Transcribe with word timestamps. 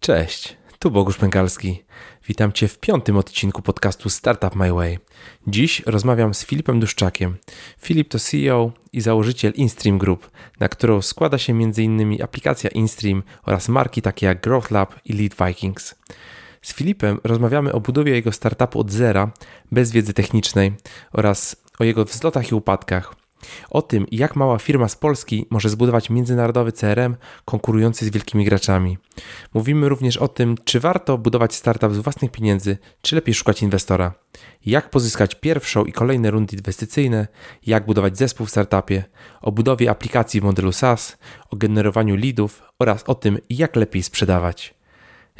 Cześć, 0.00 0.56
tu 0.78 0.90
Bogusz 0.90 1.16
Pękalski. 1.16 1.82
Witam 2.28 2.52
Cię 2.52 2.68
w 2.68 2.78
piątym 2.78 3.16
odcinku 3.16 3.62
podcastu 3.62 4.10
Startup 4.10 4.54
My 4.54 4.72
Way. 4.72 4.98
Dziś 5.46 5.82
rozmawiam 5.86 6.34
z 6.34 6.44
Filipem 6.44 6.80
Duszczakiem. 6.80 7.36
Filip 7.78 8.08
to 8.08 8.18
CEO 8.18 8.72
i 8.92 9.00
założyciel 9.00 9.52
InStream 9.52 9.98
Group, 9.98 10.30
na 10.60 10.68
którą 10.68 11.02
składa 11.02 11.38
się 11.38 11.52
m.in. 11.52 12.22
aplikacja 12.22 12.70
InStream 12.70 13.22
oraz 13.42 13.68
marki 13.68 14.02
takie 14.02 14.26
jak 14.26 14.40
Growth 14.40 14.70
Lab 14.70 14.94
i 15.04 15.12
Lead 15.12 15.34
Vikings. 15.46 15.94
Z 16.62 16.74
Filipem 16.74 17.20
rozmawiamy 17.24 17.72
o 17.72 17.80
budowie 17.80 18.12
jego 18.12 18.32
startupu 18.32 18.80
od 18.80 18.90
zera, 18.90 19.32
bez 19.72 19.92
wiedzy 19.92 20.14
technicznej 20.14 20.72
oraz 21.12 21.56
o 21.78 21.84
jego 21.84 22.04
wzlotach 22.04 22.50
i 22.50 22.54
upadkach, 22.54 23.14
o 23.70 23.82
tym, 23.82 24.06
jak 24.10 24.36
mała 24.36 24.58
firma 24.58 24.88
z 24.88 24.96
Polski 24.96 25.46
może 25.50 25.68
zbudować 25.68 26.10
międzynarodowy 26.10 26.72
CRM 26.72 27.16
konkurujący 27.44 28.04
z 28.04 28.10
wielkimi 28.10 28.44
graczami. 28.44 28.98
Mówimy 29.54 29.88
również 29.88 30.16
o 30.16 30.28
tym, 30.28 30.56
czy 30.64 30.80
warto 30.80 31.18
budować 31.18 31.54
startup 31.54 31.94
z 31.94 31.98
własnych 31.98 32.30
pieniędzy, 32.30 32.78
czy 33.02 33.14
lepiej 33.14 33.34
szukać 33.34 33.62
inwestora. 33.62 34.12
Jak 34.66 34.90
pozyskać 34.90 35.34
pierwszą 35.34 35.84
i 35.84 35.92
kolejne 35.92 36.30
rundy 36.30 36.56
inwestycyjne, 36.56 37.28
jak 37.66 37.86
budować 37.86 38.18
zespół 38.18 38.46
w 38.46 38.50
startupie, 38.50 39.04
o 39.42 39.52
budowie 39.52 39.90
aplikacji 39.90 40.40
w 40.40 40.44
modelu 40.44 40.72
SaaS, 40.72 41.18
o 41.50 41.56
generowaniu 41.56 42.16
leadów 42.16 42.62
oraz 42.78 43.02
o 43.06 43.14
tym, 43.14 43.38
jak 43.50 43.76
lepiej 43.76 44.02
sprzedawać. 44.02 44.74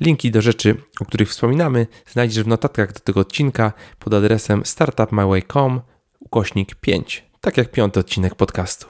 Linki 0.01 0.31
do 0.31 0.43
rzeczy, 0.43 0.77
o 1.01 1.05
których 1.05 1.29
wspominamy, 1.29 1.87
znajdziesz 2.07 2.45
w 2.45 2.47
notatkach 2.49 2.93
do 2.93 3.01
tego 3.01 3.21
odcinka 3.21 3.73
pod 3.99 4.15
adresem 4.15 4.63
startupmyway.com 4.65 5.81
ukośnik 6.21 6.75
5 6.75 7.30
tak 7.41 7.57
jak 7.57 7.71
piąty 7.71 8.01
odcinek 8.01 8.35
podcastu. 8.35 8.87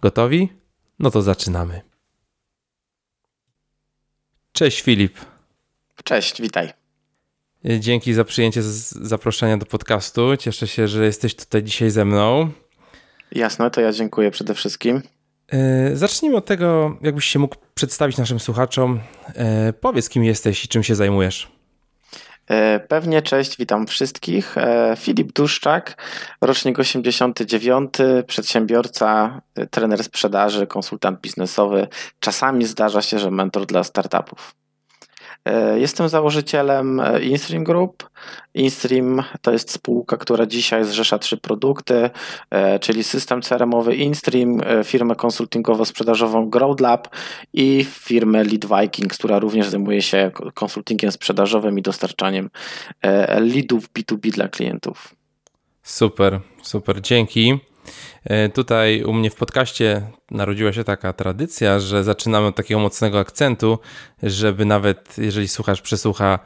Gotowi? 0.00 0.48
No 0.98 1.10
to 1.10 1.22
zaczynamy. 1.22 1.80
Cześć 4.52 4.82
Filip. 4.82 5.18
Cześć, 6.04 6.42
witaj. 6.42 6.72
Dzięki 7.64 8.14
za 8.14 8.24
przyjęcie 8.24 8.62
zaproszenia 8.62 9.56
do 9.56 9.66
podcastu. 9.66 10.36
Cieszę 10.36 10.68
się, 10.68 10.88
że 10.88 11.04
jesteś 11.04 11.34
tutaj 11.34 11.62
dzisiaj 11.62 11.90
ze 11.90 12.04
mną. 12.04 12.50
Jasne, 13.32 13.70
to 13.70 13.80
ja 13.80 13.92
dziękuję 13.92 14.30
przede 14.30 14.54
wszystkim. 14.54 15.02
E, 15.52 15.96
zacznijmy 15.96 16.36
od 16.36 16.46
tego, 16.46 16.98
jakbyś 17.02 17.24
się 17.24 17.38
mógł 17.38 17.56
przedstawić 17.74 18.18
naszym 18.18 18.40
słuchaczom. 18.40 19.00
E, 19.34 19.72
powiedz, 19.72 20.08
kim 20.08 20.24
jesteś 20.24 20.64
i 20.64 20.68
czym 20.68 20.82
się 20.82 20.94
zajmujesz. 20.94 21.51
E, 22.48 22.80
pewnie, 22.80 23.22
cześć, 23.22 23.56
witam 23.56 23.86
wszystkich. 23.86 24.58
E, 24.58 24.94
Filip 24.98 25.32
Duszczak, 25.32 26.02
rocznik 26.40 26.78
89, 26.78 27.94
przedsiębiorca, 28.26 29.40
trener 29.70 30.04
sprzedaży, 30.04 30.66
konsultant 30.66 31.20
biznesowy. 31.20 31.88
Czasami 32.20 32.64
zdarza 32.64 33.02
się, 33.02 33.18
że 33.18 33.30
mentor 33.30 33.66
dla 33.66 33.84
startupów. 33.84 34.61
E, 35.44 35.80
jestem 35.80 36.08
założycielem 36.08 37.00
e, 37.00 37.22
InStream 37.22 37.64
Group. 37.64 38.10
InStream 38.54 39.22
to 39.42 39.52
jest 39.52 39.70
spółka, 39.70 40.16
która 40.16 40.46
dzisiaj 40.46 40.84
zrzesza 40.84 41.18
trzy 41.18 41.36
produkty, 41.36 42.10
e, 42.50 42.78
czyli 42.78 43.04
system 43.04 43.40
CRM-owy 43.42 43.94
InStream, 43.94 44.60
firmę 44.84 45.14
konsultingowo-sprzedażową 45.14 46.50
GrowLab 46.50 47.08
i 47.52 47.86
firmę 47.90 48.44
Lead 48.44 48.66
Vikings, 48.80 49.18
która 49.18 49.38
również 49.38 49.68
zajmuje 49.68 50.02
się 50.02 50.30
konsultingiem 50.54 51.12
sprzedażowym 51.12 51.78
i 51.78 51.82
dostarczaniem 51.82 52.50
leadów 53.40 53.88
B2B 53.98 54.30
dla 54.30 54.48
klientów. 54.48 55.14
Super, 55.82 56.40
super, 56.62 57.00
dzięki. 57.00 57.60
E, 58.24 58.48
tutaj 58.48 59.02
u 59.02 59.12
mnie 59.12 59.30
w 59.30 59.34
podcaście 59.34 60.02
narodziła 60.30 60.72
się 60.72 60.84
taka 60.84 61.12
tradycja, 61.12 61.80
że 61.80 62.04
zaczynamy 62.04 62.46
od 62.46 62.56
takiego 62.56 62.80
mocnego 62.80 63.18
akcentu, 63.18 63.78
żeby 64.22 64.64
nawet 64.64 65.18
jeżeli 65.18 65.48
słuchasz, 65.48 65.80
przesłucha 65.80 66.38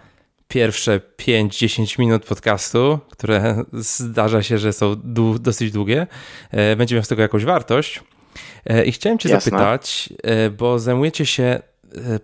pierwsze 0.48 1.00
5-10 1.18 1.98
minut 1.98 2.24
podcastu, 2.24 2.98
które 3.10 3.64
zdarza 3.72 4.42
się, 4.42 4.58
że 4.58 4.72
są 4.72 4.96
dosyć 5.38 5.72
długie, 5.72 6.06
e, 6.50 6.76
będzie 6.76 6.94
miał 6.94 7.04
z 7.04 7.08
tego 7.08 7.22
jakąś 7.22 7.44
wartość. 7.44 8.02
E, 8.66 8.84
I 8.84 8.92
chciałem 8.92 9.18
Cię 9.18 9.28
Jasne. 9.28 9.50
zapytać, 9.50 10.08
bo 10.58 10.78
zajmujecie 10.78 11.26
się 11.26 11.60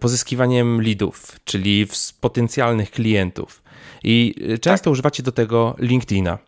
pozyskiwaniem 0.01 0.83
leadów, 0.83 1.41
czyli 1.45 1.87
potencjalnych 2.21 2.91
klientów. 2.91 3.63
I 4.05 4.35
często 4.61 4.85
tak. 4.85 4.93
używacie 4.93 5.23
do 5.23 5.33
tego 5.33 5.77
LinkedIna. 5.79 6.39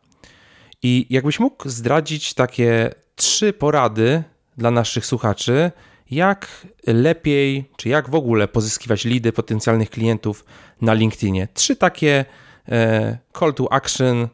I 0.86 1.06
jakbyś 1.10 1.40
mógł 1.40 1.68
zdradzić 1.68 2.34
takie 2.34 2.90
trzy 3.14 3.52
porady 3.52 4.22
dla 4.56 4.70
naszych 4.70 5.06
słuchaczy, 5.06 5.72
jak 6.10 6.66
lepiej, 6.86 7.70
czy 7.76 7.88
jak 7.88 8.10
w 8.10 8.14
ogóle 8.14 8.48
pozyskiwać 8.48 9.04
lidy 9.04 9.32
potencjalnych 9.32 9.90
klientów 9.90 10.44
na 10.80 10.92
LinkedInie. 10.92 11.48
Trzy 11.54 11.76
takie 11.76 12.24
e, 12.68 13.18
call 13.38 13.54
to 13.54 13.72
action, 13.72 14.28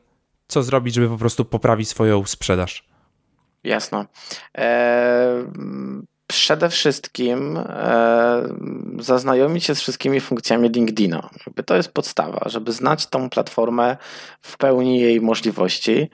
co 0.47 0.62
zrobić, 0.62 0.94
żeby 0.94 1.09
po 1.09 1.16
prostu 1.16 1.44
poprawić 1.44 1.89
swoją 1.89 2.25
sprzedaż. 2.25 2.89
Jasno. 3.65 4.06
Przede 6.30 6.68
wszystkim 6.68 7.56
e, 7.56 8.42
zaznajomić 8.98 9.64
się 9.64 9.74
z 9.74 9.80
wszystkimi 9.80 10.20
funkcjami 10.20 10.68
LinkedIna. 10.68 11.30
Jakby 11.46 11.62
to 11.62 11.76
jest 11.76 11.92
podstawa, 11.92 12.41
żeby 12.46 12.72
znać 12.72 13.06
tą 13.06 13.30
platformę 13.30 13.96
w 14.41 14.56
pełni 14.56 15.00
jej 15.00 15.20
możliwości. 15.20 16.10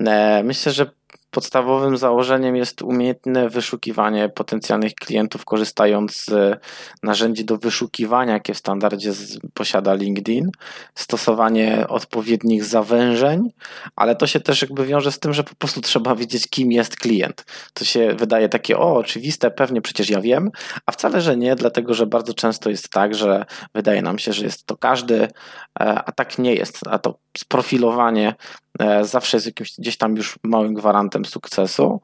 E, 0.00 0.42
myślę, 0.44 0.72
że 0.72 0.90
podstawowym 1.30 1.96
założeniem 1.96 2.56
jest 2.56 2.82
umiejętne 2.82 3.48
wyszukiwanie 3.48 4.28
potencjalnych 4.28 4.94
klientów, 4.94 5.44
korzystając 5.44 6.24
z 6.24 6.60
narzędzi 7.02 7.44
do 7.44 7.58
wyszukiwania, 7.58 8.32
jakie 8.32 8.54
w 8.54 8.58
standardzie 8.58 9.12
posiada 9.54 9.94
LinkedIn, 9.94 10.50
stosowanie 10.94 11.86
odpowiednich 11.88 12.64
zawężeń, 12.64 13.50
ale 13.96 14.16
to 14.16 14.26
się 14.26 14.40
też 14.40 14.62
jakby 14.62 14.86
wiąże 14.86 15.12
z 15.12 15.18
tym, 15.18 15.32
że 15.32 15.44
po 15.44 15.54
prostu 15.54 15.80
trzeba 15.80 16.14
wiedzieć, 16.14 16.48
kim 16.48 16.72
jest 16.72 16.96
klient. 16.96 17.44
To 17.74 17.84
się 17.84 18.14
wydaje 18.14 18.48
takie, 18.48 18.78
o, 18.78 18.96
oczywiste, 18.96 19.50
pewnie 19.50 19.80
przecież 19.80 20.10
ja 20.10 20.20
wiem, 20.20 20.50
a 20.86 20.92
wcale, 20.92 21.20
że 21.20 21.36
nie, 21.36 21.56
dlatego 21.56 21.94
że 21.94 22.06
bardzo 22.06 22.34
często 22.34 22.70
jest 22.70 22.90
tak, 22.90 23.14
że 23.14 23.44
wydaje 23.74 24.02
nam 24.02 24.18
się, 24.18 24.32
że 24.32 24.44
jest 24.44 24.66
to 24.66 24.76
każdy, 24.76 25.22
e, 25.22 25.28
a 25.80 26.12
tak 26.12 26.38
nie 26.38 26.54
jest, 26.54 26.80
a 26.90 26.98
to 26.98 27.18
sprofilowanie 27.38 28.28
e, 28.28 28.34
zawsze 29.02 29.36
jest 29.36 29.46
jakimś 29.46 29.72
gdzieś 29.78 29.96
tam 29.96 30.16
już 30.16 30.38
małym 30.42 30.74
gwarantem 30.74 31.24
sukcesu. 31.24 32.00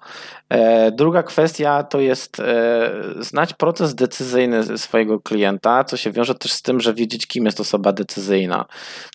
E, 0.49 0.93
druga 0.93 1.23
kwestia 1.23 1.83
to 1.83 2.01
jest 2.01 2.41
e, 2.41 2.91
znać 3.21 3.55
proces 3.55 3.95
decyzyjny 3.95 4.79
swojego 4.79 5.21
klienta, 5.21 5.85
co 5.85 5.97
się 5.97 6.13
wiąże 6.13 6.35
też 6.35 6.53
z 6.53 6.63
tym, 6.63 6.81
że 6.81 6.95
wiedzieć, 6.95 7.27
kim 7.27 7.45
jest 7.45 7.61
osoba 7.61 7.93
decyzyjna. 7.93 8.65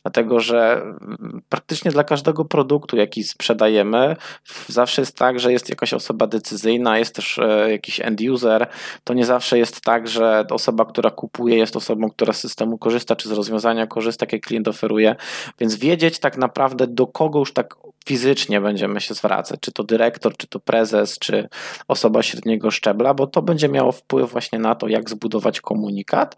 Dlatego, 0.04 0.40
że 0.40 0.82
mm, 0.82 1.42
praktycznie 1.50 1.92
dla 1.92 2.04
każdego 2.04 2.46
produktu, 2.46 2.98
jaki 2.98 3.24
sprzedajemy, 3.24 4.16
zawsze 4.68 5.02
jest 5.02 5.18
tak, 5.18 5.40
że 5.40 5.52
jest 5.52 5.70
jakaś 5.70 5.94
osoba 5.94 6.28
decyzyjna, 6.28 7.00
jest 7.00 7.16
też 7.16 7.40
jakiś 7.70 8.00
end 8.00 8.22
user. 8.22 8.68
To 9.04 9.14
nie 9.14 9.26
zawsze 9.26 9.58
jest 9.58 9.82
tak, 9.82 10.08
że 10.08 10.46
osoba, 10.50 10.86
która 10.86 11.10
kupuje, 11.10 11.58
jest 11.58 11.76
osobą, 11.76 12.10
która 12.10 12.34
z 12.34 12.40
systemu 12.40 12.78
korzysta, 12.78 13.16
czy 13.16 13.30
z 13.30 13.32
rozwiązania 13.32 13.88
korzysta, 13.88 14.24
jakie 14.24 14.40
klient 14.40 14.68
oferuje, 14.68 15.16
więc 15.60 15.76
wiedzieć 15.76 16.20
tak 16.20 16.38
naprawdę 16.38 16.88
do 16.88 17.08
kogo 17.08 17.40
już 17.48 17.54
tak 17.54 17.76
fizycznie 18.06 18.62
będziemy 18.62 19.02
się 19.02 19.14
zwracać, 19.14 19.60
czy 19.60 19.72
to 19.72 19.84
dyrektor, 19.84 20.38
czy 20.38 20.48
to 20.48 20.60
prezes, 20.60 21.20
czy 21.20 21.50
osoba 21.88 22.24
średniego 22.24 22.72
szczebla, 22.72 23.14
bo 23.14 23.28
to 23.28 23.42
będzie 23.42 23.70
miało 23.70 23.92
wpływ 23.92 24.32
właśnie 24.32 24.60
na 24.60 24.76
to, 24.76 24.88
jak 24.88 25.10
zbudować 25.10 25.62
komunikat. 25.62 26.36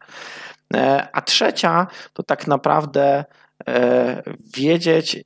E, 0.74 1.08
a 1.14 1.22
trzecia 1.22 1.88
to 2.14 2.24
tak 2.24 2.48
naprawdę 2.48 3.26
e, 3.68 4.24
wiedzieć, 4.56 5.24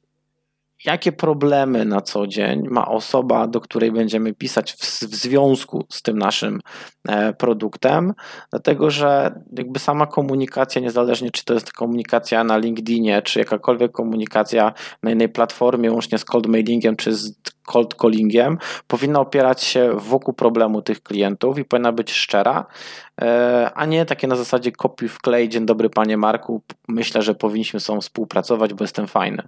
jakie 0.86 1.12
problemy 1.12 1.86
na 1.86 2.02
co 2.02 2.28
dzień 2.28 2.68
ma 2.70 2.88
osoba, 2.88 3.48
do 3.48 3.62
której 3.62 3.92
będziemy 3.92 4.34
pisać 4.34 4.74
w, 4.74 4.78
w, 4.80 5.16
związku 5.16 5.86
z 5.90 6.02
tym 6.02 6.18
naszym 6.18 6.60
e, 7.08 7.34
produktem, 7.34 8.14
dlatego 8.52 8.90
że 8.90 9.42
jakby 9.58 9.80
sama 9.80 10.08
komunikacja, 10.08 10.82
niezależnie 10.82 11.32
czy 11.32 11.46
to 11.46 11.54
jest 11.54 11.74
komunikacja 11.74 12.44
na 12.44 12.58
LinkedInie, 12.58 13.22
czy 13.22 13.40
jakakolwiek 13.40 13.92
komunikacja 13.92 14.74
na 15.04 15.12
innej 15.12 15.30
platformie, 15.30 15.92
łącznie 15.92 16.18
z 16.18 16.26
cold 16.26 16.48
mailingiem, 16.48 16.96
czy 16.96 17.16
z 17.16 17.34
cold 17.66 17.96
callingiem, 17.96 18.58
powinna 18.88 19.20
opierać 19.20 19.64
się 19.64 19.94
wokół 19.98 20.34
problemu 20.34 20.82
tych 20.82 21.04
klientów 21.04 21.58
i 21.58 21.66
powinna 21.66 21.92
być 21.92 22.12
szczera, 22.12 22.66
e, 23.22 23.72
a 23.76 23.86
nie 23.86 24.06
takie 24.06 24.28
na 24.28 24.36
zasadzie 24.36 24.72
kopiuj 24.72 25.10
wklej, 25.10 25.50
dzień 25.50 25.66
dobry 25.66 25.90
panie 25.90 26.18
Marku, 26.18 26.62
myślę, 26.88 27.22
że 27.22 27.36
powinniśmy 27.36 27.80
są 27.80 28.02
współpracować, 28.02 28.74
bo 28.74 28.84
jestem 28.84 29.08
fajny. 29.08 29.48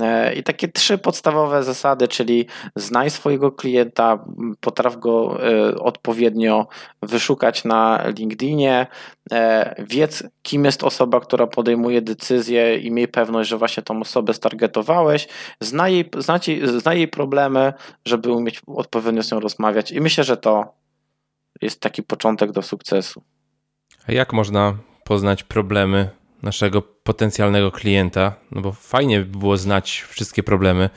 E, 0.00 0.34
I 0.34 0.42
takie 0.42 0.68
trzy 0.68 0.98
podstawowe 0.98 1.62
zasady, 1.62 2.08
czyli 2.08 2.46
znaj 2.76 3.10
swojego 3.10 3.52
klienta, 3.52 4.24
potraf 4.60 4.96
go 4.96 5.38
e, 5.50 5.74
odpowiednio 5.78 6.66
wyszukać 7.02 7.64
na 7.64 8.04
LinkedInie, 8.18 8.86
wiedz 9.78 10.22
kim 10.42 10.64
jest 10.64 10.84
osoba, 10.84 11.20
która 11.20 11.46
podejmuje 11.46 12.02
decyzję 12.02 12.78
i 12.78 12.90
miej 12.90 13.08
pewność, 13.08 13.50
że 13.50 13.58
właśnie 13.58 13.82
tą 13.82 14.00
osobę 14.00 14.34
stargetowałeś, 14.34 15.28
znaj 15.60 15.92
jej, 15.92 16.10
znaj 16.78 16.98
jej 16.98 17.08
problemy, 17.08 17.36
problemy, 17.36 17.72
żeby 18.04 18.32
umieć 18.32 18.62
odpowiednio 18.66 19.22
z 19.22 19.32
nią 19.32 19.40
rozmawiać. 19.40 19.92
I 19.92 20.00
myślę, 20.00 20.24
że 20.24 20.36
to 20.36 20.74
jest 21.62 21.80
taki 21.80 22.02
początek 22.02 22.52
do 22.52 22.62
sukcesu. 22.62 23.22
A 24.08 24.12
jak 24.12 24.32
można 24.32 24.76
poznać 25.04 25.42
problemy 25.42 26.10
naszego 26.42 26.82
potencjalnego 26.82 27.70
klienta, 27.70 28.34
no 28.50 28.60
bo 28.60 28.72
fajnie 28.72 29.20
by 29.20 29.38
było 29.38 29.56
znać 29.56 30.04
wszystkie 30.08 30.42
problemy. 30.42 30.90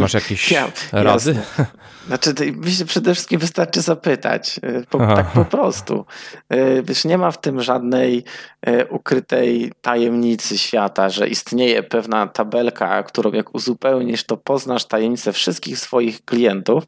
Masz 0.00 0.14
jakieś 0.14 0.50
ja, 0.50 0.72
rady? 0.92 1.34
Jasne. 1.34 1.66
Znaczy, 2.06 2.34
myślę, 2.56 2.86
przede 2.86 3.14
wszystkim 3.14 3.40
wystarczy 3.40 3.80
zapytać. 3.80 4.60
E, 4.62 4.82
po, 4.90 4.98
tak 4.98 5.26
po 5.26 5.44
prostu. 5.44 6.04
E, 6.48 6.82
wiesz, 6.82 7.04
nie 7.04 7.18
ma 7.18 7.30
w 7.30 7.40
tym 7.40 7.62
żadnej 7.62 8.24
e, 8.62 8.86
ukrytej 8.86 9.72
tajemnicy 9.80 10.58
świata, 10.58 11.08
że 11.08 11.28
istnieje 11.28 11.82
pewna 11.82 12.26
tabelka, 12.26 13.02
którą 13.02 13.32
jak 13.32 13.54
uzupełnisz, 13.54 14.24
to 14.24 14.36
poznasz 14.36 14.84
tajemnicę 14.84 15.32
wszystkich 15.32 15.78
swoich 15.78 16.24
klientów. 16.24 16.84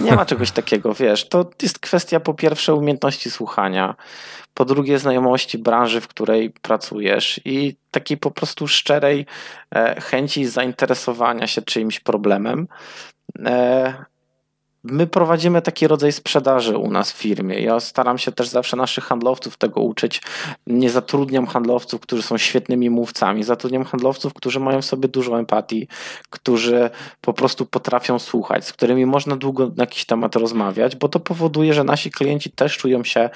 Nie 0.00 0.12
ma 0.12 0.26
czegoś 0.30 0.50
takiego, 0.50 0.94
wiesz. 0.94 1.28
To 1.28 1.50
jest 1.62 1.78
kwestia 1.78 2.20
po 2.20 2.34
pierwsze 2.34 2.74
umiejętności 2.74 3.30
słuchania 3.30 3.94
po 4.54 4.64
drugie 4.64 4.98
znajomości 4.98 5.58
branży, 5.58 6.00
w 6.00 6.08
której 6.08 6.50
pracujesz 6.50 7.40
i 7.44 7.76
takiej 7.90 8.16
po 8.16 8.30
prostu 8.30 8.68
szczerej 8.68 9.26
chęci 10.02 10.46
zainteresowania 10.46 11.46
się 11.46 11.62
czyimś 11.62 12.00
problemem. 12.00 12.68
My 14.84 15.06
prowadzimy 15.06 15.62
taki 15.62 15.88
rodzaj 15.88 16.12
sprzedaży 16.12 16.78
u 16.78 16.90
nas 16.90 17.12
w 17.12 17.16
firmie. 17.16 17.60
Ja 17.60 17.80
staram 17.80 18.18
się 18.18 18.32
też 18.32 18.48
zawsze 18.48 18.76
naszych 18.76 19.04
handlowców 19.04 19.56
tego 19.56 19.80
uczyć. 19.80 20.22
Nie 20.66 20.90
zatrudniam 20.90 21.46
handlowców, 21.46 22.00
którzy 22.00 22.22
są 22.22 22.38
świetnymi 22.38 22.90
mówcami. 22.90 23.44
Zatrudniam 23.44 23.84
handlowców, 23.84 24.34
którzy 24.34 24.60
mają 24.60 24.82
w 24.82 24.84
sobie 24.84 25.08
dużo 25.08 25.38
empatii, 25.38 25.88
którzy 26.30 26.90
po 27.20 27.32
prostu 27.32 27.66
potrafią 27.66 28.18
słuchać, 28.18 28.66
z 28.66 28.72
którymi 28.72 29.06
można 29.06 29.36
długo 29.36 29.66
na 29.66 29.82
jakiś 29.82 30.04
temat 30.04 30.36
rozmawiać, 30.36 30.96
bo 30.96 31.08
to 31.08 31.20
powoduje, 31.20 31.74
że 31.74 31.84
nasi 31.84 32.10
klienci 32.10 32.50
też 32.50 32.78
czują 32.78 33.04
się 33.04 33.30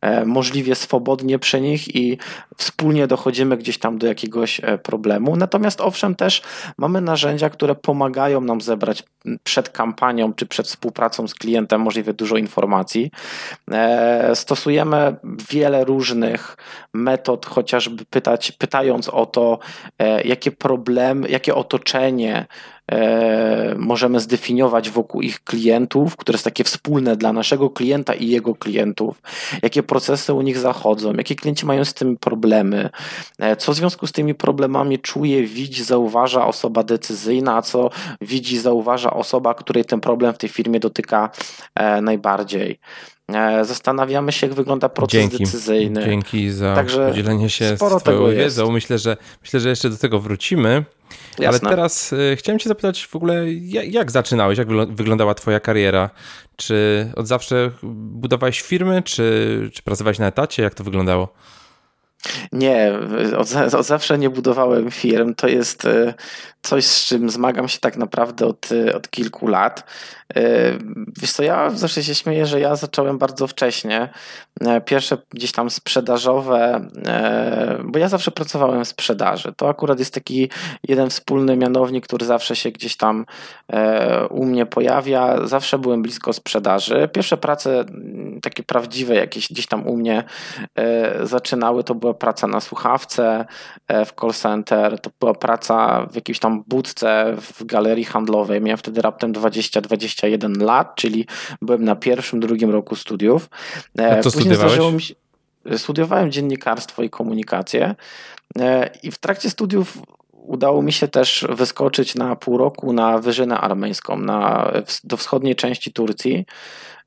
e, 0.00 0.24
możliwie 0.24 0.74
swobodnie 0.74 1.38
przy 1.38 1.60
nich 1.60 1.96
i 1.96 2.18
wspólnie 2.56 3.06
dochodzimy 3.06 3.56
gdzieś 3.56 3.78
tam 3.78 3.98
do 3.98 4.06
jakiegoś 4.06 4.60
e, 4.64 4.78
problemu. 4.78 5.36
Natomiast 5.36 5.80
owszem, 5.80 6.14
też 6.14 6.42
mamy 6.78 7.00
narzędzia, 7.00 7.50
które 7.50 7.74
pomagają 7.74 8.40
nam 8.40 8.60
zebrać 8.60 9.02
przed 9.44 9.68
kampanią 9.68 10.32
czy 10.32 10.46
przed 10.46 10.66
współpracą 10.66 10.89
współpracą 10.90 11.28
z 11.28 11.34
klientem 11.34 11.80
możliwie 11.80 12.12
dużo 12.12 12.36
informacji. 12.36 13.10
E, 13.70 14.34
stosujemy 14.34 15.16
wiele 15.50 15.84
różnych 15.84 16.56
metod, 16.94 17.46
chociażby 17.46 18.04
pytać, 18.04 18.52
pytając 18.52 19.08
o 19.08 19.26
to, 19.26 19.58
e, 19.98 20.22
jakie 20.22 20.50
problemy, 20.50 21.28
jakie 21.28 21.54
otoczenie 21.54 22.46
możemy 23.76 24.20
zdefiniować 24.20 24.90
wokół 24.90 25.20
ich 25.20 25.44
klientów, 25.44 26.16
które 26.16 26.34
jest 26.36 26.44
takie 26.44 26.64
wspólne 26.64 27.16
dla 27.16 27.32
naszego 27.32 27.70
klienta 27.70 28.14
i 28.14 28.28
jego 28.28 28.54
klientów, 28.54 29.22
jakie 29.62 29.82
procesy 29.82 30.34
u 30.34 30.42
nich 30.42 30.58
zachodzą, 30.58 31.14
jakie 31.14 31.34
klienci 31.34 31.66
mają 31.66 31.84
z 31.84 31.94
tym 31.94 32.16
problemy, 32.16 32.90
e, 33.38 33.56
co 33.56 33.72
w 33.72 33.74
związku 33.74 34.06
z 34.06 34.12
tymi 34.12 34.34
problemami 34.34 34.98
czuje, 34.98 35.46
widzi, 35.46 35.84
zauważa 35.84 36.46
osoba 36.46 36.82
decyzyjna, 36.82 37.56
a 37.56 37.62
co 37.62 37.90
widzi, 38.20 38.58
zauważa 38.58 39.10
osoba, 39.10 39.54
której 39.54 39.84
ten 39.84 40.00
problem 40.00 40.34
w 40.34 40.38
tej 40.38 40.50
firmie 40.50 40.80
dotyka 40.80 41.30
e, 41.74 42.00
najbardziej. 42.00 42.78
Zastanawiamy 43.62 44.32
się, 44.32 44.46
jak 44.46 44.56
wygląda 44.56 44.88
proces 44.88 45.12
dzięki, 45.20 45.44
decyzyjny. 45.44 46.04
Dzięki 46.04 46.50
za 46.50 46.74
Także 46.74 47.08
podzielenie 47.08 47.50
się 47.50 47.76
z 47.76 47.78
Twoją 48.00 48.30
wiedzą. 48.30 48.70
Myślę 48.70 48.98
że, 48.98 49.16
myślę, 49.42 49.60
że 49.60 49.68
jeszcze 49.68 49.90
do 49.90 49.96
tego 49.96 50.20
wrócimy. 50.20 50.84
Jasne. 51.38 51.68
Ale 51.68 51.76
teraz 51.76 52.12
y, 52.12 52.36
chciałem 52.36 52.58
Cię 52.58 52.68
zapytać 52.68 53.06
w 53.06 53.16
ogóle, 53.16 53.52
jak, 53.90 54.10
zaczynałeś, 54.10 54.58
jak 54.58 54.68
wyglądała 54.94 55.34
Twoja 55.34 55.60
kariera? 55.60 56.10
Czy 56.56 57.10
od 57.16 57.26
zawsze 57.26 57.70
budowałeś 57.82 58.62
firmy, 58.62 59.02
czy, 59.02 59.70
czy 59.72 59.82
pracowałeś 59.82 60.18
na 60.18 60.26
etacie? 60.26 60.62
Jak 60.62 60.74
to 60.74 60.84
wyglądało? 60.84 61.28
Nie, 62.52 62.92
od, 63.38 63.74
od, 63.74 63.86
zawsze 63.86 64.18
nie 64.18 64.30
budowałem 64.30 64.90
firm. 64.90 65.34
To 65.34 65.48
jest 65.48 65.84
y, 65.84 66.14
coś, 66.62 66.84
z 66.84 67.06
czym 67.06 67.30
zmagam 67.30 67.68
się 67.68 67.78
tak 67.78 67.96
naprawdę 67.96 68.46
od, 68.46 68.68
od 68.94 69.10
kilku 69.10 69.46
lat. 69.46 69.84
Y, 70.36 70.78
wiesz 71.20 71.32
co, 71.32 71.42
ja 71.42 71.70
zawsze 71.70 72.04
się 72.04 72.14
śmieję, 72.14 72.46
że 72.46 72.60
ja 72.60 72.76
zacząłem 72.76 73.18
bardzo 73.18 73.46
wcześnie. 73.46 74.08
E, 74.60 74.80
pierwsze 74.80 75.18
gdzieś 75.30 75.52
tam 75.52 75.70
sprzedażowe, 75.70 76.88
e, 77.06 77.78
bo 77.84 77.98
ja 77.98 78.08
zawsze 78.08 78.30
pracowałem 78.30 78.84
w 78.84 78.88
sprzedaży. 78.88 79.52
To 79.56 79.68
akurat 79.68 79.98
jest 79.98 80.14
taki 80.14 80.50
jeden 80.88 81.10
wspólny 81.10 81.56
mianownik, 81.56 82.06
który 82.06 82.26
zawsze 82.26 82.56
się 82.56 82.70
gdzieś 82.70 82.96
tam 82.96 83.26
e, 83.72 84.26
u 84.26 84.44
mnie 84.44 84.66
pojawia. 84.66 85.46
Zawsze 85.46 85.78
byłem 85.78 86.02
blisko 86.02 86.32
sprzedaży. 86.32 87.08
Pierwsze 87.12 87.36
prace 87.36 87.84
takie 88.42 88.62
prawdziwe 88.62 89.14
jakieś 89.14 89.48
gdzieś 89.48 89.66
tam 89.66 89.86
u 89.86 89.96
mnie 89.96 90.24
zaczynały, 91.22 91.84
to 91.84 91.94
była 91.94 92.14
praca 92.14 92.46
na 92.46 92.60
słuchawce 92.60 93.44
w 93.88 94.20
call 94.20 94.32
center, 94.32 95.00
to 95.00 95.10
była 95.20 95.34
praca 95.34 96.06
w 96.06 96.14
jakiejś 96.14 96.38
tam 96.38 96.49
budce 96.68 97.36
w 97.40 97.64
galerii 97.64 98.04
handlowej. 98.04 98.60
Miałem 98.60 98.78
wtedy 98.78 99.02
raptem 99.02 99.32
20-21 99.32 100.62
lat, 100.62 100.94
czyli 100.94 101.26
byłem 101.62 101.84
na 101.84 101.96
pierwszym, 101.96 102.40
drugim 102.40 102.70
roku 102.70 102.96
studiów. 102.96 103.50
A 103.98 104.20
co 104.20 104.30
Później 104.30 104.54
studiowałeś? 104.54 104.94
Mi 104.94 105.02
się, 105.02 105.14
studiowałem 105.76 106.30
dziennikarstwo 106.30 107.02
i 107.02 107.10
komunikację 107.10 107.94
e, 108.58 108.90
i 109.02 109.10
w 109.10 109.18
trakcie 109.18 109.50
studiów 109.50 109.98
udało 110.32 110.82
mi 110.82 110.92
się 110.92 111.08
też 111.08 111.46
wyskoczyć 111.48 112.14
na 112.14 112.36
pół 112.36 112.58
roku 112.58 112.92
na 112.92 113.18
Wyżynę 113.18 113.58
Armeńską, 113.58 114.18
na, 114.18 114.72
do 115.04 115.16
wschodniej 115.16 115.56
części 115.56 115.92
Turcji. 115.92 116.46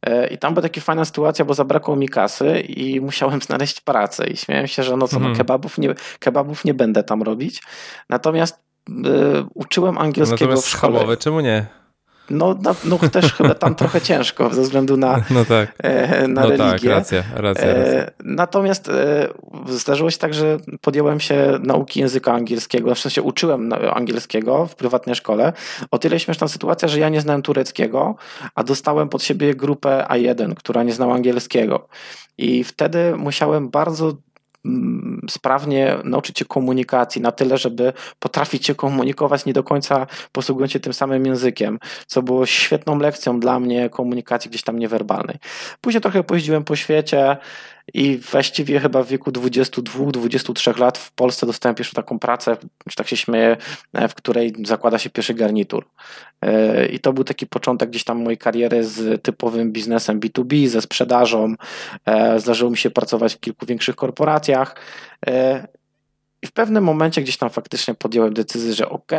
E, 0.02 0.28
I 0.28 0.38
tam 0.38 0.54
była 0.54 0.62
taka 0.62 0.82
fajna 0.82 1.06
sytuacja, 1.06 1.46
bo 1.46 1.54
zabrakło 1.54 1.96
mi 1.96 2.10
kasy 2.10 2.60
i 2.60 3.02
musiałem 3.02 3.42
znaleźć 3.48 3.82
pracę. 3.82 4.28
I 4.28 4.38
śmiałem 4.38 4.68
się, 4.68 4.84
że 4.84 4.98
no 4.98 5.08
co, 5.08 5.20
no, 5.20 5.26
mhm. 5.28 5.38
kebabów, 5.38 5.78
nie, 5.78 5.94
kebabów 6.20 6.66
nie 6.66 6.74
będę 6.74 7.04
tam 7.04 7.24
robić. 7.24 7.64
Natomiast 8.10 8.64
uczyłem 9.54 9.98
angielskiego 9.98 10.46
Natomiast 10.46 10.68
w 10.68 10.70
szkole. 10.70 10.94
Schabowe, 10.94 11.18
czemu 11.18 11.40
nie? 11.40 11.66
No, 12.30 12.56
no, 12.62 12.76
no 12.86 12.98
też 12.98 13.34
chyba 13.34 13.56
tam 13.56 13.76
trochę 13.76 14.02
ciężko 14.02 14.54
ze 14.54 14.62
względu 14.62 14.98
na, 14.98 15.22
no 15.30 15.46
tak. 15.46 15.74
E, 15.78 16.28
na 16.28 16.42
no 16.42 16.50
tak, 16.50 16.60
religię. 16.60 16.90
Tak, 16.90 16.98
racja, 16.98 17.24
racja, 17.34 17.64
e, 17.64 17.74
racja. 17.74 18.14
Natomiast 18.24 18.90
e, 18.90 19.28
zdarzyło 19.68 20.12
się 20.12 20.18
tak, 20.18 20.34
że 20.34 20.58
podjąłem 20.82 21.20
się 21.20 21.60
nauki 21.64 22.00
języka 22.00 22.34
angielskiego, 22.34 22.96
w 22.96 23.00
sensie 23.00 23.22
uczyłem 23.22 23.74
angielskiego 23.74 24.66
w 24.66 24.76
prywatnej 24.76 25.16
szkole. 25.16 25.54
O 25.92 26.00
tyle 26.00 26.20
śmieszna 26.20 26.48
sytuacja, 26.48 26.88
że 26.88 27.00
ja 27.00 27.10
nie 27.10 27.22
znałem 27.22 27.42
tureckiego, 27.42 28.16
a 28.56 28.64
dostałem 28.64 29.10
pod 29.10 29.24
siebie 29.24 29.56
grupę 29.56 30.06
A1, 30.10 30.54
która 30.54 30.84
nie 30.84 30.94
znała 30.94 31.16
angielskiego. 31.16 31.88
I 32.38 32.64
wtedy 32.64 33.16
musiałem 33.18 33.70
bardzo 33.70 34.14
sprawnie 35.30 35.98
nauczyć 36.04 36.40
się 36.40 36.46
komunikacji 36.46 37.22
na 37.22 37.32
tyle, 37.32 37.58
żeby 37.58 37.94
potrafić 38.20 38.66
się 38.66 38.76
komunikować 38.76 39.46
nie 39.46 39.54
do 39.54 39.64
końca 39.64 40.08
posługując 40.32 40.72
się 40.72 40.80
tym 40.80 40.94
samym 40.94 41.26
językiem, 41.26 41.80
co 42.08 42.22
było 42.22 42.46
świetną 42.46 43.00
lekcją 43.00 43.40
dla 43.40 43.60
mnie 43.60 43.90
komunikacji 43.90 44.50
gdzieś 44.50 44.64
tam 44.64 44.80
niewerbalnej. 44.80 45.38
Później 45.82 46.02
trochę 46.02 46.24
pojeździłem 46.24 46.64
po 46.64 46.76
świecie, 46.76 47.38
i 47.94 48.18
właściwie 48.18 48.80
chyba 48.80 49.04
w 49.04 49.08
wieku 49.08 49.32
22-23 49.32 50.80
lat 50.80 50.98
w 50.98 51.12
Polsce 51.12 51.46
dostałem 51.46 51.76
pierwszą 51.76 51.94
taką 51.94 52.20
pracę, 52.20 52.58
czy 52.90 52.96
tak 52.96 53.08
się 53.08 53.18
śmieję, 53.18 53.58
e, 53.94 54.08
w 54.08 54.16
której 54.16 54.54
zakłada 54.66 54.98
się 54.98 55.10
pierwszy 55.10 55.34
garnitur. 55.34 55.86
E, 56.42 56.86
I 56.86 57.00
to 57.00 57.14
był 57.14 57.24
taki 57.24 57.48
początek 57.48 57.90
gdzieś 57.90 58.04
tam 58.04 58.24
mojej 58.24 58.38
kariery 58.38 58.84
z 58.84 59.24
typowym 59.24 59.72
biznesem 59.72 60.20
B2B, 60.20 60.68
ze 60.68 60.82
sprzedażą. 60.82 61.56
E, 62.06 62.40
zdarzyło 62.40 62.72
mi 62.72 62.78
się 62.78 62.92
pracować 62.92 63.36
w 63.36 63.40
kilku 63.40 63.66
większych 63.66 63.96
korporacjach. 63.96 64.76
I 66.42 66.48
w 66.48 66.52
pewnym 66.52 66.84
momencie 66.84 67.22
gdzieś 67.22 67.38
tam 67.38 67.50
faktycznie 67.50 67.94
podjąłem 67.94 68.34
decyzję, 68.34 68.74
że 68.74 68.90
ok, 68.90 69.12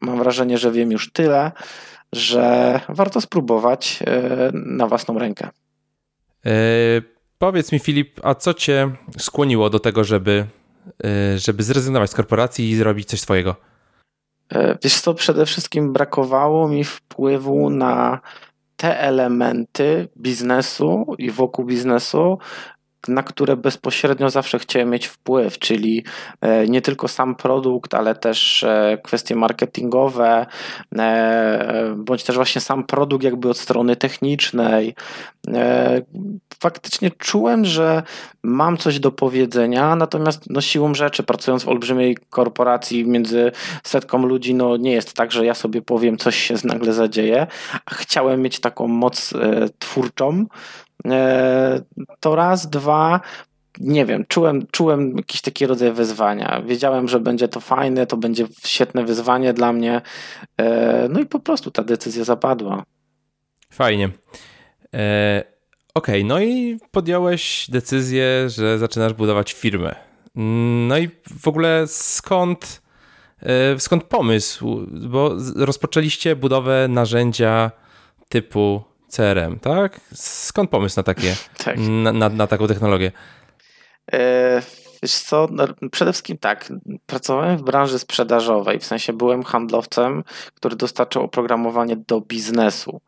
mam 0.00 0.18
wrażenie, 0.18 0.58
że 0.58 0.72
wiem 0.72 0.92
już 0.92 1.12
tyle, 1.12 1.52
że 2.12 2.80
warto 2.88 3.20
spróbować 3.20 4.02
na 4.52 4.86
własną 4.86 5.18
rękę. 5.18 5.48
Powiedz 7.38 7.72
mi, 7.72 7.78
Filip, 7.78 8.20
a 8.22 8.34
co 8.34 8.54
cię 8.54 8.90
skłoniło 9.18 9.70
do 9.70 9.80
tego, 9.80 10.04
żeby, 10.04 10.46
y, 11.34 11.38
żeby 11.38 11.62
zrezygnować 11.62 12.10
z 12.10 12.14
korporacji 12.14 12.70
i 12.70 12.76
zrobić 12.76 13.08
coś 13.08 13.20
swojego? 13.20 13.56
E, 14.52 14.78
wiesz 14.82 15.00
co, 15.00 15.14
przede 15.14 15.46
wszystkim 15.46 15.92
brakowało 15.92 16.68
mi 16.68 16.84
wpływu 16.84 17.70
na 17.70 18.20
te 18.76 19.00
elementy 19.00 20.08
biznesu 20.16 21.14
i 21.18 21.30
wokół 21.30 21.64
biznesu, 21.64 22.38
na 23.08 23.22
które 23.22 23.56
bezpośrednio 23.56 24.30
zawsze 24.30 24.58
chciałem 24.58 24.90
mieć 24.90 25.06
wpływ, 25.06 25.58
czyli 25.58 26.04
e, 26.40 26.68
nie 26.68 26.82
tylko 26.82 27.08
sam 27.08 27.34
produkt, 27.34 27.94
ale 27.94 28.14
też 28.14 28.62
e, 28.62 28.98
kwestie 29.04 29.36
marketingowe, 29.36 30.46
e, 30.98 31.94
bądź 31.96 32.24
też 32.24 32.36
właśnie 32.36 32.60
sam 32.60 32.84
produkt 32.84 33.24
jakby 33.24 33.50
od 33.50 33.58
strony 33.58 33.96
technicznej. 33.96 34.94
Faktycznie 36.60 37.10
czułem, 37.10 37.64
że 37.64 38.02
mam 38.42 38.76
coś 38.76 39.00
do 39.00 39.12
powiedzenia, 39.12 39.96
natomiast 39.96 40.50
no 40.50 40.60
siłą 40.60 40.94
rzeczy, 40.94 41.22
pracując 41.22 41.64
w 41.64 41.68
olbrzymiej 41.68 42.16
korporacji 42.30 43.06
między 43.06 43.52
setką 43.82 44.26
ludzi, 44.26 44.54
no 44.54 44.76
nie 44.76 44.92
jest 44.92 45.14
tak, 45.14 45.32
że 45.32 45.46
ja 45.46 45.54
sobie 45.54 45.82
powiem, 45.82 46.16
coś 46.16 46.36
się 46.36 46.54
nagle 46.64 46.92
zadzieje. 46.92 47.46
Chciałem 47.90 48.42
mieć 48.42 48.60
taką 48.60 48.88
moc 48.88 49.34
twórczą, 49.78 50.46
to 52.20 52.36
raz, 52.36 52.70
dwa, 52.70 53.20
nie 53.80 54.06
wiem, 54.06 54.24
czułem, 54.28 54.66
czułem 54.70 55.16
jakiś 55.16 55.40
taki 55.40 55.66
rodzaj 55.66 55.92
wyzwania. 55.92 56.62
Wiedziałem, 56.66 57.08
że 57.08 57.20
będzie 57.20 57.48
to 57.48 57.60
fajne, 57.60 58.06
to 58.06 58.16
będzie 58.16 58.46
świetne 58.64 59.04
wyzwanie 59.04 59.52
dla 59.52 59.72
mnie. 59.72 60.00
E, 60.56 61.08
no 61.10 61.20
i 61.20 61.26
po 61.26 61.40
prostu 61.40 61.70
ta 61.70 61.84
decyzja 61.84 62.24
zapadła. 62.24 62.82
Fajnie. 63.70 64.10
E, 64.94 65.58
Okej, 65.94 66.20
okay, 66.22 66.28
no 66.28 66.40
i 66.40 66.78
podjąłeś 66.90 67.66
decyzję, 67.70 68.50
że 68.50 68.78
zaczynasz 68.78 69.12
budować 69.12 69.52
firmę. 69.52 69.94
No 70.88 70.98
i 70.98 71.08
w 71.40 71.48
ogóle 71.48 71.84
skąd, 71.86 72.82
e, 73.42 73.80
skąd 73.80 74.04
pomysł? 74.04 74.86
Bo 74.90 75.36
rozpoczęliście 75.56 76.36
budowę 76.36 76.86
narzędzia 76.88 77.70
typu 78.28 78.82
CRM, 79.08 79.58
tak? 79.58 80.00
Skąd 80.14 80.70
pomysł 80.70 80.94
na 80.96 81.02
takie, 81.02 81.34
tak. 81.64 81.78
na, 81.78 82.12
na, 82.12 82.28
na 82.28 82.46
taką 82.46 82.66
technologię? 82.66 83.12
E, 84.12 84.62
wiesz 85.02 85.14
co, 85.18 85.48
no, 85.50 85.64
przede 85.92 86.12
wszystkim 86.12 86.38
tak, 86.38 86.72
pracowałem 87.06 87.56
w 87.56 87.62
branży 87.62 87.98
sprzedażowej, 87.98 88.78
w 88.78 88.84
sensie 88.84 89.12
byłem 89.12 89.42
handlowcem, 89.42 90.24
który 90.54 90.76
dostarczał 90.76 91.22
oprogramowanie 91.22 91.96
do 91.96 92.20
biznesu. 92.20 93.00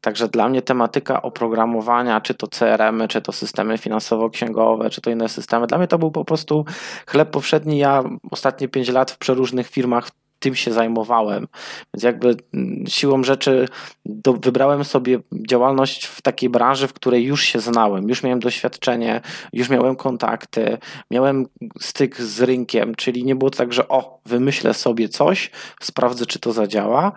Także 0.00 0.28
dla 0.28 0.48
mnie 0.48 0.62
tematyka 0.62 1.22
oprogramowania, 1.22 2.20
czy 2.20 2.34
to 2.34 2.46
CRM, 2.46 3.08
czy 3.08 3.22
to 3.22 3.32
systemy 3.32 3.78
finansowo-księgowe, 3.78 4.90
czy 4.90 5.00
to 5.00 5.10
inne 5.10 5.28
systemy, 5.28 5.66
dla 5.66 5.78
mnie 5.78 5.88
to 5.88 5.98
był 5.98 6.10
po 6.10 6.24
prostu 6.24 6.64
chleb 7.06 7.30
powszedni. 7.30 7.78
Ja 7.78 8.02
ostatnie 8.30 8.68
5 8.68 8.88
lat 8.88 9.10
w 9.10 9.18
przeróżnych 9.18 9.68
firmach 9.68 10.10
tym 10.38 10.54
się 10.54 10.72
zajmowałem. 10.72 11.48
Więc 11.94 12.02
jakby 12.02 12.36
mm, 12.54 12.86
siłą 12.86 13.24
rzeczy 13.24 13.68
do, 14.04 14.32
wybrałem 14.32 14.84
sobie 14.84 15.18
działalność 15.48 16.06
w 16.06 16.22
takiej 16.22 16.48
branży, 16.50 16.88
w 16.88 16.92
której 16.92 17.24
już 17.24 17.42
się 17.42 17.60
znałem, 17.60 18.08
już 18.08 18.22
miałem 18.22 18.40
doświadczenie, 18.40 19.20
już 19.52 19.68
miałem 19.68 19.96
kontakty, 19.96 20.78
miałem 21.10 21.46
styk 21.80 22.20
z 22.20 22.40
rynkiem, 22.40 22.94
czyli 22.94 23.24
nie 23.24 23.36
było 23.36 23.50
tak, 23.50 23.72
że 23.72 23.88
o, 23.88 24.20
wymyślę 24.26 24.74
sobie 24.74 25.08
coś, 25.08 25.50
sprawdzę, 25.80 26.26
czy 26.26 26.38
to 26.38 26.52
zadziała. 26.52 27.12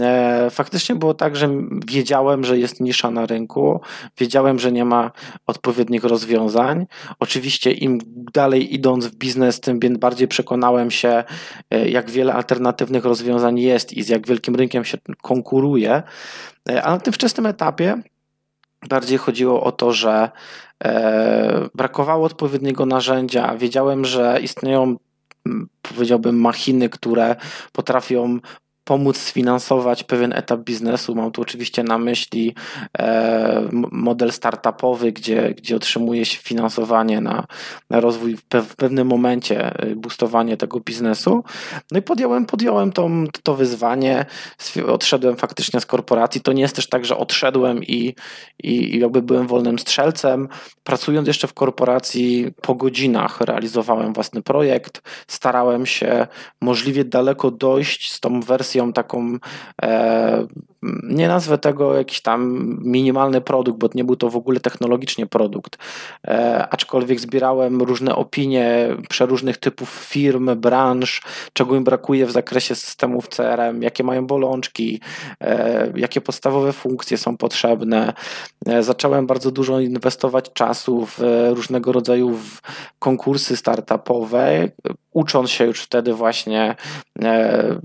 E, 0.00 0.50
faktycznie 0.50 0.94
było 0.94 1.14
tak, 1.14 1.36
że 1.36 1.50
wiedziałem, 1.86 2.44
że 2.44 2.58
jest 2.58 2.80
nisza 2.80 3.10
na 3.10 3.26
rynku, 3.26 3.80
wiedziałem, 4.18 4.58
że 4.58 4.72
nie 4.72 4.84
ma 4.84 5.10
odpowiednich 5.46 6.04
rozwiązań. 6.04 6.86
Oczywiście 7.18 7.72
im 7.72 7.98
dalej 8.34 8.74
idąc 8.74 9.06
w 9.06 9.14
biznes, 9.14 9.60
tym 9.60 9.78
bardziej 9.98 10.28
przekonałem 10.28 10.90
się, 10.90 11.24
e, 11.70 11.88
jak 11.88 12.10
wiele 12.10 12.34
alternatywnych 12.66 13.04
rozwiązań 13.04 13.58
jest 13.58 13.92
i 13.92 14.02
z 14.02 14.08
jak 14.08 14.26
wielkim 14.26 14.54
rynkiem 14.54 14.84
się 14.84 14.98
konkuruje. 15.22 16.02
E, 16.68 16.82
a 16.82 16.90
na 16.90 17.00
tym 17.00 17.12
wczesnym 17.12 17.46
etapie 17.46 18.02
bardziej 18.88 19.18
chodziło 19.18 19.62
o 19.62 19.72
to, 19.72 19.92
że 19.92 20.30
brakowało 21.74 22.26
odpowiedniego 22.26 22.86
narzędzia. 22.86 23.56
Wiedziałem, 23.56 24.04
że 24.04 24.38
istnieją 24.42 24.96
powiedziałbym, 25.82 26.40
machiny, 26.40 26.88
które 26.88 27.36
potrafią 27.72 28.38
pomóc 28.84 29.18
sfinansować 29.18 30.04
pewien 30.04 30.32
etap 30.32 30.60
biznesu. 30.60 31.14
Mam 31.14 31.32
tu 31.32 31.42
oczywiście 31.42 31.82
na 31.82 31.98
myśli 31.98 32.54
e, 32.98 33.68
model 33.92 34.32
startupowy, 34.32 35.12
gdzie, 35.12 35.54
gdzie 35.54 35.76
otrzymuje 35.76 36.24
się 36.24 36.38
finansowanie 36.38 37.20
na, 37.20 37.46
na 37.90 38.00
rozwój 38.00 38.36
w, 38.36 38.76
pewnym 38.76 39.06
momencie, 39.06 39.78
e, 39.78 39.96
boostowanie 39.96 40.56
tego 40.56 40.80
biznesu. 40.80 41.44
No 41.90 41.98
i 41.98 42.02
podjąłem, 42.02 42.46
podjąłem 42.46 42.92
to, 42.92 43.08
to 43.42 43.54
wyzwanie, 43.54 44.26
odszedłem 44.86 45.36
faktycznie 45.36 45.80
z 45.80 45.86
korporacji. 45.86 46.40
To 46.40 46.52
nie 46.52 46.62
jest 46.62 46.76
też 46.76 46.88
tak, 46.88 47.04
że 47.04 47.16
odszedłem 47.16 47.84
i, 47.84 48.14
i 48.62 48.98
jakby 48.98 49.22
byłem 49.22 49.46
wolnym 49.46 49.78
strzelcem. 49.78 50.48
Pracując 50.84 51.28
jeszcze 51.28 51.48
w 51.48 51.54
korporacji 51.54 52.46
po 52.62 52.74
godzinach 52.74 53.40
realizowałem 53.40 54.12
własny 54.12 54.42
projekt, 54.42 55.02
starałem 55.26 55.86
się 55.86 56.26
możliwie 56.60 57.04
daleko 57.04 57.50
dojść 57.50 58.12
z 58.12 58.20
tą 58.20 58.40
wersją 58.40 58.71
wersją 58.72 58.92
taką, 58.92 59.38
e, 59.82 60.46
nie 61.02 61.28
nazwę 61.28 61.58
tego 61.58 61.96
jakiś 61.96 62.20
tam 62.20 62.60
minimalny 62.84 63.40
produkt, 63.40 63.78
bo 63.78 63.88
nie 63.94 64.04
był 64.04 64.16
to 64.16 64.30
w 64.30 64.36
ogóle 64.36 64.60
technologicznie 64.60 65.26
produkt, 65.26 65.78
e, 66.26 66.68
aczkolwiek 66.70 67.20
zbierałem 67.20 67.82
różne 67.82 68.16
opinie 68.16 68.88
przeróżnych 69.08 69.56
typów 69.56 69.88
firm, 69.90 70.50
branż, 70.56 71.22
czego 71.52 71.76
im 71.76 71.84
brakuje 71.84 72.26
w 72.26 72.32
zakresie 72.32 72.74
systemów 72.74 73.28
CRM, 73.28 73.82
jakie 73.82 74.04
mają 74.04 74.26
bolączki, 74.26 75.00
e, 75.40 75.92
jakie 75.96 76.20
podstawowe 76.20 76.72
funkcje 76.72 77.18
są 77.18 77.36
potrzebne. 77.36 78.12
E, 78.66 78.82
zacząłem 78.82 79.26
bardzo 79.26 79.50
dużo 79.50 79.80
inwestować 79.80 80.52
czasu 80.52 81.06
w 81.06 81.20
różnego 81.54 81.92
rodzaju 81.92 82.38
konkursy 82.98 83.56
startupowe, 83.56 84.68
ucząc 85.12 85.50
się 85.50 85.64
już 85.64 85.82
wtedy 85.82 86.14
właśnie 86.14 86.74
e, 87.22 87.80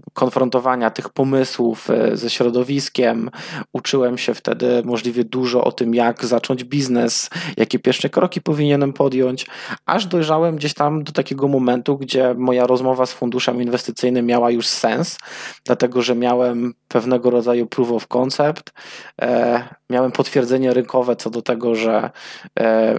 konfrontowania 0.78 0.90
tych 0.90 1.10
pomysłów 1.10 1.90
e, 1.90 2.18
ze 2.18 2.30
środowiskiem, 2.30 3.30
uczyłem 3.74 4.18
się 4.18 4.34
wtedy 4.34 4.84
możliwie 4.86 5.24
dużo 5.24 5.64
o 5.64 5.72
tym, 5.72 5.96
jak 5.96 6.26
zacząć 6.26 6.64
biznes, 6.64 7.30
jakie 7.58 7.80
pierwsze 7.80 8.10
kroki 8.10 8.42
powinienem 8.42 8.94
podjąć, 8.94 9.46
aż 9.86 10.06
dojrzałem 10.06 10.56
gdzieś 10.56 10.74
tam 10.74 11.04
do 11.04 11.12
takiego 11.12 11.48
momentu, 11.48 11.98
gdzie 11.98 12.34
moja 12.38 12.68
rozmowa 12.68 13.06
z 13.06 13.14
funduszem 13.14 13.62
inwestycyjnym 13.62 14.26
miała 14.26 14.52
już 14.52 14.68
sens, 14.68 15.18
dlatego 15.66 16.02
że 16.02 16.16
miałem 16.16 16.74
pewnego 16.88 17.30
rodzaju 17.30 17.68
proof 17.68 17.92
of 17.92 18.08
concept, 18.08 18.74
e, 19.22 19.64
miałem 19.90 20.12
potwierdzenie 20.12 20.74
rynkowe 20.74 21.16
co 21.16 21.30
do 21.30 21.42
tego, 21.42 21.76
że 21.76 22.10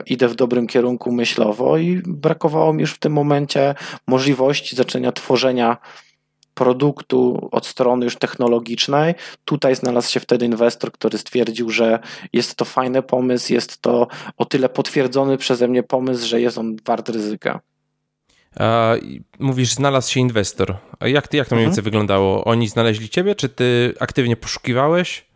idę 0.06 0.28
w 0.28 0.34
dobrym 0.34 0.66
kierunku 0.66 1.12
myślowo 1.12 1.78
i 1.78 2.02
brakowało 2.06 2.72
mi 2.72 2.80
już 2.80 2.94
w 2.94 2.98
tym 2.98 3.12
momencie 3.12 3.74
możliwości 4.06 4.76
zaczęcia 4.76 5.12
tworzenia 5.12 5.76
produktu 6.58 7.48
od 7.52 7.66
strony 7.66 8.04
już 8.04 8.16
technologicznej. 8.16 9.14
Tutaj 9.44 9.74
znalazł 9.74 10.10
się 10.10 10.20
wtedy 10.20 10.46
inwestor, 10.46 10.92
który 10.92 11.18
stwierdził, 11.18 11.70
że 11.70 11.98
jest 12.32 12.54
to 12.56 12.64
fajny 12.64 13.02
pomysł, 13.02 13.52
jest 13.52 13.82
to 13.82 14.08
o 14.36 14.44
tyle 14.44 14.68
potwierdzony 14.68 15.36
przeze 15.36 15.68
mnie 15.68 15.82
pomysł, 15.82 16.26
że 16.26 16.40
jest 16.40 16.58
on 16.58 16.76
wart 16.84 17.08
ryzyka. 17.08 17.60
A, 18.60 18.94
mówisz, 19.38 19.72
znalazł 19.72 20.12
się 20.12 20.20
inwestor. 20.20 20.76
A 21.00 21.08
jak, 21.08 21.34
jak 21.34 21.48
to 21.48 21.54
mniej 21.54 21.66
więcej 21.66 21.80
mhm. 21.80 21.84
wyglądało? 21.84 22.44
Oni 22.44 22.68
znaleźli 22.68 23.08
ciebie, 23.08 23.34
czy 23.34 23.48
ty 23.48 23.94
aktywnie 24.00 24.36
poszukiwałeś? 24.36 25.26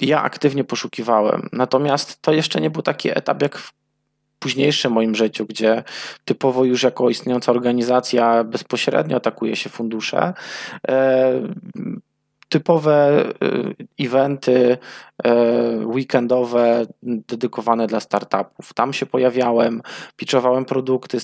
Ja 0.00 0.22
aktywnie 0.22 0.64
poszukiwałem. 0.64 1.48
Natomiast 1.52 2.22
to 2.22 2.32
jeszcze 2.32 2.60
nie 2.60 2.70
był 2.70 2.82
taki 2.82 3.18
etap 3.18 3.42
jak 3.42 3.58
w 3.58 3.72
późniejszym 4.38 4.92
moim 4.92 5.14
życiu, 5.14 5.46
gdzie 5.46 5.84
typowo 6.24 6.64
już 6.64 6.82
jako 6.82 7.10
istniejąca 7.10 7.52
organizacja 7.52 8.44
bezpośrednio 8.44 9.16
atakuje 9.16 9.56
się 9.56 9.70
fundusze. 9.70 10.34
E, 10.88 11.32
typowe 12.48 13.24
e, 13.24 14.04
eventy 14.06 14.78
e, 15.24 15.34
weekendowe 15.86 16.86
dedykowane 17.02 17.86
dla 17.86 18.00
startupów. 18.00 18.74
Tam 18.74 18.92
się 18.92 19.06
pojawiałem, 19.06 19.82
pitchowałem 20.16 20.64
produkty, 20.64 21.20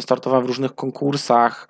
startowałem 0.00 0.44
w 0.44 0.48
różnych 0.48 0.74
konkursach, 0.74 1.68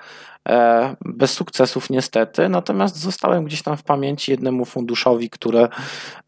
bez 1.04 1.32
sukcesów 1.32 1.90
niestety, 1.90 2.48
natomiast 2.48 2.96
zostałem 2.96 3.44
gdzieś 3.44 3.62
tam 3.62 3.76
w 3.76 3.82
pamięci 3.82 4.30
jednemu 4.30 4.64
funduszowi, 4.64 5.30
który 5.30 5.68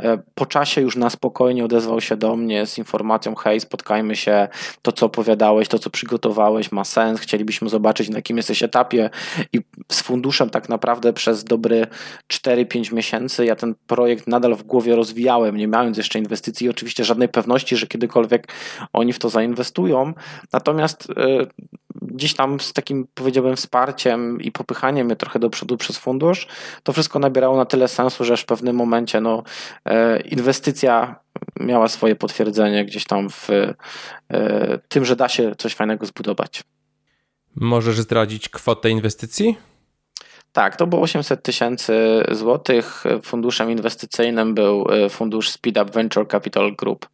e, 0.03 0.19
po 0.35 0.47
czasie 0.47 0.81
już 0.81 0.97
na 0.97 1.11
spokojnie 1.11 1.65
odezwał 1.65 2.01
się 2.01 2.17
do 2.17 2.37
mnie 2.37 2.67
z 2.67 2.79
informacją: 2.79 3.35
hej, 3.35 3.61
spotkajmy 3.61 4.17
się, 4.17 4.49
to 4.83 4.93
co 4.93 5.07
opowiadałeś, 5.07 5.69
to 5.69 5.79
co 5.79 5.91
przygotowałeś 5.91 6.73
ma 6.73 6.85
sens, 6.85 7.21
chcielibyśmy 7.21 7.69
zobaczyć 7.69 8.09
na 8.09 8.19
jakim 8.19 8.37
jesteś 8.37 8.63
etapie 8.63 9.11
i 9.53 9.61
z 9.93 10.01
funduszem 10.01 10.51
tak 10.51 10.69
naprawdę 10.69 11.13
przez 11.13 11.45
dobry 11.45 11.87
4-5 12.33 12.93
miesięcy 12.93 13.45
ja 13.45 13.57
ten 13.57 13.75
projekt 13.87 14.27
nadal 14.27 14.55
w 14.55 14.63
głowie 14.63 14.97
rozwijałem, 14.97 15.57
nie 15.57 15.69
mając 15.69 15.97
jeszcze 15.97 16.19
inwestycji 16.19 16.67
i 16.67 16.71
oczywiście 16.71 17.05
żadnej 17.05 17.29
pewności, 17.29 17.77
że 17.77 17.87
kiedykolwiek 17.87 18.49
oni 18.93 19.13
w 19.13 19.19
to 19.19 19.29
zainwestują, 19.29 20.13
natomiast 20.53 21.09
e, 21.11 21.47
gdzieś 22.03 22.35
tam 22.35 22.61
z 22.61 22.73
takim 22.73 23.07
powiedziałbym 23.15 23.57
wsparciem 23.57 24.43
i 24.43 24.53
popychaniem 24.53 25.07
mnie 25.07 25.17
trochę 25.17 25.39
do 25.39 25.51
przodu 25.51 25.77
przez 25.77 25.99
fundusz, 25.99 26.47
to 26.83 26.93
wszystko 26.93 27.19
nabierało 27.19 27.57
na 27.57 27.65
tyle 27.65 27.89
sensu, 27.89 28.25
że 28.25 28.37
w 28.37 28.45
pewnym 28.45 28.77
momencie 28.77 29.21
no, 29.21 29.43
e, 29.85 30.21
inwestycja 30.21 31.21
miała 31.61 31.89
swoje 31.89 32.17
potwierdzenie 32.17 32.85
gdzieś 32.85 33.05
tam 33.05 33.31
w 33.31 33.51
e, 33.51 34.79
tym, 34.89 35.05
że 35.05 35.17
da 35.17 35.29
się 35.29 35.55
coś 35.59 35.75
fajnego 35.75 36.07
zbudować. 36.07 36.63
Możesz 37.57 38.01
zdradzić 38.01 38.49
kwotę 38.49 38.91
inwestycji? 38.91 39.57
Tak, 40.53 40.77
to 40.77 40.87
było 40.87 41.03
800 41.03 41.43
tysięcy 41.43 42.23
złotych. 42.31 43.05
Funduszem 43.23 43.71
inwestycyjnym 43.71 44.55
był 44.55 44.87
e, 44.91 45.09
fundusz 45.09 45.51
Speed 45.51 45.83
Up 45.83 45.93
Venture 45.93 46.29
Capital 46.29 46.77
Group. 46.77 47.09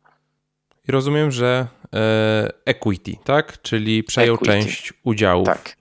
I 0.88 0.92
rozumiem, 0.92 1.30
że 1.30 1.66
e, 1.94 2.48
equity, 2.64 3.12
tak? 3.24 3.62
Czyli 3.62 4.04
przejął 4.04 4.34
equity. 4.34 4.52
część 4.52 4.92
udziałów. 5.04 5.46
Tak. 5.46 5.76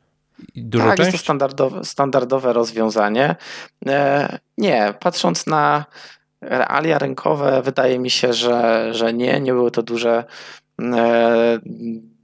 Dużo 0.56 0.86
tak, 0.86 0.98
część? 0.98 1.08
jest 1.08 1.18
to 1.18 1.24
standardowe, 1.24 1.86
standardowe 1.86 2.54
rozwiązanie. 2.54 3.36
E, 3.88 4.40
nie, 4.58 4.94
patrząc 5.00 5.48
na 5.48 5.86
realia 6.42 7.00
rynkowe, 7.00 7.62
wydaje 7.62 8.00
mi 8.00 8.10
się, 8.10 8.34
że, 8.34 8.90
że 8.94 9.14
nie, 9.14 9.40
nie 9.40 9.54
były 9.54 9.72
to 9.72 9.84
duże, 9.84 10.24
e, 10.82 11.60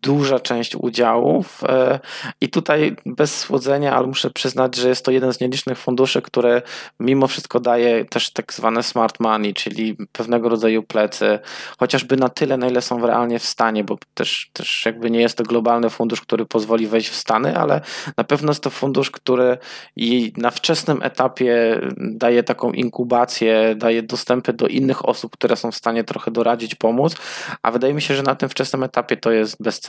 duża 0.02 0.40
część 0.40 0.76
udziałów 0.76 1.64
e, 1.64 2.00
i 2.42 2.50
tutaj 2.50 2.96
bez 3.06 3.40
słodzenia, 3.40 3.96
ale 3.96 4.08
muszę 4.08 4.30
przyznać, 4.30 4.76
że 4.76 4.90
jest 4.90 5.06
to 5.06 5.12
jeden 5.12 5.34
z 5.34 5.40
nielicznych 5.40 5.78
funduszy, 5.78 6.22
które 6.22 6.62
mimo 7.00 7.28
wszystko 7.28 7.60
daje 7.60 8.06
też 8.06 8.32
tak 8.32 8.54
zwane 8.54 8.84
smart 8.84 9.20
money, 9.20 9.54
czyli 9.54 9.98
pewnego 10.12 10.50
rodzaju 10.50 10.84
plecy, 10.84 11.40
chociażby 11.78 12.18
na 12.18 12.30
tyle, 12.30 12.58
na 12.58 12.68
ile 12.68 12.82
są 12.82 13.08
realnie 13.08 13.40
w 13.40 13.46
stanie, 13.46 13.84
bo 13.84 13.98
też, 14.14 14.50
też 14.54 14.86
jakby 14.86 15.12
nie 15.12 15.22
jest 15.22 15.38
to 15.38 15.44
globalny 15.44 15.90
fundusz, 15.90 16.22
który 16.22 16.46
pozwoli 16.46 16.88
wejść 16.88 17.10
w 17.10 17.16
Stany, 17.16 17.58
ale 17.58 17.82
na 18.18 18.24
pewno 18.24 18.52
jest 18.52 18.64
to 18.64 18.70
fundusz, 18.70 19.12
który 19.12 19.58
i 19.96 20.34
na 20.38 20.52
wczesnym 20.52 21.04
etapie 21.04 21.82
daje 21.98 22.44
taką 22.44 22.72
inkubację, 22.72 23.76
daje 23.76 24.04
dostępy 24.04 24.54
do 24.54 24.68
innych 24.68 25.10
osób, 25.10 25.32
które 25.32 25.56
są 25.56 25.72
w 25.72 25.76
stanie 25.76 26.04
trochę 26.04 26.32
doradzić, 26.32 26.76
pomóc, 26.76 27.16
a 27.64 27.72
wydaje 27.72 27.94
mi 27.94 28.02
się, 28.02 28.16
że 28.16 28.24
na 28.24 28.36
tym 28.36 28.50
wczesnym 28.50 28.84
etapie 28.84 29.18
to 29.18 29.32
jest 29.32 29.64
bezcenne. 29.64 29.89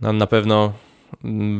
No, 0.00 0.12
na 0.12 0.26
pewno 0.26 0.72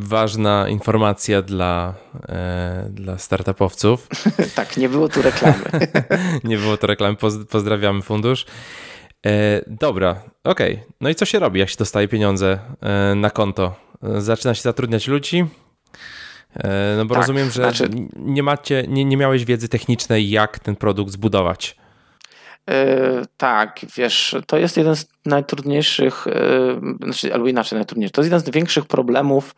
ważna 0.00 0.68
informacja 0.68 1.42
dla, 1.42 1.94
e, 2.28 2.88
dla 2.90 3.18
startupowców. 3.18 4.08
tak, 4.54 4.76
nie 4.76 4.88
było 4.88 5.08
tu 5.08 5.22
reklamy. 5.22 5.64
nie 6.44 6.58
było 6.58 6.76
tu 6.76 6.86
reklamy, 6.86 7.16
pozdrawiamy 7.50 8.02
fundusz. 8.02 8.46
E, 9.26 9.64
dobra, 9.66 10.22
okej. 10.44 10.74
Okay. 10.74 10.86
No 11.00 11.08
i 11.08 11.14
co 11.14 11.24
się 11.24 11.38
robi, 11.38 11.60
jak 11.60 11.68
się 11.68 11.76
dostaje 11.78 12.08
pieniądze 12.08 12.58
e, 12.80 13.14
na 13.14 13.30
konto? 13.30 13.74
Zaczyna 14.18 14.54
się 14.54 14.62
zatrudniać 14.62 15.08
ludzi? 15.08 15.46
E, 16.56 16.94
no 16.96 17.04
bo 17.04 17.14
tak, 17.14 17.22
rozumiem, 17.22 17.50
że 17.50 17.62
znaczy... 17.62 17.90
nie, 18.16 18.42
macie, 18.42 18.84
nie, 18.88 19.04
nie 19.04 19.16
miałeś 19.16 19.44
wiedzy 19.44 19.68
technicznej, 19.68 20.30
jak 20.30 20.58
ten 20.58 20.76
produkt 20.76 21.12
zbudować. 21.12 21.76
Yy, 22.66 23.26
tak, 23.36 23.80
wiesz, 23.96 24.36
to 24.46 24.58
jest 24.58 24.76
jeden 24.76 24.96
z 24.96 25.06
najtrudniejszych, 25.26 26.26
yy, 26.26 26.96
znaczy, 27.04 27.34
albo 27.34 27.48
inaczej 27.48 27.76
najtrudniejszy, 27.76 28.12
to 28.12 28.20
jest 28.20 28.32
jeden 28.32 28.52
z 28.52 28.54
większych 28.54 28.86
problemów 28.86 29.54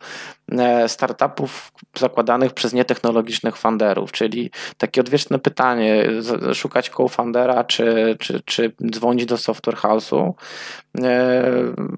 yy, 0.51 0.57
startupów 0.87 1.71
zakładanych 1.97 2.53
przez 2.53 2.73
nietechnologicznych 2.73 3.57
funderów, 3.57 4.11
czyli 4.11 4.51
takie 4.77 5.01
odwieczne 5.01 5.39
pytanie, 5.39 6.05
szukać 6.53 6.89
co-fundera 6.89 7.63
czy, 7.63 8.15
czy, 8.19 8.41
czy 8.45 8.71
dzwonić 8.91 9.25
do 9.25 9.37
software 9.37 9.75
house'u. 9.75 10.33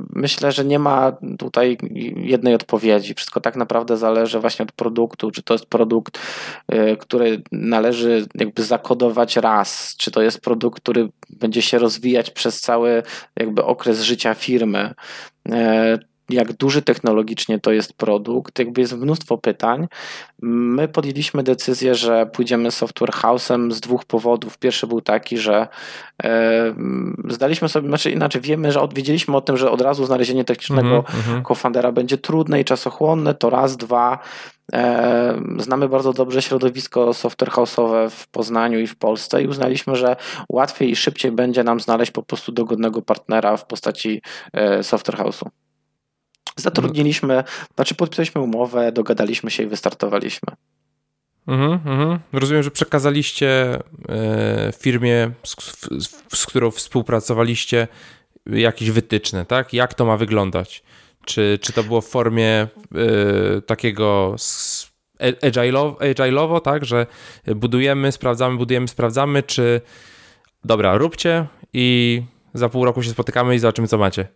Myślę, 0.10 0.52
że 0.52 0.66
nie 0.66 0.80
ma 0.80 1.12
tutaj 1.38 1.78
jednej 2.16 2.56
odpowiedzi. 2.56 3.14
Wszystko 3.14 3.42
tak 3.42 3.56
naprawdę 3.56 3.98
zależy 3.98 4.40
właśnie 4.40 4.64
od 4.64 4.72
produktu, 4.72 5.32
czy 5.32 5.44
to 5.44 5.54
jest 5.54 5.66
produkt, 5.66 6.20
który 7.00 7.42
należy 7.52 8.26
jakby 8.36 8.64
zakodować 8.64 9.38
raz, 9.38 9.96
czy 9.98 10.12
to 10.12 10.22
jest 10.22 10.42
produkt, 10.42 10.82
który 10.82 11.10
będzie 11.30 11.62
się 11.62 11.78
rozwijać 11.80 12.32
przez 12.32 12.62
cały 12.62 13.04
jakby 13.40 13.55
okres 13.64 14.02
życia 14.02 14.34
firmy. 14.34 14.94
E, 15.52 15.98
jak 16.30 16.54
duży 16.54 16.82
technologicznie 16.82 17.60
to 17.60 17.72
jest 17.72 17.94
produkt, 17.94 18.60
jakby 18.60 18.82
jest 18.82 18.94
mnóstwo 18.94 19.38
pytań. 19.38 19.88
My 20.42 20.88
podjęliśmy 20.88 21.44
decyzję, 21.44 21.96
że 21.96 22.26
pójdziemy 22.26 22.72
software 22.72 23.12
house'em 23.12 23.72
z 23.72 23.80
dwóch 23.80 24.06
powodów. 24.06 24.58
Pierwszy 24.58 24.88
był 24.88 25.02
taki, 25.02 25.38
że 25.38 25.68
e, 26.24 26.76
zdaliśmy 27.30 27.70
sobie, 27.70 27.88
znaczy 27.88 28.12
inaczej, 28.12 28.42
wiemy, 28.42 28.72
że 28.72 28.82
odwiedziliśmy 28.82 29.38
o 29.38 29.42
tym, 29.42 29.58
że 29.58 29.72
od 29.72 29.82
razu 29.82 30.06
znalezienie 30.06 30.46
technicznego 30.46 31.06
mm 31.30 31.44
-hmm. 31.44 31.94
będzie 31.94 32.18
trudne 32.18 32.62
i 32.62 32.66
czasochłonne, 32.66 33.34
to 33.34 33.50
raz, 33.50 33.78
dwa, 33.78 34.20
Znamy 35.60 35.90
bardzo 35.90 36.14
dobrze 36.14 36.42
środowisko 36.42 37.14
software 37.14 37.52
house'owe 37.52 38.10
w 38.10 38.28
Poznaniu 38.28 38.80
i 38.80 38.88
w 38.88 38.96
Polsce 38.96 39.44
i 39.44 39.48
uznaliśmy, 39.48 39.96
że 39.96 40.16
łatwiej 40.50 40.92
i 40.92 40.96
szybciej 40.96 41.32
będzie 41.32 41.64
nam 41.64 41.80
znaleźć 41.80 42.12
po 42.12 42.24
prostu 42.24 42.52
dogodnego 42.52 43.02
partnera 43.02 43.58
w 43.58 43.66
postaci 43.66 44.22
e, 44.54 44.84
software 44.84 45.18
house'u. 45.18 45.48
Zatrudniliśmy, 46.56 47.44
znaczy 47.76 47.96
podpisaliśmy 47.96 48.42
umowę, 48.42 48.92
dogadaliśmy 48.92 49.52
się 49.52 49.64
i 49.64 49.68
wystartowaliśmy. 49.68 50.54
Mhm, 51.48 51.72
mhm. 51.72 52.20
Rozumiem, 52.34 52.64
że 52.64 52.72
przekazaliście 52.72 53.80
e, 54.10 54.72
firmie, 54.80 55.32
z, 55.44 55.56
z, 56.34 56.46
którą 56.46 56.72
współpracowaliście, 56.72 57.88
jakieś 58.46 58.92
wytyczne, 58.92 59.46
tak? 59.46 59.74
Jak 59.74 59.94
to 59.94 60.06
ma 60.06 60.18
wyglądać? 60.18 60.84
Czy, 61.26 61.60
czy 61.62 61.74
to 61.74 61.84
było 61.84 62.02
w 62.02 62.08
formie 62.08 62.68
y, 63.58 63.62
takiego 63.62 64.36
agile'owo, 65.42 65.96
agile'owo, 65.96 66.62
tak? 66.62 66.86
Że 66.86 67.08
budujemy, 67.56 68.12
sprawdzamy, 68.12 68.58
budujemy, 68.58 68.88
sprawdzamy, 68.88 69.44
czy 69.44 69.82
dobra, 70.64 70.98
róbcie 70.98 71.46
i 71.74 72.22
za 72.54 72.70
pół 72.70 72.86
roku 72.86 73.04
się 73.04 73.10
spotykamy 73.10 73.56
i 73.56 73.60
zobaczymy, 73.60 73.88
co 73.88 73.98
macie. 73.98 74.28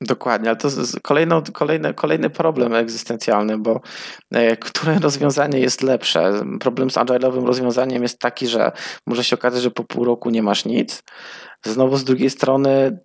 Dokładnie, 0.00 0.48
ale 0.48 0.56
to 0.56 0.68
jest 0.68 1.00
kolejny, 1.00 1.42
kolejny, 1.52 1.94
kolejny 1.94 2.30
problem 2.30 2.74
egzystencjalny, 2.74 3.58
bo 3.58 3.80
e, 4.32 4.56
które 4.56 4.98
rozwiązanie 4.98 5.58
jest 5.58 5.82
lepsze? 5.82 6.32
Problem 6.60 6.90
z 6.90 6.94
agile'owym 6.94 7.46
rozwiązaniem 7.46 8.02
jest 8.02 8.18
taki, 8.18 8.46
że 8.46 8.72
może 9.06 9.24
się 9.24 9.36
okazać, 9.36 9.62
że 9.62 9.70
po 9.70 9.84
pół 9.84 10.04
roku 10.04 10.30
nie 10.30 10.42
masz 10.42 10.64
nic. 10.64 11.02
Znowu 11.62 11.96
z 11.96 12.04
drugiej 12.04 12.30
strony 12.30 12.98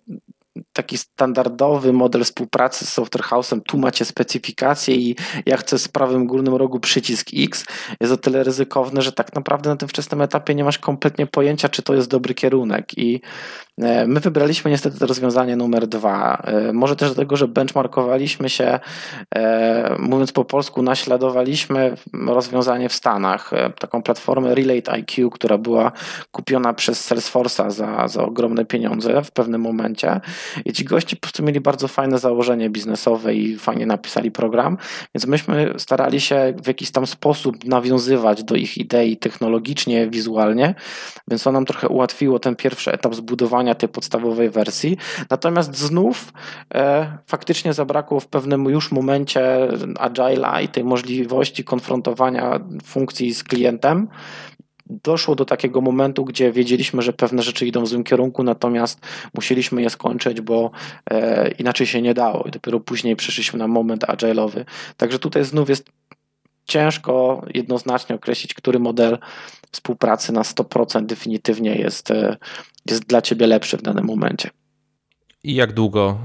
taki 0.72 0.98
standardowy 0.98 1.92
model 1.92 2.24
współpracy 2.24 2.84
z 2.84 2.92
Software 2.92 3.24
House'em, 3.24 3.60
tu 3.66 3.78
macie 3.78 4.04
specyfikację 4.04 4.94
i 4.96 5.16
ja 5.46 5.56
chcę 5.56 5.78
z 5.78 5.88
prawym 5.88 6.26
górnym 6.26 6.54
rogu 6.54 6.80
przycisk 6.80 7.26
X, 7.36 7.64
jest 8.00 8.12
o 8.12 8.16
tyle 8.16 8.44
ryzykowny, 8.44 9.02
że 9.02 9.12
tak 9.12 9.34
naprawdę 9.34 9.70
na 9.70 9.76
tym 9.76 9.88
wczesnym 9.88 10.22
etapie 10.22 10.54
nie 10.54 10.64
masz 10.64 10.78
kompletnie 10.78 11.26
pojęcia, 11.26 11.68
czy 11.68 11.82
to 11.82 11.94
jest 11.94 12.08
dobry 12.10 12.34
kierunek. 12.34 12.98
I 12.98 13.20
my 14.06 14.20
wybraliśmy 14.20 14.70
niestety 14.70 14.98
to 14.98 15.06
rozwiązanie 15.06 15.56
numer 15.56 15.86
dwa. 15.86 16.42
E, 16.44 16.72
może 16.72 16.96
też 16.96 17.08
dlatego, 17.08 17.36
że 17.36 17.48
benchmarkowaliśmy 17.48 18.50
się, 18.50 18.80
e, 19.34 19.96
mówiąc 19.98 20.32
po 20.32 20.44
polsku, 20.44 20.82
naśladowaliśmy 20.82 21.94
rozwiązanie 22.26 22.88
w 22.88 22.92
Stanach, 22.92 23.50
taką 23.78 24.02
platformę 24.02 24.54
Relate 24.54 24.92
IQ, 24.92 25.30
która 25.30 25.58
była 25.58 25.92
kupiona 26.30 26.74
przez 26.74 27.10
Salesforce'a 27.10 27.70
za, 27.70 28.08
za 28.08 28.24
ogromne 28.24 28.64
pieniądze 28.64 29.22
w 29.22 29.30
pewnym 29.30 29.60
momencie. 29.60 30.20
I 30.64 30.72
ci 30.72 30.84
goście 30.84 31.16
po 31.16 31.20
prostu 31.20 31.42
mieli 31.42 31.60
bardzo 31.60 31.88
fajne 31.88 32.18
założenie 32.18 32.70
biznesowe 32.70 33.34
i 33.34 33.56
fajnie 33.56 33.86
napisali 33.86 34.30
program, 34.30 34.78
więc 35.14 35.26
myśmy 35.26 35.74
starali 35.78 36.20
się 36.20 36.54
w 36.62 36.66
jakiś 36.66 36.90
tam 36.90 37.06
sposób 37.06 37.64
nawiązywać 37.64 38.44
do 38.44 38.54
ich 38.54 38.78
idei 38.78 39.16
technologicznie, 39.16 40.08
wizualnie, 40.08 40.74
więc 41.28 41.42
to 41.42 41.52
nam 41.52 41.64
trochę 41.64 41.88
ułatwiło 41.88 42.38
ten 42.38 42.56
pierwszy 42.56 42.92
etap 42.92 43.14
zbudowania 43.14 43.69
tej 43.74 43.88
podstawowej 43.88 44.50
wersji. 44.50 44.96
Natomiast 45.30 45.76
znów 45.76 46.32
e, 46.74 47.18
faktycznie 47.26 47.72
zabrakło 47.72 48.20
w 48.20 48.26
pewnym 48.26 48.64
już 48.64 48.92
momencie 48.92 49.68
agile 49.98 50.62
i 50.64 50.68
tej 50.68 50.84
możliwości 50.84 51.64
konfrontowania 51.64 52.60
funkcji 52.84 53.34
z 53.34 53.44
klientem 53.44 54.08
doszło 55.04 55.34
do 55.34 55.44
takiego 55.44 55.80
momentu, 55.80 56.24
gdzie 56.24 56.52
wiedzieliśmy, 56.52 57.02
że 57.02 57.12
pewne 57.12 57.42
rzeczy 57.42 57.66
idą 57.66 57.82
w 57.84 57.88
złym 57.88 58.04
kierunku, 58.04 58.42
natomiast 58.42 59.00
musieliśmy 59.34 59.82
je 59.82 59.90
skończyć, 59.90 60.40
bo 60.40 60.70
e, 61.10 61.50
inaczej 61.50 61.86
się 61.86 62.02
nie 62.02 62.14
dało 62.14 62.44
i 62.48 62.50
dopiero 62.50 62.80
później 62.80 63.16
przeszliśmy 63.16 63.58
na 63.58 63.68
moment 63.68 64.02
agile'owy. 64.04 64.64
Także 64.96 65.18
tutaj 65.18 65.44
znów 65.44 65.68
jest 65.68 65.90
ciężko 66.70 67.44
jednoznacznie 67.54 68.16
określić, 68.16 68.54
który 68.54 68.78
model 68.78 69.18
współpracy 69.72 70.32
na 70.32 70.42
100% 70.42 71.06
definitywnie 71.06 71.74
jest, 71.74 72.10
e, 72.10 72.36
jest 72.86 73.06
dla 73.06 73.22
Ciebie 73.22 73.46
lepszy 73.46 73.76
w 73.76 73.82
danym 73.82 74.04
momencie. 74.04 74.50
I 75.44 75.54
jak 75.54 75.72
długo 75.72 76.18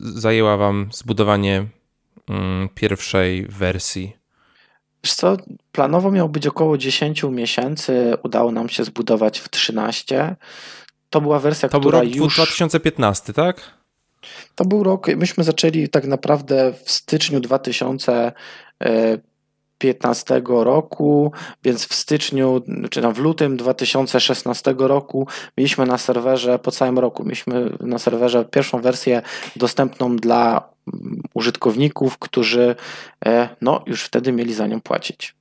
zajęła 0.00 0.56
Wam 0.56 0.88
zbudowanie 0.92 1.66
mm, 2.28 2.68
pierwszej 2.74 3.46
wersji 3.46 4.20
Wiesz 5.04 5.14
co, 5.14 5.36
planowo 5.72 6.10
miał 6.10 6.28
być 6.28 6.46
około 6.46 6.78
10 6.78 7.22
miesięcy, 7.22 8.14
udało 8.22 8.52
nam 8.52 8.68
się 8.68 8.84
zbudować 8.84 9.38
w 9.38 9.48
13. 9.48 10.36
To 11.10 11.20
była 11.20 11.38
wersja, 11.38 11.68
to 11.68 11.80
która 11.80 12.00
był 12.00 12.08
rok 12.08 12.16
już... 12.16 12.34
2015, 12.34 13.32
tak? 13.32 13.60
To 14.54 14.64
był 14.64 14.82
rok, 14.82 15.16
myśmy 15.16 15.44
zaczęli 15.44 15.88
tak 15.88 16.04
naprawdę 16.04 16.72
w 16.84 16.90
styczniu 16.90 17.40
2015 19.80 20.42
roku, 20.46 21.32
więc 21.64 21.86
w 21.86 21.94
styczniu, 21.94 22.62
czy 22.90 23.02
tam 23.02 23.14
w 23.14 23.18
lutym 23.18 23.56
2016 23.56 24.74
roku 24.78 25.26
mieliśmy 25.58 25.86
na 25.86 25.98
serwerze 25.98 26.58
po 26.58 26.70
całym 26.70 26.98
roku, 26.98 27.24
mieliśmy 27.24 27.70
na 27.80 27.98
serwerze 27.98 28.44
pierwszą 28.44 28.80
wersję 28.80 29.22
dostępną 29.56 30.16
dla 30.16 30.70
użytkowników, 31.34 32.18
którzy 32.18 32.76
e, 33.26 33.48
no, 33.60 33.82
już 33.86 34.02
wtedy 34.02 34.32
mieli 34.32 34.54
za 34.54 34.66
nią 34.66 34.80
płacić. 34.80 35.34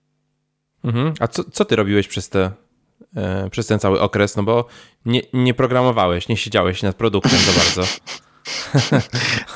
Mhm. 0.84 1.13
A 1.19 1.28
co, 1.28 1.43
co 1.43 1.65
ty 1.65 1.75
robiłeś 1.75 2.08
przez, 2.08 2.30
te, 2.30 2.52
e, 3.15 3.49
przez 3.49 3.67
ten 3.67 3.80
cały 3.80 4.02
okres? 4.02 4.36
No 4.36 4.43
bo 4.43 4.65
nie, 5.06 5.21
nie 5.34 5.54
programowałeś, 5.54 6.28
nie 6.28 6.38
siedziałeś 6.38 6.84
nad 6.84 6.95
produktem 6.95 7.39
za 7.39 7.52
bardzo. 7.52 7.84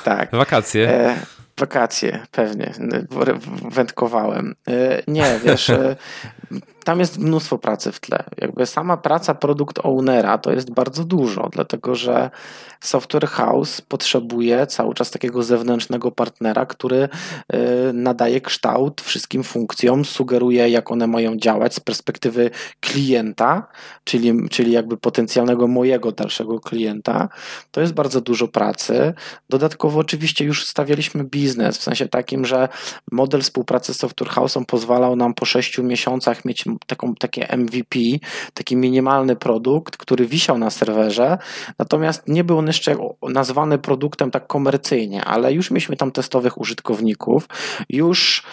tak. 0.03 0.31
Wakacje. 0.43 0.89
E, 0.89 1.25
wakacje, 1.63 2.19
pewnie. 2.31 2.73
Wędkowałem. 3.71 4.55
E, 4.67 5.03
nie, 5.07 5.39
wiesz, 5.43 5.69
e, 5.69 5.95
tam 6.83 6.99
jest 6.99 7.17
mnóstwo 7.17 7.57
pracy 7.57 7.91
w 7.91 7.99
tle. 7.99 8.23
Jakby 8.37 8.65
sama 8.65 8.97
praca 8.97 9.35
produkt 9.35 9.79
ownera 9.83 10.37
to 10.37 10.51
jest 10.51 10.71
bardzo 10.71 11.03
dużo, 11.03 11.49
dlatego 11.51 11.95
że 11.95 12.29
software 12.81 13.27
house 13.27 13.81
potrzebuje 13.81 14.67
cały 14.67 14.93
czas 14.93 15.11
takiego 15.11 15.43
zewnętrznego 15.43 16.11
partnera, 16.11 16.65
który 16.65 17.09
y, 17.53 17.57
nadaje 17.93 18.41
kształt 18.41 19.01
wszystkim 19.01 19.43
funkcjom, 19.43 20.05
sugeruje 20.05 20.69
jak 20.69 20.91
one 20.91 21.07
mają 21.07 21.37
działać 21.37 21.75
z 21.75 21.79
perspektywy 21.79 22.49
klienta, 22.79 23.67
czyli, 24.03 24.49
czyli 24.49 24.71
jakby 24.71 24.97
potencjalnego 24.97 25.67
mojego 25.67 26.11
dalszego 26.11 26.59
klienta. 26.59 27.29
To 27.71 27.81
jest 27.81 27.93
bardzo 27.93 28.21
dużo 28.21 28.47
pracy. 28.47 29.13
Dodatkowo 29.49 29.99
oczywiście 29.99 30.45
już 30.45 30.65
stawialiśmy 30.67 31.23
biznes, 31.23 31.77
w 31.77 31.83
sensie 31.83 32.07
takim, 32.07 32.45
że 32.45 32.69
model 33.11 33.41
współpracy 33.41 33.93
z 33.93 33.97
software 33.99 34.29
house'em 34.29 34.65
pozwalał 34.65 35.15
nam 35.15 35.33
po 35.33 35.45
sześciu 35.45 35.83
miesiącach 35.83 36.45
mieć 36.45 36.65
taką, 36.87 37.15
takie 37.15 37.57
MVP, 37.57 37.99
taki 38.53 38.75
minimalny 38.75 39.35
produkt, 39.35 39.97
który 39.97 40.25
wisiał 40.25 40.57
na 40.57 40.69
serwerze, 40.69 41.37
natomiast 41.79 42.27
nie 42.27 42.43
był 42.43 42.57
on 42.57 42.67
jeszcze 42.67 42.95
nazwany 43.21 43.77
produktem 43.77 44.31
tak 44.31 44.47
komercyjnie, 44.47 45.25
ale 45.25 45.53
już 45.53 45.71
mieliśmy 45.71 45.97
tam 45.97 46.11
testowych 46.11 46.57
użytkowników, 46.61 47.47
już 47.89 48.43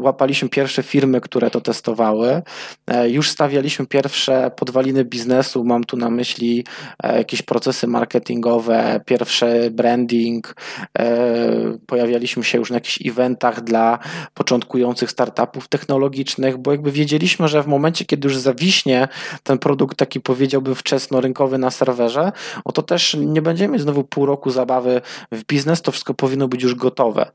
łapaliśmy 0.00 0.48
pierwsze 0.48 0.82
firmy, 0.82 1.20
które 1.20 1.50
to 1.50 1.60
testowały. 1.60 2.42
E, 2.86 3.10
już 3.10 3.30
stawialiśmy 3.30 3.86
pierwsze 3.86 4.50
podwaliny 4.56 5.04
biznesu. 5.04 5.64
Mam 5.64 5.84
tu 5.84 5.96
na 5.96 6.10
myśli 6.10 6.64
e, 7.02 7.18
jakieś 7.18 7.42
procesy 7.42 7.86
marketingowe, 7.86 9.00
pierwszy 9.06 9.70
branding. 9.70 10.54
E, 10.98 11.78
pojawialiśmy 11.86 12.44
się 12.44 12.58
już 12.58 12.70
na 12.70 12.76
jakichś 12.76 13.06
eventach 13.06 13.60
dla 13.60 13.98
początkujących 14.34 15.10
startupów 15.10 15.68
technologicznych, 15.68 16.56
bo 16.56 16.72
jakby 16.72 16.92
wiedzieliśmy, 16.92 17.48
że 17.48 17.62
w 17.62 17.66
momencie, 17.66 18.04
kiedy 18.04 18.28
już 18.28 18.36
zawiśnie 18.36 19.08
ten 19.42 19.58
produkt 19.58 19.98
taki 19.98 20.20
powiedziałbym 20.20 20.74
wczesnorynkowy 20.74 21.58
na 21.58 21.70
serwerze, 21.70 22.32
o 22.64 22.72
to 22.72 22.82
też 22.82 23.16
nie 23.20 23.42
będziemy 23.42 23.78
znowu 23.78 24.04
pół 24.04 24.26
roku 24.26 24.50
zabawy 24.50 25.00
w 25.32 25.44
biznes, 25.44 25.82
to 25.82 25.92
wszystko 25.92 26.14
powinno 26.14 26.48
być 26.48 26.62
już 26.62 26.74
gotowe. 26.74 27.30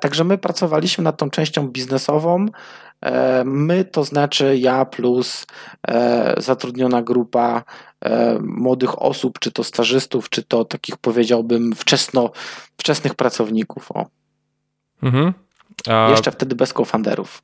Także 0.00 0.24
my 0.24 0.38
pracowaliśmy 0.38 1.04
nad 1.04 1.16
tą 1.16 1.30
częścią 1.30 1.68
biznesową. 1.68 2.46
E, 3.02 3.44
my 3.44 3.84
to 3.84 4.04
znaczy 4.04 4.56
ja 4.56 4.84
plus 4.84 5.46
e, 5.88 6.34
zatrudniona 6.38 7.02
grupa 7.02 7.62
e, 8.00 8.38
młodych 8.42 9.02
osób, 9.02 9.38
czy 9.38 9.52
to 9.52 9.64
stażystów, 9.64 10.30
czy 10.30 10.42
to 10.42 10.64
takich 10.64 10.96
powiedziałbym 10.96 11.72
wczesno, 11.74 12.30
wczesnych 12.76 13.14
pracowników. 13.14 13.92
O. 13.92 14.06
Mhm. 15.02 15.32
A... 15.88 16.10
Jeszcze 16.10 16.30
wtedy 16.30 16.54
bez 16.54 16.72
co-founderów. 16.72 17.42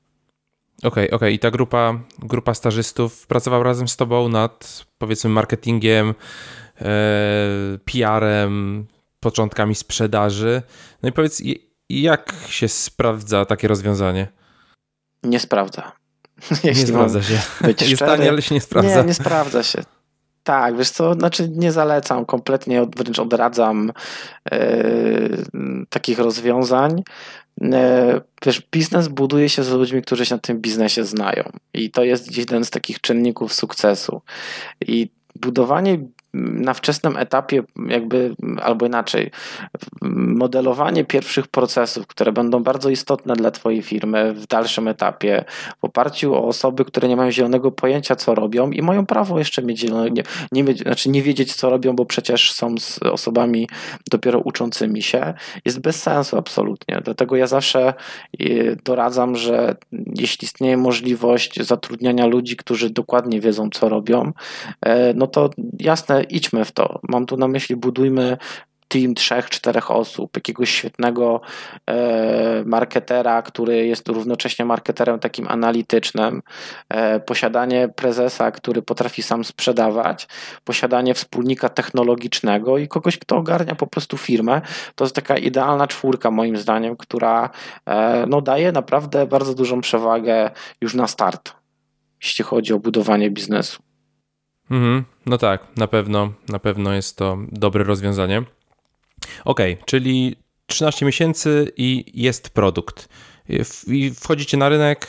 Okej, 0.79 0.89
okay, 0.89 1.05
okej. 1.05 1.17
Okay. 1.17 1.33
I 1.33 1.39
ta 1.39 1.51
grupa, 1.51 2.01
grupa 2.19 2.55
stażystów 2.55 3.27
pracowała 3.27 3.65
razem 3.65 3.89
z 3.89 3.97
tobą 3.97 4.29
nad 4.29 4.87
powiedzmy 4.99 5.31
marketingiem, 5.31 6.15
PR-em, 7.85 8.87
początkami 9.21 9.75
sprzedaży. 9.75 10.63
No 11.03 11.09
i 11.09 11.13
powiedz, 11.13 11.43
jak 11.91 12.35
się 12.49 12.69
sprawdza 12.69 13.45
takie 13.45 13.69
rozwiązanie? 13.69 14.29
Nie 15.23 15.41
sprawdza. 15.41 15.93
nie 16.65 16.75
sprawdza 16.75 17.23
się. 17.23 17.39
Być 17.67 17.91
Jest 17.91 18.03
tanie, 18.03 18.29
ale 18.29 18.43
się 18.43 18.55
nie 18.55 18.61
sprawdza. 18.61 19.01
Nie, 19.01 19.09
nie 19.09 19.15
sprawdza 19.15 19.63
się. 19.63 19.83
Tak, 20.45 20.77
wiesz 20.77 20.91
co, 20.91 21.15
znaczy 21.15 21.49
nie 21.49 21.73
zalecam, 21.73 22.27
kompletnie 22.27 22.87
wręcz 22.97 23.19
odradzam 23.19 23.93
e, 24.51 24.85
takich 25.89 26.19
rozwiązań. 26.19 27.03
E, 27.63 28.21
wiesz, 28.47 28.63
biznes 28.73 29.09
buduje 29.09 29.49
się 29.49 29.65
z 29.65 29.71
ludźmi, 29.71 30.03
którzy 30.03 30.27
się 30.27 30.35
na 30.35 30.41
tym 30.41 30.61
biznesie 30.61 31.05
znają 31.05 31.53
i 31.75 31.91
to 31.91 32.05
jest 32.05 32.37
jeden 32.37 32.65
z 32.65 32.71
takich 32.71 33.01
czynników 33.01 33.55
sukcesu. 33.55 34.23
I 34.87 35.11
budowanie 35.35 35.99
na 36.35 36.75
wczesnym 36.75 37.17
etapie, 37.17 37.63
jakby 37.89 38.35
albo 38.63 38.87
inaczej, 38.87 39.31
modelowanie 40.03 41.05
pierwszych 41.05 41.47
procesów, 41.47 42.07
które 42.07 42.33
będą 42.33 42.63
bardzo 42.63 42.91
istotne 42.91 43.35
dla 43.35 43.51
Twojej 43.51 43.83
firmy 43.83 44.35
w 44.35 44.47
dalszym 44.47 44.89
etapie, 44.89 45.45
w 45.81 45.85
oparciu 45.85 46.35
o 46.35 46.45
osoby, 46.45 46.85
które 46.85 47.09
nie 47.09 47.17
mają 47.17 47.31
zielonego 47.31 47.73
pojęcia, 47.73 48.17
co 48.17 48.35
robią 48.35 48.71
i 48.71 48.83
mają 48.83 49.07
prawo 49.07 49.39
jeszcze 49.39 49.63
mieć 49.63 49.79
zielone, 49.79 50.11
nie, 50.11 50.23
nie, 50.53 50.75
znaczy 50.75 51.11
nie 51.11 51.23
wiedzieć, 51.23 51.55
co 51.55 51.71
robią, 51.71 51.97
bo 51.97 52.05
przecież 52.05 52.53
są 52.53 52.79
z 52.79 52.99
osobami 53.03 53.69
dopiero 54.11 54.39
uczącymi 54.39 55.03
się, 55.03 55.35
jest 55.65 55.81
bez 55.81 56.03
sensu 56.03 56.39
absolutnie. 56.39 57.01
Dlatego 57.05 57.37
ja 57.37 57.47
zawsze 57.47 57.95
y, 58.41 58.77
doradzam, 58.85 59.37
że 59.37 59.77
jeśli 59.93 60.45
istnieje 60.45 60.77
możliwość 60.77 61.63
zatrudniania 61.63 62.27
ludzi, 62.27 62.57
którzy 62.57 62.91
dokładnie 62.91 63.41
wiedzą, 63.41 63.71
co 63.71 63.89
robią, 63.89 64.33
e, 64.81 65.15
no 65.15 65.27
to 65.27 65.51
jasne, 65.81 66.18
idźmy 66.23 66.65
w 66.65 66.73
to. 66.73 67.01
Mam 67.09 67.27
tu 67.27 67.37
na 67.37 67.49
myśli, 67.49 67.77
budujmy 67.77 68.37
team 68.89 69.15
trzech, 69.15 69.51
czterech 69.51 69.91
osób, 69.91 70.37
jakiegoś 70.37 70.71
świetnego 70.71 71.41
e, 71.87 72.63
marketera, 72.67 73.43
który 73.43 73.87
jest 73.87 74.09
równocześnie 74.09 74.65
marketerem 74.65 75.19
takim 75.19 75.49
analitycznym, 75.49 76.43
e, 76.89 77.21
posiadanie 77.21 77.89
prezesa, 77.89 78.51
który 78.51 78.83
potrafi 78.83 79.23
sam 79.23 79.45
sprzedawać, 79.45 80.29
posiadanie 80.65 81.15
wspólnika 81.15 81.69
technologicznego 81.69 82.79
i 82.79 82.89
kogoś, 82.89 83.19
kto 83.19 83.37
ogarnia 83.37 83.75
po 83.75 83.87
prostu 83.87 84.17
firmę. 84.17 84.61
To 84.95 85.05
jest 85.05 85.15
taka 85.15 85.37
idealna 85.37 85.87
czwórka 85.87 86.31
moim 86.31 86.57
zdaniem, 86.57 86.97
która 86.97 87.51
e, 87.87 88.27
no, 88.27 88.41
daje 88.41 88.73
naprawdę 88.73 89.27
bardzo 89.27 89.55
dużą 89.55 89.81
przewagę 89.81 90.51
już 90.81 90.95
na 90.95 91.07
start, 91.07 91.53
jeśli 92.23 92.45
chodzi 92.45 92.73
o 92.73 92.79
budowanie 92.79 93.31
biznesu. 93.31 93.88
Mhm, 94.71 95.05
no 95.27 95.39
tak, 95.39 95.67
na 95.77 95.87
pewno, 95.87 96.33
na 96.49 96.59
pewno 96.59 96.93
jest 96.93 97.17
to 97.17 97.39
dobre 97.53 97.85
rozwiązanie. 97.85 98.43
Ok, 99.45 99.61
czyli 99.85 100.37
13 100.67 101.07
miesięcy 101.07 101.73
i 101.77 102.05
jest 102.23 102.51
produkt. 102.51 103.09
I 103.87 104.11
wchodzicie 104.11 104.57
na 104.57 104.69
rynek, 104.69 105.07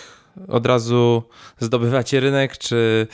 od 0.47 0.65
razu 0.65 1.23
zdobywacie 1.59 2.19
rynek, 2.19 2.57
czy, 2.57 3.07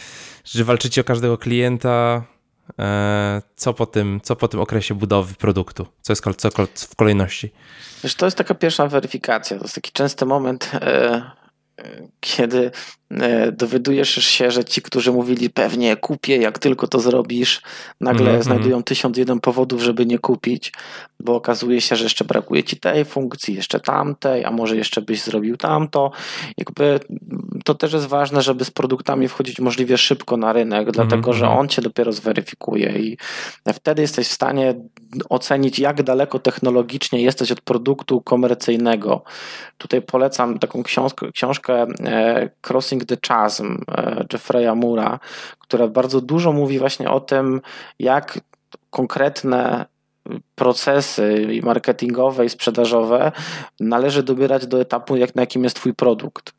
czy 0.44 0.64
walczycie 0.64 1.02
o 1.02 1.04
każdego 1.04 1.38
klienta? 1.38 2.24
E, 2.80 3.42
co 3.56 3.74
po, 3.74 3.86
tym, 3.86 4.22
co 4.24 4.36
po 4.36 4.48
tym 4.48 4.60
okresie 4.60 4.96
budowy 4.96 5.36
produktu? 5.36 5.88
Co 6.02 6.14
jest 6.14 6.24
co 6.38 6.50
w 6.76 6.96
kolejności? 6.96 7.52
Wiesz, 8.04 8.16
to 8.16 8.26
jest 8.26 8.38
taka 8.38 8.56
pierwsza 8.56 8.88
weryfikacja. 8.88 9.58
To 9.58 9.64
jest 9.64 9.76
taki 9.76 9.92
częsty 9.92 10.26
moment, 10.26 10.72
e, 10.74 11.32
kiedy 12.20 12.72
E, 13.05 13.05
dowiadujesz 13.52 14.10
się, 14.10 14.52
że 14.52 14.66
ci, 14.66 14.82
którzy 14.82 15.12
mówili 15.12 15.50
pewnie 15.50 15.98
kupię, 15.98 16.38
jak 16.38 16.60
tylko 16.60 16.88
to 16.88 17.00
zrobisz, 17.00 17.62
nagle 18.02 18.30
mm 18.30 18.42
-hmm. 18.42 18.44
znajdują 18.44 18.84
tysiąc 18.84 19.18
jeden 19.18 19.40
powodów, 19.40 19.82
żeby 19.82 20.06
nie 20.06 20.20
kupić, 20.20 20.74
bo 21.20 21.36
okazuje 21.36 21.82
się, 21.82 21.96
że 21.96 22.04
jeszcze 22.04 22.26
brakuje 22.26 22.64
ci 22.64 22.78
tej 22.78 23.06
funkcji, 23.06 23.56
jeszcze 23.56 23.80
tamtej, 23.80 24.46
a 24.46 24.52
może 24.52 24.76
jeszcze 24.76 25.02
byś 25.02 25.22
zrobił 25.22 25.58
tamto. 25.58 26.12
Jakby 26.58 27.00
to 27.66 27.76
też 27.76 27.94
jest 27.94 28.06
ważne, 28.06 28.42
żeby 28.42 28.66
z 28.66 28.72
produktami 28.72 29.28
wchodzić 29.28 29.60
możliwie 29.60 29.98
szybko 29.98 30.38
na 30.38 30.54
rynek, 30.54 30.92
dlatego 30.92 31.32
mm 31.32 31.36
-hmm. 31.36 31.40
że 31.40 31.50
on 31.50 31.68
cię 31.68 31.82
dopiero 31.82 32.12
zweryfikuje 32.12 33.00
i 33.00 33.18
wtedy 33.74 34.02
jesteś 34.02 34.28
w 34.28 34.34
stanie 34.34 34.76
ocenić, 35.30 35.80
jak 35.80 36.04
daleko 36.04 36.40
technologicznie 36.40 37.22
jesteś 37.22 37.52
od 37.52 37.62
produktu 37.62 38.22
komercyjnego. 38.22 39.24
Tutaj 39.78 40.02
polecam 40.02 40.60
taką 40.60 40.84
książkę, 40.84 41.32
książkę 41.32 41.86
Crossing 42.68 42.95
The 43.00 43.18
Chasm 43.28 43.78
e, 43.88 44.26
Jeffrey'a 44.34 44.76
Mura, 44.76 45.20
która 45.60 45.88
bardzo 45.88 46.22
dużo 46.22 46.54
mówi 46.54 46.80
właśnie 46.80 47.10
o 47.10 47.20
tym, 47.20 47.62
jak 48.00 48.40
konkretne 48.90 49.86
procesy 50.56 51.48
marketingowe 51.64 52.46
i 52.46 52.50
sprzedażowe 52.50 53.32
należy 53.80 54.24
dobierać 54.24 54.68
do 54.68 54.82
etapu, 54.82 55.16
jak 55.16 55.36
na 55.36 55.42
jakim 55.42 55.64
jest 55.64 55.76
twój 55.76 55.94
produkt. 55.94 56.54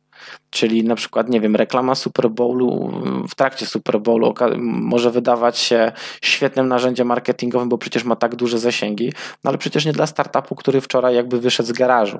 Czyli 0.49 0.83
na 0.83 0.95
przykład, 0.95 1.29
nie 1.29 1.41
wiem, 1.41 1.55
reklama 1.55 1.95
Super 1.95 2.29
Bowlu 2.29 3.01
w 3.29 3.35
trakcie 3.35 3.65
Super 3.65 3.99
Bowlu 3.99 4.33
może 4.61 5.11
wydawać 5.11 5.57
się 5.57 5.91
świetnym 6.21 6.67
narzędziem 6.67 7.07
marketingowym, 7.07 7.69
bo 7.69 7.77
przecież 7.77 8.03
ma 8.03 8.15
tak 8.15 8.35
duże 8.35 8.59
zasięgi, 8.59 9.13
no 9.43 9.49
ale 9.49 9.57
przecież 9.57 9.85
nie 9.85 9.93
dla 9.93 10.07
startupu, 10.07 10.55
który 10.55 10.81
wczoraj 10.81 11.15
jakby 11.15 11.39
wyszedł 11.39 11.69
z 11.69 11.71
garażu. 11.71 12.19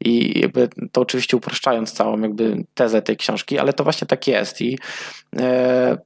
I 0.00 0.40
jakby 0.40 0.68
to 0.92 1.00
oczywiście 1.00 1.36
upraszczając 1.36 1.92
całą 1.92 2.20
jakby 2.20 2.64
tezę 2.74 3.02
tej 3.02 3.16
książki, 3.16 3.58
ale 3.58 3.72
to 3.72 3.84
właśnie 3.84 4.06
tak 4.06 4.26
jest. 4.26 4.60
I 4.60 4.78
e, 5.38 5.98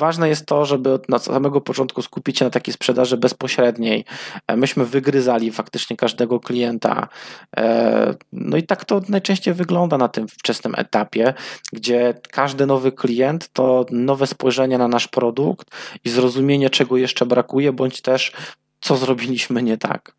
Ważne 0.00 0.28
jest 0.28 0.46
to, 0.46 0.66
żeby 0.66 0.92
od 0.92 1.22
samego 1.22 1.60
początku 1.60 2.02
skupić 2.02 2.38
się 2.38 2.44
na 2.44 2.50
takiej 2.50 2.74
sprzedaży 2.74 3.16
bezpośredniej. 3.16 4.04
E, 4.46 4.56
myśmy 4.56 4.84
wygryzali 4.84 5.52
faktycznie 5.52 5.96
każdego 5.96 6.40
klienta. 6.40 7.08
E, 7.56 8.14
no 8.32 8.56
i 8.56 8.62
tak 8.62 8.84
to 8.84 9.00
najczęściej 9.08 9.54
wygląda 9.54 9.98
na 9.98 10.08
tym 10.08 10.28
wczesnym 10.28 10.74
etapie, 10.76 11.34
gdzie 11.72 12.14
każdy 12.30 12.66
nowy 12.66 12.92
klient 12.92 13.48
to 13.52 13.86
nowe 13.90 14.26
spojrzenie 14.26 14.78
na 14.78 14.88
nasz 14.88 15.08
produkt 15.08 15.70
i 16.04 16.10
zrozumienie, 16.10 16.70
czego 16.70 16.96
jeszcze 16.96 17.26
brakuje, 17.26 17.72
bądź 17.72 18.00
też 18.00 18.32
co 18.80 18.96
zrobiliśmy 18.96 19.62
nie 19.62 19.78
tak. 19.78 20.14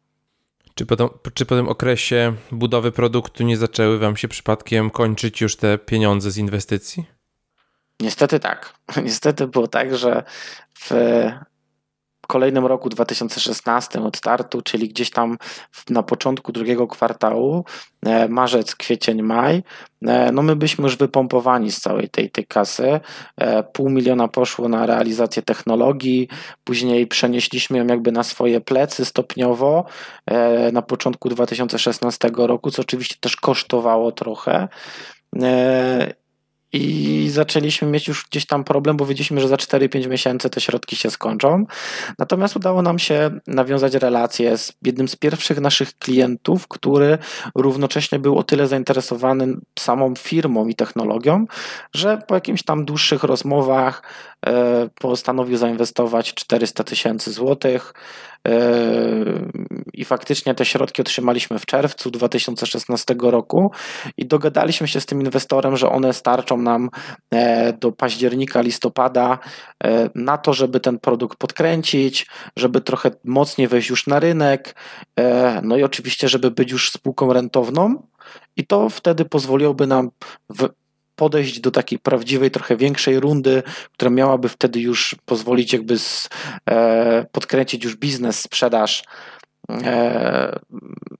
Czy 0.75 0.85
po, 0.85 0.95
tym, 0.95 1.09
czy 1.33 1.45
po 1.45 1.55
tym 1.55 1.69
okresie 1.69 2.33
budowy 2.51 2.91
produktu 2.91 3.43
nie 3.43 3.57
zaczęły 3.57 3.99
Wam 3.99 4.17
się 4.17 4.27
przypadkiem 4.27 4.89
kończyć 4.89 5.41
już 5.41 5.55
te 5.55 5.77
pieniądze 5.77 6.31
z 6.31 6.37
inwestycji? 6.37 7.20
Niestety 8.01 8.39
tak. 8.39 8.73
Niestety 9.03 9.47
było 9.47 9.67
tak, 9.67 9.97
że 9.97 10.23
w 10.79 10.91
kolejnym 12.31 12.65
roku 12.65 12.89
2016 12.89 14.01
od 14.01 14.17
startu, 14.17 14.61
czyli 14.61 14.89
gdzieś 14.89 15.09
tam 15.09 15.37
na 15.89 16.03
początku 16.03 16.51
drugiego 16.51 16.87
kwartału, 16.87 17.65
e, 18.05 18.27
marzec, 18.27 18.75
kwiecień, 18.75 19.21
maj, 19.21 19.63
e, 20.07 20.31
no 20.31 20.41
my 20.41 20.55
byśmy 20.55 20.83
już 20.83 20.97
wypompowani 20.97 21.71
z 21.71 21.79
całej 21.79 22.09
tej, 22.09 22.31
tej 22.31 22.45
kasy. 22.47 22.99
E, 23.37 23.63
pół 23.63 23.89
miliona 23.89 24.27
poszło 24.27 24.69
na 24.69 24.85
realizację 24.85 25.41
technologii, 25.41 26.27
później 26.63 27.07
przenieśliśmy 27.07 27.77
ją 27.77 27.87
jakby 27.87 28.11
na 28.11 28.23
swoje 28.23 28.61
plecy 28.61 29.05
stopniowo 29.05 29.85
na 30.73 30.81
początku 30.81 31.29
2016 31.29 32.29
roku, 32.35 32.71
co 32.71 32.81
oczywiście 32.81 33.15
też 33.19 33.35
kosztowało 33.35 34.11
trochę. 34.11 34.67
I 36.73 37.29
zaczęliśmy 37.29 37.87
mieć 37.87 38.07
już 38.07 38.25
gdzieś 38.29 38.45
tam 38.45 38.63
problem, 38.63 38.97
bo 38.97 39.05
wiedzieliśmy, 39.05 39.41
że 39.41 39.47
za 39.47 39.55
4-5 39.55 40.07
miesięcy 40.07 40.49
te 40.49 40.61
środki 40.61 40.95
się 40.95 41.11
skończą. 41.11 41.65
Natomiast 42.19 42.55
udało 42.55 42.81
nam 42.81 42.99
się 42.99 43.39
nawiązać 43.47 43.93
relacje 43.93 44.57
z 44.57 44.73
jednym 44.81 45.07
z 45.07 45.15
pierwszych 45.15 45.61
naszych 45.61 45.97
klientów, 45.97 46.67
który 46.67 47.17
równocześnie 47.55 48.19
był 48.19 48.37
o 48.37 48.43
tyle 48.43 48.67
zainteresowany 48.67 49.53
samą 49.79 50.15
firmą 50.15 50.67
i 50.67 50.75
technologią, 50.75 51.45
że 51.93 52.17
po 52.27 52.35
jakimś 52.35 52.63
tam 52.63 52.85
dłuższych 52.85 53.23
rozmowach 53.23 54.03
e, 54.45 54.89
postanowił 54.95 55.57
zainwestować 55.57 56.33
400 56.33 56.83
tysięcy 56.83 57.31
złotych 57.31 57.93
i 59.93 60.05
faktycznie 60.05 60.55
te 60.55 60.65
środki 60.65 61.01
otrzymaliśmy 61.01 61.59
w 61.59 61.65
czerwcu 61.65 62.11
2016 62.11 63.15
roku 63.21 63.71
i 64.17 64.25
dogadaliśmy 64.25 64.87
się 64.87 65.01
z 65.01 65.05
tym 65.05 65.21
inwestorem, 65.21 65.77
że 65.77 65.89
one 65.89 66.13
starczą 66.13 66.57
nam 66.57 66.89
e, 67.33 67.73
do 67.73 67.91
października, 67.91 68.61
listopada 68.61 69.39
e, 69.83 70.09
na 70.15 70.37
to, 70.37 70.53
żeby 70.53 70.79
ten 70.79 70.99
produkt 70.99 71.37
podkręcić, 71.37 72.27
żeby 72.57 72.81
trochę 72.81 73.11
mocniej 73.23 73.67
wejść 73.67 73.89
już 73.89 74.07
na 74.07 74.19
rynek, 74.19 74.75
e, 75.19 75.61
no 75.63 75.77
i 75.77 75.83
oczywiście, 75.83 76.29
żeby 76.29 76.51
być 76.51 76.71
już 76.71 76.91
spółką 76.91 77.33
rentowną. 77.33 78.07
I 78.57 78.67
to 78.67 78.89
wtedy 78.89 79.25
pozwoliłoby 79.25 79.87
nam 79.87 80.09
w, 80.49 80.69
podejść 81.15 81.59
do 81.59 81.71
takiej 81.71 81.99
prawdziwej, 81.99 82.51
trochę 82.51 82.77
większej 82.77 83.19
rundy, 83.19 83.63
która 83.93 84.11
miałaby 84.11 84.49
wtedy 84.49 84.79
już 84.79 85.15
pozwolić 85.25 85.73
jakby 85.73 85.99
z, 85.99 86.29
e, 86.69 87.25
podkręcić 87.31 87.83
już 87.83 87.95
biznes, 87.95 88.39
sprzedaż 88.39 89.03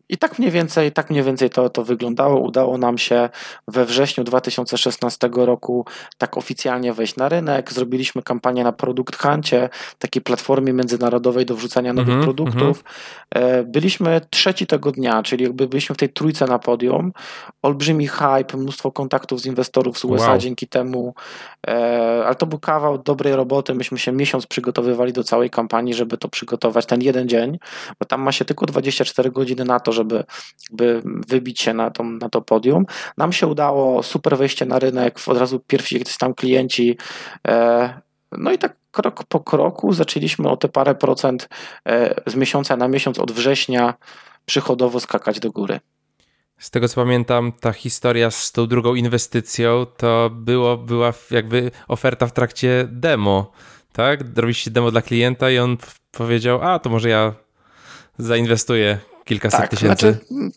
I 0.09 0.17
tak 0.17 0.39
mniej 0.39 0.51
więcej, 0.51 0.91
tak 0.91 1.09
mniej 1.09 1.23
więcej 1.23 1.49
to, 1.49 1.69
to 1.69 1.83
wyglądało. 1.83 2.39
Udało 2.39 2.77
nam 2.77 2.97
się 2.97 3.29
we 3.67 3.85
wrześniu 3.85 4.23
2016 4.23 5.29
roku 5.33 5.85
tak 6.17 6.37
oficjalnie 6.37 6.93
wejść 6.93 7.15
na 7.15 7.29
rynek. 7.29 7.73
Zrobiliśmy 7.73 8.21
kampanię 8.21 8.63
na 8.63 8.71
Produkt 8.71 9.15
Huncie, 9.15 9.69
takiej 9.99 10.21
platformie 10.21 10.73
międzynarodowej 10.73 11.45
do 11.45 11.55
wrzucania 11.55 11.93
nowych 11.93 12.09
mm 12.09 12.21
-hmm, 12.21 12.23
produktów. 12.23 12.83
Mm 13.29 13.47
-hmm. 13.49 13.65
Byliśmy 13.65 14.21
trzeci 14.29 14.67
tego 14.67 14.91
dnia, 14.91 15.23
czyli 15.23 15.43
jakby 15.43 15.67
byliśmy 15.67 15.95
w 15.95 15.97
tej 15.97 16.09
trójce 16.09 16.45
na 16.45 16.59
podium. 16.59 17.13
Olbrzymi 17.61 18.07
hype, 18.07 18.57
mnóstwo 18.57 18.91
kontaktów 18.91 19.41
z 19.41 19.45
inwestorów 19.45 19.99
z 19.99 20.05
USA 20.05 20.29
wow. 20.29 20.37
dzięki 20.37 20.67
temu. 20.67 21.13
E, 21.67 22.23
ale 22.25 22.35
to 22.35 22.45
był 22.45 22.59
kawał 22.59 22.97
dobrej 22.97 23.35
roboty. 23.35 23.73
Myśmy 23.73 23.97
się 23.97 24.11
miesiąc 24.11 24.45
przygotowywali 24.45 25.13
do 25.13 25.23
całej 25.23 25.49
kampanii, 25.49 25.93
żeby 25.93 26.17
to 26.17 26.29
przygotować 26.29 26.85
ten 26.85 27.01
jeden 27.01 27.29
dzień, 27.29 27.59
bo 27.99 28.05
tam 28.05 28.21
ma 28.21 28.31
się 28.31 28.40
tylko 28.45 28.65
24 28.65 29.31
godziny 29.31 29.65
na 29.65 29.79
to, 29.79 29.91
żeby, 29.91 30.23
by 30.71 31.01
wybić 31.05 31.61
się 31.61 31.73
na 31.73 31.91
to, 31.91 32.03
na 32.03 32.29
to 32.29 32.41
podium. 32.41 32.85
Nam 33.17 33.33
się 33.33 33.47
udało 33.47 34.03
super 34.03 34.37
wejście 34.37 34.65
na 34.65 34.79
rynek, 34.79 35.19
od 35.27 35.37
razu 35.37 35.59
pierwsi 35.67 35.97
jakiś 35.97 36.17
tam 36.17 36.33
klienci. 36.33 36.97
E, 37.47 38.01
no 38.31 38.51
i 38.51 38.57
tak 38.57 38.75
krok 38.91 39.23
po 39.23 39.39
kroku 39.39 39.93
zaczęliśmy 39.93 40.49
o 40.49 40.57
te 40.57 40.69
parę 40.69 40.95
procent 40.95 41.49
e, 41.87 42.21
z 42.25 42.35
miesiąca 42.35 42.77
na 42.77 42.87
miesiąc 42.87 43.19
od 43.19 43.31
września 43.31 43.93
przychodowo 44.45 44.99
skakać 44.99 45.39
do 45.39 45.51
góry. 45.51 45.79
Z 46.57 46.69
tego 46.71 46.87
co 46.87 46.95
pamiętam, 46.95 47.51
ta 47.59 47.73
historia 47.73 48.31
z 48.31 48.51
tą 48.51 48.67
drugą 48.67 48.95
inwestycją 48.95 49.85
to 49.97 50.29
było, 50.33 50.77
była 50.77 51.13
jakby 51.31 51.71
oferta 51.87 52.27
w 52.27 52.33
trakcie 52.33 52.87
demo, 52.91 53.51
tak? 53.93 54.19
Robiliście 54.35 54.71
demo 54.71 54.91
dla 54.91 55.01
klienta 55.01 55.51
i 55.51 55.57
on 55.57 55.77
powiedział, 56.11 56.61
a 56.61 56.79
to 56.79 56.89
może 56.89 57.09
ja 57.09 57.33
zainwestuję 58.17 58.97
kilkaset 59.25 59.59
tak, 59.59 59.69
tysięcy. 59.69 60.17
Znaczy, 60.29 60.51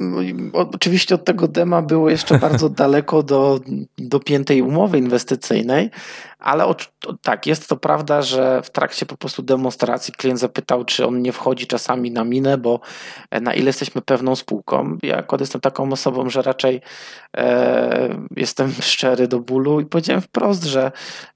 oczywiście 0.53 1.14
od 1.14 1.25
tego 1.25 1.49
dema 1.49 1.83
było 1.83 2.11
jeszcze 2.11 2.38
bardzo 2.38 2.69
daleko 2.85 3.23
do, 3.23 3.61
do 3.99 4.21
piętej 4.21 4.62
umowy 4.62 4.99
inwestycyjnej, 4.99 5.90
ale 6.45 6.75
tak, 7.23 7.47
jest 7.47 7.69
to 7.69 7.77
prawda, 7.77 8.23
że 8.23 8.63
w 8.63 8.71
trakcie 8.71 9.07
po 9.07 9.17
prostu 9.17 9.43
demonstracji 9.43 10.15
klient 10.15 10.41
zapytał, 10.41 10.85
czy 10.85 11.07
on 11.07 11.23
nie 11.23 11.33
wchodzi 11.33 11.67
czasami 11.67 12.11
na 12.11 12.25
minę, 12.25 12.59
bo 12.59 12.81
e, 13.31 13.41
na 13.41 13.55
ile 13.55 13.67
jesteśmy 13.67 14.03
pewną 14.03 14.37
spółką. 14.37 14.99
Ja 15.03 15.17
akurat 15.17 15.41
jestem 15.41 15.61
taką 15.61 15.93
osobą, 15.93 16.31
że 16.31 16.43
raczej 16.43 16.81
e, 17.37 18.09
jestem 18.37 18.73
szczery 18.93 19.29
do 19.29 19.41
bólu 19.41 19.81
i 19.81 19.87
powiedziałem 19.87 20.23
wprost, 20.23 20.65
że 20.65 20.93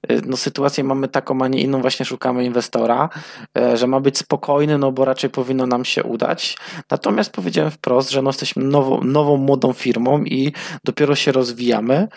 e, 0.07 0.21
no, 0.25 0.37
sytuację 0.37 0.83
mamy 0.83 1.07
taką, 1.07 1.41
a 1.41 1.47
nie 1.47 1.61
inną, 1.61 1.81
właśnie 1.81 2.05
szukamy 2.05 2.45
inwestora, 2.45 3.09
e, 3.57 3.77
że 3.77 3.87
ma 3.87 3.99
być 3.99 4.17
spokojny, 4.17 4.77
no 4.77 4.91
bo 4.91 5.05
raczej 5.05 5.29
powinno 5.29 5.67
nam 5.67 5.85
się 5.85 6.03
udać. 6.03 6.57
Natomiast 6.91 7.31
powiedziałem 7.31 7.71
wprost, 7.71 8.09
że 8.09 8.21
no, 8.21 8.29
jesteśmy 8.29 8.63
nową, 8.63 9.01
nową 9.03 9.37
młodą 9.37 9.73
firmą 9.73 10.23
i 10.23 10.53
dopiero 10.83 11.15
się 11.15 11.31
rozwijamy. 11.31 12.07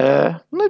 E, 0.00 0.34
no 0.52 0.64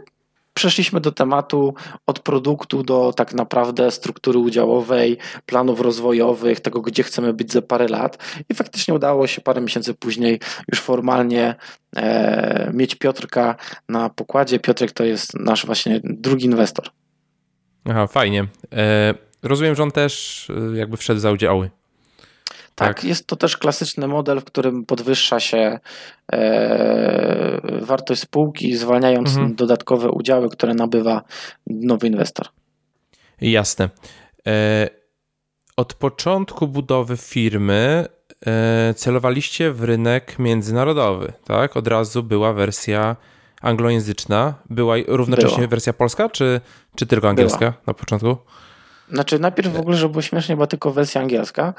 przeszliśmy 0.59 1.01
do 1.01 1.13
tematu 1.13 1.75
od 2.07 2.21
produktu 2.21 2.83
do 2.83 3.13
tak 3.17 3.35
naprawdę 3.35 3.91
struktury 3.91 4.39
udziałowej, 4.39 5.19
planów 5.47 5.81
rozwojowych, 5.81 6.61
tego 6.61 6.81
gdzie 6.81 7.03
chcemy 7.03 7.33
być 7.33 7.53
za 7.53 7.63
parę 7.63 7.89
lat 7.89 8.19
i 8.49 8.55
faktycznie 8.55 8.95
udało 8.95 9.27
się 9.27 9.41
parę 9.41 9.61
miesięcy 9.61 9.95
później 9.95 10.41
już 10.69 10.81
formalnie 10.81 11.55
e, 11.97 12.71
mieć 12.75 12.95
Piotrka 12.95 13.57
na 13.89 14.11
pokładzie. 14.11 14.61
Piotrek 14.61 14.93
to 14.93 15.05
jest 15.05 15.35
nasz 15.35 15.67
właśnie 15.67 16.01
drugi 16.05 16.45
inwestor. 16.45 16.91
Aha, 17.85 18.07
fajnie. 18.07 18.47
E, 18.73 19.15
rozumiem, 19.43 19.75
że 19.75 19.83
on 19.83 19.91
też 19.91 20.47
e, 20.51 20.77
jakby 20.77 20.97
wszedł 20.97 21.21
za 21.21 21.31
udziały. 21.31 21.71
Tak, 22.79 22.97
tak, 22.97 23.05
jest 23.05 23.27
to 23.27 23.37
też 23.37 23.57
klasyczny 23.57 24.09
model, 24.09 24.41
w 24.41 24.45
którym 24.45 24.85
podwyższa 24.87 25.41
się 25.41 25.79
e, 26.33 27.61
wartość 27.81 28.21
spółki, 28.21 28.77
zwalniając 28.77 29.29
mhm. 29.29 29.55
dodatkowe 29.55 30.11
udziały, 30.11 30.51
które 30.51 30.75
nabywa 30.75 31.23
nowy 31.67 32.07
inwestor. 32.07 32.47
Jasne. 33.41 33.89
E, 34.47 34.89
od 35.77 35.95
początku 35.95 36.69
budowy 36.69 37.17
firmy 37.17 38.07
e, 38.47 38.95
celowaliście 38.95 39.73
w 39.73 39.85
rynek 39.85 40.39
międzynarodowy, 40.39 41.33
tak? 41.45 41.77
Od 41.77 41.89
razu 41.89 42.23
była 42.23 42.53
wersja 42.53 43.17
anglojęzyczna. 43.61 44.55
Była 44.71 44.95
równocześnie 45.07 45.69
wersja 45.69 45.93
polska, 45.93 46.29
czy, 46.29 46.61
czy 46.95 47.07
tylko 47.07 47.29
angielska 47.29 47.59
była. 47.59 47.75
na 47.87 47.95
początku? 47.95 48.37
Znaczy, 49.13 49.39
najpierw 49.39 49.73
w 49.73 49.81
ogóle, 49.81 49.97
żeby 49.97 50.13
było 50.13 50.23
śmiesznie, 50.23 50.55
była 50.55 50.67
tylko 50.67 50.91
wersja 50.91 51.21
angielska. 51.21 51.75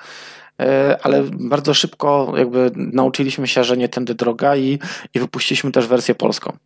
E, 0.59 0.97
ale 1.01 1.23
bardzo 1.23 1.73
szybko 1.73 2.33
jakby 2.37 2.71
nauczyliśmy 2.75 3.47
się, 3.47 3.63
że 3.63 3.77
nie 3.77 3.89
tędy 3.89 4.15
droga 4.15 4.55
i, 4.55 4.79
i 5.13 5.19
wypuściliśmy 5.19 5.71
też 5.71 5.87
wersję 5.87 6.15
polską. 6.15 6.57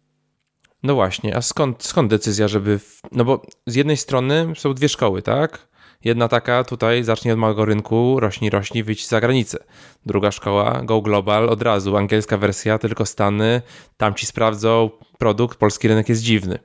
No 0.84 0.96
właśnie, 0.96 1.38
a 1.38 1.42
skąd, 1.42 1.84
skąd 1.84 2.10
decyzja, 2.10 2.48
żeby. 2.48 2.80
No 3.12 3.26
bo 3.26 3.42
z 3.68 3.76
jednej 3.76 3.98
strony 3.98 4.54
są 4.56 4.74
dwie 4.74 4.90
szkoły, 4.90 5.22
tak? 5.22 5.68
Jedna 6.04 6.28
taka 6.28 6.64
tutaj 6.64 7.04
zacznie 7.04 7.34
od 7.34 7.40
małego 7.40 7.66
rynku, 7.66 8.20
rośnie, 8.20 8.50
rośnie, 8.50 8.84
wyjść 8.84 9.08
za 9.08 9.22
granicę. 9.22 9.58
Druga 10.06 10.32
szkoła, 10.32 10.82
Go 10.84 11.02
Global, 11.02 11.50
od 11.50 11.62
razu, 11.62 11.98
angielska 11.98 12.38
wersja, 12.38 12.78
tylko 12.80 13.06
Stany, 13.06 13.62
tam 13.98 14.14
ci 14.14 14.26
sprawdzą 14.26 14.90
produkt, 15.18 15.58
polski 15.58 15.88
rynek 15.88 16.10
jest 16.10 16.22
dziwny. 16.22 16.60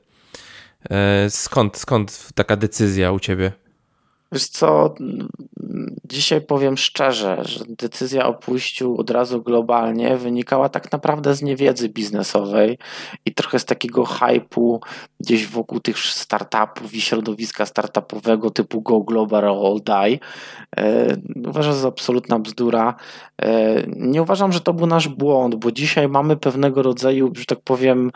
E, 0.90 1.30
skąd, 1.30 1.76
skąd 1.76 2.28
taka 2.34 2.56
decyzja 2.56 3.12
u 3.12 3.20
ciebie? 3.20 3.52
Wiesz 4.32 4.48
co, 4.48 4.94
dzisiaj 6.08 6.40
powiem 6.40 6.76
szczerze, 6.76 7.38
że 7.44 7.64
decyzja 7.68 8.26
o 8.26 8.34
pójściu 8.34 9.00
od 9.00 9.10
razu 9.10 9.42
globalnie 9.42 10.16
wynikała 10.16 10.68
tak 10.68 10.92
naprawdę 10.92 11.34
z 11.34 11.42
niewiedzy 11.42 11.88
biznesowej 11.88 12.78
i 13.26 13.34
trochę 13.34 13.58
z 13.58 13.64
takiego 13.64 14.04
hypu 14.04 14.80
gdzieś 15.20 15.46
wokół 15.46 15.80
tych 15.80 15.98
startupów 15.98 16.94
i 16.94 17.00
środowiska 17.00 17.66
startupowego 17.66 18.50
typu 18.50 18.80
Go 18.82 19.00
Global 19.00 19.44
All 19.44 19.80
Die. 19.84 20.18
E, 20.76 21.16
uważam, 21.46 21.74
że 21.74 21.82
to 21.82 21.88
absolutna 21.88 22.38
bzdura. 22.38 22.94
E, 23.42 23.82
nie 23.86 24.22
uważam, 24.22 24.52
że 24.52 24.60
to 24.60 24.72
był 24.72 24.86
nasz 24.86 25.08
błąd, 25.08 25.54
bo 25.54 25.72
dzisiaj 25.72 26.08
mamy 26.08 26.36
pewnego 26.36 26.82
rodzaju, 26.82 27.32
że 27.36 27.44
tak 27.44 27.60
powiem, 27.60 28.10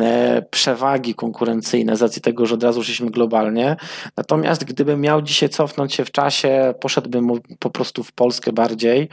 e, 0.00 0.42
przewagi 0.50 1.14
konkurencyjne 1.14 1.96
z 1.96 2.02
racji 2.02 2.22
tego, 2.22 2.46
że 2.46 2.54
od 2.54 2.62
razu 2.62 2.82
szliśmy 2.82 3.10
globalnie. 3.10 3.76
Natomiast 4.16 4.64
gdybym 4.64 5.00
miał 5.00 5.22
dzisiaj 5.22 5.48
cofnąć 5.48 5.94
się 5.94 6.04
w 6.04 6.10
czasie, 6.10 6.74
poszedłbym 6.80 7.29
po 7.58 7.70
prostu 7.70 8.02
w 8.02 8.12
Polskę 8.12 8.52
bardziej, 8.52 9.08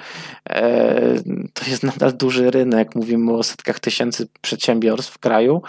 to 1.53 1.65
jest 1.67 1.83
nadal 1.83 2.17
duży 2.17 2.51
rynek. 2.51 2.95
Mówimy 2.95 3.33
o 3.33 3.43
setkach 3.43 3.79
tysięcy 3.79 4.27
przedsiębiorstw 4.41 5.13
w 5.13 5.17
kraju, 5.17 5.61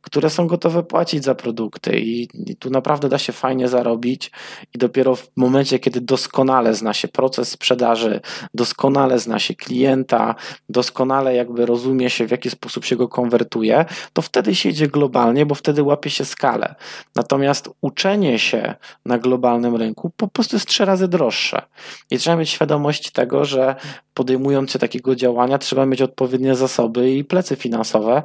które 0.00 0.30
są 0.30 0.46
gotowe 0.46 0.82
płacić 0.82 1.24
za 1.24 1.34
produkty 1.34 2.00
i, 2.00 2.28
i 2.50 2.56
tu 2.56 2.70
naprawdę 2.70 3.08
da 3.08 3.18
się 3.18 3.32
fajnie 3.32 3.68
zarobić 3.68 4.30
i 4.74 4.78
dopiero 4.78 5.16
w 5.16 5.30
momencie, 5.36 5.78
kiedy 5.78 6.00
doskonale 6.00 6.74
zna 6.74 6.94
się 6.94 7.08
proces 7.08 7.48
sprzedaży, 7.48 8.20
doskonale 8.54 9.18
zna 9.18 9.38
się 9.38 9.54
klienta, 9.54 10.34
doskonale 10.68 11.34
jakby 11.34 11.66
rozumie 11.66 12.10
się, 12.10 12.26
w 12.26 12.30
jaki 12.30 12.50
sposób 12.50 12.84
się 12.84 12.96
go 12.96 13.08
konwertuje, 13.08 13.84
to 14.12 14.22
wtedy 14.22 14.54
się 14.54 14.68
idzie 14.68 14.88
globalnie, 14.88 15.46
bo 15.46 15.54
wtedy 15.54 15.82
łapie 15.82 16.10
się 16.10 16.24
skalę. 16.24 16.74
Natomiast 17.14 17.70
uczenie 17.80 18.38
się 18.38 18.74
na 19.04 19.18
globalnym 19.18 19.76
rynku 19.76 20.10
po 20.16 20.28
prostu 20.28 20.56
jest 20.56 20.66
trzy 20.66 20.84
razy 20.84 21.08
droższe. 21.08 21.62
I 22.10 22.18
trzeba 22.18 22.36
mieć 22.36 22.50
świadomość 22.50 23.10
tego, 23.10 23.44
że 23.44 23.76
podejmując 24.14 24.70
się 24.70 24.78
takiego 24.78 25.16
działania, 25.16 25.58
trzeba 25.58 25.86
mieć 25.86 26.02
odpowiednie 26.02 26.54
zasoby 26.54 27.10
i 27.10 27.24
plecy 27.24 27.56
finansowe, 27.56 28.22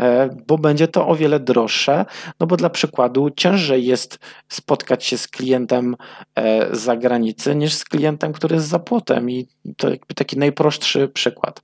e, 0.00 0.28
bo 0.46 0.58
będzie 0.58 0.88
to 0.88 1.08
o 1.08 1.16
wiele 1.16 1.40
droższe. 1.40 2.04
No 2.40 2.46
bo 2.46 2.56
dla 2.56 2.70
przykładu, 2.70 3.30
ciężej 3.30 3.86
jest 3.86 4.18
spotkać 4.48 5.04
się 5.04 5.18
z 5.18 5.28
klientem 5.28 5.96
e, 6.34 6.76
z 6.76 6.80
zagranicy 6.80 7.54
niż 7.54 7.74
z 7.74 7.84
klientem, 7.84 8.32
który 8.32 8.54
jest 8.54 8.68
za 8.68 8.78
płotem. 8.78 9.30
I 9.30 9.48
to 9.76 9.90
jakby 9.90 10.14
taki 10.14 10.38
najprostszy 10.38 11.08
przykład. 11.08 11.62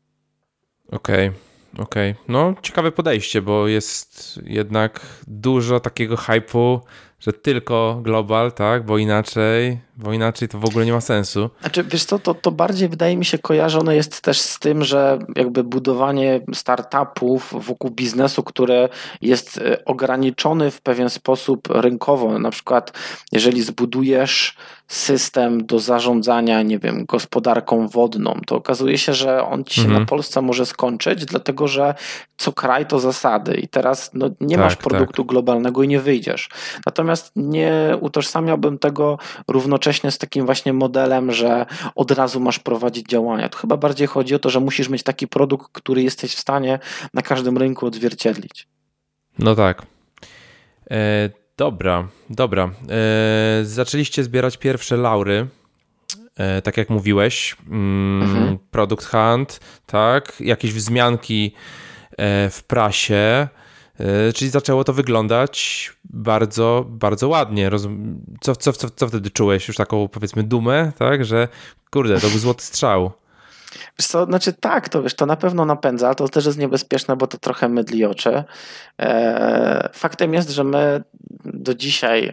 Okej. 0.92 1.28
Okay. 1.28 1.50
Okej, 1.78 2.10
okay. 2.10 2.24
no 2.28 2.54
ciekawe 2.62 2.92
podejście, 2.92 3.42
bo 3.42 3.68
jest 3.68 4.40
jednak 4.44 5.00
dużo 5.26 5.80
takiego 5.80 6.16
hypu, 6.16 6.80
że 7.20 7.32
tylko 7.32 8.00
global, 8.02 8.52
tak, 8.52 8.84
bo 8.86 8.98
inaczej, 8.98 9.78
bo 10.00 10.12
inaczej 10.12 10.48
to 10.48 10.58
w 10.58 10.64
ogóle 10.64 10.86
nie 10.86 10.92
ma 10.92 11.00
sensu. 11.00 11.50
Znaczy, 11.60 11.84
wiesz 11.84 12.04
co, 12.04 12.18
to, 12.18 12.34
to 12.34 12.50
bardziej 12.50 12.88
wydaje 12.88 13.16
mi 13.16 13.24
się 13.24 13.38
kojarzone 13.38 13.96
jest 13.96 14.20
też 14.20 14.40
z 14.40 14.58
tym, 14.58 14.84
że 14.84 15.18
jakby 15.36 15.64
budowanie 15.64 16.40
startupów 16.54 17.54
wokół 17.58 17.90
biznesu, 17.90 18.42
które 18.42 18.88
jest 19.20 19.58
e, 19.58 19.84
ograniczony 19.84 20.70
w 20.70 20.80
pewien 20.80 21.10
sposób 21.10 21.68
rynkowo, 21.70 22.38
na 22.38 22.50
przykład 22.50 22.92
jeżeli 23.32 23.62
zbudujesz 23.62 24.56
system 24.90 25.66
do 25.66 25.78
zarządzania, 25.78 26.62
nie 26.62 26.78
wiem, 26.78 27.04
gospodarką 27.04 27.88
wodną, 27.88 28.40
to 28.46 28.56
okazuje 28.56 28.98
się, 28.98 29.14
że 29.14 29.44
on 29.44 29.64
ci 29.64 29.74
się 29.74 29.82
mhm. 29.82 30.00
na 30.00 30.06
Polsce 30.06 30.42
może 30.42 30.66
skończyć, 30.66 31.24
dlatego 31.24 31.68
że 31.68 31.94
co 32.36 32.52
kraj 32.52 32.86
to 32.86 33.00
zasady 33.00 33.54
i 33.54 33.68
teraz 33.68 34.10
no, 34.14 34.30
nie 34.40 34.56
tak, 34.56 34.64
masz 34.64 34.76
produktu 34.76 35.22
tak. 35.22 35.28
globalnego 35.28 35.82
i 35.82 35.88
nie 35.88 36.00
wyjdziesz. 36.00 36.48
Natomiast 36.86 37.32
nie 37.36 37.96
utożsamiałbym 38.00 38.78
tego 38.78 39.18
równocześnie 39.48 39.89
z 39.92 40.18
takim 40.18 40.46
właśnie 40.46 40.72
modelem, 40.72 41.32
że 41.32 41.66
od 41.94 42.10
razu 42.10 42.40
masz 42.40 42.58
prowadzić 42.58 43.06
działania. 43.06 43.48
Tu 43.48 43.58
chyba 43.58 43.76
bardziej 43.76 44.06
chodzi 44.06 44.34
o 44.34 44.38
to, 44.38 44.50
że 44.50 44.60
musisz 44.60 44.88
mieć 44.88 45.02
taki 45.02 45.28
produkt, 45.28 45.72
który 45.72 46.02
jesteś 46.02 46.34
w 46.34 46.40
stanie 46.40 46.78
na 47.14 47.22
każdym 47.22 47.58
rynku 47.58 47.86
odzwierciedlić. 47.86 48.68
No 49.38 49.54
tak. 49.54 49.82
E, 50.90 51.40
Dobra, 51.60 52.08
dobra. 52.30 52.70
E, 52.90 53.64
zaczęliście 53.64 54.24
zbierać 54.24 54.56
pierwsze 54.56 54.96
laury. 54.96 55.46
E, 56.36 56.62
tak 56.62 56.76
jak 56.76 56.90
mówiłeś, 56.90 57.56
mm, 57.70 58.22
mhm. 58.22 58.58
Product 58.70 59.06
Hunt, 59.06 59.60
tak, 59.86 60.40
jakieś 60.40 60.72
wzmianki 60.72 61.54
e, 62.10 62.50
w 62.50 62.62
prasie, 62.62 63.48
czyli 64.34 64.50
zaczęło 64.50 64.84
to 64.84 64.92
wyglądać 64.92 65.90
bardzo, 66.04 66.86
bardzo 66.88 67.28
ładnie. 67.28 67.70
Co, 68.40 68.56
co, 68.56 68.72
co, 68.72 68.90
co 68.90 69.08
wtedy 69.08 69.30
czułeś? 69.30 69.68
Już 69.68 69.76
taką 69.76 70.08
powiedzmy 70.08 70.42
dumę, 70.42 70.92
tak, 70.98 71.24
że 71.24 71.48
kurde, 71.90 72.20
to 72.20 72.28
był 72.28 72.38
złoty 72.38 72.64
strzał. 72.64 73.12
Wiesz 73.98 74.06
co, 74.06 74.24
znaczy 74.24 74.52
tak, 74.52 74.88
to 74.88 75.02
wiesz, 75.02 75.14
to 75.14 75.26
na 75.26 75.36
pewno 75.36 75.64
napędza, 75.64 76.06
ale 76.06 76.14
to 76.14 76.28
też 76.28 76.46
jest 76.46 76.58
niebezpieczne, 76.58 77.16
bo 77.16 77.26
to 77.26 77.38
trochę 77.38 77.68
mydli 77.68 78.04
oczy. 78.04 78.44
E, 79.00 79.88
faktem 79.92 80.34
jest, 80.34 80.50
że 80.50 80.64
my 80.64 81.02
do 81.44 81.74
dzisiaj 81.74 82.32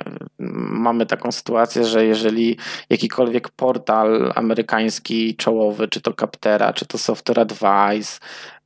mamy 0.70 1.06
taką 1.06 1.32
sytuację, 1.32 1.86
że 1.86 2.06
jeżeli 2.06 2.58
jakikolwiek 2.90 3.50
portal 3.50 4.32
amerykański 4.36 5.36
czołowy, 5.36 5.88
czy 5.88 6.02
to 6.02 6.14
Captera, 6.14 6.74
czy 6.74 6.86
to 6.86 6.98
Software 6.98 7.40
Advice, 7.40 8.20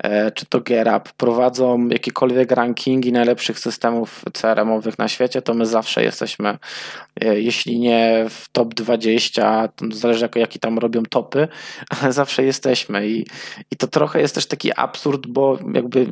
e, 0.04 0.32
czy 0.32 0.46
to 0.46 0.62
GetUp 0.62 1.12
prowadzą 1.12 1.88
jakiekolwiek 1.88 2.52
rankingi 2.52 3.12
najlepszych 3.12 3.60
systemów 3.60 4.26
CRM-owych 4.34 5.00
na 5.00 5.08
świecie, 5.08 5.42
to 5.42 5.54
my 5.54 5.66
zawsze 5.66 6.04
jesteśmy, 6.04 6.58
e, 7.22 7.40
jeśli 7.40 7.80
nie 7.80 8.26
w 8.30 8.50
top 8.50 8.74
20, 8.74 9.68
to 9.68 9.86
zależy 9.92 10.30
jaki 10.36 10.60
tam 10.60 10.80
robią 10.80 11.04
topy, 11.04 11.48
ale 11.90 12.14
zawsze 12.22 12.44
jesteśmy 12.62 13.08
i, 13.08 13.26
i 13.72 13.76
to 13.76 13.88
trochę 13.88 14.22
jest 14.22 14.36
też 14.36 14.46
taki 14.46 14.72
absurd, 14.76 15.28
bo 15.28 15.60
jakby 15.74 16.08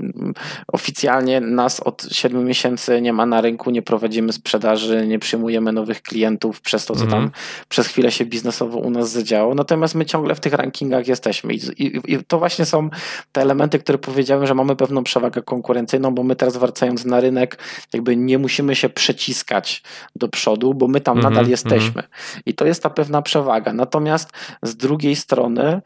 oficjalnie 0.68 1.42
nas 1.42 1.80
od 1.80 2.06
7 2.12 2.46
miesięcy 2.46 3.02
nie 3.02 3.14
ma 3.14 3.26
na 3.26 3.42
rynku, 3.42 3.72
nie 3.72 3.82
prowadzimy 3.82 4.34
sprzedaży, 4.34 5.08
nie 5.08 5.20
przyjmujemy 5.20 5.72
nowych 5.72 6.02
klientów 6.02 6.62
przez 6.62 6.86
to, 6.86 6.96
co 6.96 7.02
mm. 7.02 7.12
tam 7.12 7.24
mhm. 7.24 7.44
przez 7.70 7.88
chwilę 7.88 8.12
się 8.12 8.26
biznesowo 8.26 8.78
u 8.78 8.90
nas 8.90 9.12
zadziało. 9.12 9.56
Natomiast 9.56 9.96
my 9.96 10.06
ciągle 10.06 10.36
w 10.36 10.40
tych 10.40 10.54
rankingach 10.54 11.08
jesteśmy. 11.08 11.54
I, 11.54 11.84
i, 11.84 12.14
I, 12.14 12.24
to 12.28 12.40
właśnie 12.40 12.66
są 12.66 12.90
te 13.32 13.42
elementy, 13.42 13.80
które 13.80 13.98
powiedziałem, 13.98 14.48
że 14.48 14.56
mamy 14.56 14.76
pewną 14.76 15.04
przewagę 15.04 15.42
konkurencyjną, 15.42 16.16
bo 16.16 16.24
my 16.24 16.36
teraz 16.36 16.58
wracając 16.58 17.06
na 17.06 17.20
rynek, 17.20 17.58
jakby 17.94 18.16
nie 18.16 18.38
musimy 18.38 18.76
się 18.76 18.90
przeciskać 18.90 19.84
do 20.16 20.28
przodu, 20.28 20.74
bo 20.74 20.88
my 20.88 21.02
tam 21.02 21.18
mm 21.18 21.32
-hmm, 21.32 21.36
nadal 21.36 21.50
jesteśmy. 21.50 22.02
Mm. 22.02 22.42
I 22.46 22.54
to 22.54 22.66
jest 22.66 22.84
ta 22.84 22.90
pewna 22.90 23.22
przewaga. 23.22 23.74
Natomiast 23.74 24.30
z 24.64 24.76
drugiej 24.76 25.16
strony, 25.16 25.82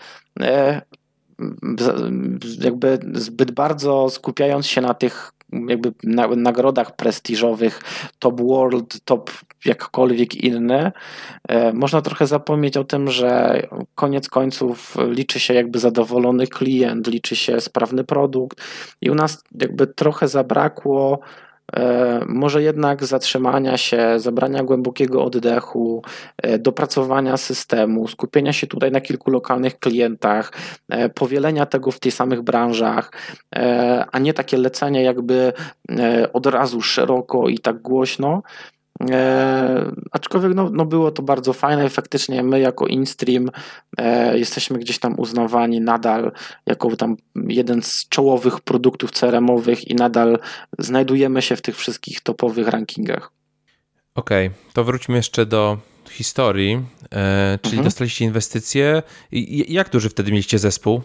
jakby 2.60 3.00
zbyt 3.13 3.52
bardzo 3.52 4.10
skupiając 4.10 4.67
się 4.67 4.82
na 4.82 4.93
tych 4.93 5.32
jakby 5.67 5.91
nagrodach 6.36 6.96
prestiżowych, 6.96 7.82
top 8.19 8.41
world, 8.41 9.04
top 9.06 9.32
jakkolwiek 9.65 10.36
inne, 10.36 10.91
e, 11.48 11.74
można 11.74 12.02
trochę 12.02 12.28
zapomnieć 12.28 12.78
o 12.78 12.84
tym, 12.84 13.12
że 13.12 13.62
koniec 13.96 14.30
końców 14.30 14.98
liczy 15.08 15.39
się 15.39 15.54
jakby 15.54 15.80
zadowolony 15.80 16.48
klient, 16.48 17.08
liczy 17.08 17.36
się 17.36 17.62
sprawny 17.62 18.04
produkt 18.04 18.62
i 19.02 19.10
u 19.10 19.15
nas 19.15 19.43
jakby 19.60 19.88
trochę 19.88 20.28
zabrakło 20.28 21.19
E, 21.19 21.52
może 22.28 22.63
jednak 22.63 23.06
zatrzymania 23.06 23.78
się, 23.78 24.19
zabrania 24.19 24.63
głębokiego 24.63 25.23
oddechu, 25.23 26.04
e, 26.38 26.60
dopracowania 26.60 27.38
systemu, 27.38 28.08
skupienia 28.08 28.54
się 28.54 28.67
tutaj 28.67 28.91
na 28.91 29.02
kilku 29.02 29.32
lokalnych 29.32 29.80
klientach, 29.80 30.54
e, 30.89 31.10
powielenia 31.10 31.65
tego 31.65 31.91
w 31.91 31.99
tych 31.99 32.13
samych 32.13 32.41
branżach, 32.41 33.12
a 34.12 34.19
nie 34.19 34.34
takie 34.34 34.58
lecenie 34.58 35.04
jakby 35.04 35.54
od 36.34 36.45
razu 36.45 36.82
szeroko 36.82 37.47
i 37.47 37.60
tak 37.60 37.82
głośno, 37.82 38.43
E, 39.11 39.91
aczkolwiek 40.11 40.53
no, 40.55 40.69
no 40.69 40.85
było 40.85 41.11
to 41.11 41.23
bardzo 41.23 41.53
fajne 41.53 41.89
faktycznie 41.89 42.43
my 42.43 42.59
jako 42.59 42.87
InStream 42.87 43.49
e, 43.97 44.37
jesteśmy 44.37 44.79
gdzieś 44.79 44.99
tam 44.99 45.19
uznawani 45.19 45.81
nadal 45.81 46.31
jako 46.65 46.95
tam 46.95 47.17
jeden 47.35 47.81
z 47.81 48.09
czołowych 48.09 48.59
produktów 48.59 49.11
CRM-owych 49.11 49.87
i 49.87 49.95
nadal 49.95 50.39
znajdujemy 50.79 51.41
się 51.41 51.55
w 51.55 51.61
tych 51.61 51.77
wszystkich 51.77 52.21
topowych 52.21 52.67
rankingach. 52.67 53.31
Okej, 54.15 54.47
okay, 54.47 54.59
to 54.73 54.83
wróćmy 54.83 55.15
jeszcze 55.15 55.45
do 55.45 55.77
historii, 56.09 56.73
e, 57.11 57.59
czyli 57.61 57.73
mhm. 57.73 57.83
dostaliście 57.83 58.25
inwestycje. 58.25 59.03
I, 59.31 59.73
jak 59.73 59.89
duży 59.89 60.09
wtedy 60.09 60.31
mieliście 60.31 60.59
zespół? 60.59 61.01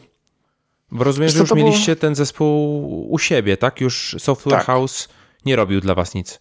Bo 0.90 1.04
rozumiem, 1.04 1.30
że 1.30 1.38
już 1.38 1.54
mieliście 1.54 1.92
było... 1.92 2.00
ten 2.00 2.14
zespół 2.14 3.12
u 3.12 3.18
siebie, 3.18 3.56
tak? 3.56 3.80
Już 3.80 4.16
Software 4.18 4.58
tak. 4.58 4.66
House 4.66 5.08
nie 5.44 5.56
robił 5.56 5.80
dla 5.80 5.94
was 5.94 6.14
nic. 6.14 6.40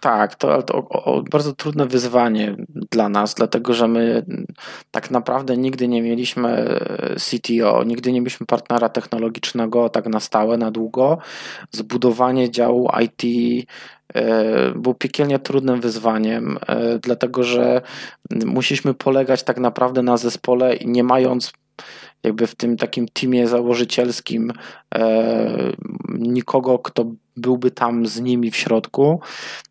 Tak, 0.00 0.34
to, 0.34 0.62
to 0.62 0.74
o, 0.78 1.04
o, 1.04 1.22
bardzo 1.22 1.52
trudne 1.52 1.86
wyzwanie 1.86 2.56
dla 2.90 3.08
nas, 3.08 3.34
dlatego 3.34 3.74
że 3.74 3.88
my 3.88 4.24
tak 4.90 5.10
naprawdę 5.10 5.56
nigdy 5.56 5.88
nie 5.88 6.02
mieliśmy 6.02 6.48
e, 6.48 7.14
CTO, 7.16 7.84
nigdy 7.84 8.12
nie 8.12 8.20
mieliśmy 8.20 8.46
partnera 8.46 8.88
technologicznego 8.88 9.88
tak 9.88 10.06
na 10.06 10.20
stałe, 10.20 10.56
na 10.56 10.70
długo. 10.70 11.18
Zbudowanie 11.70 12.50
działu 12.50 12.90
IT 13.02 13.22
e, 14.14 14.72
było 14.74 14.94
piekielnie 14.94 15.38
trudnym 15.38 15.80
wyzwaniem, 15.80 16.58
e, 16.66 16.98
dlatego 16.98 17.42
że 17.42 17.82
musieliśmy 18.30 18.94
polegać 18.94 19.42
tak 19.42 19.58
naprawdę 19.58 20.02
na 20.02 20.16
zespole 20.16 20.76
i 20.76 20.88
nie 20.88 21.04
mając 21.04 21.52
jakby 22.24 22.46
w 22.46 22.54
tym 22.54 22.76
takim 22.76 23.08
teamie 23.08 23.48
założycielskim 23.48 24.52
e, 24.94 25.72
nikogo, 26.08 26.78
kto 26.78 27.04
byłby 27.36 27.70
tam 27.70 28.06
z 28.06 28.20
nimi 28.20 28.50
w 28.50 28.56
środku. 28.56 29.20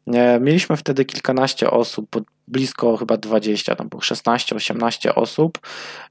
E, 0.07 0.39
mieliśmy 0.39 0.77
wtedy 0.77 1.05
kilkanaście 1.05 1.71
osób, 1.71 2.07
blisko 2.47 2.97
chyba 2.97 3.17
20, 3.17 3.75
tam 3.75 3.89
było 3.89 4.01
16-18 4.01 5.11
osób. 5.15 5.59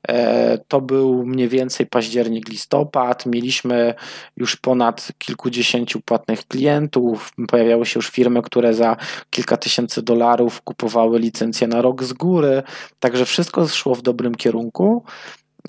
E, 0.08 0.58
to 0.68 0.80
był 0.80 1.26
mniej 1.26 1.48
więcej 1.48 1.86
październik, 1.86 2.48
listopad. 2.48 3.26
Mieliśmy 3.26 3.94
już 4.36 4.56
ponad 4.56 5.08
kilkudziesięciu 5.18 6.00
płatnych 6.00 6.46
klientów. 6.46 7.32
Pojawiały 7.48 7.86
się 7.86 7.98
już 7.98 8.10
firmy, 8.10 8.42
które 8.42 8.74
za 8.74 8.96
kilka 9.30 9.56
tysięcy 9.56 10.02
dolarów 10.02 10.62
kupowały 10.62 11.18
licencję 11.18 11.66
na 11.66 11.82
rok 11.82 12.04
z 12.04 12.12
góry. 12.12 12.62
Także 13.00 13.24
wszystko 13.24 13.68
szło 13.68 13.94
w 13.94 14.02
dobrym 14.02 14.34
kierunku. 14.34 15.04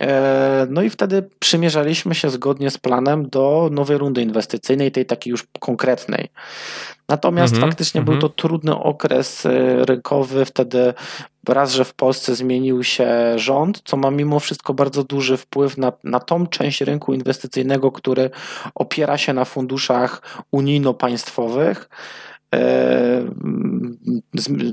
E, 0.01 0.67
no 0.69 0.81
i 0.81 0.89
wtedy 0.89 1.29
przymierzaliśmy 1.39 2.15
się 2.15 2.29
zgodnie 2.29 2.71
z 2.71 2.77
planem 2.77 3.29
do 3.29 3.69
nowej 3.71 3.97
rundy 3.97 4.21
inwestycyjnej, 4.21 4.91
tej 4.91 5.05
takiej 5.05 5.31
już 5.31 5.43
konkretnej. 5.59 6.29
Natomiast 7.07 7.53
mm 7.53 7.63
-hmm, 7.63 7.69
faktycznie 7.69 8.01
mm 8.01 8.03
-hmm. 8.03 8.05
był 8.05 8.15
mhm. 8.15 8.31
to 8.31 8.41
trudny 8.41 8.75
okres 8.75 9.45
e, 9.45 9.85
rynkowy. 9.85 10.45
Wtedy 10.45 10.93
raz, 11.47 11.71
że 11.71 11.85
w 11.85 11.93
Polsce 11.93 12.35
zmienił 12.35 12.83
się 12.83 13.09
rząd, 13.35 13.81
co 13.85 13.97
ma 13.97 14.11
mimo 14.11 14.39
wszystko 14.39 14.73
bardzo 14.73 15.03
duży 15.03 15.37
wpływ 15.37 15.77
na, 15.77 15.91
na 16.03 16.19
tą 16.19 16.47
część 16.47 16.81
rynku 16.81 17.13
inwestycyjnego, 17.13 17.91
który 17.91 18.29
opiera 18.75 19.17
się 19.17 19.33
na 19.33 19.45
funduszach 19.45 20.21
unijno-państwowych. 20.51 21.89
E, 22.55 23.29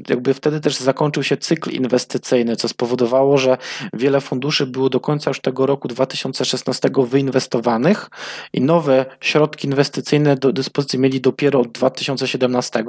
jakby 0.09 0.35
wtedy 0.35 0.61
też 0.61 0.77
zakończył 0.77 1.23
się 1.23 1.37
cykl 1.37 1.71
inwestycyjny, 1.71 2.57
co 2.57 2.69
spowodowało, 2.69 3.39
że 3.39 3.59
wiele 3.93 4.21
funduszy 4.21 4.67
było 4.67 4.91
do 4.91 5.01
końca 5.01 5.31
już 5.31 5.41
tego 5.41 5.67
roku 5.67 5.89
2016 5.89 6.91
wyinwestowanych 7.09 8.11
i 8.53 8.61
nowe 8.61 9.07
środki 9.21 9.67
inwestycyjne 9.67 10.37
do 10.37 10.53
dyspozycji 10.53 10.99
mieli 10.99 11.21
dopiero 11.21 11.61
od 11.61 11.69
2017, 11.73 12.85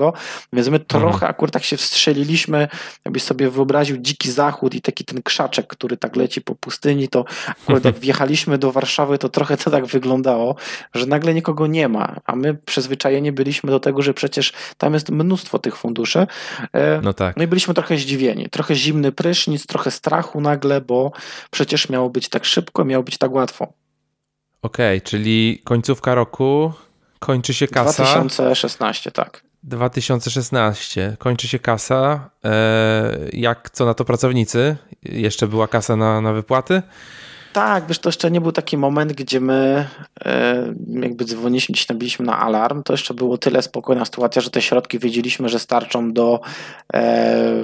więc 0.53 0.67
my 0.67 0.79
trochę 0.79 1.07
mhm. 1.07 1.31
akurat 1.31 1.53
tak 1.53 1.63
się 1.63 1.77
wstrzeliliśmy, 1.77 2.67
jakbyś 3.05 3.23
sobie 3.23 3.49
wyobraził 3.49 3.97
dziki 3.97 4.31
zachód 4.31 4.75
i 4.75 4.81
taki 4.81 5.05
ten 5.05 5.21
krzaczek, 5.21 5.67
który 5.67 5.97
tak 5.97 6.15
leci 6.15 6.41
po 6.41 6.55
pustyni, 6.55 7.07
to 7.07 7.25
akurat 7.47 7.85
jak 7.85 7.99
wjechaliśmy 8.07 8.57
do 8.57 8.71
Warszawy, 8.71 9.17
to 9.17 9.29
trochę 9.29 9.57
to 9.57 9.71
tak 9.71 9.85
wyglądało, 9.85 10.55
że 10.93 11.05
nagle 11.05 11.33
nikogo 11.33 11.67
nie 11.67 11.87
ma, 11.87 12.15
a 12.25 12.35
my 12.35 12.53
przyzwyczajeni 12.53 13.31
byliśmy 13.31 13.71
do 13.71 13.79
tego, 13.79 14.01
że 14.01 14.13
przecież 14.13 14.53
tam 14.77 14.93
jest 14.93 15.09
mnóstwo 15.09 15.59
tych 15.59 15.77
funduszy. 15.77 16.27
E, 16.73 17.01
no 17.03 17.13
tak. 17.13 17.37
No 17.37 17.43
i 17.43 17.47
byliśmy 17.47 17.73
trochę 17.73 17.97
zdziwieni. 17.97 18.49
Trochę 18.49 18.75
zimny 18.75 19.11
prysznic, 19.11 19.65
trochę 19.65 19.91
strachu 19.91 20.41
nagle, 20.41 20.81
bo 20.81 21.11
przecież 21.51 21.89
miało 21.89 22.09
być 22.09 22.29
tak 22.29 22.45
szybko, 22.45 22.85
miało 22.85 23.03
być 23.03 23.17
tak 23.17 23.31
łatwo. 23.31 23.73
Okej, 24.61 24.97
okay, 24.97 25.09
czyli 25.09 25.61
końcówka 25.63 26.15
roku, 26.15 26.73
kończy 27.19 27.53
się 27.53 27.67
kasa. 27.67 28.03
2016, 28.03 29.11
tak. 29.11 29.43
2016, 29.63 31.15
kończy 31.19 31.47
się 31.47 31.59
kasa. 31.59 32.29
E, 32.45 33.17
jak 33.33 33.69
co 33.69 33.85
na 33.85 33.93
to 33.93 34.05
pracownicy? 34.05 34.77
Jeszcze 35.03 35.47
była 35.47 35.67
kasa 35.67 35.95
na, 35.95 36.21
na 36.21 36.33
wypłaty? 36.33 36.81
Tak, 37.57 37.87
wiesz, 37.87 37.99
to 37.99 38.09
jeszcze 38.09 38.31
nie 38.31 38.41
był 38.41 38.51
taki 38.51 38.77
moment, 38.77 39.13
gdzie 39.13 39.39
my 39.39 39.87
e, 40.25 40.73
jakby 40.89 41.25
dzwoniliśmy, 41.25 41.75
nabiliśmy 41.89 42.25
na 42.25 42.39
alarm, 42.39 42.83
to 42.83 42.93
jeszcze 42.93 43.13
było 43.13 43.37
tyle 43.37 43.61
spokojna 43.61 44.05
sytuacja, 44.05 44.41
że 44.41 44.49
te 44.49 44.61
środki 44.61 44.99
wiedzieliśmy, 44.99 45.49
że 45.49 45.59
starczą 45.59 46.13
do 46.13 46.39
e, 46.93 47.63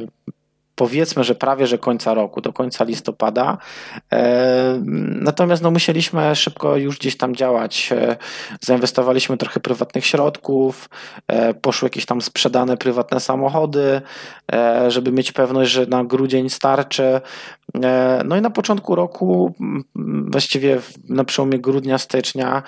powiedzmy, 0.76 1.24
że 1.24 1.36
prawie 1.36 1.68
że 1.68 1.78
końca 1.78 2.14
roku, 2.14 2.42
do 2.42 2.54
końca 2.54 2.84
listopada. 2.84 3.58
E, 4.14 4.82
natomiast 5.22 5.64
no, 5.64 5.72
musieliśmy 5.72 6.36
szybko 6.36 6.78
już 6.78 6.98
gdzieś 6.98 7.18
tam 7.18 7.36
działać. 7.36 7.90
E, 7.92 8.18
zainwestowaliśmy 8.62 9.38
trochę 9.38 9.60
prywatnych 9.60 10.06
środków, 10.06 10.90
e, 11.28 11.54
poszły 11.54 11.86
jakieś 11.86 12.06
tam 12.06 12.22
sprzedane 12.22 12.78
prywatne 12.78 13.20
samochody, 13.20 14.02
żeby 14.88 15.12
mieć 15.12 15.32
pewność, 15.32 15.72
że 15.72 15.86
na 15.86 16.04
grudzień 16.04 16.50
starczy. 16.50 17.22
No 18.26 18.38
i 18.38 18.42
na 18.42 18.50
początku 18.50 18.96
roku, 18.96 19.54
właściwie 20.28 20.80
na 21.10 21.24
przełomie 21.24 21.60
grudnia, 21.60 21.98
stycznia, 21.98 22.64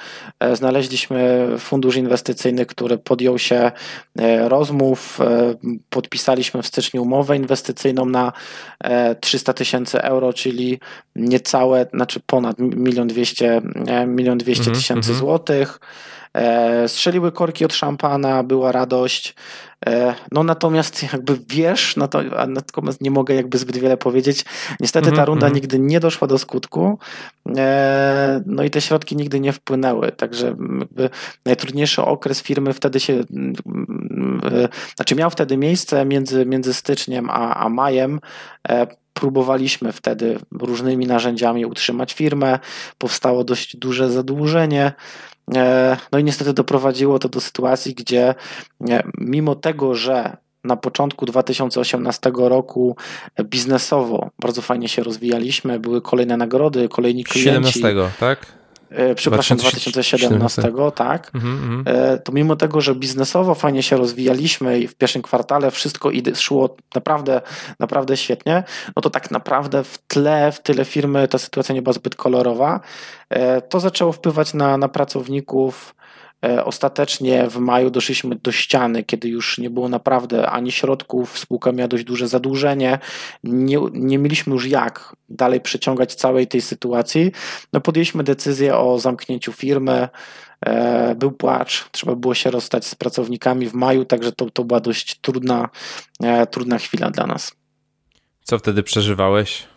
znaleźliśmy 0.53 1.47
fundusz 1.59 1.95
inwestycyjny, 1.95 2.65
który 2.65 2.97
podjął 2.97 3.39
się 3.39 3.71
rozmów. 4.47 5.19
Podpisaliśmy 5.89 6.61
w 6.61 6.67
styczniu 6.67 7.03
umowę 7.03 7.37
inwestycyjną 7.37 7.94
na 8.05 8.33
300 9.21 9.51
e, 9.51 9.55
tysięcy 9.55 10.01
euro, 10.01 10.33
czyli 10.33 10.79
niecałe, 11.15 11.85
znaczy 11.93 12.19
ponad 12.25 12.59
milion 12.59 13.07
dwieście, 13.07 13.61
e, 13.87 14.05
milion 14.05 14.37
dwieście 14.37 14.61
mhm, 14.61 14.75
tysięcy 14.77 15.11
-hmm. 15.11 15.17
złotych. 15.17 15.79
E, 16.35 16.87
strzeliły 16.87 17.31
korki 17.31 17.65
od 17.65 17.73
szampana, 17.73 18.43
była 18.43 18.71
radość. 18.71 19.35
No 20.31 20.43
natomiast 20.43 21.03
jakby 21.13 21.37
wiesz, 21.47 21.95
no 21.95 22.07
to, 22.07 22.21
natomiast 22.47 23.01
nie 23.01 23.11
mogę 23.11 23.35
jakby 23.35 23.57
zbyt 23.57 23.77
wiele 23.77 23.97
powiedzieć. 23.97 24.45
Niestety 24.79 25.05
ta 25.05 25.09
mhm, 25.09 25.27
runda 25.27 25.45
mhm. 25.45 25.55
nigdy 25.55 25.79
nie 25.79 25.99
doszła 25.99 26.27
do 26.27 26.37
skutku. 26.37 26.99
No 28.45 28.63
i 28.63 28.69
te 28.69 28.81
środki 28.81 29.15
nigdy 29.15 29.39
nie 29.39 29.53
wpłynęły. 29.53 30.11
Także 30.11 30.55
najtrudniejszy 31.45 32.01
okres 32.01 32.41
firmy 32.41 32.73
wtedy 32.73 32.99
się, 32.99 33.23
znaczy 34.95 35.15
miał 35.15 35.29
wtedy 35.29 35.57
miejsce 35.57 36.05
między, 36.05 36.45
między 36.45 36.73
styczniem 36.73 37.29
a, 37.29 37.55
a 37.55 37.69
majem 37.69 38.19
e, 38.69 38.87
próbowaliśmy 39.13 39.91
wtedy 39.91 40.39
różnymi 40.51 41.07
narzędziami 41.07 41.65
utrzymać 41.65 42.13
firmę. 42.13 42.59
Powstało 42.97 43.43
dość 43.43 43.77
duże 43.77 44.09
zadłużenie. 44.09 44.93
E, 45.55 45.97
no 46.11 46.19
i 46.19 46.23
niestety 46.23 46.53
doprowadziło 46.53 47.19
to 47.19 47.29
do 47.29 47.41
sytuacji, 47.41 47.93
gdzie 47.93 48.35
e, 48.89 49.03
mimo 49.17 49.55
tego, 49.55 49.95
że 49.95 50.37
na 50.63 50.77
początku 50.77 51.25
2018 51.25 52.31
roku 52.35 52.95
biznesowo 53.43 54.29
bardzo 54.39 54.61
fajnie 54.61 54.89
się 54.89 55.03
rozwijaliśmy, 55.03 55.79
były 55.79 56.01
kolejne 56.01 56.37
nagrody, 56.37 56.89
kolejni 56.89 57.23
klienci. 57.23 57.71
17, 57.71 57.95
tak? 58.19 58.64
E, 58.89 59.15
przepraszam, 59.15 59.57
2017, 59.57 60.61
2017. 60.61 60.91
tak, 60.95 61.31
mhm, 61.35 61.53
mhm. 61.53 62.19
to 62.19 62.31
mimo 62.31 62.55
tego, 62.55 62.81
że 62.81 62.95
biznesowo 62.95 63.55
fajnie 63.55 63.83
się 63.83 63.97
rozwijaliśmy 63.97 64.79
i 64.79 64.87
w 64.87 64.95
pierwszym 64.95 65.21
kwartale 65.21 65.71
wszystko 65.71 66.11
szło 66.35 66.75
naprawdę, 66.95 67.41
naprawdę 67.79 68.17
świetnie, 68.17 68.63
no 68.95 69.01
to 69.01 69.09
tak 69.09 69.31
naprawdę 69.31 69.83
w 69.83 69.97
tle, 70.07 70.51
w 70.51 70.61
tyle 70.61 70.85
firmy 70.85 71.27
ta 71.27 71.37
sytuacja 71.37 71.75
nie 71.75 71.81
była 71.81 71.93
zbyt 71.93 72.15
kolorowa. 72.15 72.79
To 73.69 73.79
zaczęło 73.79 74.11
wpływać 74.11 74.53
na, 74.53 74.77
na 74.77 74.87
pracowników, 74.87 75.95
E, 75.95 76.04
ostatecznie 76.41 77.47
w 77.49 77.57
maju 77.57 77.89
doszliśmy 77.89 78.35
do 78.35 78.51
ściany, 78.51 79.03
kiedy 79.03 79.29
już 79.29 79.57
nie 79.57 79.69
było 79.69 79.89
naprawdę 79.89 80.49
ani 80.49 80.71
środków, 80.71 81.39
spółka 81.39 81.71
miała 81.71 81.87
dość 81.87 82.03
duże 82.03 82.27
zadłużenie, 82.27 82.99
nie, 83.43 83.77
nie 83.91 84.17
mieliśmy 84.17 84.53
już 84.53 84.67
jak 84.67 85.15
dalej 85.29 85.61
przeciągać 85.61 86.15
całej 86.15 86.47
tej 86.47 86.61
sytuacji. 86.61 87.31
No 87.73 87.81
podjęliśmy 87.81 88.23
decyzję 88.23 88.77
o 88.77 88.99
zamknięciu 88.99 89.53
firmy, 89.53 90.09
e, 90.61 91.15
był 91.15 91.31
płacz, 91.31 91.89
trzeba 91.91 92.15
było 92.15 92.33
się 92.33 92.51
rozstać 92.51 92.85
z 92.85 92.95
pracownikami 92.95 93.67
w 93.67 93.73
maju, 93.73 94.05
także 94.05 94.31
to, 94.31 94.49
to 94.49 94.63
była 94.63 94.79
dość 94.79 95.19
trudna, 95.19 95.69
e, 96.23 96.47
trudna 96.47 96.77
chwila 96.77 97.11
dla 97.11 97.27
nas. 97.27 97.55
Co 98.43 98.59
wtedy 98.59 98.83
przeżywałeś? 98.83 99.74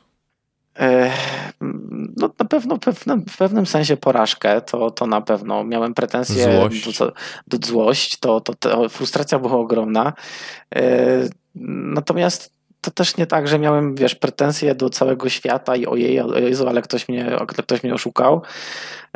No 2.17 2.31
na 2.39 2.45
pewno 2.45 2.79
pewne, 2.79 3.17
w 3.17 3.37
pewnym 3.37 3.67
sensie 3.67 3.97
porażkę, 3.97 4.61
to, 4.61 4.91
to 4.91 5.07
na 5.07 5.21
pewno. 5.21 5.65
Miałem 5.65 5.95
pretensje 5.95 6.45
złość. 6.45 6.99
Do, 6.99 7.13
do 7.47 7.67
złość, 7.67 8.19
to, 8.19 8.41
to, 8.41 8.55
to 8.55 8.89
frustracja 8.89 9.39
była 9.39 9.57
ogromna. 9.57 10.13
E, 10.75 11.29
natomiast 11.95 12.58
to 12.81 12.91
też 12.91 13.17
nie 13.17 13.27
tak, 13.27 13.49
że 13.49 13.59
miałem, 13.59 13.95
wiesz, 13.95 14.15
pretensje 14.15 14.75
do 14.75 14.91
całego 14.91 15.29
świata 15.29 15.77
i 15.77 15.87
ojej, 15.87 16.21
o 16.21 16.39
Jezu, 16.39 16.69
ale 16.69 16.83
ktoś 16.83 17.09
mnie, 17.09 17.37
ktoś 17.47 17.83
mnie 17.83 17.95
oszukał. 17.95 18.43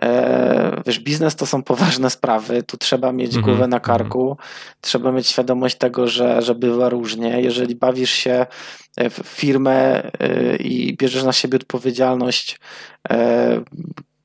E, 0.02 0.82
wiesz, 0.86 1.00
biznes 1.00 1.36
to 1.36 1.46
są 1.46 1.62
poważne 1.62 2.10
sprawy, 2.10 2.62
tu 2.62 2.76
trzeba 2.76 3.12
mieć 3.12 3.32
mm 3.32 3.42
-hmm. 3.42 3.44
głowę 3.44 3.68
na 3.68 3.76
mhm. 3.76 3.82
karku, 3.82 4.36
trzeba 4.80 5.12
mieć 5.12 5.26
świadomość 5.26 5.78
tego, 5.78 6.06
że, 6.06 6.42
że 6.42 6.54
bywa 6.54 6.88
różnie. 6.88 7.40
Jeżeli 7.42 7.76
bawisz 7.76 8.10
się 8.10 8.46
w 8.98 9.20
firmę 9.24 10.02
e, 10.20 10.56
i 10.56 10.96
bierzesz 10.96 11.24
na 11.24 11.32
siebie 11.32 11.56
odpowiedzialność 11.56 12.58
e, 13.10 13.60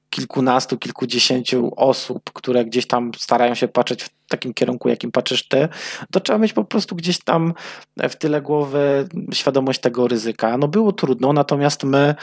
kilkunastu, 0.09 0.77
kilkudziesięciu 0.77 1.71
osób, 1.75 2.31
które 2.33 2.65
gdzieś 2.65 2.87
tam 2.87 3.11
starają 3.17 3.55
się 3.55 3.67
patrzeć 3.67 4.03
w 4.03 4.09
takim 4.27 4.53
kierunku, 4.53 4.89
jakim 4.89 5.11
patrzysz 5.11 5.47
ty, 5.47 5.67
to 6.11 6.19
trzeba 6.19 6.39
mieć 6.39 6.53
po 6.53 6.63
prostu 6.63 6.95
gdzieś 6.95 7.19
tam 7.19 7.53
w 7.97 8.15
tyle 8.15 8.41
głowy 8.41 9.07
świadomość 9.33 9.79
tego 9.79 10.07
ryzyka. 10.07 10.57
No 10.57 10.67
było 10.67 10.91
trudno, 10.91 11.33
natomiast 11.33 11.83
my 11.83 12.15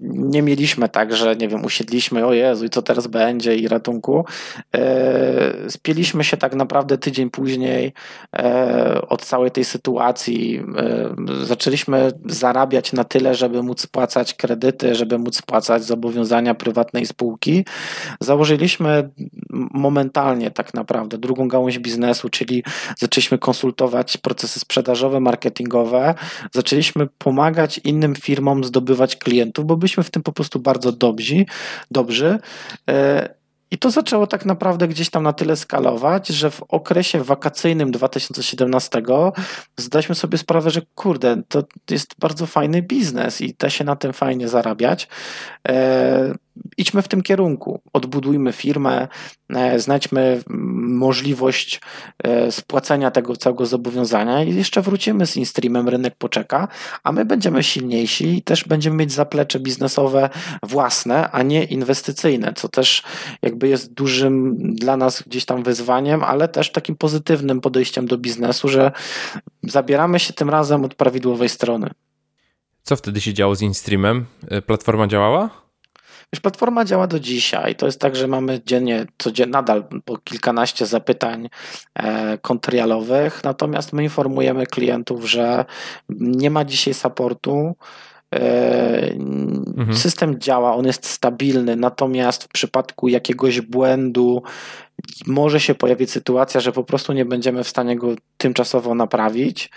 nie 0.00 0.42
mieliśmy 0.42 0.88
tak, 0.88 1.16
że 1.16 1.36
nie 1.36 1.48
wiem, 1.48 1.64
usiedliśmy, 1.64 2.26
o 2.26 2.32
Jezu, 2.32 2.64
i 2.64 2.70
co 2.70 2.82
teraz 2.82 3.06
będzie 3.06 3.56
i 3.56 3.68
ratunku. 3.68 4.24
E, 4.74 5.70
spieliśmy 5.70 6.24
się 6.24 6.36
tak 6.36 6.54
naprawdę 6.54 6.98
tydzień 6.98 7.30
później 7.30 7.92
e, 8.36 9.02
od 9.08 9.24
całej 9.24 9.50
tej 9.50 9.64
sytuacji. 9.64 10.62
Zaczęliśmy 11.42 12.12
zarabiać 12.26 12.92
na 12.92 13.04
tyle, 13.04 13.34
żeby 13.34 13.62
móc 13.62 13.80
spłacać 13.80 14.34
kredyty, 14.34 14.94
żeby 14.94 15.18
móc 15.18 15.36
spłacać 15.36 15.84
zobowiązania 15.84 16.54
prywatnej 16.54 17.06
spółki. 17.06 17.64
Założyliśmy 18.20 19.10
momentalnie 19.50 20.50
tak 20.50 20.74
naprawdę 20.74 21.18
drugą 21.18 21.48
gałąź 21.48 21.78
biznesu, 21.78 22.28
czyli 22.28 22.64
zaczęliśmy 22.98 23.38
konsultować 23.38 24.16
procesy 24.16 24.60
sprzedażowe, 24.60 25.20
marketingowe, 25.20 26.14
zaczęliśmy 26.52 27.06
pomagać 27.18 27.80
innym 27.84 28.14
firmom 28.14 28.64
zdobywać 28.64 29.16
klientów, 29.16 29.66
bo 29.66 29.76
byliśmy 29.86 30.02
w 30.02 30.10
tym 30.10 30.22
po 30.22 30.32
prostu 30.32 30.58
bardzo 30.58 30.92
dobrzy, 30.92 31.44
dobrzy. 31.90 32.38
E, 32.90 33.28
I 33.70 33.78
to 33.78 33.90
zaczęło 33.90 34.26
tak 34.26 34.44
naprawdę 34.44 34.88
gdzieś 34.88 35.10
tam 35.10 35.22
na 35.22 35.32
tyle 35.32 35.56
skalować, 35.56 36.28
że 36.28 36.50
w 36.50 36.62
okresie 36.62 37.24
wakacyjnym 37.24 37.90
2017 37.90 39.02
zdaliśmy 39.76 40.14
sobie 40.14 40.38
sprawę, 40.38 40.70
że 40.70 40.82
kurde, 40.94 41.42
to 41.48 41.62
jest 41.90 42.14
bardzo 42.18 42.46
fajny 42.46 42.82
biznes 42.82 43.40
i 43.40 43.54
da 43.58 43.70
się 43.70 43.84
na 43.84 43.96
tym 43.96 44.12
fajnie 44.12 44.48
zarabiać. 44.48 45.08
Idźmy 46.76 47.02
w 47.02 47.08
tym 47.08 47.22
kierunku. 47.22 47.80
Odbudujmy 47.92 48.52
firmę, 48.52 49.08
e, 49.50 49.78
znajdźmy 49.78 50.42
możliwość 50.48 51.80
e, 52.24 52.52
spłacenia 52.52 53.10
tego 53.10 53.36
całego 53.36 53.66
zobowiązania 53.66 54.42
i 54.42 54.54
jeszcze 54.54 54.82
wrócimy 54.82 55.26
z 55.26 55.36
InStreamem, 55.36 55.88
rynek 55.88 56.14
poczeka, 56.18 56.68
a 57.04 57.12
my 57.12 57.24
będziemy 57.24 57.62
silniejsi 57.62 58.36
i 58.36 58.42
też 58.42 58.64
będziemy 58.64 58.96
mieć 58.96 59.12
zaplecze 59.12 59.60
biznesowe 59.60 60.30
własne, 60.62 61.30
a 61.30 61.42
nie 61.42 61.64
inwestycyjne, 61.64 62.52
co 62.56 62.68
też 62.68 63.02
jakby 63.42 63.68
jest 63.68 63.94
dużym 63.94 64.56
dla 64.74 64.96
nas 64.96 65.22
gdzieś 65.22 65.44
tam 65.44 65.62
wyzwaniem, 65.62 66.24
ale 66.24 66.48
też 66.48 66.72
takim 66.72 66.96
pozytywnym 66.96 67.60
podejściem 67.60 68.06
do 68.06 68.18
biznesu, 68.18 68.68
że 68.68 68.92
zabieramy 69.62 70.18
się 70.18 70.32
tym 70.32 70.50
razem 70.50 70.84
od 70.84 70.94
prawidłowej 70.94 71.48
strony. 71.48 71.90
Co 72.82 72.96
wtedy 72.96 73.20
się 73.20 73.34
działo 73.34 73.54
z 73.54 73.62
InStreamem? 73.62 74.26
E, 74.48 74.62
platforma 74.62 75.06
działała? 75.06 75.65
Wiesz, 76.32 76.40
platforma 76.40 76.84
działa 76.84 77.06
do 77.06 77.20
dzisiaj. 77.20 77.74
To 77.74 77.86
jest 77.86 78.00
tak, 78.00 78.16
że 78.16 78.26
mamy 78.26 78.60
dziennie, 78.66 79.06
codziennie, 79.18 79.52
nadal 79.52 79.84
po 80.04 80.18
kilkanaście 80.18 80.86
zapytań 80.86 81.48
e, 81.94 82.38
kontrialowych, 82.38 83.44
natomiast 83.44 83.92
my 83.92 84.02
informujemy 84.02 84.66
klientów, 84.66 85.30
że 85.30 85.64
nie 86.20 86.50
ma 86.50 86.64
dzisiaj 86.64 86.94
supportu. 86.94 87.74
E, 88.34 89.10
mhm. 89.76 89.96
System 89.96 90.40
działa, 90.40 90.74
on 90.74 90.86
jest 90.86 91.06
stabilny, 91.06 91.76
natomiast 91.76 92.44
w 92.44 92.48
przypadku 92.48 93.08
jakiegoś 93.08 93.60
błędu, 93.60 94.42
może 95.26 95.60
się 95.60 95.74
pojawić 95.74 96.10
sytuacja, 96.10 96.60
że 96.60 96.72
po 96.72 96.84
prostu 96.84 97.12
nie 97.12 97.24
będziemy 97.24 97.64
w 97.64 97.68
stanie 97.68 97.96
go 97.96 98.08
tymczasowo 98.38 98.94
naprawić. 98.94 99.70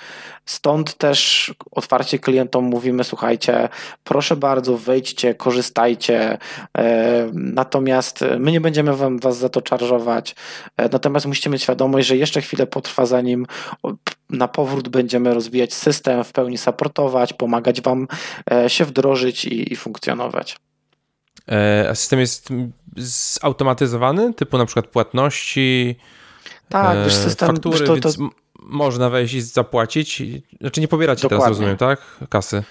Stąd 0.46 0.94
też 0.94 1.54
otwarcie 1.72 2.20
klientom 2.20 2.64
mówimy: 2.66 3.04
słuchajcie, 3.04 3.70
proszę 4.04 4.36
bardzo, 4.36 4.78
wejdźcie, 4.78 5.36
korzystajcie. 5.36 6.38
E, 6.78 7.30
natomiast 7.34 8.26
my 8.40 8.52
nie 8.52 8.62
będziemy 8.62 8.96
wam, 8.96 9.20
was 9.20 9.38
za 9.38 9.50
to 9.50 9.62
czarżować. 9.62 10.36
E, 10.78 10.90
natomiast 10.90 11.26
musicie 11.26 11.50
mieć 11.50 11.64
świadomość, 11.64 12.08
że 12.08 12.18
jeszcze 12.18 12.42
chwilę 12.42 12.68
potrwa, 12.68 13.06
zanim 13.06 13.46
na 14.30 14.48
powrót 14.48 14.90
będziemy 14.90 15.34
rozwijać 15.34 15.74
system, 15.74 16.24
w 16.24 16.32
pełni 16.32 16.58
supportować, 16.58 17.34
pomagać 17.34 17.82
wam 17.82 18.08
e, 18.52 18.70
się 18.70 18.86
wdrożyć 18.86 19.46
i, 19.46 19.74
i 19.74 19.76
funkcjonować. 19.76 20.58
A 21.90 21.96
system 21.96 22.20
jest 22.20 22.50
zautomatyzowany, 23.00 24.34
typu 24.34 24.58
na 24.58 24.66
przykład 24.66 24.88
płatności, 24.88 25.96
tak, 26.70 26.98
wiesz, 27.04 27.14
system, 27.14 27.48
faktury, 27.48 27.80
to, 27.80 27.86
to... 27.86 27.94
więc 27.94 28.18
można 28.60 29.10
wejść 29.10 29.34
i 29.34 29.42
zapłacić. 29.42 30.24
Znaczy 30.62 30.82
nie 30.82 30.88
Dokładnie. 31.22 31.30
teraz, 31.30 31.60
rozumiem, 31.60 31.78
tak? 31.78 32.00
Kasy. 32.30 32.64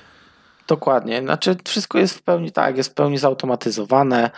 Dokładnie. 0.69 1.21
Znaczy 1.21 1.57
wszystko 1.65 1.99
jest 1.99 2.15
w 2.15 2.23
pełni 2.23 2.53
tak, 2.53 2.77
jest 2.77 2.91
w 2.91 2.95
pełni 2.95 3.19
zautomatyzowane. 3.19 4.31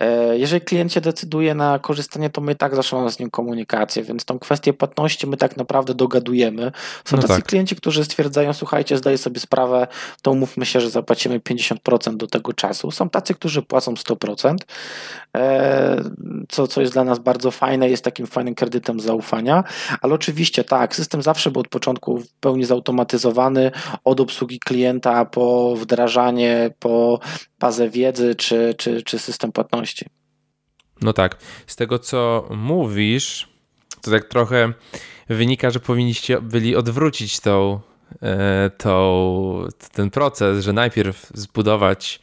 E, 0.00 0.38
jeżeli 0.38 0.60
klient 0.60 0.92
się 0.92 1.00
decyduje 1.00 1.54
na 1.54 1.78
korzystanie, 1.78 2.30
to 2.30 2.40
my 2.40 2.54
tak 2.54 2.76
zawsze 2.76 2.96
mamy 2.96 3.10
z 3.10 3.18
nim 3.18 3.30
komunikację, 3.30 4.02
więc 4.02 4.24
tą 4.24 4.38
kwestię 4.38 4.72
płatności 4.72 5.26
my 5.26 5.36
tak 5.36 5.56
naprawdę 5.56 5.94
dogadujemy. 5.94 6.72
Są 7.04 7.16
no 7.16 7.22
tacy 7.22 7.34
tak. 7.34 7.44
klienci, 7.44 7.76
którzy 7.76 8.04
stwierdzają, 8.04 8.52
słuchajcie, 8.52 8.98
zdaję 8.98 9.18
sobie 9.18 9.40
sprawę, 9.40 9.86
to 10.22 10.30
umówmy 10.30 10.66
się, 10.66 10.80
że 10.80 10.90
zapłacimy 10.90 11.40
50% 11.40 12.16
do 12.16 12.26
tego 12.26 12.52
czasu. 12.52 12.90
Są 12.90 13.08
tacy, 13.08 13.34
którzy 13.34 13.62
płacą 13.62 13.94
100%, 13.94 14.56
e, 15.36 16.02
co, 16.48 16.66
co 16.66 16.80
jest 16.80 16.92
dla 16.92 17.04
nas 17.04 17.18
bardzo 17.18 17.50
fajne, 17.50 17.90
jest 17.90 18.04
takim 18.04 18.26
fajnym 18.26 18.54
kredytem 18.54 19.00
zaufania, 19.00 19.64
ale 20.00 20.14
oczywiście 20.14 20.64
tak, 20.64 20.96
system 20.96 21.22
zawsze 21.22 21.50
był 21.50 21.60
od 21.60 21.68
początku 21.68 22.18
w 22.18 22.32
pełni 22.32 22.64
zautomatyzowany, 22.64 23.70
od 24.04 24.20
obsługi 24.20 24.58
klienta 24.58 25.24
po 25.24 25.76
wdrażanie, 25.76 26.70
po 26.78 27.20
bazę 27.62 27.90
wiedzy 27.90 28.34
czy, 28.34 28.74
czy, 28.78 29.02
czy 29.02 29.18
system 29.18 29.52
płatności. 29.52 30.06
No 31.02 31.12
tak. 31.12 31.36
Z 31.66 31.76
tego, 31.76 31.98
co 31.98 32.48
mówisz, 32.50 33.48
to 34.00 34.10
tak 34.10 34.24
trochę 34.28 34.72
wynika, 35.28 35.70
że 35.70 35.80
powinniście 35.80 36.40
byli 36.40 36.76
odwrócić 36.76 37.40
tą, 37.40 37.80
e, 38.22 38.70
tą, 38.70 39.66
ten 39.92 40.10
proces, 40.10 40.64
że 40.64 40.72
najpierw 40.72 41.30
zbudować 41.34 42.20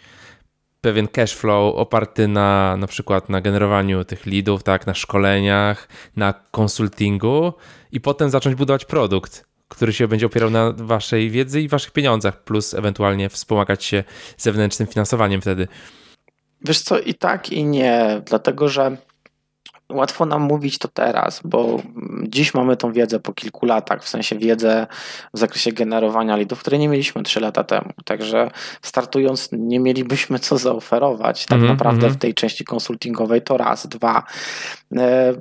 pewien 0.82 1.08
cash 1.08 1.36
flow 1.36 1.76
oparty 1.76 2.28
na 2.28 2.78
na 2.78 2.88
przykład 2.88 3.30
na 3.30 3.42
generowaniu 3.42 4.06
tych 4.06 4.26
leadów, 4.26 4.64
tak, 4.64 4.88
na 4.88 4.94
szkoleniach, 4.94 5.88
na 6.16 6.34
konsultingu 6.52 7.54
i 7.92 8.02
potem 8.02 8.30
zacząć 8.30 8.56
budować 8.56 8.86
produkt 8.86 9.49
który 9.70 9.94
się 9.94 10.08
będzie 10.08 10.26
opierał 10.26 10.50
na 10.50 10.74
waszej 10.78 11.30
wiedzy 11.30 11.62
i 11.62 11.68
waszych 11.68 11.92
pieniądzach, 11.92 12.44
plus 12.44 12.74
ewentualnie 12.74 13.30
wspomagać 13.30 13.84
się 13.84 14.04
zewnętrznym 14.38 14.88
finansowaniem 14.88 15.42
wtedy. 15.42 15.68
Wiesz 16.62 16.82
co, 16.82 17.00
i 17.00 17.14
tak, 17.14 17.52
i 17.52 17.64
nie, 17.64 18.22
dlatego 18.26 18.70
że 18.70 18.98
Łatwo 19.94 20.26
nam 20.26 20.42
mówić 20.42 20.78
to 20.78 20.88
teraz, 20.88 21.42
bo 21.46 21.82
dziś 22.24 22.54
mamy 22.54 22.78
tą 22.78 22.94
wiedzę 22.94 23.20
po 23.20 23.34
kilku 23.34 23.66
latach, 23.66 24.04
w 24.04 24.10
sensie 24.10 24.36
wiedzę 24.36 24.88
w 25.34 25.40
zakresie 25.40 25.72
generowania 25.72 26.38
lidów, 26.38 26.60
której 26.60 26.80
nie 26.80 26.88
mieliśmy 26.88 27.24
3 27.24 27.40
lata 27.40 27.64
temu. 27.64 27.90
Także 28.06 28.52
startując, 28.82 29.50
nie 29.52 29.80
mielibyśmy 29.80 30.40
co 30.40 30.58
zaoferować 30.58 31.46
tak 31.46 31.58
mm 31.58 31.68
-hmm. 31.68 31.72
naprawdę 31.72 32.06
mhm. 32.06 32.14
w 32.14 32.18
tej 32.18 32.34
części 32.34 32.66
konsultingowej. 32.66 33.42
To 33.42 33.58
raz. 33.58 33.88
Dwa. 33.88 34.24
E, 34.98 35.34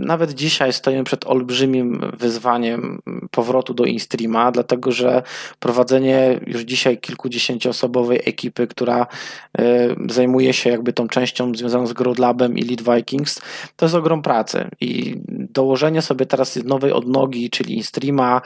nawet 0.00 0.32
dzisiaj 0.32 0.72
stoimy 0.72 1.04
przed 1.04 1.26
olbrzymim 1.26 2.00
wyzwaniem 2.18 3.02
powrotu 3.30 3.74
do 3.74 3.84
InStreama, 3.84 4.52
dlatego 4.52 4.92
że 4.92 5.22
prowadzenie 5.60 6.40
już 6.46 6.62
dzisiaj 6.62 6.98
kilkudziesięcioosobowej 6.98 8.20
ekipy, 8.24 8.66
która 8.66 9.06
e, 9.58 9.94
zajmuje 10.10 10.52
się 10.52 10.70
jakby 10.70 10.92
tą 10.92 11.08
częścią 11.08 11.54
związaną 11.54 11.86
z 11.86 11.92
GrowLabem 11.92 12.58
i 12.58 12.62
Lead 12.62 12.96
Vikings, 12.96 13.40
to 13.76 13.86
jest 13.86 13.94
ogrom 13.94 14.22
pracy. 14.22 14.68
I 14.80 15.16
dołożenie 15.28 16.02
sobie 16.02 16.26
teraz 16.26 16.56
nowej 16.56 16.92
odnogi, 16.92 17.50
czyli 17.50 17.76
InStreama 17.76 18.40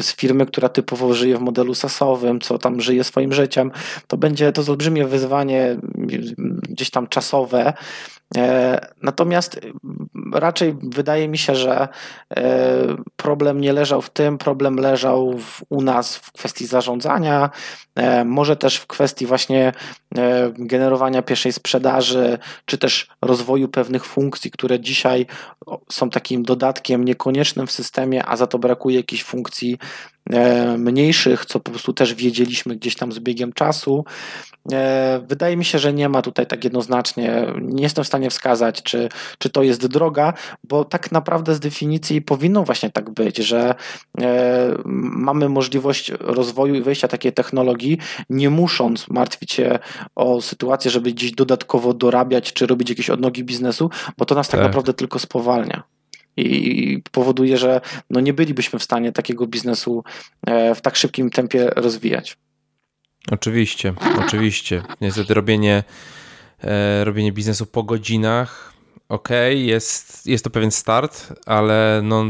z 0.00 0.16
firmy, 0.16 0.46
która 0.46 0.68
typowo 0.68 1.14
żyje 1.14 1.36
w 1.36 1.40
modelu 1.40 1.74
sasowym, 1.74 2.40
co 2.40 2.58
tam 2.58 2.80
żyje 2.80 3.04
swoim 3.04 3.32
życiem, 3.32 3.70
to 4.06 4.16
będzie 4.16 4.52
to 4.52 4.62
olbrzymie 4.68 5.06
wyzwanie 5.06 5.76
gdzieś 6.68 6.90
tam 6.90 7.06
czasowe, 7.06 7.72
natomiast 9.02 9.60
raczej 10.32 10.76
wydaje 10.82 11.28
mi 11.28 11.38
się, 11.38 11.54
że 11.54 11.88
e, 12.36 12.96
problem 13.16 13.60
nie 13.60 13.72
leżał 13.72 14.02
w 14.02 14.10
tym, 14.10 14.38
problem 14.38 14.76
leżał 14.76 15.38
w, 15.38 15.62
u 15.68 15.82
nas 15.82 16.16
w 16.16 16.32
kwestii 16.32 16.66
zarządzania, 16.66 17.50
e, 17.94 18.24
może 18.24 18.56
też 18.56 18.76
w 18.76 18.86
kwestii 18.86 19.26
właśnie 19.26 19.72
generowania 20.58 21.22
pierwszej 21.22 21.52
sprzedaży, 21.52 22.38
czy 22.64 22.78
też 22.78 23.08
rozwoju 23.22 23.68
pewnych 23.68 24.04
funkcji, 24.04 24.50
które 24.50 24.80
dzisiaj 24.80 25.26
są 25.92 26.10
takim 26.10 26.42
dodatkiem 26.42 27.04
niekoniecznym 27.04 27.66
w 27.66 27.72
systemie, 27.72 28.26
a 28.26 28.36
za 28.36 28.46
to 28.46 28.58
brakuje 28.58 28.96
jakichś 28.96 29.24
funkcji 29.24 29.78
mniejszych, 30.78 31.46
co 31.46 31.60
po 31.60 31.70
prostu 31.70 31.92
też 31.92 32.14
wiedzieliśmy 32.14 32.76
gdzieś 32.76 32.96
tam 32.96 33.12
z 33.12 33.18
biegiem 33.18 33.52
czasu. 33.52 34.04
E, 34.72 35.20
wydaje 35.28 35.56
mi 35.56 35.64
się, 35.64 35.78
że 35.78 35.92
nie 35.92 36.08
ma 36.08 36.22
tutaj 36.22 36.46
tak 36.46 36.64
jednoznacznie, 36.64 37.46
nie 37.62 37.82
jestem 37.82 38.04
w 38.04 38.06
stanie 38.06 38.30
wskazać, 38.30 38.82
czy, 38.82 39.08
czy 39.38 39.50
to 39.50 39.62
jest 39.62 39.86
droga, 39.86 40.32
bo 40.64 40.84
tak 40.84 41.12
naprawdę 41.12 41.54
z 41.54 41.60
definicji 41.60 42.22
powinno 42.22 42.62
właśnie 42.62 42.90
tak 42.90 43.10
być, 43.10 43.36
że 43.36 43.74
e, 44.20 44.76
mamy 44.84 45.48
możliwość 45.48 46.12
rozwoju 46.20 46.74
i 46.74 46.82
wejścia 46.82 47.08
takiej 47.08 47.32
technologii, 47.32 47.98
nie 48.30 48.50
musząc 48.50 49.08
martwić 49.08 49.52
się 49.52 49.78
o 50.14 50.42
sytuację, 50.42 50.90
żeby 50.90 51.12
gdzieś 51.12 51.32
dodatkowo 51.32 51.94
dorabiać, 51.94 52.52
czy 52.52 52.66
robić 52.66 52.90
jakieś 52.90 53.10
odnogi 53.10 53.44
biznesu, 53.44 53.90
bo 54.18 54.24
to 54.24 54.34
nas 54.34 54.48
tak, 54.48 54.60
tak 54.60 54.66
naprawdę 54.66 54.92
tylko 54.92 55.18
spowalnia 55.18 55.82
i 56.36 57.02
powoduje, 57.12 57.56
że 57.56 57.80
no 58.10 58.20
nie 58.20 58.32
bylibyśmy 58.32 58.78
w 58.78 58.82
stanie 58.82 59.12
takiego 59.12 59.46
biznesu 59.46 60.04
e, 60.46 60.74
w 60.74 60.80
tak 60.80 60.96
szybkim 60.96 61.30
tempie 61.30 61.70
rozwijać. 61.76 62.36
Oczywiście, 63.30 63.94
oczywiście. 64.18 64.82
Niestety 65.00 65.34
robienie, 65.34 65.84
e, 66.64 67.04
robienie 67.04 67.32
biznesu 67.32 67.66
po 67.66 67.82
godzinach, 67.82 68.72
ok, 69.08 69.28
jest, 69.50 70.26
jest 70.26 70.44
to 70.44 70.50
pewien 70.50 70.70
start, 70.70 71.32
ale 71.46 72.00
no, 72.04 72.24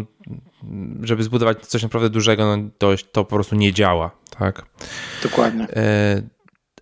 żeby 1.02 1.22
zbudować 1.22 1.66
coś 1.66 1.82
naprawdę 1.82 2.10
dużego, 2.10 2.56
no, 2.56 2.70
to, 2.78 2.94
to 3.12 3.24
po 3.24 3.34
prostu 3.34 3.56
nie 3.56 3.72
działa. 3.72 4.10
Tak? 4.38 4.66
Dokładnie. 5.22 5.66
E, 5.70 6.22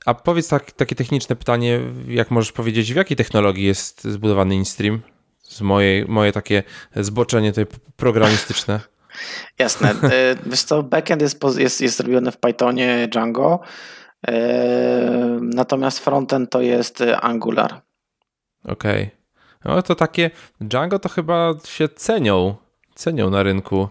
a 0.07 0.14
powiedz 0.14 0.49
tak, 0.49 0.72
takie 0.72 0.95
techniczne 0.95 1.37
pytanie, 1.37 1.81
jak 2.09 2.31
możesz 2.31 2.53
powiedzieć, 2.53 2.93
w 2.93 2.97
jakiej 2.97 3.16
technologii 3.16 3.64
jest 3.64 4.05
zbudowany 4.05 4.55
InStream? 4.55 5.03
Z 5.49 5.61
mojej, 5.61 6.05
moje 6.09 6.32
takie 6.32 6.62
zboczenie 6.97 7.53
tutaj 7.53 7.66
programistyczne. 7.97 8.80
Jasne. 9.59 9.90
E, 9.90 10.36
wiesz 10.47 10.62
co, 10.62 10.82
backend 10.82 11.22
jest, 11.22 11.45
jest, 11.57 11.80
jest 11.80 11.97
zrobiony 11.97 12.30
w 12.30 12.36
Pythonie 12.36 13.09
Django, 13.12 13.61
e, 14.28 15.38
natomiast 15.40 15.99
frontend 15.99 16.51
to 16.51 16.61
jest 16.61 17.05
Angular. 17.20 17.80
Okej. 18.64 19.03
Okay. 19.03 19.11
No 19.64 19.82
to 19.82 19.95
takie 19.95 20.30
Django 20.61 20.99
to 20.99 21.09
chyba 21.09 21.55
się 21.64 21.88
cenią, 21.88 22.55
cenią 22.95 23.30
na 23.30 23.42
rynku 23.42 23.88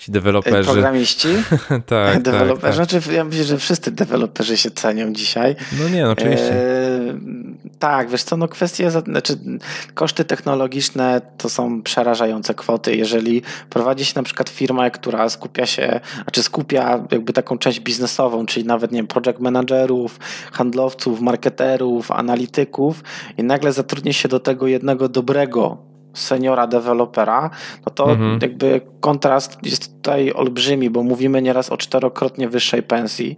ci 0.00 0.12
deweloperzy. 0.12 0.70
Programiści? 0.72 1.28
tak, 1.86 2.22
deweloperzy. 2.22 2.78
tak, 2.78 2.88
tak. 2.88 3.00
Znaczy, 3.00 3.12
ja 3.12 3.24
myślę, 3.24 3.44
że 3.44 3.58
wszyscy 3.58 3.90
deweloperzy 3.90 4.56
się 4.56 4.70
cenią 4.70 5.12
dzisiaj. 5.12 5.56
No 5.78 5.88
nie, 5.88 6.02
no 6.02 6.10
oczywiście. 6.10 6.54
Tak, 7.80 8.10
wiesz 8.10 8.22
co, 8.22 8.36
no 8.36 8.48
kwestie, 8.48 8.90
znaczy 8.90 9.38
koszty 9.94 10.24
technologiczne 10.24 11.20
to 11.38 11.48
są 11.48 11.82
przerażające 11.82 12.54
kwoty. 12.54 12.96
Jeżeli 12.96 13.42
prowadzi 13.70 14.04
się 14.04 14.12
na 14.16 14.22
przykład 14.22 14.48
firma, 14.48 14.90
która 14.90 15.28
skupia 15.28 15.66
się, 15.66 16.00
znaczy 16.22 16.42
skupia 16.42 17.04
jakby 17.10 17.32
taką 17.32 17.58
część 17.58 17.80
biznesową, 17.80 18.46
czyli 18.46 18.66
nawet, 18.66 18.92
nie 18.92 18.98
wiem, 18.98 19.06
project 19.06 19.40
managerów, 19.40 20.18
handlowców, 20.52 21.20
marketerów, 21.20 22.10
analityków 22.10 23.02
i 23.38 23.44
nagle 23.44 23.72
zatrudni 23.72 24.14
się 24.14 24.28
do 24.28 24.40
tego 24.40 24.66
jednego 24.66 25.08
dobrego 25.08 25.78
seniora 26.14 26.66
dewelopera, 26.66 27.50
no 27.86 27.92
to 27.92 28.10
mhm. 28.10 28.38
jakby 28.42 28.80
kontrast 29.00 29.58
jest 29.62 29.99
tutaj 30.02 30.32
olbrzymi, 30.32 30.90
bo 30.90 31.02
mówimy 31.02 31.42
nieraz 31.42 31.70
o 31.70 31.76
czterokrotnie 31.76 32.48
wyższej 32.48 32.82
pensji, 32.82 33.36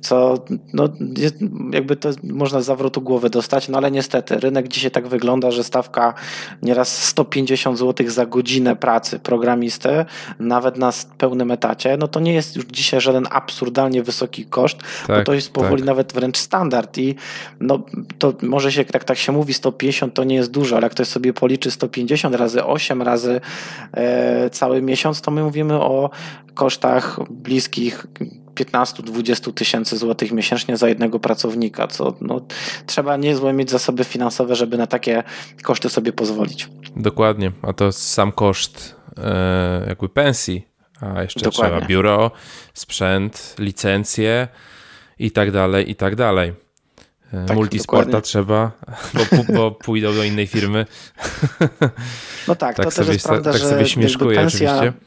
co 0.00 0.44
no, 0.72 0.88
jest, 1.16 1.36
jakby 1.72 1.96
to 1.96 2.10
można 2.22 2.60
z 2.60 2.64
zawrotu 2.64 3.00
głowy 3.00 3.30
dostać, 3.30 3.68
no 3.68 3.78
ale 3.78 3.90
niestety 3.90 4.40
rynek 4.40 4.68
dzisiaj 4.68 4.90
tak 4.90 5.08
wygląda, 5.08 5.50
że 5.50 5.64
stawka 5.64 6.14
nieraz 6.62 7.04
150 7.04 7.78
zł 7.78 8.06
za 8.10 8.26
godzinę 8.26 8.76
pracy 8.76 9.18
programisty, 9.18 10.04
nawet 10.38 10.76
na 10.76 10.92
pełnym 11.18 11.50
etacie, 11.50 11.96
no 11.96 12.08
to 12.08 12.20
nie 12.20 12.34
jest 12.34 12.56
już 12.56 12.64
dzisiaj 12.64 13.00
żaden 13.00 13.26
absurdalnie 13.30 14.02
wysoki 14.02 14.44
koszt, 14.44 14.78
tak, 15.06 15.18
bo 15.18 15.24
to 15.24 15.34
jest 15.34 15.52
powoli 15.52 15.82
tak. 15.82 15.86
nawet 15.86 16.12
wręcz 16.12 16.36
standard 16.36 16.98
i 16.98 17.14
no 17.60 17.82
to 18.18 18.32
może 18.42 18.72
się, 18.72 18.84
tak, 18.84 19.04
tak 19.04 19.18
się 19.18 19.32
mówi 19.32 19.54
150 19.54 20.14
to 20.14 20.24
nie 20.24 20.34
jest 20.34 20.50
dużo, 20.50 20.76
ale 20.76 20.84
jak 20.84 20.92
ktoś 20.92 21.08
sobie 21.08 21.32
policzy 21.32 21.70
150 21.70 22.34
razy 22.34 22.64
8 22.64 23.02
razy 23.02 23.40
e, 23.92 24.50
cały 24.50 24.82
miesiąc, 24.82 25.20
to 25.20 25.30
my 25.30 25.42
mówimy 25.42 25.74
o 25.74 26.03
kosztach 26.54 27.20
bliskich 27.30 28.06
15-20 28.54 29.52
tysięcy 29.52 29.98
złotych 29.98 30.32
miesięcznie 30.32 30.76
za 30.76 30.88
jednego 30.88 31.20
pracownika, 31.20 31.86
co 31.86 32.14
no, 32.20 32.40
trzeba 32.86 33.16
niezłe 33.16 33.52
mieć 33.52 33.70
zasoby 33.70 34.04
finansowe, 34.04 34.56
żeby 34.56 34.78
na 34.78 34.86
takie 34.86 35.22
koszty 35.62 35.88
sobie 35.88 36.12
pozwolić. 36.12 36.68
Dokładnie, 36.96 37.52
a 37.62 37.72
to 37.72 37.92
sam 37.92 38.32
koszt 38.32 38.96
e, 39.18 39.84
jakby 39.88 40.08
pensji, 40.08 40.68
a 41.00 41.22
jeszcze 41.22 41.40
Dokładnie. 41.40 41.76
trzeba 41.76 41.86
biuro, 41.86 42.30
sprzęt, 42.74 43.56
licencje 43.58 44.48
i 45.18 45.30
tak 45.30 45.50
dalej, 45.50 45.90
i 45.90 45.94
tak 45.94 46.16
dalej. 46.16 46.52
E, 47.32 47.46
tak, 47.46 47.56
Multisporta 47.56 48.04
dokładnie. 48.04 48.22
trzeba, 48.22 48.72
bo, 49.14 49.54
bo, 49.54 49.70
pójdą 49.70 50.14
do 50.14 50.24
innej 50.24 50.46
firmy. 50.46 50.86
No 52.48 52.54
tak, 52.54 52.76
tak 52.76 52.86
to 52.86 52.92
też 52.92 53.08
jest 53.08 53.26
prawda, 53.26 53.52
tak 53.52 53.60
że 53.60 53.68
sobie 53.68 53.86
śmieszkuję 53.86 54.38
pensja, 54.38 54.76
oczywiście. 54.76 55.00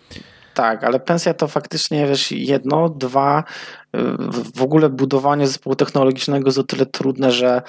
Tak, 0.57 0.83
ale 0.83 0.99
pensja 0.99 1.33
to 1.33 1.47
faktycznie 1.47 2.07
wiesz, 2.07 2.31
jedno, 2.31 2.89
dwa, 2.89 3.43
w 4.55 4.61
ogóle 4.61 4.89
budowanie 4.89 5.47
zespołu 5.47 5.75
technologicznego 5.75 6.47
jest 6.47 6.57
o 6.57 6.63
tyle 6.63 6.85
trudne, 6.85 7.31
że 7.31 7.61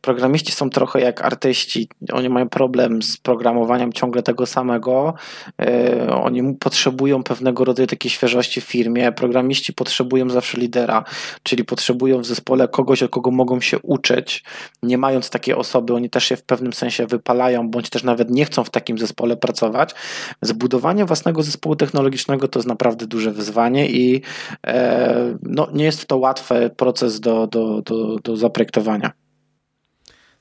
programiści 0.00 0.52
są 0.52 0.70
trochę 0.70 1.00
jak 1.00 1.24
artyści. 1.24 1.88
Oni 2.12 2.28
mają 2.28 2.48
problem 2.48 3.02
z 3.02 3.16
programowaniem 3.16 3.92
ciągle 3.92 4.22
tego 4.22 4.46
samego. 4.46 5.14
E, 5.62 6.08
oni 6.10 6.54
potrzebują 6.54 7.22
pewnego 7.22 7.64
rodzaju 7.64 7.86
takiej 7.86 8.10
świeżości 8.10 8.60
w 8.60 8.64
firmie. 8.64 9.12
Programiści 9.12 9.72
potrzebują 9.72 10.30
zawsze 10.30 10.58
lidera, 10.58 11.04
czyli 11.42 11.64
potrzebują 11.64 12.20
w 12.20 12.26
zespole 12.26 12.68
kogoś, 12.68 13.02
od 13.02 13.10
kogo 13.10 13.30
mogą 13.30 13.60
się 13.60 13.78
uczyć. 13.78 14.44
Nie 14.82 14.98
mając 14.98 15.30
takiej 15.30 15.54
osoby, 15.54 15.94
oni 15.94 16.10
też 16.10 16.24
się 16.24 16.36
w 16.36 16.42
pewnym 16.42 16.72
sensie 16.72 17.06
wypalają, 17.06 17.70
bądź 17.70 17.90
też 17.90 18.02
nawet 18.02 18.30
nie 18.30 18.44
chcą 18.44 18.64
w 18.64 18.70
takim 18.70 18.98
zespole 18.98 19.36
pracować. 19.36 19.94
Zbudowanie 20.42 21.04
własnego 21.04 21.42
zespołu 21.42 21.76
technologicznego 21.76 22.48
to 22.48 22.58
jest 22.58 22.68
naprawdę 22.68 23.06
duże 23.06 23.30
wyzwanie 23.30 23.90
i 23.90 24.22
e, 24.66 25.38
no, 25.66 25.72
nie 25.72 25.84
jest 25.84 26.06
to 26.06 26.16
łatwy 26.16 26.70
proces 26.76 27.20
do, 27.20 27.46
do, 27.46 27.82
do, 27.82 28.16
do 28.16 28.36
zaprojektowania. 28.36 29.12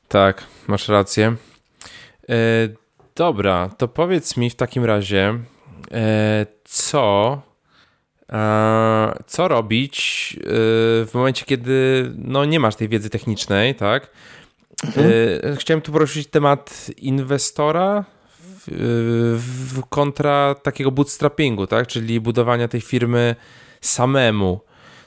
Tak, 0.08 0.44
masz 0.68 0.88
rację. 0.88 1.36
E, 2.30 2.36
dobra, 3.16 3.70
to 3.78 3.88
powiedz 3.88 4.38
mi 4.38 4.50
w 4.50 4.56
takim 4.56 4.86
razie, 4.86 5.40
e, 5.92 6.46
co, 6.64 7.42
e, 8.32 9.24
co 9.28 9.48
robić 9.48 10.30
e, 10.40 10.44
w 11.06 11.10
momencie, 11.14 11.46
kiedy 11.46 12.12
no, 12.18 12.46
nie 12.46 12.60
masz 12.60 12.76
tej 12.76 12.90
wiedzy 12.90 13.10
technicznej, 13.10 13.76
tak? 13.76 14.10
Mhm. 14.86 15.12
E, 15.44 15.56
chciałem 15.56 15.82
tu 15.82 15.92
poruszyć 15.92 16.28
temat 16.28 16.92
inwestora 16.98 18.06
w 18.68 19.82
kontra 19.90 20.56
takiego 20.64 20.92
bootstrappingu, 20.92 21.68
tak? 21.68 21.88
Czyli 21.88 22.20
budowania 22.20 22.68
tej 22.68 22.82
firmy 22.82 23.36
samemu. 23.82 24.60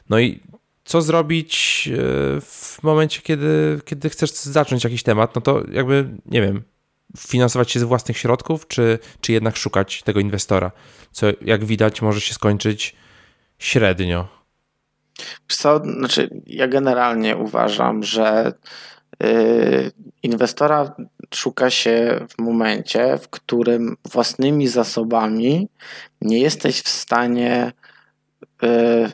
No 0.08 0.18
i 0.18 0.40
co 0.84 1.02
zrobić 1.02 1.88
e, 1.92 2.40
w 2.40 2.78
momencie, 2.82 3.22
kiedy, 3.22 3.80
kiedy 3.84 4.10
chcesz 4.10 4.30
zacząć 4.30 4.84
jakiś 4.84 5.02
temat, 5.02 5.34
no 5.34 5.40
to 5.40 5.62
jakby, 5.72 6.08
nie 6.26 6.42
wiem, 6.42 6.62
finansować 7.18 7.70
się 7.70 7.80
z 7.80 7.82
własnych 7.82 8.18
środków, 8.18 8.66
czy, 8.66 8.98
czy 9.20 9.32
jednak 9.32 9.56
szukać 9.56 10.02
tego 10.02 10.20
inwestora, 10.20 10.72
co 11.12 11.26
jak 11.40 11.64
widać 11.64 12.02
może 12.02 12.20
się 12.20 12.34
skończyć 12.34 12.96
średnio. 13.58 14.28
Co, 15.48 15.78
znaczy 15.78 16.42
ja 16.46 16.68
generalnie 16.68 17.36
uważam, 17.36 18.02
że 18.02 18.52
yy, 19.20 19.92
inwestora 20.22 20.96
szuka 21.34 21.70
się 21.70 22.26
w 22.28 22.42
momencie, 22.42 23.18
w 23.18 23.28
którym 23.28 23.96
własnymi 24.12 24.68
zasobami 24.68 25.68
nie 26.20 26.38
jesteś 26.38 26.80
w 26.80 26.88
stanie 26.88 27.72
yy, 28.62 29.10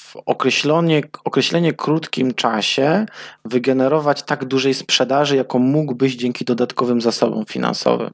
w 0.00 0.16
określenie, 0.26 1.02
określenie 1.24 1.72
krótkim 1.72 2.34
czasie 2.34 3.06
wygenerować 3.44 4.22
tak 4.22 4.44
dużej 4.44 4.74
sprzedaży, 4.74 5.36
jaką 5.36 5.58
mógłbyś 5.58 6.16
dzięki 6.16 6.44
dodatkowym 6.44 7.00
zasobom 7.00 7.44
finansowym. 7.44 8.10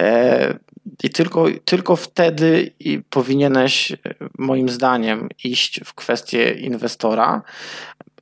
E, 0.00 0.58
I 1.02 1.10
tylko, 1.10 1.46
tylko 1.64 1.96
wtedy 1.96 2.70
powinieneś, 3.10 3.92
moim 4.38 4.68
zdaniem, 4.68 5.28
iść 5.44 5.80
w 5.84 5.94
kwestię 5.94 6.52
inwestora, 6.52 7.42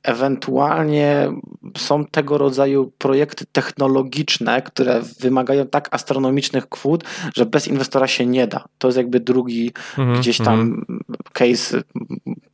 Ewentualnie 0.07 1.31
są 1.77 2.05
tego 2.05 2.37
rodzaju 2.37 2.91
projekty 2.97 3.45
technologiczne, 3.51 4.61
które 4.61 5.01
wymagają 5.19 5.67
tak 5.67 5.89
astronomicznych 5.91 6.69
kwot, 6.69 7.03
że 7.35 7.45
bez 7.45 7.67
inwestora 7.67 8.07
się 8.07 8.25
nie 8.25 8.47
da. 8.47 8.65
To 8.77 8.87
jest 8.87 8.97
jakby 8.97 9.19
drugi 9.19 9.71
mm 9.97 10.13
-hmm. 10.13 10.19
gdzieś 10.19 10.37
tam 10.37 10.85
-hmm. 10.89 11.17
case 11.33 11.81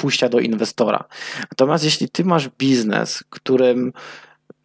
pójścia 0.04 0.30
do 0.30 0.40
inwestora. 0.40 1.04
Natomiast 1.52 1.84
jeśli 1.84 2.10
ty 2.10 2.26
masz 2.26 2.50
biznes, 2.50 3.24
którym 3.30 3.94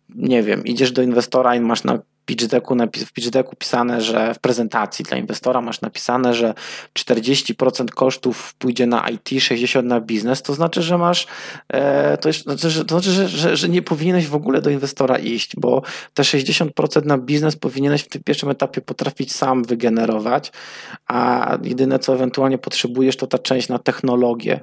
nie 0.09 0.43
wiem, 0.43 0.65
idziesz 0.65 0.93
do 0.93 1.03
inwestora 1.03 1.55
i 1.55 1.61
masz 1.61 1.85
na 1.85 1.99
pitch 2.27 2.47
decku, 2.47 2.77
w 3.07 3.13
pitch 3.13 3.31
decku 3.31 3.57
pisane, 3.57 4.01
że 4.01 4.35
w 4.35 4.39
prezentacji 4.39 5.05
dla 5.05 5.17
inwestora 5.17 5.61
masz 5.61 5.81
napisane, 5.81 6.35
że 6.35 6.55
40% 6.95 7.91
kosztów 7.91 8.55
pójdzie 8.55 8.87
na 8.87 9.09
IT, 9.09 9.29
60% 9.29 9.85
na 9.85 10.01
biznes, 10.01 10.43
to 10.43 10.55
znaczy, 10.55 10.83
że 10.83 10.99
masz, 10.99 11.27
e, 11.69 12.19
to, 12.19 12.29
jest, 12.29 12.43
znaczy, 12.43 12.85
to 12.85 13.01
znaczy, 13.01 13.11
że, 13.11 13.29
że, 13.29 13.57
że 13.57 13.69
nie 13.69 13.83
powinieneś 13.83 14.27
w 14.27 14.35
ogóle 14.35 14.63
do 14.63 14.71
inwestora 14.71 15.19
iść, 15.19 15.57
bo 15.57 15.83
te 16.15 16.23
60% 16.23 17.05
na 17.05 17.19
biznes 17.19 17.57
powinieneś 17.57 18.03
w 18.03 18.09
tym 18.09 18.23
pierwszym 18.23 18.49
etapie 18.51 18.81
potrafić 18.81 19.33
sam 19.33 19.65
wygenerować, 19.65 20.53
a 21.07 21.59
jedyne 21.63 21.99
co 21.99 22.15
ewentualnie 22.15 22.59
potrzebujesz 22.59 23.17
to 23.17 23.27
ta 23.27 23.39
część 23.39 23.69
na 23.69 23.79
technologię. 23.79 24.61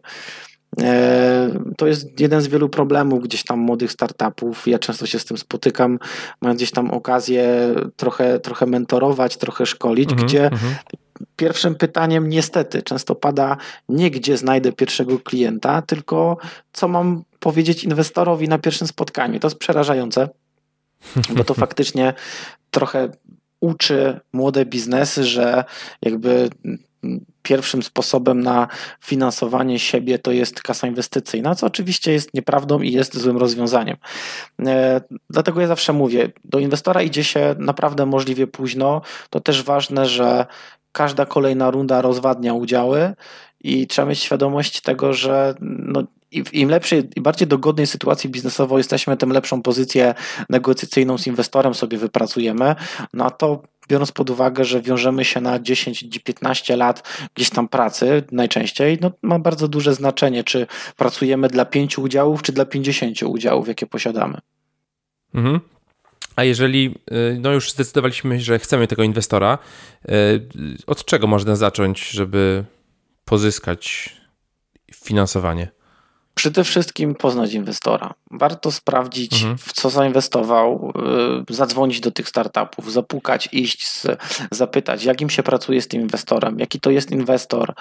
E, 0.81 1.49
to 1.77 1.87
jest 1.87 2.19
jeden 2.19 2.41
z 2.41 2.47
wielu 2.47 2.69
problemów 2.69 3.23
gdzieś 3.23 3.43
tam 3.43 3.59
młodych 3.59 3.91
startupów. 3.91 4.67
Ja 4.67 4.79
często 4.79 5.05
się 5.05 5.19
z 5.19 5.25
tym 5.25 5.37
spotykam, 5.37 5.99
mając 6.41 6.57
gdzieś 6.57 6.71
tam 6.71 6.91
okazję 6.91 7.75
trochę, 7.95 8.39
trochę 8.39 8.65
mentorować, 8.65 9.37
trochę 9.37 9.65
szkolić, 9.65 10.09
-hmm, 10.09 10.23
gdzie 10.23 10.49
-hmm. 10.49 10.95
pierwszym 11.35 11.75
pytaniem 11.75 12.29
niestety 12.29 12.83
często 12.83 13.15
pada 13.15 13.57
nie 13.89 14.11
gdzie 14.11 14.37
znajdę 14.37 14.71
pierwszego 14.71 15.19
klienta, 15.19 15.81
tylko 15.81 16.37
co 16.73 16.87
mam 16.87 17.23
powiedzieć 17.39 17.83
inwestorowi 17.83 18.49
na 18.49 18.57
pierwszym 18.57 18.87
spotkaniu. 18.87 19.39
To 19.39 19.47
jest 19.47 19.57
przerażające, 19.57 20.29
bo 21.35 21.43
to 21.43 21.53
faktycznie 21.65 22.13
trochę 22.71 23.09
uczy 23.59 24.19
młode 24.33 24.65
biznesy, 24.65 25.23
że 25.23 25.63
jakby 26.01 26.49
pierwszym 27.41 27.83
sposobem 27.83 28.43
na 28.43 28.67
finansowanie 29.01 29.79
siebie 29.79 30.19
to 30.19 30.31
jest 30.31 30.61
kasa 30.61 30.87
inwestycyjna, 30.87 31.55
co 31.55 31.67
oczywiście 31.67 32.11
jest 32.11 32.33
nieprawdą 32.33 32.81
i 32.81 32.91
jest 32.91 33.17
złym 33.17 33.37
rozwiązaniem. 33.37 33.97
E, 34.65 35.01
dlatego 35.29 35.61
ja 35.61 35.67
zawsze 35.67 35.93
mówię, 35.93 36.31
do 36.43 36.59
inwestora 36.59 37.01
idzie 37.01 37.23
się 37.23 37.55
naprawdę 37.59 38.05
możliwie 38.05 38.47
późno. 38.47 39.01
To 39.29 39.39
też 39.39 39.63
ważne, 39.63 40.05
że 40.05 40.45
każda 40.91 41.25
kolejna 41.25 41.71
runda 41.71 42.01
rozwadnia 42.01 42.53
udziały 42.53 43.13
i 43.63 43.87
trzeba 43.87 44.07
mieć 44.07 44.19
świadomość 44.19 44.81
tego, 44.81 45.13
że 45.13 45.55
no, 45.59 46.03
im 46.53 46.69
lepszej 46.69 47.09
i 47.15 47.21
bardziej 47.21 47.47
dogodnej 47.47 47.87
sytuacji 47.87 48.29
biznesowo 48.29 48.77
jesteśmy, 48.77 49.17
tym 49.17 49.31
lepszą 49.31 49.61
pozycję 49.61 50.13
negocjacyjną 50.49 51.17
z 51.17 51.27
inwestorem 51.27 51.73
sobie 51.73 51.97
wypracujemy. 51.97 52.75
No 53.13 53.25
a 53.25 53.31
to 53.31 53.63
biorąc 53.89 54.11
pod 54.11 54.29
uwagę, 54.29 54.63
że 54.63 54.81
wiążemy 54.81 55.25
się 55.25 55.41
na 55.41 55.59
10-15 55.59 56.77
lat 56.77 57.03
gdzieś 57.35 57.49
tam 57.49 57.67
pracy 57.67 58.23
najczęściej, 58.31 58.97
no 59.01 59.11
ma 59.21 59.39
bardzo 59.39 59.67
duże 59.67 59.93
znaczenie, 59.93 60.43
czy 60.43 60.67
pracujemy 60.97 61.47
dla 61.47 61.65
5 61.65 61.97
udziałów, 61.97 62.41
czy 62.41 62.51
dla 62.51 62.65
50 62.65 63.23
udziałów, 63.23 63.67
jakie 63.67 63.85
posiadamy. 63.85 64.37
Mhm. 65.33 65.59
A 66.35 66.43
jeżeli 66.43 66.95
y, 67.11 67.37
no 67.39 67.51
już 67.51 67.71
zdecydowaliśmy, 67.71 68.39
że 68.39 68.59
chcemy 68.59 68.87
tego 68.87 69.03
inwestora, 69.03 69.57
y, 70.09 70.47
od 70.87 71.05
czego 71.05 71.27
można 71.27 71.55
zacząć, 71.55 72.09
żeby 72.09 72.63
pozyskać 73.25 74.15
finansowanie? 74.93 75.71
Przede 76.35 76.63
wszystkim 76.63 77.15
poznać 77.15 77.53
inwestora. 77.53 78.13
Warto 78.31 78.71
sprawdzić, 78.71 79.33
mhm. 79.33 79.57
w 79.57 79.73
co 79.73 79.89
zainwestował, 79.89 80.93
y, 81.49 81.53
zadzwonić 81.53 81.99
do 81.99 82.11
tych 82.11 82.29
startupów, 82.29 82.91
zapukać, 82.91 83.49
iść, 83.51 84.01
zapytać, 84.51 85.03
jak 85.03 85.21
im 85.21 85.29
się 85.29 85.43
pracuje 85.43 85.81
z 85.81 85.87
tym 85.87 86.01
inwestorem, 86.01 86.59
jaki 86.59 86.79
to 86.79 86.91
jest 86.91 87.11
inwestor, 87.11 87.73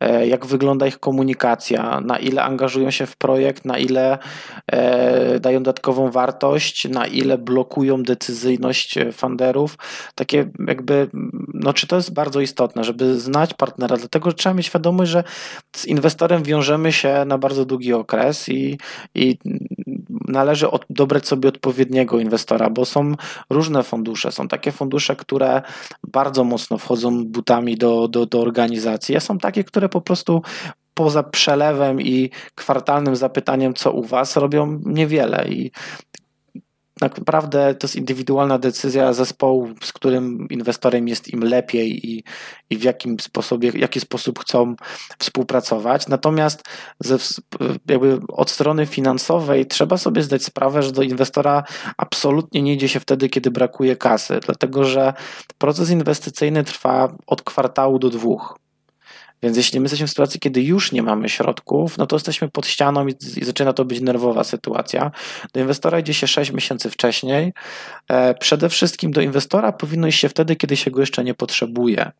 e, 0.00 0.26
jak 0.26 0.46
wygląda 0.46 0.86
ich 0.86 0.98
komunikacja, 0.98 2.00
na 2.00 2.18
ile 2.18 2.42
angażują 2.42 2.90
się 2.90 3.06
w 3.06 3.16
projekt, 3.16 3.64
na 3.64 3.78
ile 3.78 4.18
e, 4.66 5.40
dają 5.40 5.58
dodatkową 5.58 6.10
wartość, 6.10 6.88
na 6.88 7.06
ile 7.06 7.38
blokują 7.38 8.02
decyzyjność 8.02 8.98
funderów. 9.12 9.76
Takie 10.14 10.50
jakby, 10.68 11.08
no 11.54 11.72
czy 11.72 11.86
to 11.86 11.96
jest 11.96 12.12
bardzo 12.12 12.40
istotne, 12.40 12.84
żeby 12.84 13.20
znać 13.20 13.54
partnera, 13.54 13.96
dlatego 13.96 14.30
że 14.30 14.36
trzeba 14.36 14.54
mieć 14.54 14.66
świadomość, 14.66 15.10
że 15.10 15.24
z 15.76 15.86
inwestorem 15.86 16.42
wiążemy 16.42 16.92
się 16.92 17.24
na 17.26 17.38
bardzo 17.38 17.64
długi 17.64 17.92
okres 17.92 18.01
i, 18.48 18.78
i 19.14 19.38
należy 20.28 20.70
od, 20.70 20.84
dobrać 20.90 21.26
sobie 21.26 21.48
odpowiedniego 21.48 22.20
inwestora, 22.20 22.70
bo 22.70 22.84
są 22.84 23.14
różne 23.50 23.82
fundusze. 23.82 24.32
Są 24.32 24.48
takie 24.48 24.72
fundusze, 24.72 25.16
które 25.16 25.62
bardzo 26.08 26.44
mocno 26.44 26.78
wchodzą 26.78 27.24
butami 27.24 27.76
do, 27.76 28.08
do, 28.08 28.26
do 28.26 28.40
organizacji, 28.40 29.16
a 29.16 29.20
są 29.20 29.38
takie, 29.38 29.64
które 29.64 29.88
po 29.88 30.00
prostu 30.00 30.42
poza 30.94 31.22
przelewem 31.22 32.00
i 32.00 32.30
kwartalnym 32.54 33.16
zapytaniem, 33.16 33.74
co 33.74 33.92
u 33.92 34.02
Was, 34.02 34.36
robią 34.36 34.80
niewiele. 34.84 35.48
I 35.48 35.70
tak 37.02 37.18
naprawdę 37.18 37.74
to 37.74 37.86
jest 37.86 37.96
indywidualna 37.96 38.58
decyzja 38.58 39.12
zespołu, 39.12 39.68
z 39.82 39.92
którym 39.92 40.48
inwestorem 40.50 41.08
jest 41.08 41.28
im 41.28 41.44
lepiej 41.44 42.06
i, 42.10 42.24
i 42.70 42.76
w 42.76 42.82
jakim 42.82 43.20
sposobie, 43.20 43.72
jaki 43.74 44.00
sposób 44.00 44.38
chcą 44.38 44.74
współpracować. 45.18 46.08
Natomiast 46.08 46.62
ze, 47.00 47.18
jakby 47.88 48.18
od 48.28 48.50
strony 48.50 48.86
finansowej 48.86 49.66
trzeba 49.66 49.96
sobie 49.96 50.22
zdać 50.22 50.44
sprawę, 50.44 50.82
że 50.82 50.92
do 50.92 51.02
inwestora 51.02 51.64
absolutnie 51.96 52.62
nie 52.62 52.72
idzie 52.72 52.88
się 52.88 53.00
wtedy, 53.00 53.28
kiedy 53.28 53.50
brakuje 53.50 53.96
kasy, 53.96 54.40
dlatego 54.46 54.84
że 54.84 55.14
proces 55.58 55.90
inwestycyjny 55.90 56.64
trwa 56.64 57.14
od 57.26 57.42
kwartału 57.42 57.98
do 57.98 58.10
dwóch. 58.10 58.61
Więc 59.42 59.56
jeśli 59.56 59.80
my 59.80 59.84
jesteśmy 59.84 60.06
w 60.06 60.10
sytuacji, 60.10 60.40
kiedy 60.40 60.62
już 60.62 60.92
nie 60.92 61.02
mamy 61.02 61.28
środków, 61.28 61.98
no 61.98 62.06
to 62.06 62.16
jesteśmy 62.16 62.48
pod 62.48 62.66
ścianą 62.66 63.06
i, 63.06 63.14
i 63.36 63.44
zaczyna 63.44 63.72
to 63.72 63.84
być 63.84 64.00
nerwowa 64.00 64.44
sytuacja. 64.44 65.10
Do 65.52 65.60
inwestora 65.60 65.98
idzie 65.98 66.14
się 66.14 66.26
6 66.26 66.52
miesięcy 66.52 66.90
wcześniej. 66.90 67.52
E, 68.08 68.34
przede 68.34 68.68
wszystkim 68.68 69.10
do 69.10 69.20
inwestora 69.20 69.72
powinno 69.72 70.06
iść 70.06 70.20
się 70.20 70.28
wtedy, 70.28 70.56
kiedy 70.56 70.76
się 70.76 70.90
go 70.90 71.00
jeszcze 71.00 71.24
nie 71.24 71.34
potrzebuje. 71.34 72.12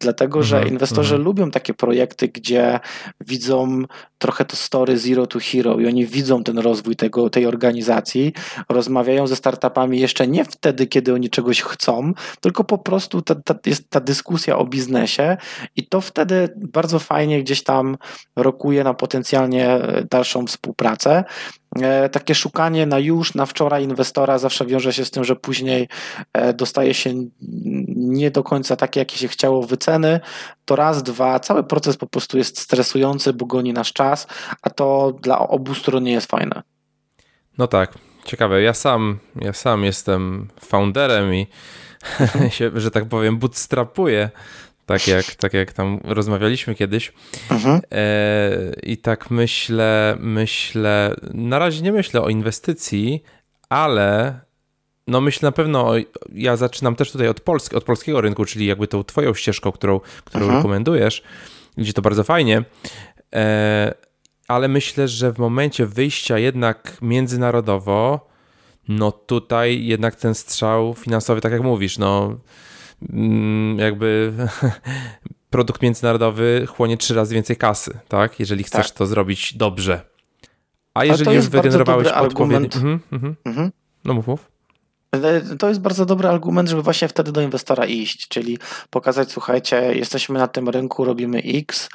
Dlatego, 0.00 0.42
że 0.42 0.56
mhm, 0.56 0.74
inwestorzy 0.74 1.14
mhm. 1.14 1.24
lubią 1.24 1.50
takie 1.50 1.74
projekty, 1.74 2.28
gdzie 2.28 2.80
widzą 3.20 3.82
trochę 4.18 4.44
to 4.44 4.56
story 4.56 4.98
zero 4.98 5.26
to 5.26 5.38
hero 5.38 5.80
i 5.80 5.86
oni 5.86 6.06
widzą 6.06 6.44
ten 6.44 6.58
rozwój 6.58 6.96
tego, 6.96 7.30
tej 7.30 7.46
organizacji, 7.46 8.32
rozmawiają 8.68 9.26
ze 9.26 9.36
startupami 9.36 10.00
jeszcze 10.00 10.26
nie 10.26 10.44
wtedy, 10.44 10.86
kiedy 10.86 11.14
oni 11.14 11.30
czegoś 11.30 11.62
chcą, 11.62 12.12
tylko 12.40 12.64
po 12.64 12.78
prostu 12.78 13.22
ta, 13.22 13.34
ta, 13.34 13.54
jest 13.66 13.90
ta 13.90 14.00
dyskusja 14.00 14.58
o 14.58 14.66
biznesie 14.66 15.36
i 15.76 15.86
to 15.86 16.00
wtedy 16.00 16.48
bardzo 16.56 16.98
fajnie 16.98 17.42
gdzieś 17.42 17.64
tam 17.64 17.96
rokuje 18.36 18.84
na 18.84 18.94
potencjalnie 18.94 19.80
dalszą 20.10 20.46
współpracę. 20.46 21.24
E, 21.80 22.08
takie 22.08 22.34
szukanie 22.34 22.86
na 22.86 22.98
już, 22.98 23.34
na 23.34 23.46
wczoraj 23.46 23.84
inwestora 23.84 24.38
zawsze 24.38 24.66
wiąże 24.66 24.92
się 24.92 25.04
z 25.04 25.10
tym, 25.10 25.24
że 25.24 25.36
później 25.36 25.88
e, 26.32 26.52
dostaje 26.52 26.94
się 26.94 27.14
nie 27.96 28.30
do 28.30 28.42
końca 28.42 28.76
takie, 28.76 29.00
jakie 29.00 29.18
się 29.18 29.28
chciało 29.28 29.62
wyceny. 29.62 30.20
To 30.64 30.76
raz, 30.76 31.02
dwa, 31.02 31.40
cały 31.40 31.64
proces 31.64 31.96
po 31.96 32.06
prostu 32.06 32.38
jest 32.38 32.60
stresujący, 32.60 33.32
bo 33.32 33.46
goni 33.46 33.72
nasz 33.72 33.92
czas, 33.92 34.26
a 34.62 34.70
to 34.70 35.12
dla 35.22 35.38
obu 35.38 35.74
stron 35.74 36.04
nie 36.04 36.12
jest 36.12 36.30
fajne. 36.30 36.62
No 37.58 37.66
tak, 37.66 37.98
ciekawe. 38.24 38.62
Ja 38.62 38.74
sam, 38.74 39.18
ja 39.40 39.52
sam 39.52 39.84
jestem 39.84 40.48
founderem 40.60 41.34
i 41.34 41.46
się, 42.56 42.70
że 42.74 42.90
tak 42.90 43.08
powiem, 43.08 43.38
bootstrapuję 43.38 44.30
tak 44.92 45.08
jak, 45.08 45.24
tak 45.34 45.52
jak 45.52 45.72
tam 45.72 46.00
rozmawialiśmy 46.04 46.74
kiedyś. 46.74 47.12
Mhm. 47.50 47.80
E, 47.92 48.72
I 48.82 48.96
tak 48.96 49.30
myślę, 49.30 50.16
myślę, 50.20 51.16
na 51.34 51.58
razie 51.58 51.82
nie 51.82 51.92
myślę 51.92 52.22
o 52.22 52.28
inwestycji, 52.28 53.22
ale 53.68 54.40
no 55.06 55.20
myślę 55.20 55.46
na 55.46 55.52
pewno, 55.52 55.92
ja 56.32 56.56
zaczynam 56.56 56.96
też 56.96 57.12
tutaj 57.12 57.28
od, 57.28 57.40
Polski, 57.40 57.76
od 57.76 57.84
polskiego 57.84 58.20
rynku, 58.20 58.44
czyli 58.44 58.66
jakby 58.66 58.88
tą 58.88 59.04
twoją 59.04 59.34
ścieżką, 59.34 59.72
którą, 59.72 60.00
którą 60.24 60.44
mhm. 60.44 60.58
rekomendujesz, 60.58 61.22
gdzie 61.76 61.92
to 61.92 62.02
bardzo 62.02 62.24
fajnie, 62.24 62.64
e, 63.34 63.94
ale 64.48 64.68
myślę, 64.68 65.08
że 65.08 65.32
w 65.32 65.38
momencie 65.38 65.86
wyjścia 65.86 66.38
jednak 66.38 66.96
międzynarodowo, 67.02 68.28
no 68.88 69.12
tutaj 69.12 69.84
jednak 69.84 70.16
ten 70.16 70.34
strzał 70.34 70.94
finansowy, 70.94 71.40
tak 71.40 71.52
jak 71.52 71.62
mówisz, 71.62 71.98
no 71.98 72.36
jakby 73.76 74.32
produkt 75.50 75.82
międzynarodowy 75.82 76.66
chłonie 76.66 76.96
trzy 76.96 77.14
razy 77.14 77.34
więcej 77.34 77.56
kasy, 77.56 77.98
tak? 78.08 78.40
Jeżeli 78.40 78.64
chcesz 78.64 78.88
tak. 78.88 78.98
to 78.98 79.06
zrobić 79.06 79.54
dobrze. 79.56 80.00
A 80.94 81.04
jeżeli 81.04 81.36
już 81.36 81.48
wygenerowałeś 81.48 82.08
odpowiedni... 82.08 82.66
Mhm, 82.66 83.00
mhm. 83.12 83.36
Mhm. 83.44 83.72
No 84.04 84.14
mów, 84.14 84.26
mów. 84.26 84.52
To 85.58 85.68
jest 85.68 85.80
bardzo 85.80 86.06
dobry 86.06 86.28
argument, 86.28 86.68
żeby 86.68 86.82
właśnie 86.82 87.08
wtedy 87.08 87.32
do 87.32 87.40
inwestora 87.40 87.86
iść, 87.86 88.28
czyli 88.28 88.58
pokazać, 88.90 89.32
słuchajcie, 89.32 89.94
jesteśmy 89.94 90.38
na 90.38 90.48
tym 90.48 90.68
rynku, 90.68 91.04
robimy 91.04 91.38
X, 91.38 91.88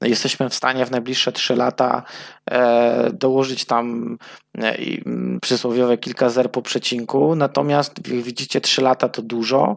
jesteśmy 0.00 0.48
w 0.48 0.54
stanie 0.54 0.86
w 0.86 0.90
najbliższe 0.90 1.32
3 1.32 1.56
lata 1.56 2.02
e, 2.50 3.10
dołożyć 3.12 3.64
tam 3.64 4.16
e, 4.58 4.76
przysłowiowe 5.42 5.98
kilka 5.98 6.30
zer 6.30 6.50
po 6.50 6.62
przecinku, 6.62 7.34
natomiast 7.34 8.08
jak 8.08 8.22
widzicie 8.22 8.60
3 8.60 8.82
lata 8.82 9.08
to 9.08 9.22
dużo, 9.22 9.76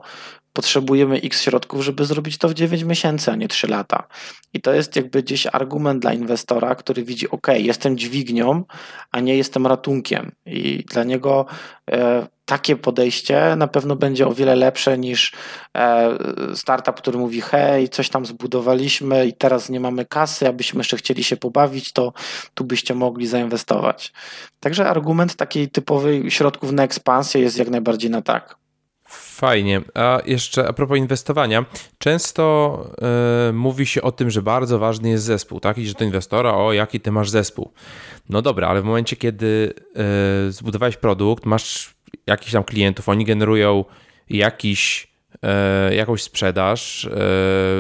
potrzebujemy 0.56 1.16
x 1.16 1.42
środków, 1.42 1.82
żeby 1.82 2.06
zrobić 2.06 2.38
to 2.38 2.50
w 2.50 2.54
9 2.54 2.84
miesięcy, 2.84 3.32
a 3.32 3.36
nie 3.36 3.48
3 3.48 3.68
lata. 3.68 4.08
I 4.54 4.62
to 4.62 4.74
jest 4.74 4.96
jakby 4.96 5.24
gdzieś 5.24 5.48
argument 5.52 6.02
dla 6.02 6.14
inwestora, 6.14 6.76
który 6.76 7.04
widzi, 7.04 7.30
ok, 7.30 7.48
jestem 7.56 7.98
dźwignią, 7.98 8.64
a 9.12 9.20
nie 9.20 9.38
jestem 9.38 9.68
ratunkiem. 9.68 10.32
I 10.46 10.86
dla 10.90 11.04
niego 11.04 11.46
e, 11.92 12.28
takie 12.46 12.76
podejście 12.76 13.56
na 13.56 13.68
pewno 13.68 13.96
będzie 13.96 14.28
o 14.28 14.34
wiele 14.34 14.56
lepsze 14.56 14.98
niż 14.98 15.34
e, 15.78 16.18
startup, 16.56 16.96
który 16.96 17.18
mówi: 17.18 17.42
Hej, 17.42 17.90
coś 17.90 18.10
tam 18.10 18.26
zbudowaliśmy 18.26 19.28
i 19.28 19.34
teraz 19.34 19.70
nie 19.70 19.80
mamy 19.80 20.06
kasy, 20.06 20.48
abyśmy 20.48 20.80
jeszcze 20.80 20.98
chcieli 20.98 21.24
się 21.24 21.38
pobawić, 21.38 21.92
to 21.92 22.14
tu 22.54 22.64
byście 22.64 22.96
mogli 22.96 23.28
zainwestować. 23.28 24.14
Także 24.60 24.90
argument 24.90 25.36
takiej 25.36 25.70
typowej 25.70 26.32
środków 26.32 26.72
na 26.72 26.84
ekspansję 26.84 27.42
jest 27.42 27.58
jak 27.58 27.70
najbardziej 27.70 28.10
na 28.12 28.22
tak. 28.22 28.65
Fajnie. 29.20 29.82
A 29.94 30.22
jeszcze 30.26 30.68
a 30.68 30.74
propos 30.74 30.98
inwestowania, 30.98 31.66
często 31.98 32.86
y, 33.50 33.54
mówi 33.54 33.86
się 33.86 34.02
o 34.02 34.12
tym, 34.12 34.30
że 34.30 34.42
bardzo 34.42 34.80
ważny 34.80 35.10
jest 35.10 35.24
zespół, 35.24 35.60
tak? 35.60 35.78
I 35.78 35.88
że 35.88 35.94
do 35.94 36.06
inwestora, 36.06 36.54
o 36.54 36.74
jaki 36.74 37.00
ty 37.00 37.12
masz 37.12 37.30
zespół. 37.30 37.72
No 38.30 38.42
dobra, 38.42 38.68
ale 38.68 38.82
w 38.82 38.86
momencie, 38.86 39.16
kiedy 39.16 39.74
y, 40.48 40.52
zbudowałeś 40.52 40.98
produkt, 40.98 41.46
masz 41.46 41.96
jakichś 42.28 42.52
tam 42.52 42.64
klientów, 42.64 43.10
oni 43.10 43.26
generują 43.26 43.86
jakiś, 44.30 45.08
y, 45.92 45.96
jakąś 45.96 46.24
sprzedaż, 46.24 47.10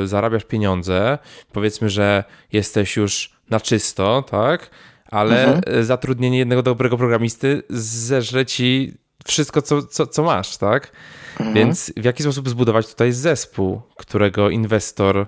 zarabiasz 0.05 0.43
pieniądze, 0.43 1.17
powiedzmy, 1.51 1.89
że 1.89 2.23
jesteś 2.53 2.95
już 2.95 3.31
na 3.49 3.59
czysto, 3.59 4.21
tak? 4.21 4.69
ale 5.05 5.45
mhm. 5.45 5.83
zatrudnienie 5.83 6.37
jednego 6.37 6.63
dobrego 6.63 6.97
programisty 6.97 7.63
zeżre 7.69 8.45
ci 8.45 8.93
wszystko, 9.25 9.61
co, 9.61 9.83
co, 9.83 10.07
co 10.07 10.23
masz, 10.23 10.57
tak? 10.57 10.91
Mhm. 11.39 11.53
Więc 11.53 11.93
w 11.97 12.05
jaki 12.05 12.23
sposób 12.23 12.49
zbudować 12.49 12.87
tutaj 12.87 13.11
zespół, 13.11 13.81
którego 13.97 14.49
inwestor 14.49 15.27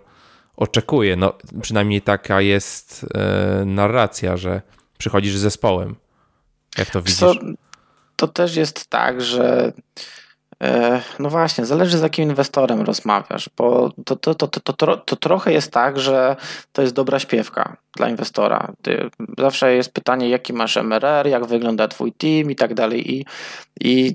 oczekuje? 0.57 1.15
No, 1.15 1.33
przynajmniej 1.61 2.01
taka 2.01 2.41
jest 2.41 3.05
e, 3.13 3.65
narracja, 3.65 4.37
że 4.37 4.61
przychodzisz 4.97 5.37
z 5.37 5.41
zespołem. 5.41 5.95
Jak 6.77 6.89
to 6.89 7.01
widzisz? 7.01 7.19
to 8.17 8.27
też 8.27 8.55
jest 8.55 8.87
tak, 8.87 9.21
że 9.21 9.73
e, 10.63 11.01
no 11.19 11.29
właśnie, 11.29 11.65
zależy 11.65 11.97
z 11.97 12.01
jakim 12.01 12.29
inwestorem 12.29 12.81
rozmawiasz, 12.81 13.49
bo 13.57 13.91
to, 14.05 14.15
to, 14.15 14.35
to, 14.35 14.47
to, 14.47 14.73
to, 14.73 14.97
to 14.97 15.15
trochę 15.15 15.53
jest 15.53 15.71
tak, 15.71 15.99
że 15.99 16.35
to 16.71 16.81
jest 16.81 16.93
dobra 16.93 17.19
śpiewka 17.19 17.77
dla 17.95 18.09
inwestora. 18.09 18.73
Ty, 18.81 19.09
zawsze 19.37 19.75
jest 19.75 19.93
pytanie, 19.93 20.29
jaki 20.29 20.53
masz 20.53 20.77
MRR, 20.77 21.27
jak 21.27 21.45
wygląda 21.45 21.87
twój 21.87 22.11
team 22.11 22.51
i 22.51 22.55
tak 22.55 22.73
dalej. 22.73 23.15
I, 23.15 23.25
i 23.81 24.13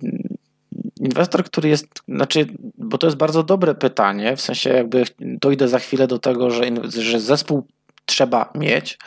inwestor, 1.01 1.45
który 1.45 1.68
jest, 1.68 1.87
znaczy, 2.09 2.47
bo 2.78 2.99
to 2.99 3.07
jest 3.07 3.16
bardzo 3.16 3.43
dobre 3.43 3.74
pytanie, 3.74 4.37
w 4.37 4.41
sensie 4.41 4.70
jakby 4.70 5.05
dojdę 5.20 5.68
za 5.68 5.78
chwilę 5.78 6.07
do 6.07 6.18
tego, 6.18 6.51
że, 6.51 6.64
że 6.89 7.20
zespół 7.20 7.66
trzeba 8.07 8.53
mieć. 8.55 8.99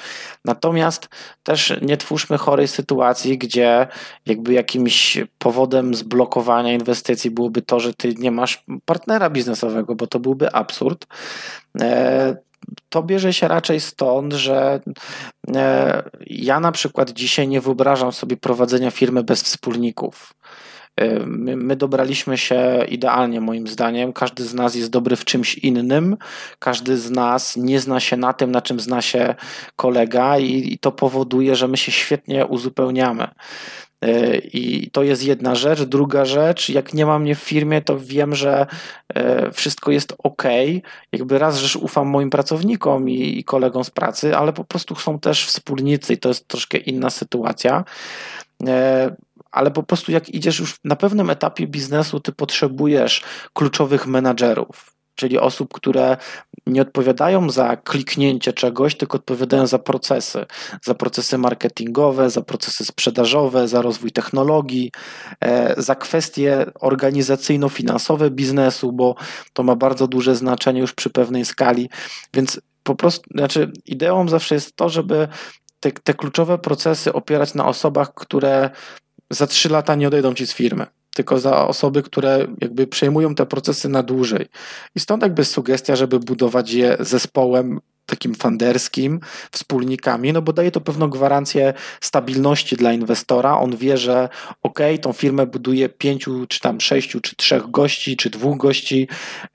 Natomiast 0.46 1.10
też 1.44 1.74
nie 1.82 1.98
twórzmy 1.98 2.38
chorej 2.38 2.68
sytuacji, 2.68 3.38
gdzie 3.38 3.88
jakby 4.26 4.54
jakimś 4.54 5.18
powodem 5.38 5.96
zblokowania 5.96 6.74
inwestycji 6.74 7.32
byłoby 7.32 7.62
to, 7.62 7.80
że 7.80 7.94
ty 7.94 8.14
nie 8.14 8.32
masz 8.32 8.64
partnera 8.86 9.30
biznesowego, 9.30 9.96
bo 9.96 10.08
to 10.08 10.20
byłby 10.20 10.52
absurd. 10.52 11.06
E, 11.82 12.36
to 12.90 13.04
bierze 13.04 13.34
się 13.34 13.48
raczej 13.48 13.80
stąd, 13.80 14.34
że 14.34 14.80
e, 15.56 16.04
ja 16.28 16.60
na 16.60 16.72
przykład 16.72 17.12
dzisiaj 17.12 17.48
nie 17.48 17.62
wyobrażam 17.62 18.12
sobie 18.12 18.38
prowadzenia 18.38 18.92
firmy 18.92 19.24
bez 19.24 19.44
wspólników. 19.44 20.34
My, 21.26 21.56
my, 21.56 21.76
dobraliśmy 21.76 22.38
się 22.38 22.86
idealnie, 22.90 23.42
moim 23.42 23.68
zdaniem. 23.68 24.14
Każdy 24.14 24.44
z 24.44 24.54
nas 24.54 24.76
jest 24.76 24.90
dobry 24.90 25.16
w 25.16 25.26
czymś 25.26 25.58
innym, 25.58 26.18
każdy 26.60 26.98
z 26.98 27.12
nas 27.12 27.58
nie 27.58 27.80
zna 27.80 28.00
się 28.00 28.18
na 28.18 28.34
tym, 28.34 28.52
na 28.52 28.62
czym 28.62 28.80
zna 28.80 29.02
się 29.02 29.36
kolega, 29.76 30.40
i, 30.40 30.74
i 30.74 30.78
to 30.78 30.92
powoduje, 30.92 31.56
że 31.56 31.68
my 31.68 31.78
się 31.78 31.92
świetnie 31.92 32.46
uzupełniamy. 32.46 33.28
E, 34.02 34.38
I 34.38 34.92
to 34.92 35.04
jest 35.04 35.24
jedna 35.24 35.56
rzecz. 35.56 35.84
Druga 35.84 36.26
rzecz, 36.26 36.70
jak 36.70 36.94
nie 36.94 37.06
ma 37.06 37.20
mnie 37.20 37.36
w 37.36 37.40
firmie, 37.40 37.82
to 37.82 38.00
wiem, 38.00 38.36
że 38.36 38.68
e, 39.14 39.52
wszystko 39.52 39.92
jest 39.92 40.16
ok. 40.18 40.44
Jakby 41.12 41.40
raz, 41.40 41.58
że 41.58 41.80
ufam 41.80 42.08
moim 42.08 42.30
pracownikom 42.30 43.10
i, 43.10 43.40
i 43.40 43.44
kolegom 43.44 43.84
z 43.84 43.90
pracy, 43.90 44.38
ale 44.38 44.54
po 44.54 44.64
prostu 44.64 44.96
są 44.96 45.20
też 45.20 45.46
wspólnicy 45.46 46.14
i 46.14 46.18
to 46.18 46.30
jest 46.30 46.48
troszkę 46.48 46.78
inna 46.78 47.10
sytuacja. 47.10 47.84
Ale 49.56 49.72
po 49.72 49.84
prostu 49.84 50.12
jak 50.12 50.30
idziesz 50.30 50.60
już 50.60 50.76
na 50.84 50.96
pewnym 50.96 51.30
etapie 51.30 51.68
biznesu, 51.68 52.20
ty 52.20 52.32
potrzebujesz 52.32 53.24
kluczowych 53.54 54.08
menadżerów, 54.08 54.96
czyli 55.16 55.40
osób, 55.40 55.74
które 55.74 56.18
nie 56.68 56.82
odpowiadają 56.82 57.50
za 57.50 57.78
kliknięcie 57.78 58.54
czegoś, 58.54 58.98
tylko 58.98 59.18
odpowiadają 59.18 59.68
za 59.68 59.80
procesy, 59.80 60.46
za 60.84 60.96
procesy 60.96 61.38
marketingowe, 61.38 62.30
za 62.30 62.42
procesy 62.42 62.86
sprzedażowe, 62.86 63.68
za 63.68 63.82
rozwój 63.82 64.12
technologii, 64.12 64.92
e, 65.42 65.82
za 65.82 65.96
kwestie 65.96 66.66
organizacyjno-finansowe 66.80 68.30
biznesu, 68.30 68.92
bo 68.92 69.16
to 69.54 69.64
ma 69.64 69.76
bardzo 69.76 70.08
duże 70.08 70.36
znaczenie 70.36 70.80
już 70.80 70.94
przy 70.94 71.10
pewnej 71.10 71.46
skali, 71.46 71.90
więc 72.34 72.62
po 72.84 72.96
prostu, 72.96 73.30
znaczy 73.34 73.72
ideą 73.86 74.28
zawsze 74.30 74.56
jest 74.56 74.76
to, 74.76 74.90
żeby 74.90 75.28
te, 75.80 75.92
te 75.92 76.14
kluczowe 76.14 76.58
procesy 76.58 77.14
opierać 77.14 77.54
na 77.54 77.68
osobach, 77.68 78.14
które 78.14 78.70
za 79.36 79.48
trzy 79.48 79.70
lata 79.70 79.96
nie 79.96 80.08
odejdą 80.08 80.34
ci 80.34 80.48
z 80.48 80.54
firmy, 80.54 80.86
tylko 81.16 81.40
za 81.40 81.68
osoby, 81.68 82.04
które 82.04 82.48
jakby 82.62 82.88
przejmują 82.88 83.36
te 83.36 83.46
procesy 83.46 83.90
na 83.90 84.04
dłużej. 84.04 84.46
I 84.96 85.00
stąd 85.00 85.24
jakby 85.24 85.46
sugestia, 85.46 85.96
żeby 85.96 86.20
budować 86.20 86.72
je 86.72 86.98
zespołem 87.00 87.80
takim 88.06 88.36
funderskim, 88.36 89.20
wspólnikami, 89.52 90.34
no 90.34 90.42
bo 90.42 90.54
daje 90.54 90.72
to 90.72 90.82
pewną 90.82 91.10
gwarancję 91.10 91.74
stabilności 92.02 92.76
dla 92.76 92.94
inwestora. 92.94 93.60
On 93.60 93.76
wie, 93.78 93.98
że 93.98 94.30
ok, 94.64 94.80
tą 95.02 95.14
firmę 95.14 95.46
buduje 95.46 95.90
pięciu, 95.90 96.46
czy 96.48 96.60
tam 96.60 96.82
sześciu, 96.82 97.22
czy 97.22 97.36
trzech 97.36 97.72
gości, 97.72 98.18
czy 98.18 98.30
dwóch 98.30 98.58
gości, 98.58 99.08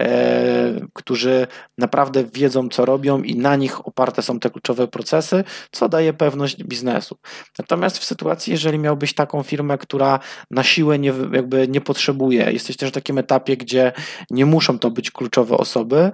e, 0.02 0.86
którzy 0.92 1.46
naprawdę 1.78 2.24
wiedzą, 2.24 2.68
co 2.68 2.84
robią 2.84 3.22
i 3.22 3.36
na 3.36 3.56
nich 3.56 3.86
oparte 3.86 4.22
są 4.22 4.40
te 4.40 4.50
kluczowe 4.50 4.88
procesy, 4.88 5.44
co 5.70 5.88
daje 5.88 6.12
pewność 6.12 6.64
biznesu. 6.64 7.16
Natomiast 7.58 7.98
w 7.98 8.04
sytuacji, 8.04 8.50
jeżeli 8.50 8.78
miałbyś 8.78 9.14
taką 9.14 9.42
firmę, 9.42 9.78
która 9.78 10.18
na 10.50 10.62
siłę 10.62 10.98
nie, 10.98 11.12
jakby 11.32 11.68
nie 11.68 11.80
potrzebuje, 11.80 12.52
jesteś 12.52 12.76
też 12.76 12.90
w 12.90 12.92
takim 12.92 13.18
etapie, 13.18 13.56
gdzie 13.56 13.92
nie 14.30 14.46
muszą 14.46 14.78
to 14.78 14.90
być 14.90 15.10
kluczowe 15.10 15.56
osoby, 15.56 16.12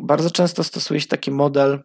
bardzo 0.00 0.30
często 0.30 0.64
stosuje 0.64 1.00
się 1.00 1.08
taki 1.08 1.30
model 1.30 1.82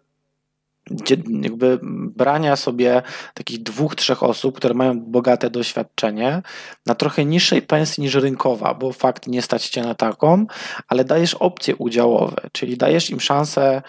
jakby 1.41 1.79
brania 2.15 2.55
sobie 2.55 3.01
takich 3.33 3.63
dwóch, 3.63 3.95
trzech 3.95 4.23
osób, 4.23 4.57
które 4.57 4.73
mają 4.73 4.99
bogate 4.99 5.49
doświadczenie 5.49 6.41
na 6.85 6.95
trochę 6.95 7.25
niższej 7.25 7.61
pensji 7.61 8.03
niż 8.03 8.15
rynkowa, 8.15 8.73
bo 8.73 8.93
fakt 8.93 9.27
nie 9.27 9.41
stać 9.41 9.69
cię 9.69 9.83
na 9.83 9.95
taką, 9.95 10.45
ale 10.87 11.05
dajesz 11.05 11.33
opcje 11.33 11.75
udziałowe, 11.75 12.35
czyli 12.51 12.77
dajesz 12.77 13.09
im 13.09 13.19
szansę 13.19 13.81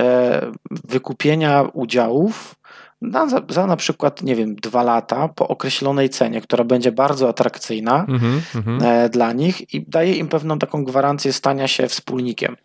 e, 0.00 0.52
wykupienia 0.70 1.62
udziałów 1.72 2.54
na, 3.02 3.28
za, 3.28 3.42
za, 3.48 3.66
na 3.66 3.76
przykład, 3.76 4.22
nie 4.22 4.36
wiem, 4.36 4.56
dwa 4.56 4.82
lata 4.82 5.28
po 5.28 5.48
określonej 5.48 6.10
cenie, 6.10 6.40
która 6.40 6.64
będzie 6.64 6.92
bardzo 6.92 7.28
atrakcyjna 7.28 8.06
mm 8.08 8.20
-hmm. 8.20 9.08
dla 9.08 9.32
nich 9.32 9.74
i 9.74 9.84
daje 9.88 10.14
im 10.14 10.28
pewną 10.28 10.58
taką 10.58 10.84
gwarancję 10.84 11.32
stania 11.32 11.68
się 11.68 11.88
wspólnikiem. 11.88 12.56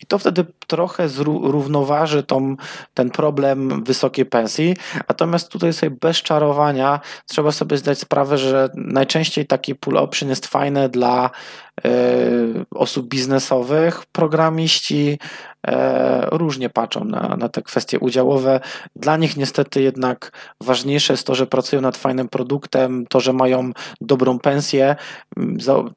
I 0.00 0.06
to 0.06 0.18
wtedy 0.18 0.46
trochę 0.66 1.08
zrównoważy 1.08 2.22
tą, 2.22 2.56
ten 2.94 3.10
problem 3.10 3.84
wysokiej 3.84 4.26
pensji. 4.26 4.76
Natomiast 5.08 5.48
tutaj 5.48 5.72
sobie 5.72 5.96
bez 6.00 6.16
czarowania 6.16 7.00
trzeba 7.26 7.52
sobie 7.52 7.76
zdać 7.76 7.98
sprawę, 7.98 8.38
że 8.38 8.68
najczęściej 8.74 9.46
taki 9.46 9.74
pull 9.74 9.96
option 9.96 10.28
jest 10.28 10.46
fajny 10.46 10.88
dla 10.88 11.30
y, 11.86 11.90
osób 12.70 13.08
biznesowych. 13.08 14.06
Programiści 14.12 15.18
różnie 16.30 16.70
patrzą 16.70 17.04
na, 17.04 17.36
na 17.38 17.48
te 17.48 17.62
kwestie 17.62 17.98
udziałowe. 17.98 18.60
Dla 18.96 19.16
nich 19.16 19.36
niestety 19.36 19.82
jednak 19.82 20.32
ważniejsze 20.60 21.12
jest 21.12 21.26
to, 21.26 21.34
że 21.34 21.46
pracują 21.46 21.82
nad 21.82 21.96
fajnym 21.96 22.28
produktem, 22.28 23.06
to, 23.06 23.20
że 23.20 23.32
mają 23.32 23.72
dobrą 24.00 24.38
pensję. 24.38 24.96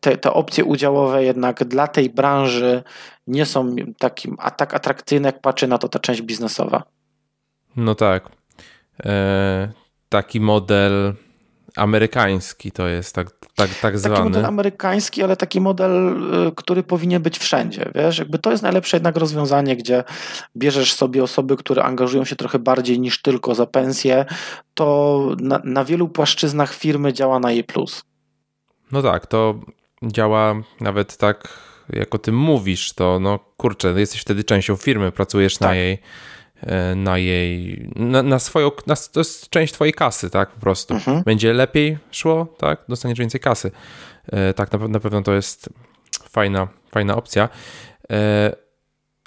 Te, 0.02 0.18
te 0.18 0.34
opcje 0.34 0.64
udziałowe 0.66 1.24
jednak 1.24 1.64
dla 1.64 1.88
tej 1.88 2.10
branży 2.10 2.84
nie 3.28 3.46
są 3.46 3.76
takim, 3.98 4.36
a 4.40 4.52
tak 4.52 4.74
atrakcyjne, 4.74 5.28
jak 5.28 5.42
patrzy 5.42 5.68
na 5.68 5.78
to 5.78 5.90
ta 5.90 6.00
część 6.00 6.22
biznesowa. 6.22 6.84
No 7.76 7.96
tak. 7.96 8.30
E, 9.06 9.72
taki 10.10 10.40
model 10.40 11.14
amerykański 11.76 12.72
to 12.72 12.88
jest 12.88 13.16
tak, 13.16 13.28
tak, 13.56 13.70
tak 13.82 14.00
zwany. 14.00 14.16
Taki 14.16 14.30
model 14.30 14.46
amerykański, 14.46 15.24
ale 15.24 15.38
taki 15.38 15.62
model, 15.62 16.08
y, 16.48 16.52
który 16.56 16.84
powinien 16.84 17.22
być 17.22 17.40
wszędzie. 17.40 17.92
Wiesz, 17.96 18.18
jakby 18.18 18.40
to 18.40 18.52
jest 18.52 18.64
najlepsze 18.64 18.98
jednak 18.98 19.18
rozwiązanie, 19.18 19.76
gdzie 19.76 20.04
bierzesz 20.58 20.94
sobie 20.94 21.24
osoby, 21.24 21.58
które 21.58 21.84
angażują 21.84 22.26
się 22.26 22.36
trochę 22.36 22.60
bardziej 22.60 23.00
niż 23.00 23.22
tylko 23.22 23.56
za 23.56 23.66
pensję, 23.66 24.26
to 24.74 25.28
na, 25.40 25.62
na 25.64 25.86
wielu 25.86 26.08
płaszczyznach 26.08 26.74
firmy 26.74 27.14
działa 27.14 27.40
na 27.40 27.52
jej 27.52 27.64
plus. 27.64 28.04
No 28.92 29.02
tak, 29.02 29.28
to 29.28 29.60
działa 30.04 30.56
nawet 30.82 31.18
tak 31.18 31.70
jak 31.94 32.16
o 32.16 32.18
tym 32.18 32.38
mówisz, 32.38 32.94
to 32.94 33.20
no 33.20 33.40
kurczę, 33.58 33.94
jesteś 34.00 34.22
wtedy 34.22 34.44
częścią 34.44 34.76
firmy, 34.76 35.12
pracujesz 35.12 35.58
tak. 35.58 35.70
na 35.70 35.76
jej 35.76 35.98
na 36.96 37.18
jej, 37.18 37.90
na, 37.96 38.24
na 38.24 38.40
swoją, 38.40 38.72
na, 38.88 38.96
to 38.96 39.20
jest 39.20 39.50
część 39.50 39.74
twojej 39.74 39.94
kasy, 39.94 40.30
tak, 40.30 40.52
po 40.52 40.60
prostu. 40.60 40.94
Mhm. 40.94 41.24
Będzie 41.24 41.54
lepiej 41.54 41.98
szło, 42.12 42.56
tak, 42.58 42.84
dostaniesz 42.90 43.20
więcej 43.20 43.42
kasy. 43.42 43.72
E, 44.32 44.54
tak, 44.54 44.72
na, 44.72 44.88
na 44.88 45.00
pewno 45.00 45.22
to 45.22 45.34
jest 45.34 45.70
fajna, 46.30 46.68
fajna 46.92 47.16
opcja. 47.16 47.50
E, 48.12 48.56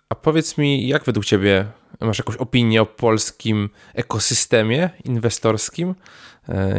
a 0.08 0.14
powiedz 0.14 0.58
mi, 0.58 0.88
jak 0.88 1.04
według 1.04 1.26
ciebie, 1.26 1.66
masz 2.00 2.18
jakąś 2.18 2.36
opinię 2.36 2.82
o 2.82 2.86
polskim 2.86 3.70
ekosystemie 3.94 4.90
inwestorskim? 5.04 5.94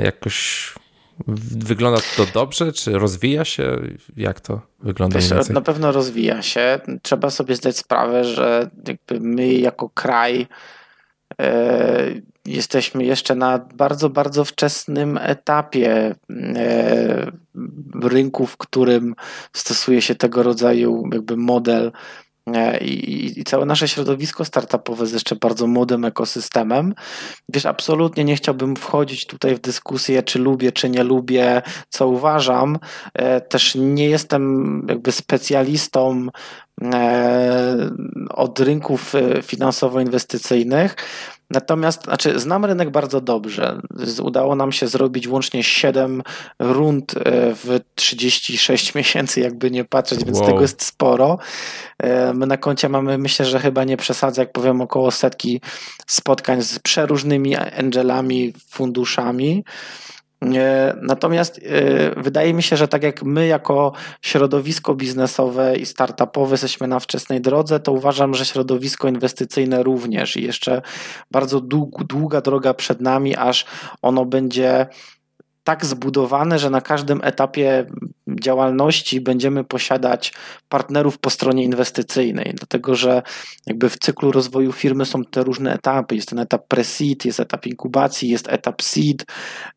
Jakoś 0.03 0.73
Wygląda 1.57 2.01
to 2.17 2.25
dobrze, 2.33 2.73
czy 2.73 2.91
rozwija 2.91 3.45
się? 3.45 3.77
Jak 4.17 4.39
to 4.39 4.61
wygląda? 4.79 5.19
Wiesz, 5.19 5.49
na 5.49 5.61
pewno 5.61 5.91
rozwija 5.91 6.41
się. 6.41 6.79
Trzeba 7.01 7.29
sobie 7.29 7.55
zdać 7.55 7.77
sprawę, 7.77 8.23
że 8.23 8.69
my 9.19 9.53
jako 9.53 9.89
kraj 9.89 10.47
e, 11.41 12.21
jesteśmy 12.45 13.03
jeszcze 13.03 13.35
na 13.35 13.59
bardzo, 13.59 14.09
bardzo 14.09 14.45
wczesnym 14.45 15.19
etapie 15.21 16.15
e, 16.29 17.31
rynku, 18.01 18.45
w 18.45 18.57
którym 18.57 19.15
stosuje 19.53 20.01
się 20.01 20.15
tego 20.15 20.43
rodzaju 20.43 21.03
jakby 21.13 21.37
model 21.37 21.91
i, 22.81 23.33
i, 23.39 23.43
całe 23.43 23.65
nasze 23.65 23.87
środowisko 23.87 24.45
startupowe 24.45 25.01
jest 25.03 25.13
jeszcze 25.13 25.35
bardzo 25.35 25.67
młodym 25.67 26.05
ekosystemem. 26.05 26.93
Wiesz, 27.49 27.65
absolutnie 27.65 28.23
nie 28.23 28.35
chciałbym 28.35 28.75
wchodzić 28.75 29.27
tutaj 29.27 29.55
w 29.55 29.59
dyskusję, 29.59 30.23
czy 30.23 30.39
lubię, 30.39 30.71
czy 30.71 30.89
nie 30.89 31.03
lubię, 31.03 31.61
co 31.89 32.07
uważam. 32.07 32.79
Też 33.49 33.75
nie 33.75 34.09
jestem 34.09 34.85
jakby 34.89 35.11
specjalistą 35.11 36.27
od 38.29 38.59
rynków 38.59 39.13
finansowo-inwestycyjnych. 39.43 40.95
Natomiast, 41.53 42.03
znaczy, 42.03 42.39
znam 42.39 42.65
rynek 42.65 42.89
bardzo 42.89 43.21
dobrze. 43.21 43.81
Udało 44.23 44.55
nam 44.55 44.71
się 44.71 44.87
zrobić 44.87 45.27
łącznie 45.27 45.63
7 45.63 46.23
rund 46.59 47.13
e, 47.17 47.21
w 47.55 47.79
36 47.95 48.95
miesięcy, 48.95 49.39
jakby 49.39 49.71
nie 49.71 49.85
patrzeć, 49.85 50.25
więc 50.25 50.37
wow. 50.37 50.47
tego 50.47 50.61
jest 50.61 50.83
sporo. 50.83 51.37
E, 51.99 52.33
my 52.33 52.47
na 52.47 52.57
koncie 52.57 52.89
mamy, 52.89 53.17
myślę, 53.17 53.45
że 53.45 53.59
chyba 53.59 53.83
nie 53.83 53.97
przesadzę, 53.97 54.41
jak 54.41 54.51
powiem, 54.51 54.81
około 54.81 55.11
setki 55.11 55.61
spotkań 56.07 56.61
z 56.61 56.79
przeróżnymi 56.79 57.55
angelami, 57.55 58.53
funduszami. 58.69 59.63
E, 60.55 60.95
natomiast 61.01 61.59
e, 61.63 62.21
wydaje 62.21 62.53
mi 62.53 62.63
się, 62.63 62.77
że 62.77 62.87
tak 62.87 63.03
jak 63.03 63.23
my, 63.23 63.47
jako 63.47 63.93
środowisko 64.21 64.95
biznesowe 64.95 65.75
i 65.77 65.85
startupowe, 65.85 66.53
jesteśmy 66.53 66.87
na 66.87 66.99
wczesnej 66.99 67.41
drodze, 67.41 67.79
to 67.79 67.91
uważam, 67.91 68.33
że 68.33 68.45
środowisko 68.45 69.07
inwestycyjne 69.07 69.83
również 69.83 70.37
i 70.37 70.43
jeszcze 70.43 70.81
bardzo 71.31 71.61
długa 72.07 72.41
droga 72.41 72.73
przed 72.73 73.01
nami, 73.01 73.35
aż 73.35 73.65
ono 74.01 74.25
będzie 74.25 74.87
tak 75.63 75.85
zbudowane, 75.85 76.59
że 76.59 76.69
na 76.69 76.81
każdym 76.81 77.21
etapie 77.23 77.85
działalności 78.41 79.21
będziemy 79.21 79.63
posiadać 79.63 80.33
partnerów 80.69 81.17
po 81.17 81.29
stronie 81.29 81.63
inwestycyjnej, 81.63 82.53
dlatego 82.57 82.95
że 82.95 83.21
jakby 83.67 83.89
w 83.89 83.99
cyklu 83.99 84.31
rozwoju 84.31 84.71
firmy 84.71 85.05
są 85.05 85.25
te 85.25 85.43
różne 85.43 85.73
etapy. 85.73 86.15
Jest 86.15 86.29
ten 86.29 86.39
etap 86.39 86.67
pre-seed, 86.67 87.25
jest 87.25 87.39
etap 87.39 87.65
inkubacji, 87.65 88.29
jest 88.29 88.47
etap 88.49 88.81
seed 88.81 89.25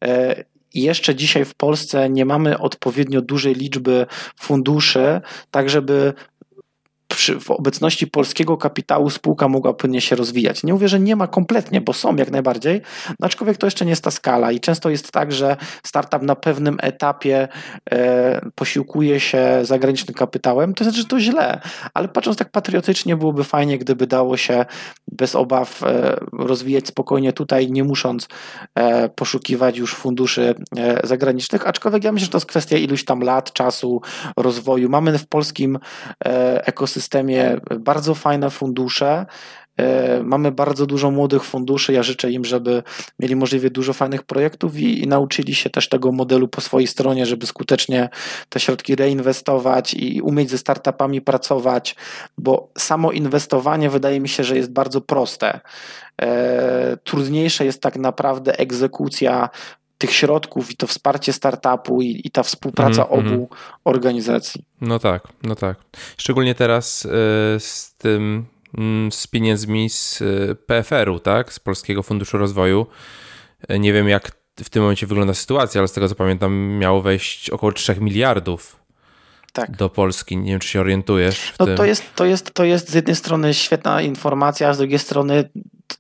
e, 0.05 0.45
i 0.77 0.83
jeszcze 0.83 1.15
dzisiaj 1.15 1.45
w 1.45 1.55
Polsce 1.55 2.11
nie 2.11 2.25
mamy 2.25 2.59
odpowiednio 2.59 3.21
dużej 3.21 3.55
liczby 3.55 4.07
funduszy, 4.37 5.21
tak 5.51 5.71
żeby 5.71 6.15
przy, 7.17 7.41
w 7.41 7.51
obecności 7.51 8.07
polskiego 8.07 8.57
kapitału 8.57 9.11
spółka 9.11 9.49
mogła 9.49 9.73
płynnie 9.73 10.01
się 10.01 10.17
rozwijać. 10.17 10.63
Nie 10.65 10.73
mówię, 10.73 10.89
że 10.89 11.01
nie 11.01 11.17
ma 11.17 11.27
kompletnie, 11.27 11.81
bo 11.81 11.93
są 11.93 12.17
jak 12.17 12.31
najbardziej, 12.31 12.81
no 13.21 13.27
aczkolwiek 13.27 13.57
to 13.57 13.67
jeszcze 13.67 13.85
nie 13.85 13.91
jest 13.91 14.05
ta 14.05 14.11
skala 14.11 14.53
i 14.53 14.61
często 14.61 14.91
jest 14.91 15.13
tak, 15.13 15.33
że 15.33 15.57
startup 15.83 16.23
na 16.23 16.35
pewnym 16.35 16.77
etapie 16.83 17.49
e, 17.91 18.41
posiłkuje 18.55 19.21
się 19.21 19.59
zagranicznym 19.63 20.15
kapitałem, 20.15 20.75
to 20.75 20.85
znaczy, 20.85 20.99
że 20.99 21.05
to 21.05 21.21
źle, 21.21 21.61
ale 21.95 22.09
patrząc 22.09 22.37
tak 22.37 22.51
patriotycznie 22.51 23.17
byłoby 23.17 23.45
fajnie, 23.45 23.79
gdyby 23.79 24.07
dało 24.07 24.37
się 24.37 24.65
bez 25.13 25.35
obaw 25.35 25.83
e, 25.83 26.17
rozwijać 26.33 26.87
spokojnie 26.87 27.33
tutaj, 27.33 27.71
nie 27.71 27.85
musząc 27.85 28.29
e, 28.75 29.09
poszukiwać 29.09 29.79
już 29.79 29.95
funduszy 29.95 30.55
e, 30.77 31.07
zagranicznych, 31.07 31.67
aczkolwiek 31.67 32.05
ja 32.05 32.13
myślę, 32.13 32.25
że 32.25 32.31
to 32.31 32.39
jest 32.39 32.47
kwestia 32.47 32.77
iluś 32.77 33.05
tam 33.05 33.21
lat, 33.21 33.53
czasu, 33.53 34.01
rozwoju. 34.37 34.89
Mamy 34.89 35.19
w 35.19 35.27
polskim 35.27 35.79
e, 36.25 36.67
ekosystemie 36.67 37.06
systemie 37.07 37.57
bardzo 37.81 38.15
fajne 38.15 38.51
fundusze. 38.51 39.27
E, 39.77 40.23
mamy 40.23 40.53
bardzo 40.53 40.87
dużo 40.87 41.11
młodych 41.11 41.45
funduszy. 41.45 41.93
Ja 41.93 42.03
życzę 42.03 42.31
im, 42.31 42.45
żeby 42.45 42.83
mieli 43.19 43.37
możliwie 43.37 43.71
dużo 43.71 43.93
fajnych 43.93 44.23
projektów 44.23 44.77
i, 44.77 45.03
i, 45.03 45.07
nauczyli 45.07 45.55
się 45.55 45.71
też 45.71 45.89
tego 45.89 46.13
modelu 46.13 46.49
po 46.49 46.61
swojej 46.61 46.87
stronie, 46.87 47.27
żeby 47.27 47.47
skutecznie 47.47 48.09
te 48.49 48.61
środki 48.61 48.97
reinwestować 48.97 49.95
i 49.95 50.21
umieć 50.23 50.51
ze 50.51 50.59
startupami 50.59 51.21
pracować, 51.21 51.97
bo 52.39 52.69
samo 52.79 53.13
inwestowanie 53.13 53.91
wydaje 53.91 54.21
mi 54.21 54.29
się, 54.29 54.45
że 54.45 54.57
jest 54.57 54.73
bardzo 54.73 55.01
proste. 55.01 55.61
E, 56.23 56.97
trudniejsze 57.05 57.65
jest 57.65 57.83
tak 57.83 57.97
naprawdę 57.97 58.59
egzekucja 58.59 59.49
tych 59.99 60.13
środków 60.13 60.71
i 60.71 60.77
to 60.77 60.87
wsparcie 60.87 61.33
startupu 61.33 62.03
i, 62.03 62.21
i 62.25 62.31
ta 62.31 62.43
współpraca 62.43 63.07
mm, 63.07 63.19
obu 63.19 63.35
mm. 63.35 63.47
organizacji. 63.85 64.65
No 64.81 64.99
tak, 64.99 65.29
no 65.43 65.55
tak. 65.55 65.77
Szczególnie 66.17 66.55
teraz 66.55 67.05
y, 67.05 67.09
z 67.59 67.95
tym, 67.99 68.47
y, 69.09 69.11
z 69.11 69.27
pieniędzmi 69.27 69.91
z 69.91 70.21
y, 70.21 70.57
PFR-u, 70.67 71.21
tak, 71.21 71.53
z 71.53 71.59
Polskiego 71.59 72.03
Funduszu 72.03 72.39
Rozwoju. 72.39 72.87
E, 73.69 73.79
nie 73.79 73.93
wiem, 73.93 74.09
jak 74.09 74.33
w 74.57 74.71
tym 74.71 74.83
momencie 74.83 75.07
wygląda 75.07 75.35
sytuacja, 75.35 75.81
ale 75.81 75.89
z 75.89 75.93
tego 75.93 76.09
co 76.09 76.15
pamiętam, 76.15 76.53
miało 76.79 77.03
wejść 77.03 77.51
około 77.51 77.73
3 77.73 77.97
miliardów 78.01 78.87
tak. 79.53 79.77
do 79.77 79.89
Polski. 79.89 80.37
Nie 80.37 80.51
wiem, 80.51 80.61
czy 80.61 80.69
się 80.69 80.81
orientujesz. 80.81 81.55
no 81.61 81.67
tym. 81.67 81.77
To, 81.77 81.85
jest, 81.85 82.15
to, 82.15 82.25
jest, 82.25 82.55
to 82.55 82.65
jest 82.65 82.91
z 82.91 82.95
jednej 82.95 83.17
strony 83.17 83.55
świetna 83.55 84.03
informacja, 84.03 84.69
a 84.69 84.75
z 84.75 84.79
drugiej 84.79 84.99
strony 84.99 85.51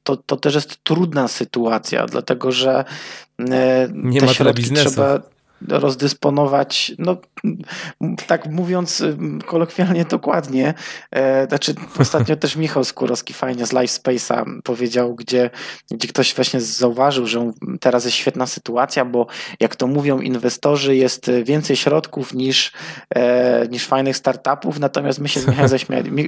to, 0.02 0.16
to 0.16 0.36
też 0.36 0.54
jest 0.54 0.84
trudna 0.84 1.28
sytuacja, 1.28 2.06
dlatego 2.06 2.52
że 2.52 2.84
e, 3.38 3.88
nie 3.92 4.20
ma 4.20 4.34
tyle 4.34 4.54
biznesu. 4.54 4.90
Trzeba, 4.90 5.20
rozdysponować, 5.68 6.92
no 6.98 7.16
tak 8.26 8.46
mówiąc 8.46 9.02
kolokwialnie 9.46 10.04
dokładnie, 10.04 10.74
e, 11.10 11.46
znaczy 11.46 11.74
ostatnio 11.98 12.36
też 12.36 12.56
Michał 12.56 12.84
Skórowski 12.84 13.34
fajnie 13.34 13.66
z 13.66 13.72
LifeSpace'a 13.72 14.60
powiedział, 14.62 15.14
gdzie, 15.14 15.50
gdzie 15.90 16.08
ktoś 16.08 16.34
właśnie 16.34 16.60
zauważył, 16.60 17.26
że 17.26 17.52
teraz 17.80 18.04
jest 18.04 18.16
świetna 18.16 18.46
sytuacja, 18.46 19.04
bo 19.04 19.26
jak 19.60 19.76
to 19.76 19.86
mówią 19.86 20.20
inwestorzy, 20.20 20.96
jest 20.96 21.30
więcej 21.44 21.76
środków 21.76 22.34
niż, 22.34 22.72
e, 23.14 23.68
niż 23.68 23.86
fajnych 23.86 24.16
startupów, 24.16 24.78
natomiast 24.78 25.18
my 25.18 25.28
się 25.28 25.40
z 25.40 25.46
Michałem 25.46 25.68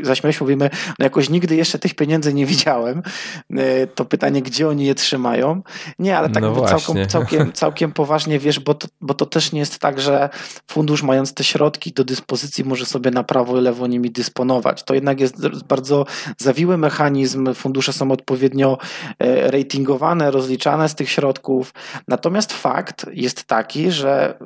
zaśmialiśmy, 0.03 0.45
mówimy, 0.45 0.71
no 0.99 1.05
jakoś 1.05 1.31
nigdy 1.31 1.57
jeszcze 1.57 1.79
tych 1.79 1.95
pieniędzy 1.95 2.35
nie 2.35 2.47
widziałem, 2.47 3.03
e, 3.51 3.87
to 3.87 4.05
pytanie, 4.05 4.43
gdzie 4.43 4.69
oni 4.69 4.87
je 4.87 4.95
trzymają? 4.95 5.63
Nie, 5.99 6.19
ale 6.19 6.31
tak 6.31 6.43
no 6.43 6.65
całkiem, 6.65 7.09
całkiem, 7.09 7.53
całkiem 7.53 7.93
poważnie, 7.93 8.39
wiesz, 8.39 8.61
bo 8.61 8.75
to, 8.75 8.89
bo 9.01 9.15
to 9.19 9.27
też 9.27 9.53
nie 9.53 9.61
jest 9.61 9.79
tak, 9.79 10.01
że 10.01 10.29
fundusz 10.71 11.03
mając 11.03 11.35
te 11.35 11.45
środki 11.45 11.93
do 11.93 12.05
dyspozycji 12.05 12.65
może 12.65 12.87
sobie 12.87 13.11
na 13.11 13.25
prawo 13.25 13.59
i 13.59 13.61
lewo 13.61 13.87
nimi 13.87 14.11
dysponować. 14.11 14.83
To 14.83 14.95
jednak 14.95 15.21
jest 15.21 15.49
bardzo 15.49 16.07
zawiły 16.39 16.77
mechanizm, 16.77 17.55
fundusze 17.55 17.93
są 17.93 18.11
odpowiednio 18.11 18.79
e, 19.19 19.51
ratingowane, 19.51 20.31
rozliczane 20.31 20.89
z 20.89 20.95
tych 20.95 21.11
środków. 21.11 21.75
Natomiast 22.09 22.53
fakt 22.53 23.07
jest 23.13 23.45
taki, 23.45 23.91
że 23.91 24.39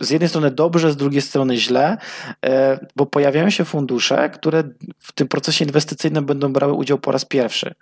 z 0.00 0.10
jednej 0.10 0.28
strony 0.28 0.50
dobrze, 0.50 0.92
z 0.92 0.96
drugiej 0.96 1.22
strony 1.22 1.56
źle, 1.56 1.96
e, 2.46 2.78
bo 2.96 3.06
pojawiają 3.06 3.50
się 3.50 3.64
fundusze, 3.64 4.30
które 4.30 4.62
w 4.98 5.12
tym 5.12 5.28
procesie 5.28 5.64
inwestycyjnym 5.64 6.26
będą 6.26 6.52
brały 6.52 6.72
udział 6.72 6.98
po 6.98 7.12
raz 7.12 7.24
pierwszy. 7.24 7.74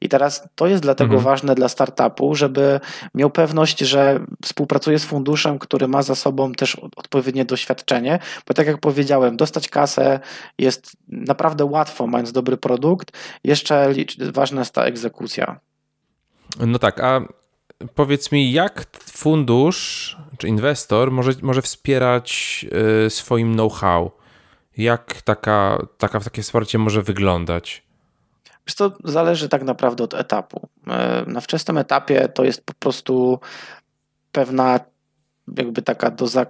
I 0.00 0.08
teraz 0.08 0.48
to 0.54 0.66
jest 0.66 0.82
dlatego 0.82 1.14
mhm. 1.14 1.24
ważne 1.24 1.54
dla 1.54 1.68
startupu, 1.68 2.34
żeby 2.34 2.80
miał 3.14 3.30
pewność, 3.30 3.78
że 3.78 4.20
współpracuje 4.42 4.98
z 4.98 5.04
funduszem, 5.04 5.58
który 5.58 5.88
ma 5.88 6.02
za 6.02 6.14
sobą 6.14 6.52
też 6.52 6.76
odpowiednie 6.96 7.44
doświadczenie, 7.44 8.18
bo 8.48 8.54
tak 8.54 8.66
jak 8.66 8.78
powiedziałem, 8.78 9.36
dostać 9.36 9.68
kasę 9.68 10.20
jest 10.58 10.96
naprawdę 11.08 11.64
łatwo, 11.64 12.06
mając 12.06 12.32
dobry 12.32 12.56
produkt. 12.56 13.12
Jeszcze 13.44 13.92
ważna 14.32 14.60
jest 14.60 14.72
ta 14.72 14.84
egzekucja. 14.84 15.60
No 16.66 16.78
tak, 16.78 17.00
a 17.00 17.20
powiedz 17.94 18.32
mi, 18.32 18.52
jak 18.52 18.86
fundusz 19.00 20.16
czy 20.38 20.48
inwestor 20.48 21.10
może, 21.10 21.32
może 21.42 21.62
wspierać 21.62 22.66
y, 23.06 23.10
swoim 23.10 23.52
know-how? 23.52 24.10
Jak 24.76 25.22
taka, 25.22 25.86
taka, 25.98 26.20
takie 26.20 26.42
wsparcie 26.42 26.78
może 26.78 27.02
wyglądać? 27.02 27.84
Wiesz 28.66 28.74
to 28.74 28.92
zależy 29.04 29.48
tak 29.48 29.62
naprawdę 29.62 30.04
od 30.04 30.14
etapu. 30.14 30.68
E, 30.86 31.24
na 31.26 31.40
wczesnym 31.40 31.78
etapie 31.78 32.28
to 32.28 32.44
jest 32.44 32.66
po 32.66 32.74
prostu 32.74 33.40
pewna 34.32 34.80
jakby 35.58 35.82
taka 35.82 36.10
doza 36.10 36.46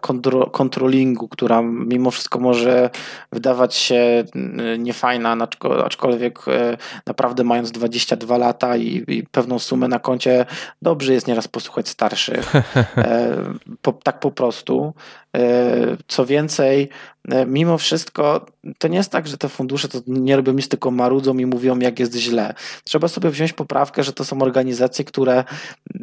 kontrolingu, 0.53 1.28
która 1.28 1.62
mimo 1.62 2.11
wszystko 2.11 2.38
może 2.38 2.90
wydawać 3.32 3.74
się 3.74 4.24
mm, 4.34 4.82
niefajna, 4.82 5.36
aczkolwiek 5.84 6.38
e, 6.49 6.76
naprawdę 7.07 7.45
mając 7.45 7.72
22 7.72 8.38
lata 8.38 8.76
i, 8.76 9.05
i 9.09 9.26
pewną 9.32 9.59
sumę 9.59 9.88
na 9.88 9.99
koncie, 9.99 10.47
dobrze 10.82 11.12
jest 11.12 11.26
nieraz 11.26 11.49
posłuchać 11.49 11.88
starszych. 11.88 12.53
E, 12.97 13.36
po, 13.82 13.92
tak 13.92 14.20
po 14.20 14.30
prostu. 14.30 14.95
E, 15.35 15.97
co 16.09 16.26
więcej, 16.26 16.89
e, 17.28 17.47
mimo 17.47 17.78
wszystko 17.78 18.47
to 18.78 18.89
nie 18.89 18.97
jest 18.97 19.11
tak, 19.11 19.28
że 19.28 19.39
te 19.39 19.49
fundusze 19.49 19.89
to 19.89 19.99
nie 20.07 20.37
robią 20.37 20.53
nic, 20.53 20.68
tylko 20.68 20.91
marudzą 20.91 21.39
i 21.39 21.47
mówią, 21.47 21.78
jak 21.78 21.99
jest 21.99 22.16
źle. 22.16 22.55
Trzeba 22.85 23.09
sobie 23.09 23.30
wziąć 23.30 23.53
poprawkę, 23.53 24.03
że 24.03 24.12
to 24.12 24.24
są 24.24 24.43
organizacje, 24.43 25.05
które 25.05 25.45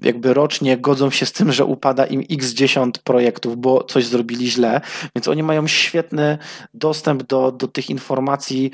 jakby 0.02 0.34
rocznie 0.34 0.78
godzą 0.78 1.10
się 1.10 1.26
z 1.26 1.32
tym, 1.32 1.52
że 1.52 1.66
upada 1.66 2.06
im 2.06 2.24
x 2.32 2.54
10 2.54 2.96
projektów, 2.98 3.58
bo 3.58 3.84
coś 3.84 4.06
zrobili 4.06 4.52
źle, 4.52 4.82
więc 5.16 5.28
oni 5.28 5.44
mają 5.44 5.68
świetny 5.68 6.38
dostęp 6.74 7.24
do, 7.24 7.52
do 7.52 7.68
tych 7.68 7.90
informacji, 7.90 8.72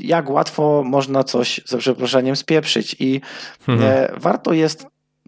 jak 0.00 0.30
łatwo 0.30 0.82
można 0.86 1.24
coś, 1.24 1.60
za 1.66 1.78
przeproszeniem, 1.78 2.36
spieprzyć. 2.36 2.96
I 2.98 3.20
hmm. 3.66 4.20
warto 4.20 4.52
jest 4.52 4.86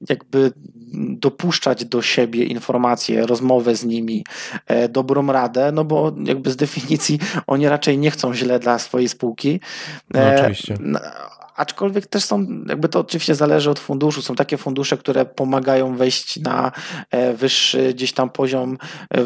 jakby 0.09 0.53
dopuszczać 0.93 1.85
do 1.85 2.03
siebie 2.03 2.45
informacje, 2.45 3.27
rozmowę 3.27 3.77
z 3.77 3.85
nimi, 3.85 4.25
e, 4.67 4.89
dobrą 4.89 5.27
radę, 5.27 5.73
no 5.73 5.85
bo 5.85 6.13
jakby 6.25 6.51
z 6.51 6.57
definicji 6.57 7.19
oni 7.47 7.69
raczej 7.69 7.99
nie 7.99 8.11
chcą 8.11 8.35
źle 8.35 8.59
dla 8.59 8.79
swojej 8.79 9.09
spółki. 9.09 9.61
No, 10.15 10.21
oczywiście 10.35 10.77
aczkolwiek 11.57 12.07
też 12.07 12.25
są, 12.25 12.47
jakby 12.69 12.89
to 12.89 13.01
oczywiście 13.01 13.35
zależy 13.35 13.71
od 13.71 13.79
funduszu, 13.79 14.23
są 14.23 14.35
takie 14.35 14.57
fundusze, 14.57 14.97
które 14.97 15.25
pomagają 15.25 15.97
wejść 15.97 16.41
na 16.41 16.73
e, 17.11 17.35
wyższy 17.35 17.95
gdzieś 17.95 18.13
tam 18.13 18.31
poziom, 18.31 18.79
e, 19.15 19.25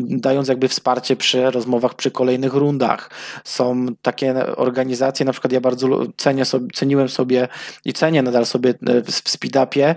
dając 0.00 0.48
jakby 0.48 0.68
wsparcie 0.68 1.16
przy 1.16 1.50
rozmowach 1.50 1.94
przy 1.94 2.10
kolejnych 2.10 2.54
rundach. 2.54 3.10
Są 3.44 3.86
takie 4.02 4.56
organizacje, 4.56 5.26
na 5.26 5.32
przykład 5.32 5.52
ja 5.52 5.60
bardzo 5.60 5.88
cenię 6.16 6.44
sobie, 6.44 6.66
ceniłem 6.74 7.08
sobie 7.08 7.48
i 7.84 7.92
cenię 7.92 8.22
nadal 8.22 8.46
sobie 8.46 8.70
e, 8.70 9.02
w 9.02 9.28
Speedupie, 9.28 9.94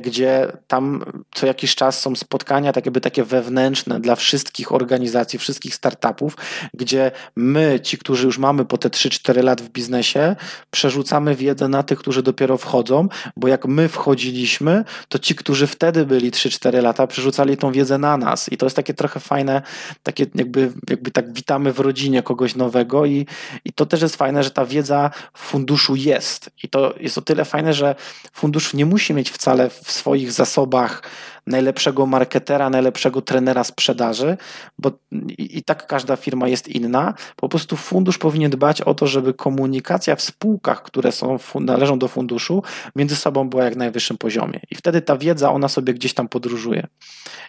gdzie 0.00 0.52
tam 0.66 1.04
co 1.34 1.46
jakiś 1.46 1.74
czas 1.74 2.00
są 2.00 2.16
spotkania 2.16 2.72
tak 2.72 2.86
jakby 2.86 3.00
takie 3.00 3.24
wewnętrzne 3.24 4.00
dla 4.00 4.16
wszystkich 4.16 4.72
organizacji, 4.72 5.38
wszystkich 5.38 5.74
startupów, 5.74 6.36
gdzie 6.74 7.10
my, 7.36 7.80
ci, 7.80 7.98
którzy 7.98 8.26
już 8.26 8.38
mamy 8.38 8.64
po 8.64 8.78
te 8.78 8.88
3-4 8.88 9.44
lat 9.44 9.62
w 9.62 9.68
biznesie, 9.68 10.36
przerzucamy 10.70 11.36
wiedzę 11.36 11.68
na 11.68 11.82
tych, 11.82 11.98
którzy 11.98 12.22
dopiero 12.22 12.58
wchodzą, 12.58 13.08
bo 13.36 13.48
jak 13.48 13.66
my 13.66 13.88
wchodziliśmy, 13.88 14.84
to 15.08 15.18
ci, 15.18 15.34
którzy 15.34 15.66
wtedy 15.66 16.06
byli 16.06 16.30
3-4 16.30 16.82
lata, 16.82 17.06
przerzucali 17.06 17.56
tą 17.56 17.72
wiedzę 17.72 17.98
na 17.98 18.16
nas. 18.16 18.52
I 18.52 18.56
to 18.56 18.66
jest 18.66 18.76
takie 18.76 18.94
trochę 18.94 19.20
fajne, 19.20 19.62
takie 20.02 20.26
jakby, 20.34 20.72
jakby 20.90 21.10
tak 21.10 21.32
witamy 21.32 21.72
w 21.72 21.80
rodzinie 21.80 22.22
kogoś 22.22 22.54
nowego 22.54 23.06
i, 23.06 23.26
i 23.64 23.72
to 23.72 23.86
też 23.86 24.02
jest 24.02 24.16
fajne, 24.16 24.42
że 24.42 24.50
ta 24.50 24.66
wiedza 24.66 25.10
w 25.34 25.40
funduszu 25.40 25.96
jest. 25.96 26.50
I 26.62 26.68
to 26.68 26.94
jest 27.00 27.18
o 27.18 27.22
tyle 27.22 27.44
fajne, 27.44 27.74
że 27.74 27.94
fundusz 28.32 28.74
nie 28.74 28.86
musi 28.86 29.14
mieć 29.14 29.30
wcale 29.30 29.61
w 29.70 29.92
swoich 29.92 30.32
zasobach 30.32 31.02
najlepszego 31.46 32.06
marketera, 32.06 32.70
najlepszego 32.70 33.22
trenera 33.22 33.64
sprzedaży, 33.64 34.36
bo 34.78 34.90
i, 35.12 35.58
i, 35.58 35.62
tak 35.62 35.86
każda 35.86 36.16
firma 36.16 36.48
jest 36.48 36.68
inna. 36.68 37.14
Po 37.36 37.48
prostu 37.48 37.76
fundusz 37.76 38.18
powinien 38.18 38.50
dbać 38.50 38.80
o 38.80 38.94
to, 38.94 39.06
żeby 39.06 39.34
komunikacja 39.34 40.16
w 40.16 40.22
spółkach, 40.22 40.82
które 40.82 41.12
są, 41.12 41.38
należą 41.54 41.98
do 41.98 42.08
funduszu, 42.08 42.62
między 42.96 43.16
sobą 43.16 43.48
była 43.48 43.64
jak 43.64 43.76
najwyższym 43.76 44.18
poziomie. 44.18 44.60
I 44.70 44.74
wtedy 44.74 45.02
ta 45.02 45.16
wiedza, 45.16 45.52
ona 45.52 45.68
sobie 45.68 45.94
gdzieś 45.94 46.14
tam 46.14 46.28
podróżuje. 46.28 46.86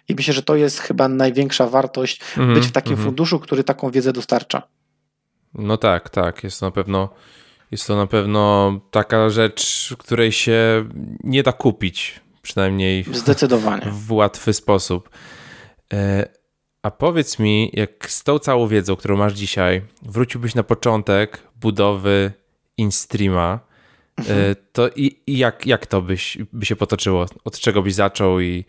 I 0.08 0.14
myślę, 0.14 0.34
że 0.34 0.42
to 0.42 0.56
jest 0.56 0.78
chyba 0.78 1.08
największa 1.08 1.66
wartość 1.66 2.20
mm 2.36 2.50
-hmm, 2.50 2.54
być 2.54 2.66
w 2.66 2.72
takim 2.72 2.92
mm 2.92 3.02
-hmm. 3.02 3.06
funduszu, 3.06 3.40
który 3.40 3.64
taką 3.64 3.90
wiedzę 3.90 4.12
dostarcza. 4.12 4.62
No 5.54 5.76
tak, 5.76 6.10
tak. 6.10 6.44
Jest 6.44 6.62
na 6.62 6.70
pewno. 6.70 7.08
Jest 7.70 7.86
to 7.86 7.96
na 7.96 8.06
pewno 8.06 8.72
taka 8.90 9.30
rzecz, 9.30 9.94
której 9.98 10.32
się 10.32 10.84
nie 11.24 11.42
da 11.42 11.52
kupić 11.52 12.20
przynajmniej 12.42 13.04
Zdecydowanie. 13.12 13.86
w 13.90 14.12
łatwy 14.12 14.52
sposób. 14.52 15.10
E, 15.92 16.28
a 16.82 16.90
powiedz 16.90 17.38
mi, 17.38 17.70
jak 17.72 18.10
z 18.10 18.24
tą 18.24 18.38
całą 18.38 18.68
wiedzą, 18.68 18.96
którą 18.96 19.16
masz 19.16 19.32
dzisiaj, 19.32 19.82
wróciłbyś 20.02 20.54
na 20.54 20.62
początek 20.62 21.42
budowy 21.60 22.32
InStreama, 22.76 23.60
e, 24.18 24.20
mhm. 24.20 24.54
to 24.72 24.88
i, 24.88 25.16
i, 25.26 25.38
jak, 25.38 25.66
jak 25.66 25.86
to 25.86 26.02
byś, 26.02 26.38
by 26.52 26.66
się 26.66 26.76
potoczyło? 26.76 27.26
Od 27.44 27.58
czego 27.58 27.82
byś 27.82 27.94
zaczął 27.94 28.40
i 28.40 28.64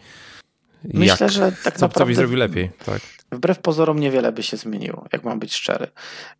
Myślę, 0.93 1.17
jak, 1.19 1.31
że 1.31 1.51
tak 1.63 1.77
co, 1.77 1.85
naprawdę 1.85 1.99
co 1.99 2.05
byś 2.05 2.15
zrobił 2.15 2.37
lepiej? 2.37 2.69
Tak. 2.85 3.01
Wbrew 3.31 3.59
pozorom 3.59 3.99
niewiele 3.99 4.31
by 4.31 4.43
się 4.43 4.57
zmieniło, 4.57 5.05
jak 5.13 5.23
mam 5.23 5.39
być 5.39 5.53
szczery. 5.53 5.87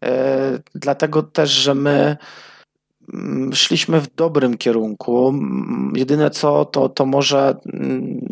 E, 0.04 0.60
dlatego 0.76 1.24
też, 1.24 1.50
że 1.50 1.76
my 1.76 2.18
Mm, 3.14 3.54
szliśmy 3.54 4.02
w 4.02 4.16
dobrym 4.16 4.58
kierunku. 4.58 5.34
Jedyne 5.96 6.30
co, 6.30 6.66
to, 6.66 6.90
to 6.90 7.06
może 7.06 7.56
mm, 7.74 8.28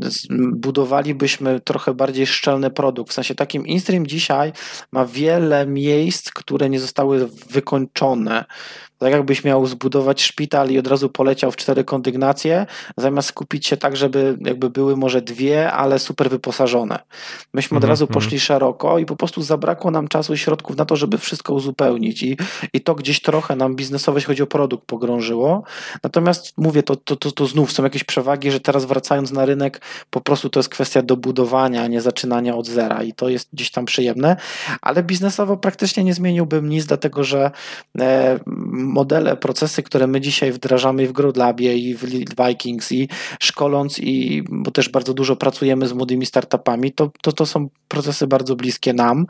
budowalibyśmy 0.56 1.60
trochę 1.60 1.94
bardziej 1.94 2.28
szczelny 2.28 2.70
produkt. 2.70 3.12
W 3.12 3.14
sensie 3.14 3.36
takim 3.36 3.68
InStream 3.68 4.08
dzisiaj 4.08 4.54
ma 4.92 5.06
wiele 5.06 5.68
miejsc, 5.68 6.32
które 6.32 6.70
nie 6.70 6.80
zostały 6.80 7.30
wykończone. 7.50 8.46
Tak 9.04 9.12
jakbyś 9.12 9.44
miał 9.44 9.66
zbudować 9.66 10.22
szpital 10.22 10.70
i 10.70 10.80
od 10.80 10.88
razu 10.88 11.10
poleciał 11.10 11.52
w 11.52 11.56
cztery 11.56 11.84
kondygnacje, 11.84 12.66
zamiast 12.98 13.28
skupić 13.28 13.68
się 13.68 13.78
tak, 13.78 13.98
żeby 13.98 14.38
jakby 14.42 14.70
były 14.70 14.98
może 14.98 15.22
dwie, 15.22 15.72
ale 15.72 16.00
super 16.00 16.30
wyposażone. 16.30 17.00
Myśmy 17.54 17.78
od 17.78 17.84
-hmm. 17.84 17.88
razu 17.88 18.08
poszli 18.08 18.40
szeroko 18.40 19.00
i 19.00 19.06
po 19.06 19.16
prostu 19.16 19.42
zabrakło 19.42 19.92
nam 19.92 20.08
czasu 20.08 20.34
i 20.34 20.38
środków 20.38 20.78
na 20.78 20.86
to, 20.86 20.96
żeby 20.96 21.18
wszystko 21.18 21.54
uzupełnić 21.54 22.24
i, 22.24 22.38
i 22.74 22.82
to 22.82 22.96
gdzieś 22.96 23.22
trochę 23.22 23.56
nam 23.56 23.76
biznesowo, 23.76 24.18
jeśli 24.18 24.28
chodzi 24.28 24.44
o 24.44 24.48
produkt, 24.48 24.86
pogrążyło. 24.86 25.64
Natomiast 26.04 26.54
mówię, 26.58 26.84
to, 26.84 26.96
to, 26.96 27.16
to, 27.16 27.32
to 27.32 27.46
znów 27.46 27.72
są 27.72 27.84
jakieś 27.84 28.04
przewagi, 28.04 28.52
że 28.52 28.60
teraz 28.60 28.86
wracając 28.86 29.32
na 29.32 29.46
rynek, 29.46 29.82
po 30.10 30.22
prostu 30.22 30.50
to 30.50 30.60
jest 30.60 30.70
kwestia 30.70 31.02
dobudowania, 31.02 31.84
a 31.84 31.88
nie 31.88 32.02
zaczynania 32.02 32.56
od 32.56 32.68
zera 32.68 33.04
i 33.04 33.14
to 33.14 33.30
jest 33.30 33.50
gdzieś 33.54 33.72
tam 33.72 33.86
przyjemne, 33.86 34.36
ale 34.82 35.04
biznesowo 35.04 35.58
praktycznie 35.58 36.04
nie 36.04 36.14
zmieniłbym 36.14 36.70
nic, 36.70 36.86
dlatego 36.86 37.24
że 37.24 37.52
e, 38.00 38.40
modele, 38.94 39.38
procesy, 39.38 39.84
które 39.84 40.08
my 40.08 40.22
dzisiaj 40.22 40.52
wdrażamy 40.52 41.08
w 41.08 41.12
GrowLabie 41.12 41.78
i 41.78 41.96
w 41.96 42.06
Vikings 42.48 42.92
i 42.92 43.10
szkoląc 43.40 44.00
i, 44.00 44.44
bo 44.50 44.72
też 44.72 44.90
bardzo 44.90 45.14
dużo 45.14 45.36
pracujemy 45.36 45.88
z 45.88 45.94
młodymi 45.94 46.26
startupami, 46.26 46.92
to, 46.92 47.12
to, 47.22 47.32
to 47.32 47.46
są 47.46 47.70
procesy 47.88 48.28
bardzo 48.28 48.56
bliskie 48.56 48.94
nam 48.94 49.26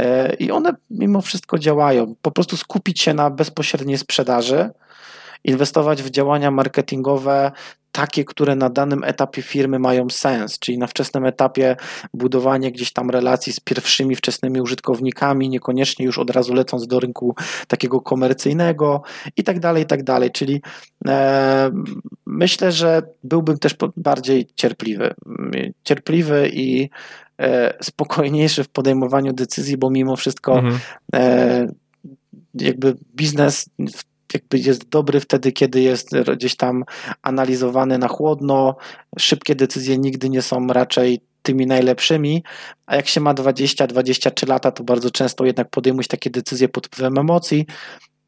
e, 0.00 0.34
i 0.34 0.50
one 0.50 0.72
mimo 0.90 1.20
wszystko 1.20 1.58
działają. 1.58 2.14
Po 2.22 2.30
prostu 2.30 2.56
skupić 2.56 3.00
się 3.00 3.14
na 3.14 3.30
bezpośredniej 3.30 3.98
sprzedaży, 3.98 4.70
inwestować 5.44 6.02
w 6.02 6.10
działania 6.10 6.50
marketingowe 6.50 7.52
takie, 7.98 8.24
które 8.24 8.56
na 8.56 8.70
danym 8.70 9.04
etapie 9.04 9.42
firmy 9.42 9.78
mają 9.78 10.10
sens, 10.10 10.58
czyli 10.58 10.78
na 10.78 10.86
wczesnym 10.86 11.26
etapie 11.26 11.76
budowanie 12.14 12.72
gdzieś 12.72 12.92
tam 12.92 13.10
relacji 13.10 13.52
z 13.52 13.60
pierwszymi 13.60 14.16
wczesnymi 14.16 14.60
użytkownikami, 14.60 15.48
niekoniecznie 15.48 16.06
już 16.06 16.18
od 16.18 16.30
razu 16.30 16.54
lecąc 16.54 16.86
do 16.86 17.00
rynku 17.00 17.34
takiego 17.68 18.00
komercyjnego 18.00 19.02
i 19.36 19.44
tak 19.44 19.60
dalej, 19.60 19.82
i 19.82 19.86
tak 19.86 20.02
dalej. 20.02 20.30
Czyli 20.30 20.62
e, 21.08 21.70
myślę, 22.26 22.72
że 22.72 23.02
byłbym 23.24 23.58
też 23.58 23.76
bardziej 23.96 24.46
cierpliwy. 24.54 25.14
Cierpliwy 25.84 26.50
i 26.52 26.90
e, 27.40 27.74
spokojniejszy 27.84 28.64
w 28.64 28.68
podejmowaniu 28.68 29.32
decyzji, 29.32 29.76
bo 29.76 29.90
mimo 29.90 30.16
wszystko 30.16 30.58
mhm. 30.58 30.80
e, 31.14 31.66
jakby 32.54 32.96
biznes 33.14 33.70
w 33.78 34.17
jakby 34.34 34.58
jest 34.58 34.88
dobry 34.88 35.20
wtedy, 35.20 35.52
kiedy 35.52 35.80
jest 35.80 36.10
gdzieś 36.36 36.56
tam 36.56 36.84
analizowany 37.22 37.98
na 37.98 38.08
chłodno. 38.08 38.76
Szybkie 39.18 39.54
decyzje 39.54 39.98
nigdy 39.98 40.28
nie 40.28 40.42
są 40.42 40.66
raczej 40.66 41.20
tymi 41.42 41.66
najlepszymi, 41.66 42.42
a 42.86 42.96
jak 42.96 43.08
się 43.08 43.20
ma 43.20 43.34
20-23 43.34 44.48
lata, 44.48 44.70
to 44.70 44.84
bardzo 44.84 45.10
często 45.10 45.44
jednak 45.44 45.70
podejmujesz 45.70 46.08
takie 46.08 46.30
decyzje 46.30 46.68
pod 46.68 46.86
wpływem 46.86 47.18
emocji, 47.18 47.66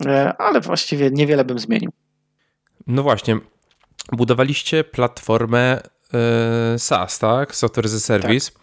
e, 0.06 0.36
ale 0.36 0.60
właściwie 0.60 1.10
niewiele 1.10 1.44
bym 1.44 1.58
zmienił. 1.58 1.90
No 2.86 3.02
właśnie, 3.02 3.38
budowaliście 4.12 4.84
platformę 4.84 5.80
e, 6.14 6.78
SaaS, 6.78 7.18
tak? 7.18 7.54
Software 7.54 7.86
as 7.86 7.94
a 7.94 8.00
Service. 8.00 8.50
Tak. 8.50 8.62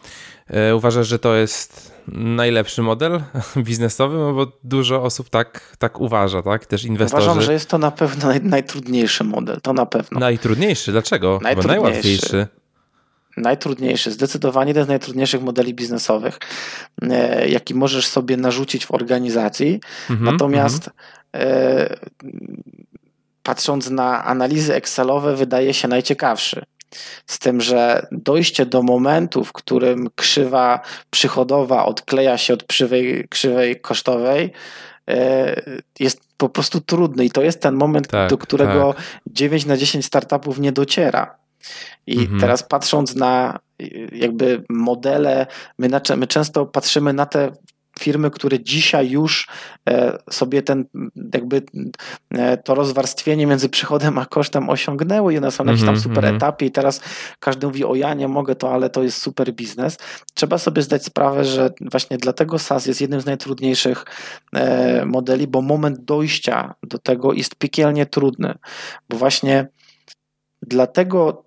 E, 0.49 0.75
uważasz, 0.75 1.07
że 1.07 1.19
to 1.19 1.35
jest 1.35 1.97
najlepszy 2.13 2.81
model 2.81 3.21
biznesowy, 3.57 4.17
no 4.17 4.33
bo 4.33 4.51
dużo 4.63 5.03
osób 5.03 5.29
tak, 5.29 5.77
tak 5.79 5.99
uważa, 6.01 6.41
tak? 6.41 6.65
Też 6.65 6.83
inwestorzy. 6.83 7.23
Uważam, 7.23 7.43
że 7.43 7.53
jest 7.53 7.69
to 7.69 7.77
na 7.77 7.91
pewno 7.91 8.27
naj, 8.27 8.41
najtrudniejszy 8.41 9.23
model, 9.23 9.61
to 9.61 9.73
na 9.73 9.85
pewno. 9.85 10.19
Najtrudniejszy, 10.19 10.91
dlaczego? 10.91 11.39
Najtrudniejszy. 11.41 11.81
Najłatwiejszy. 11.81 12.47
Najtrudniejszy, 13.37 14.11
zdecydowanie 14.11 14.69
jeden 14.69 14.85
z 14.85 14.87
najtrudniejszych 14.87 15.41
modeli 15.41 15.73
biznesowych, 15.73 16.39
e, 17.01 17.49
jaki 17.49 17.75
możesz 17.75 18.07
sobie 18.07 18.37
narzucić 18.37 18.85
w 18.85 18.91
organizacji. 18.91 19.79
Mhm, 20.09 20.31
Natomiast 20.31 20.89
e, 21.35 21.97
patrząc 23.43 23.89
na 23.89 24.25
analizy 24.25 24.75
Excelowe, 24.75 25.35
wydaje 25.35 25.73
się 25.73 25.87
najciekawszy. 25.87 26.65
Z 27.25 27.39
tym, 27.39 27.61
że 27.61 28.07
dojście 28.11 28.65
do 28.65 28.83
momentu, 28.83 29.43
w 29.43 29.53
którym 29.53 30.09
krzywa 30.15 30.79
przychodowa 31.09 31.85
odkleja 31.85 32.37
się 32.37 32.53
od 32.53 32.63
krzywej, 32.63 33.27
krzywej 33.29 33.81
kosztowej, 33.81 34.51
e, 35.09 35.61
jest 35.99 36.21
po 36.37 36.49
prostu 36.49 36.81
trudny 36.81 37.25
i 37.25 37.31
to 37.31 37.41
jest 37.41 37.61
ten 37.61 37.75
moment, 37.75 38.07
tak, 38.07 38.29
do 38.29 38.37
którego 38.37 38.93
tak. 38.93 39.03
9 39.27 39.65
na 39.65 39.77
10 39.77 40.05
startupów 40.05 40.59
nie 40.59 40.71
dociera. 40.71 41.35
I 42.07 42.19
mhm. 42.19 42.39
teraz 42.39 42.63
patrząc 42.63 43.15
na 43.15 43.59
jakby 44.11 44.63
modele, 44.69 45.47
my, 45.77 45.89
my 46.17 46.27
często 46.27 46.65
patrzymy 46.65 47.13
na 47.13 47.25
te 47.25 47.51
firmy, 47.99 48.31
które 48.31 48.59
dzisiaj 48.59 49.09
już 49.09 49.47
e, 49.89 50.17
sobie 50.29 50.61
ten 50.61 50.85
jakby 51.33 51.61
e, 52.31 52.57
to 52.57 52.75
rozwarstwienie 52.75 53.47
między 53.47 53.69
przychodem 53.69 54.17
a 54.17 54.25
kosztem 54.25 54.69
osiągnęły 54.69 55.33
i 55.33 55.37
one 55.37 55.51
są 55.51 55.63
na 55.63 55.71
jakimś 55.71 55.85
tam 55.85 55.95
mhm, 55.95 56.03
super 56.03 56.25
mhm. 56.25 56.35
etapie 56.35 56.65
i 56.65 56.71
teraz 56.71 57.01
każdy 57.39 57.67
mówi 57.67 57.85
o 57.85 57.95
ja 57.95 58.13
nie 58.13 58.27
mogę 58.27 58.55
to, 58.55 58.73
ale 58.73 58.89
to 58.89 59.03
jest 59.03 59.21
super 59.21 59.53
biznes. 59.53 59.97
Trzeba 60.33 60.57
sobie 60.57 60.81
zdać 60.81 61.05
sprawę, 61.05 61.45
że 61.45 61.69
właśnie 61.81 62.17
dlatego 62.17 62.59
SaaS 62.59 62.85
jest 62.85 63.01
jednym 63.01 63.21
z 63.21 63.25
najtrudniejszych 63.25 64.05
e, 64.53 65.05
modeli, 65.05 65.47
bo 65.47 65.61
moment 65.61 65.99
dojścia 65.99 66.75
do 66.83 66.97
tego 66.99 67.33
jest 67.33 67.55
piekielnie 67.55 68.05
trudny, 68.05 68.53
bo 69.09 69.17
właśnie 69.17 69.67
dlatego 70.61 71.43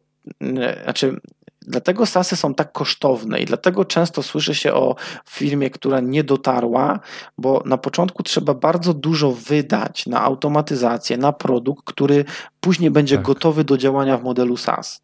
znaczy 0.85 1.20
Dlatego 1.66 2.07
SASy 2.07 2.37
są 2.37 2.55
tak 2.55 2.73
kosztowne 2.73 3.41
i 3.41 3.45
dlatego 3.45 3.85
często 3.85 4.23
słyszy 4.23 4.55
się 4.55 4.74
o 4.74 4.97
firmie, 5.28 5.70
która 5.70 6.01
nie 6.01 6.24
dotarła, 6.24 7.01
bo 7.39 7.62
na 7.66 7.78
początku 7.78 8.23
trzeba 8.23 8.55
bardzo 8.55 8.95
dużo 8.95 9.32
wydać 9.32 10.07
na 10.07 10.23
automatyzację, 10.23 11.16
na 11.16 11.32
produkt, 11.32 11.85
który 11.85 12.24
później 12.61 12.91
będzie 12.91 13.16
tak. 13.16 13.24
gotowy 13.24 13.65
do 13.65 13.78
działania 13.78 14.16
w 14.16 14.24
modelu 14.24 14.57
SaaS. 14.57 15.01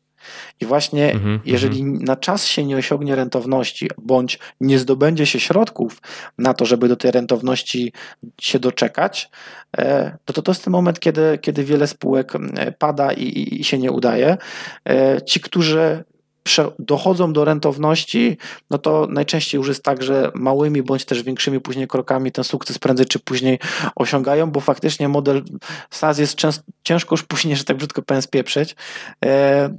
I 0.61 0.67
właśnie 0.67 1.13
mm 1.13 1.23
-hmm, 1.23 1.41
jeżeli 1.45 1.81
mm 1.81 1.97
na 2.05 2.17
czas 2.17 2.47
się 2.47 2.65
nie 2.65 2.77
osiągnie 2.77 3.15
rentowności, 3.15 3.91
bądź 3.99 4.39
nie 4.61 4.79
zdobędzie 4.79 5.27
się 5.27 5.41
środków 5.41 6.03
na 6.39 6.55
to, 6.55 6.65
żeby 6.65 6.89
do 6.89 6.97
tej 6.97 7.11
rentowności 7.11 7.93
się 8.41 8.59
doczekać, 8.59 9.31
e, 9.79 10.17
to 10.25 10.33
to, 10.33 10.43
to 10.43 10.51
jest 10.51 10.65
ten 10.65 10.73
moment, 10.73 11.01
kiedy, 11.01 11.39
kiedy 11.43 11.65
wiele 11.65 11.87
spółek 11.87 12.33
e, 12.35 12.73
pada 12.73 13.13
i, 13.13 13.61
i 13.61 13.65
się 13.65 13.79
nie 13.79 13.93
udaje. 13.93 14.37
E, 14.89 15.23
ci, 15.23 15.41
którzy 15.41 16.05
dochodzą 16.79 17.33
do 17.33 17.45
rentowności, 17.45 18.39
no 18.71 18.79
to 18.79 19.07
najczęściej 19.11 19.59
już 19.59 19.69
jest 19.69 19.83
tak, 19.83 20.03
że 20.03 20.31
małymi 20.35 20.83
bądź 20.83 21.05
też 21.05 21.23
większymi 21.23 21.61
później 21.61 21.89
krokami 21.89 22.33
ten 22.33 22.45
sukces 22.45 22.79
prędzej 22.79 23.07
czy 23.07 23.19
później 23.19 23.59
osiągają, 23.97 24.51
bo 24.51 24.61
faktycznie 24.61 25.09
model 25.09 25.43
SaaS 25.91 26.19
jest 26.19 26.35
często, 26.35 26.65
ciężko 26.83 27.13
już 27.15 27.23
później, 27.23 27.57
że 27.57 27.65
tak 27.65 27.77
brzydko 27.77 28.03
powiem, 28.03 28.23
spieprzyć. 28.23 28.77
E, 29.25 29.79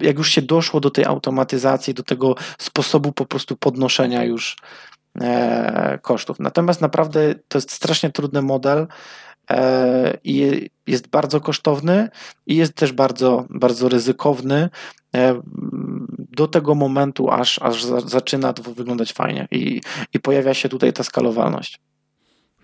jak 0.00 0.18
już 0.18 0.30
się 0.30 0.42
doszło 0.42 0.80
do 0.80 0.90
tej 0.90 1.04
automatyzacji, 1.04 1.94
do 1.94 2.02
tego 2.02 2.34
sposobu 2.58 3.12
po 3.12 3.26
prostu 3.26 3.56
podnoszenia 3.56 4.24
już 4.24 4.56
e, 5.20 5.98
kosztów. 6.02 6.40
Natomiast 6.40 6.80
naprawdę 6.80 7.34
to 7.48 7.58
jest 7.58 7.72
strasznie 7.72 8.10
trudny 8.10 8.42
model 8.42 8.86
i 10.24 10.66
jest 10.86 11.08
bardzo 11.08 11.40
kosztowny 11.40 12.08
i 12.46 12.56
jest 12.56 12.74
też 12.74 12.92
bardzo, 12.92 13.46
bardzo 13.50 13.88
ryzykowny, 13.88 14.68
E, 15.14 15.40
do 16.18 16.48
tego 16.48 16.74
momentu, 16.74 17.30
aż, 17.30 17.58
aż 17.62 17.84
zaczyna 17.84 18.52
to 18.52 18.62
wyglądać 18.62 19.12
fajnie 19.12 19.48
i, 19.50 19.80
i 20.14 20.20
pojawia 20.20 20.54
się 20.54 20.68
tutaj 20.68 20.92
ta 20.92 21.04
skalowalność. 21.04 21.80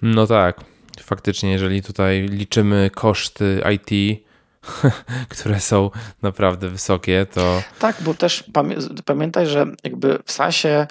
No 0.02 0.26
tak, 0.26 0.60
faktycznie, 1.00 1.52
jeżeli 1.52 1.82
tutaj 1.82 2.22
liczymy 2.22 2.90
koszty 2.94 3.62
IT, 3.74 4.20
które 5.36 5.60
są 5.60 5.90
naprawdę 6.22 6.68
wysokie, 6.68 7.26
to. 7.34 7.62
Tak, 7.78 7.96
bo 8.00 8.14
też 8.14 8.44
pamiętaj, 9.04 9.46
że 9.46 9.66
jakby 9.84 10.18
w 10.24 10.32
SASie 10.32 10.86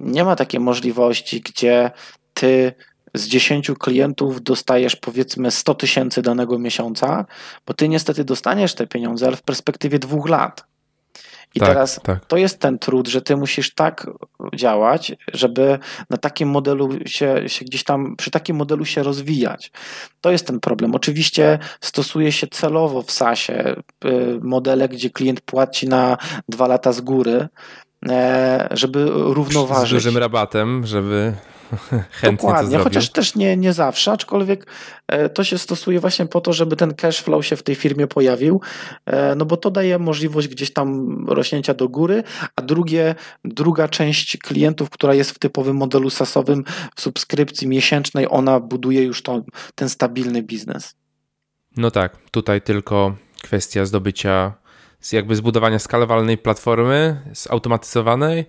nie 0.00 0.24
ma 0.24 0.36
takiej 0.36 0.60
możliwości, 0.60 1.40
gdzie 1.40 1.90
ty 2.34 2.72
z 3.14 3.26
10 3.28 3.70
klientów 3.78 4.42
dostajesz 4.42 4.96
powiedzmy 4.96 5.50
100 5.50 5.74
tysięcy 5.74 6.22
danego 6.22 6.58
miesiąca, 6.58 7.24
bo 7.66 7.74
ty 7.74 7.88
niestety 7.88 8.24
dostaniesz 8.24 8.74
te 8.74 8.86
pieniądze, 8.86 9.26
ale 9.26 9.36
w 9.36 9.42
perspektywie 9.42 9.98
dwóch 9.98 10.28
lat. 10.28 10.64
I 11.54 11.60
tak, 11.60 11.68
teraz 11.68 12.00
tak. 12.02 12.24
to 12.24 12.36
jest 12.36 12.60
ten 12.60 12.78
trud, 12.78 13.08
że 13.08 13.22
ty 13.22 13.36
musisz 13.36 13.74
tak 13.74 14.10
działać, 14.54 15.16
żeby 15.32 15.78
na 16.10 16.16
takim 16.16 16.48
modelu 16.48 16.88
się, 17.06 17.48
się, 17.48 17.64
gdzieś 17.64 17.84
tam, 17.84 18.16
przy 18.16 18.30
takim 18.30 18.56
modelu 18.56 18.84
się 18.84 19.02
rozwijać. 19.02 19.72
To 20.20 20.30
jest 20.30 20.46
ten 20.46 20.60
problem. 20.60 20.94
Oczywiście 20.94 21.58
stosuje 21.80 22.32
się 22.32 22.46
celowo 22.46 23.02
w 23.02 23.10
SASie 23.10 23.76
y, 24.04 24.38
modele, 24.42 24.88
gdzie 24.88 25.10
klient 25.10 25.40
płaci 25.40 25.88
na 25.88 26.16
dwa 26.48 26.66
lata 26.66 26.92
z 26.92 27.00
góry, 27.00 27.48
e, 28.08 28.68
żeby 28.70 29.04
równoważyć. 29.10 29.90
Z 29.90 29.92
dużym 29.92 30.18
rabatem, 30.18 30.86
żeby 30.86 31.34
chętnie 32.20 32.48
Dokładnie, 32.48 32.78
chociaż 32.78 33.10
też 33.10 33.34
nie, 33.34 33.56
nie 33.56 33.72
zawsze, 33.72 34.12
aczkolwiek 34.12 34.66
e, 35.08 35.28
to 35.28 35.44
się 35.44 35.58
stosuje 35.58 36.00
właśnie 36.00 36.26
po 36.26 36.40
to, 36.40 36.52
żeby 36.52 36.76
ten 36.76 36.94
cash 36.94 37.20
flow 37.20 37.46
się 37.46 37.56
w 37.56 37.62
tej 37.62 37.74
firmie 37.74 38.06
pojawił, 38.06 38.60
e, 39.06 39.34
no 39.34 39.44
bo 39.44 39.56
to 39.56 39.70
daje 39.70 39.98
możliwość 39.98 40.48
gdzieś 40.48 40.72
tam 40.72 41.16
rośnięcia 41.28 41.74
do 41.74 41.88
góry, 41.88 42.22
a 42.56 42.62
drugie, 42.62 43.14
druga 43.44 43.88
część 43.88 44.36
klientów, 44.36 44.90
która 44.90 45.14
jest 45.14 45.30
w 45.30 45.38
typowym 45.38 45.76
modelu 45.76 46.10
SaaSowym 46.10 46.64
w 46.96 47.00
subskrypcji 47.00 47.68
miesięcznej, 47.68 48.26
ona 48.30 48.60
buduje 48.60 49.02
już 49.02 49.22
to, 49.22 49.42
ten 49.74 49.88
stabilny 49.88 50.42
biznes. 50.42 50.94
No 51.76 51.90
tak, 51.90 52.16
tutaj 52.30 52.62
tylko 52.62 53.16
kwestia 53.42 53.84
zdobycia, 53.84 54.52
jakby 55.12 55.36
zbudowania 55.36 55.78
skalowalnej 55.78 56.38
platformy, 56.38 57.20
zautomatyzowanej, 57.32 58.44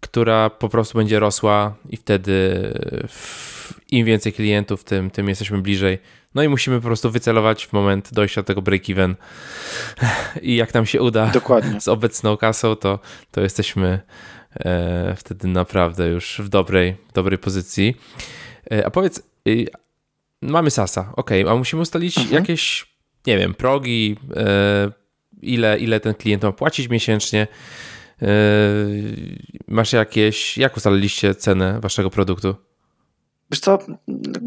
która 0.00 0.50
po 0.50 0.68
prostu 0.68 0.98
będzie 0.98 1.20
rosła 1.20 1.74
i 1.90 1.96
wtedy 1.96 2.72
im 3.90 4.06
więcej 4.06 4.32
klientów, 4.32 4.84
tym, 4.84 5.10
tym 5.10 5.28
jesteśmy 5.28 5.62
bliżej. 5.62 5.98
No 6.34 6.42
i 6.42 6.48
musimy 6.48 6.76
po 6.80 6.86
prostu 6.86 7.10
wycelować 7.10 7.66
w 7.66 7.72
moment 7.72 8.12
dojścia 8.12 8.42
do 8.42 8.46
tego 8.46 8.62
break-even. 8.62 9.14
I 10.42 10.56
jak 10.56 10.74
nam 10.74 10.86
się 10.86 11.02
uda 11.02 11.26
Dokładnie. 11.26 11.80
z 11.80 11.88
obecną 11.88 12.36
kasą, 12.36 12.76
to, 12.76 12.98
to 13.30 13.40
jesteśmy 13.40 14.00
e, 14.54 15.14
wtedy 15.16 15.48
naprawdę 15.48 16.08
już 16.08 16.40
w 16.44 16.48
dobrej, 16.48 16.96
dobrej 17.14 17.38
pozycji. 17.38 17.96
E, 18.72 18.86
a 18.86 18.90
powiedz, 18.90 19.18
e, 19.18 19.50
mamy 20.42 20.70
Sasa, 20.70 21.12
ok, 21.16 21.30
a 21.48 21.54
musimy 21.54 21.82
ustalić 21.82 22.18
mhm. 22.18 22.34
jakieś, 22.34 22.86
nie 23.26 23.38
wiem, 23.38 23.54
progi, 23.54 24.16
e, 24.36 24.90
ile, 25.42 25.78
ile 25.78 26.00
ten 26.00 26.14
klient 26.14 26.42
ma 26.42 26.52
płacić 26.52 26.88
miesięcznie. 26.88 27.46
Yy, 28.20 28.28
masz 29.68 29.92
jakieś, 29.92 30.58
jak 30.58 30.76
ustaliliście 30.76 31.34
cenę 31.34 31.80
waszego 31.80 32.10
produktu? 32.10 32.54
Wiesz 33.50 33.60
co, 33.60 33.78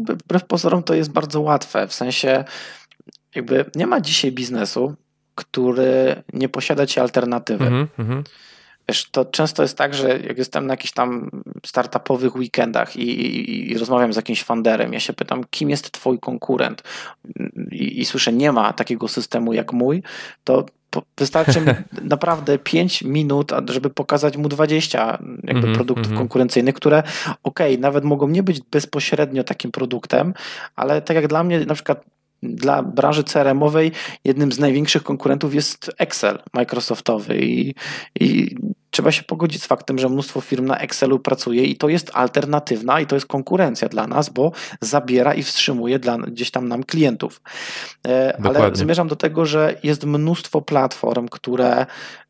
wbrew 0.08 0.44
pozorom 0.44 0.82
to 0.82 0.94
jest 0.94 1.12
bardzo 1.12 1.40
łatwe, 1.40 1.86
w 1.86 1.92
sensie 1.92 2.44
jakby 3.34 3.64
nie 3.74 3.86
ma 3.86 4.00
dzisiaj 4.00 4.32
biznesu, 4.32 4.94
który 5.34 6.22
nie 6.32 6.48
posiada 6.48 6.86
ci 6.86 7.00
alternatywy. 7.00 7.66
Mm 7.66 7.88
-hmm. 7.98 8.22
Wiesz, 8.90 9.10
to 9.10 9.24
często 9.24 9.62
jest 9.62 9.78
tak, 9.78 9.94
że 9.94 10.08
jak 10.08 10.38
jestem 10.38 10.66
na 10.66 10.72
jakichś 10.72 10.92
tam 10.92 11.30
startupowych 11.66 12.36
weekendach 12.36 12.96
i, 12.96 13.10
i, 13.10 13.72
i 13.72 13.78
rozmawiam 13.78 14.12
z 14.12 14.16
jakimś 14.16 14.44
funderem, 14.44 14.92
ja 14.92 15.00
się 15.00 15.12
pytam, 15.12 15.44
kim 15.50 15.70
jest 15.70 15.92
twój 15.92 16.18
konkurent 16.18 16.82
i, 17.70 18.00
i 18.00 18.04
słyszę, 18.04 18.32
nie 18.32 18.52
ma 18.52 18.72
takiego 18.72 19.08
systemu 19.08 19.52
jak 19.52 19.72
mój, 19.72 20.02
to 20.44 20.66
wystarczy 21.18 21.60
naprawdę 22.02 22.58
5 22.58 23.02
minut, 23.02 23.52
żeby 23.68 23.90
pokazać 23.90 24.36
mu 24.36 24.48
20 24.48 25.18
jakby 25.44 25.50
mm 25.50 25.62
-hmm, 25.62 25.74
produktów 25.74 26.06
mm 26.06 26.16
-hmm. 26.16 26.20
konkurencyjnych, 26.20 26.74
które 26.74 27.02
ok, 27.42 27.60
nawet 27.78 28.04
mogą 28.04 28.28
nie 28.28 28.42
być 28.42 28.60
bezpośrednio 28.70 29.44
takim 29.44 29.70
produktem, 29.70 30.34
ale 30.76 31.02
tak 31.02 31.14
jak 31.14 31.26
dla 31.28 31.44
mnie 31.44 31.66
na 31.66 31.74
przykład 31.74 32.04
dla 32.42 32.82
branży 32.82 33.24
CRM-owej 33.24 33.92
jednym 34.24 34.52
z 34.52 34.58
największych 34.58 35.02
konkurentów 35.02 35.54
jest 35.54 35.90
Excel 35.98 36.38
Microsoftowy 36.54 37.38
i, 37.38 37.74
i 38.20 38.56
trzeba 38.90 39.12
się 39.12 39.22
pogodzić 39.22 39.62
z 39.62 39.66
faktem, 39.66 39.98
że 39.98 40.08
mnóstwo 40.08 40.40
firm 40.40 40.66
na 40.66 40.78
Excelu 40.78 41.18
pracuje 41.18 41.64
i 41.64 41.76
to 41.76 41.88
jest 41.88 42.10
alternatywna 42.14 43.00
i 43.00 43.06
to 43.06 43.16
jest 43.16 43.26
konkurencja 43.26 43.88
dla 43.88 44.06
nas, 44.06 44.28
bo 44.28 44.52
zabiera 44.80 45.34
i 45.34 45.42
wstrzymuje 45.42 45.98
dla, 45.98 46.18
gdzieś 46.18 46.50
tam 46.50 46.68
nam 46.68 46.84
klientów. 46.84 47.40
E, 48.06 48.32
Dokładnie. 48.36 48.62
Ale 48.62 48.76
zmierzam 48.76 49.08
do 49.08 49.16
tego, 49.16 49.46
że 49.46 49.74
jest 49.82 50.04
mnóstwo 50.04 50.62
platform, 50.62 51.28
które 51.28 51.86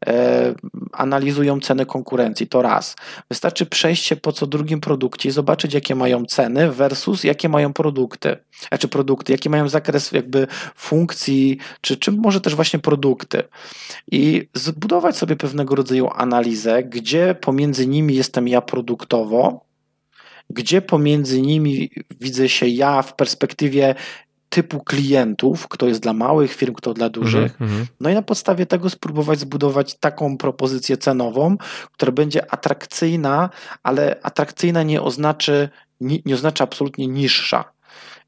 e, 0.06 0.54
analizują 0.92 1.60
ceny 1.60 1.86
konkurencji. 1.86 2.46
To 2.46 2.62
raz. 2.62 2.96
Wystarczy 3.28 3.66
przejść 3.66 4.04
się 4.04 4.16
po 4.16 4.32
co 4.32 4.46
drugim 4.46 4.80
produkcie 4.80 5.28
i 5.28 5.32
zobaczyć, 5.32 5.74
jakie 5.74 5.94
mają 5.94 6.24
ceny 6.24 6.70
versus 6.70 7.24
jakie 7.24 7.48
mają 7.48 7.72
produkty. 7.72 8.36
Znaczy 8.68 8.88
produkty, 8.88 9.32
jaki 9.32 9.50
mają 9.50 9.68
zakres 9.68 10.12
jakby 10.12 10.46
funkcji, 10.74 11.58
czy, 11.80 11.96
czy 11.96 12.12
może 12.12 12.40
też 12.40 12.54
właśnie 12.54 12.78
produkty. 12.78 13.42
I 14.12 14.48
zbudować 14.54 15.16
sobie 15.16 15.36
pewnego 15.36 15.74
rodzaju 15.74 16.10
analizę 16.14 16.49
analizę, 16.50 16.82
gdzie 16.82 17.34
pomiędzy 17.34 17.86
nimi 17.86 18.14
jestem 18.14 18.48
ja 18.48 18.60
produktowo, 18.60 19.64
gdzie 20.50 20.82
pomiędzy 20.82 21.40
nimi 21.40 21.90
widzę 22.20 22.48
się 22.48 22.66
ja 22.66 23.02
w 23.02 23.14
perspektywie 23.14 23.94
typu 24.48 24.80
klientów, 24.80 25.68
kto 25.68 25.86
jest 25.86 26.00
dla 26.00 26.12
małych 26.12 26.52
firm, 26.54 26.74
kto 26.74 26.94
dla 26.94 27.08
dużych. 27.08 27.60
Mm 27.60 27.72
-hmm. 27.72 27.86
No 28.00 28.10
i 28.10 28.14
na 28.14 28.22
podstawie 28.22 28.66
tego 28.66 28.90
spróbować 28.90 29.38
zbudować 29.40 29.94
taką 29.94 30.36
propozycję 30.36 30.96
cenową, 30.96 31.56
która 31.92 32.12
będzie 32.12 32.52
atrakcyjna, 32.52 33.50
ale 33.82 34.20
atrakcyjna 34.22 34.82
nie 34.82 35.02
oznaczy, 35.02 35.68
nie, 36.00 36.18
nie 36.24 36.34
oznacza 36.34 36.64
absolutnie 36.64 37.06
niższa. 37.06 37.64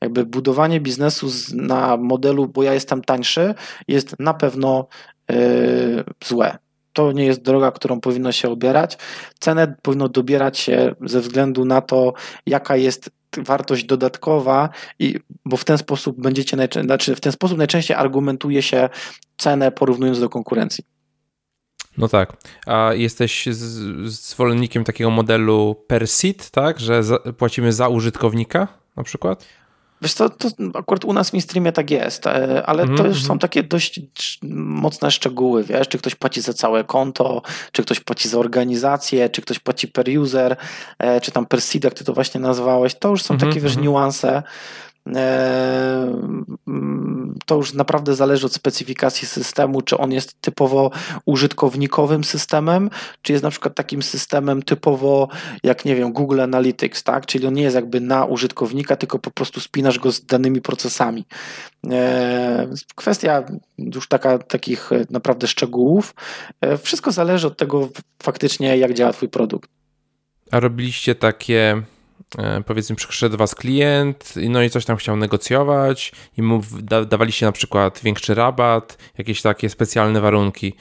Jakby 0.01 0.27
budowanie 0.27 0.81
biznesu 0.81 1.27
na 1.55 1.97
modelu, 1.97 2.49
bo 2.49 2.63
ja 2.63 2.75
jestem 2.75 3.03
tańszy, 3.03 3.55
jest 3.89 4.17
na 4.19 4.35
pewno 4.35 4.87
yy, 5.31 6.05
złe 6.25 6.59
to 6.93 7.13
nie 7.13 7.25
jest 7.25 7.43
droga, 7.43 7.71
którą 7.71 8.01
powinno 8.01 8.33
się 8.33 8.49
obierać. 8.49 8.99
Cenę 9.39 9.77
powinno 9.83 10.09
dobierać 10.09 10.59
się 10.59 10.95
ze 11.01 11.21
względu 11.21 11.65
na 11.65 11.81
to, 11.81 12.13
jaka 12.47 12.77
jest 12.77 13.11
wartość 13.39 13.85
dodatkowa, 13.85 14.69
i, 14.99 15.19
bo 15.45 15.57
w 15.57 15.65
ten 15.65 15.79
sposób 15.79 16.21
będziecie 16.21 16.57
znaczy 16.83 17.17
w 17.17 17.21
ten 17.21 17.33
sposób 17.33 17.59
najczęściej 17.59 17.97
argumentuje 17.97 18.63
się 18.63 18.89
cenę 19.37 19.73
porównując 19.73 20.21
do 20.21 20.29
konkurencji. 20.29 20.85
No 21.99 22.09
tak. 22.09 22.37
A 22.67 22.91
jesteś 22.95 23.49
zwolennikiem 24.05 24.85
takiego 24.85 25.11
modelu 25.11 25.85
per 25.87 26.09
seat, 26.09 26.51
tak? 26.51 26.81
Że 26.81 27.03
za, 27.03 27.19
płacimy 27.19 27.73
za 27.73 27.89
użytkownika 27.89 28.69
na 28.97 29.03
przykład? 29.03 29.47
Wiesz 30.03 30.15
co, 30.15 30.31
to 30.31 30.49
akurat 30.75 31.05
u 31.05 31.13
nas 31.13 31.31
w 31.31 31.33
Mainstreamie 31.33 31.73
tak 31.73 31.91
jest, 31.91 32.27
e, 32.27 32.67
ale 32.67 32.89
to 32.97 33.07
już 33.07 33.17
są 33.17 33.23
mhm. 33.23 33.39
takie 33.39 33.63
dość 33.63 34.01
mocne 34.53 35.11
szczegóły, 35.11 35.65
wiesz, 35.65 35.89
czy 35.89 35.99
ktoś 35.99 36.15
płaci 36.15 36.41
za 36.41 36.53
całe 36.53 36.85
konto, 36.85 37.43
czy 37.73 37.83
ktoś 37.83 38.01
płaci 38.01 38.29
za 38.29 38.39
organizację, 38.39 39.29
czy 39.29 39.43
ktoś 39.43 39.59
płaci 39.59 39.89
per 39.89 40.19
user, 40.19 40.57
e, 40.99 41.21
czy 41.21 41.31
tam 41.33 41.47
per 41.47 41.61
seed, 41.61 41.85
jak 41.85 41.95
ty 41.95 42.05
to 42.05 42.13
właśnie 42.13 42.41
nazwałeś, 42.41 42.95
to 42.95 43.09
już 43.09 43.23
są 43.23 43.35
-hmm. 43.35 43.41
takie, 43.41 43.61
wiesz, 43.61 43.73
mhm. 43.73 43.85
niuanse, 43.85 44.43
to 47.47 47.55
już 47.57 47.73
naprawdę 47.73 48.15
zależy 48.15 48.47
od 48.47 48.53
specyfikacji 48.53 49.29
systemu, 49.29 49.83
czy 49.83 49.99
on 49.99 50.13
jest 50.13 50.41
typowo 50.41 50.91
użytkownikowym 51.27 52.25
systemem, 52.25 52.91
czy 53.23 53.33
jest 53.33 53.45
na 53.45 53.51
przykład 53.51 53.75
takim 53.75 54.03
systemem 54.03 54.63
typowo 54.63 55.29
jak, 55.63 55.85
nie 55.85 55.97
wiem, 55.97 56.13
Google 56.13 56.41
Analytics, 56.41 57.03
tak? 57.03 57.27
Czyli 57.27 57.47
on 57.47 57.55
nie 57.55 57.63
jest 57.63 57.77
jakby 57.77 58.01
na 58.01 58.25
użytkownika, 58.25 58.97
tylko 58.97 59.19
po 59.19 59.31
prostu 59.31 59.61
spinasz 59.61 59.99
go 59.99 60.13
z 60.13 60.25
danymi 60.27 60.61
procesami. 60.61 61.25
E, 61.91 62.69
kwestia 62.95 63.45
już 63.79 64.09
taka, 64.09 64.39
takich 64.39 64.91
naprawdę 65.11 65.47
szczegółów. 65.47 66.15
E, 66.61 66.79
wszystko 66.79 67.13
zależy 67.13 67.47
od 67.47 67.57
tego 67.57 67.89
faktycznie, 68.23 68.77
jak 68.77 68.95
działa 68.95 69.13
Twój 69.13 69.29
produkt. 69.29 69.71
A 70.51 70.61
robiliście 70.61 71.15
takie 71.15 71.63
E, 71.63 71.83
powiedzmy 72.67 72.97
przyszedł 72.97 73.37
was 73.37 73.55
klient, 73.55 74.35
no 74.37 74.63
i 74.63 74.71
coś 74.71 74.85
tam 74.85 74.97
chciał 74.97 75.17
negocjować 75.17 76.13
i 76.39 76.43
mu 76.43 76.63
da, 76.83 77.05
dawaliście 77.05 77.47
na 77.47 77.53
przykład 77.53 78.01
większy 78.03 78.35
rabat, 78.35 78.99
jakieś 79.19 79.43
takie 79.43 79.69
specjalne 79.69 80.21
warunki. 80.21 80.75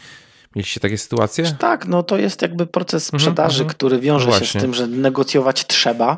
Mieliście 0.55 0.79
takie 0.79 0.97
sytuacje? 0.97 1.55
Tak, 1.59 1.85
no 1.85 2.03
to 2.03 2.17
jest 2.17 2.41
jakby 2.41 2.65
proces 2.67 3.07
mhm, 3.07 3.19
sprzedaży, 3.19 3.63
mm 3.63 3.67
-hmm. 3.67 3.75
który 3.75 3.99
wiąże 3.99 4.27
no 4.27 4.39
się 4.39 4.59
z 4.59 4.61
tym, 4.61 4.73
że 4.73 4.87
negocjować 4.87 5.67
trzeba. 5.67 6.17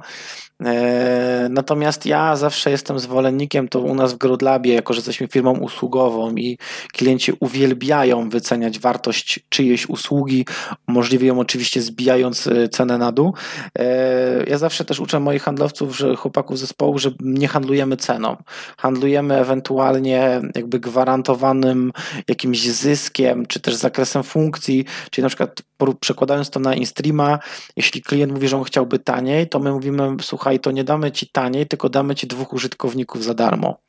E, 0.66 1.48
natomiast 1.50 2.06
ja 2.06 2.36
zawsze 2.36 2.72
jestem 2.72 3.00
zwolennikiem, 3.00 3.68
to 3.68 3.80
u 3.80 3.96
nas 3.96 4.14
w 4.14 4.18
GrowLabie, 4.18 4.74
jako 4.74 4.94
że 4.94 4.98
jesteśmy 4.98 5.28
firmą 5.28 5.60
usługową 5.60 6.36
i 6.36 6.58
klienci 6.94 7.34
uwielbiają 7.40 8.30
wyceniać 8.30 8.80
wartość 8.80 9.40
czyjejś 9.50 9.90
usługi, 9.90 10.46
możliwie 10.88 11.28
ją 11.28 11.40
oczywiście 11.40 11.82
zbijając 11.82 12.48
e, 12.48 12.70
cenę 12.70 12.98
na 12.98 13.12
dół. 13.12 13.34
E, 13.80 14.44
ja 14.48 14.58
zawsze 14.58 14.86
też 14.86 15.00
uczę 15.00 15.20
moich 15.20 15.44
handlowców, 15.44 15.98
że 15.98 16.16
chłopaków 16.16 16.60
zespołu, 16.60 17.00
że 17.00 17.12
nie 17.20 17.48
handlujemy 17.48 17.98
ceną. 17.98 18.38
Handlujemy 18.78 19.38
ewentualnie 19.38 20.42
jakby 20.56 20.80
gwarantowanym 20.80 21.92
jakimś 22.28 22.70
zyskiem, 22.70 23.46
czy 23.46 23.60
też 23.60 23.76
zakresem 23.76 24.24
funkcji, 24.24 24.86
czyli 25.12 25.24
na 25.24 25.30
przykład 25.30 25.62
przekładając 26.00 26.50
to 26.50 26.60
na 26.60 26.76
InStreama, 26.76 27.40
jeśli 27.76 28.02
klient 28.02 28.34
mówi, 28.34 28.48
że 28.48 28.58
on 28.58 28.64
chciałby 28.64 29.00
taniej, 29.00 29.50
to 29.50 29.60
my 29.60 29.72
mówimy, 29.72 30.16
słuchaj, 30.22 30.60
to 30.60 30.72
nie 30.72 30.84
damy 30.84 31.12
ci 31.12 31.28
taniej, 31.28 31.68
tylko 31.68 31.90
damy 31.90 32.16
ci 32.16 32.28
dwóch 32.28 32.54
użytkowników 32.54 33.24
za 33.24 33.34
darmo. 33.34 33.84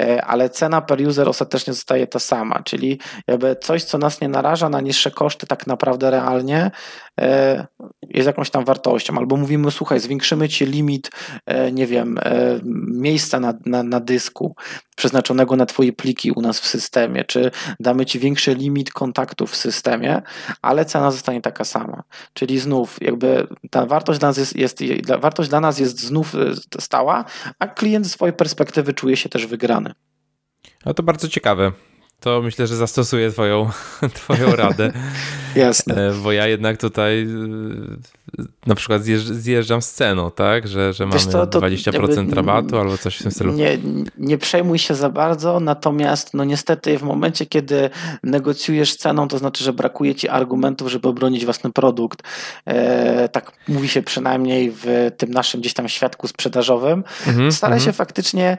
E, 0.00 0.24
ale 0.24 0.50
cena 0.50 0.80
per 0.80 1.00
user 1.08 1.28
ostatecznie 1.28 1.72
zostaje 1.72 2.06
ta 2.06 2.18
sama, 2.18 2.62
czyli 2.62 3.00
jakby 3.26 3.56
coś, 3.56 3.84
co 3.84 3.98
nas 3.98 4.20
nie 4.20 4.28
naraża 4.28 4.68
na 4.68 4.80
niższe 4.80 5.10
koszty, 5.10 5.46
tak 5.46 5.66
naprawdę 5.66 6.10
realnie 6.10 6.70
jest 8.08 8.26
jakąś 8.26 8.50
tam 8.50 8.64
wartością. 8.64 9.18
Albo 9.18 9.36
mówimy, 9.36 9.70
słuchaj, 9.70 10.00
zwiększymy 10.00 10.48
ci 10.48 10.66
limit, 10.66 11.10
e, 11.46 11.72
nie 11.72 11.86
wiem, 11.86 12.18
miejsca 12.86 13.40
na, 13.40 13.54
na, 13.66 13.82
na 13.82 14.00
dysku 14.00 14.56
przeznaczonego 14.96 15.56
na 15.56 15.66
Twoje 15.66 15.92
pliki 15.92 16.30
u 16.30 16.40
nas 16.40 16.60
w 16.60 16.66
systemie, 16.66 17.24
czy 17.24 17.50
damy 17.80 18.06
Ci 18.06 18.18
większy 18.18 18.54
limit 18.54 18.92
kontaktów 18.92 19.50
w 19.50 19.56
systemie, 19.56 20.22
ale 20.62 20.84
cena 20.84 21.10
zostanie 21.10 21.40
taka 21.40 21.64
sama. 21.64 22.02
Czyli 22.32 22.58
znów, 22.58 22.96
jakby 23.00 23.46
ta 23.70 23.86
wartość 23.86 24.20
dla 24.20 24.28
nas 24.28 24.54
jest, 24.54 24.56
jest 24.56 24.80
wartość 25.20 25.50
dla 25.50 25.60
nas 25.60 25.78
jest 25.78 26.00
znów 26.00 26.34
stała, 26.80 27.24
a 27.58 27.66
klient 27.66 28.06
z 28.06 28.12
swojej 28.12 28.32
perspektywy 28.32 28.94
czuje 28.94 29.16
się 29.16 29.28
też 29.28 29.46
wygrany. 29.46 29.92
A 30.84 30.94
to 30.94 31.02
bardzo 31.02 31.28
ciekawe. 31.28 31.72
To 32.20 32.42
myślę, 32.42 32.66
że 32.66 32.76
zastosuję 32.76 33.30
twoją, 33.30 33.70
twoją 34.14 34.56
radę. 34.56 34.92
Jasne. 35.56 36.08
E, 36.08 36.12
bo 36.12 36.32
ja 36.32 36.46
jednak 36.46 36.76
tutaj 36.76 37.22
e, 37.22 38.44
na 38.66 38.74
przykład 38.74 39.02
zjeżdżam 39.22 39.82
z 39.82 39.92
ceną, 39.92 40.30
tak? 40.30 40.68
Że, 40.68 40.92
że 40.92 41.06
mamy 41.06 41.20
to, 41.20 41.46
to 41.46 41.60
20% 41.60 42.32
rabatu 42.32 42.78
albo 42.78 42.98
coś 42.98 43.16
w 43.16 43.22
tym 43.22 43.32
stylu. 43.32 43.52
Nie, 43.52 43.78
nie 44.18 44.38
przejmuj 44.38 44.78
się 44.78 44.94
za 44.94 45.10
bardzo, 45.10 45.60
natomiast 45.60 46.34
no 46.34 46.44
niestety 46.44 46.98
w 46.98 47.02
momencie, 47.02 47.46
kiedy 47.46 47.90
negocjujesz 48.22 48.96
ceną, 48.96 49.28
to 49.28 49.38
znaczy, 49.38 49.64
że 49.64 49.72
brakuje 49.72 50.14
ci 50.14 50.28
argumentów, 50.28 50.88
żeby 50.88 51.08
obronić 51.08 51.44
własny 51.44 51.72
produkt. 51.72 52.22
E, 52.66 53.28
tak 53.28 53.52
mówi 53.68 53.88
się 53.88 54.02
przynajmniej 54.02 54.72
w 54.76 55.10
tym 55.16 55.30
naszym 55.30 55.60
gdzieś 55.60 55.74
tam 55.74 55.88
świadku 55.88 56.28
sprzedażowym. 56.28 57.04
Mhm, 57.26 57.52
Staraj 57.52 57.78
się 57.78 57.90
mhm. 57.90 57.94
faktycznie 57.96 58.58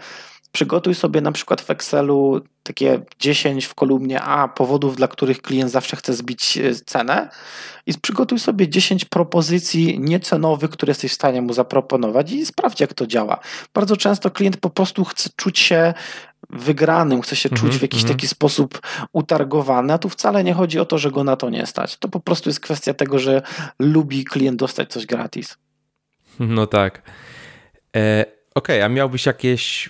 przygotuj 0.52 0.96
sobie 0.96 1.22
na 1.22 1.32
przykład 1.32 1.62
w 1.62 1.70
Excelu 1.70 2.42
takie 2.64 3.02
10 3.20 3.66
w 3.66 3.74
kolumnie 3.74 4.22
A 4.22 4.48
powodów, 4.48 4.96
dla 4.96 5.08
których 5.08 5.42
klient 5.42 5.72
zawsze 5.72 5.96
chce 5.96 6.14
zbić 6.14 6.58
e, 6.58 6.76
cenę 6.76 7.30
i 7.86 7.94
przygotuj 7.94 8.40
sobie 8.40 8.70
10 8.70 9.06
propozycji 9.06 10.00
niecenowych, 10.00 10.70
które 10.70 10.92
jesteś 10.92 11.12
w 11.12 11.16
stanie 11.16 11.42
mu 11.42 11.54
zaproponować 11.54 12.32
i 12.32 12.46
sprawdź, 12.46 12.80
jak 12.80 12.94
to 12.94 13.08
działa. 13.08 13.40
Bardzo 13.74 13.98
często 13.98 14.32
klient 14.32 14.58
po 14.58 14.70
prostu 14.70 15.06
chce 15.06 15.30
czuć 15.36 15.60
się 15.60 15.94
wygranym, 16.50 17.22
chce 17.22 17.36
się 17.36 17.50
czuć 17.50 17.62
mm 17.62 17.72
-hmm, 17.72 17.80
w 17.80 17.82
jakiś 17.82 18.02
mm 18.02 18.10
-hmm. 18.10 18.16
taki 18.16 18.28
sposób 18.28 18.82
utargowany, 19.14 19.94
a 19.94 19.98
tu 19.98 20.10
wcale 20.10 20.44
nie 20.44 20.54
chodzi 20.54 20.80
o 20.80 20.86
to, 20.86 20.98
że 20.98 21.12
go 21.12 21.24
na 21.24 21.36
to 21.36 21.50
nie 21.50 21.66
stać. 21.66 21.98
To 21.98 22.08
po 22.08 22.20
prostu 22.20 22.50
jest 22.50 22.60
kwestia 22.60 22.94
tego, 22.94 23.20
że 23.20 23.42
lubi 23.80 24.26
klient 24.26 24.60
dostać 24.60 24.92
coś 24.92 25.06
gratis. 25.06 25.58
No 26.40 26.68
tak. 26.68 27.02
E, 27.96 28.26
Okej, 28.56 28.76
okay, 28.76 28.86
a 28.86 28.90
miałbyś 28.90 29.26
jakieś 29.26 29.90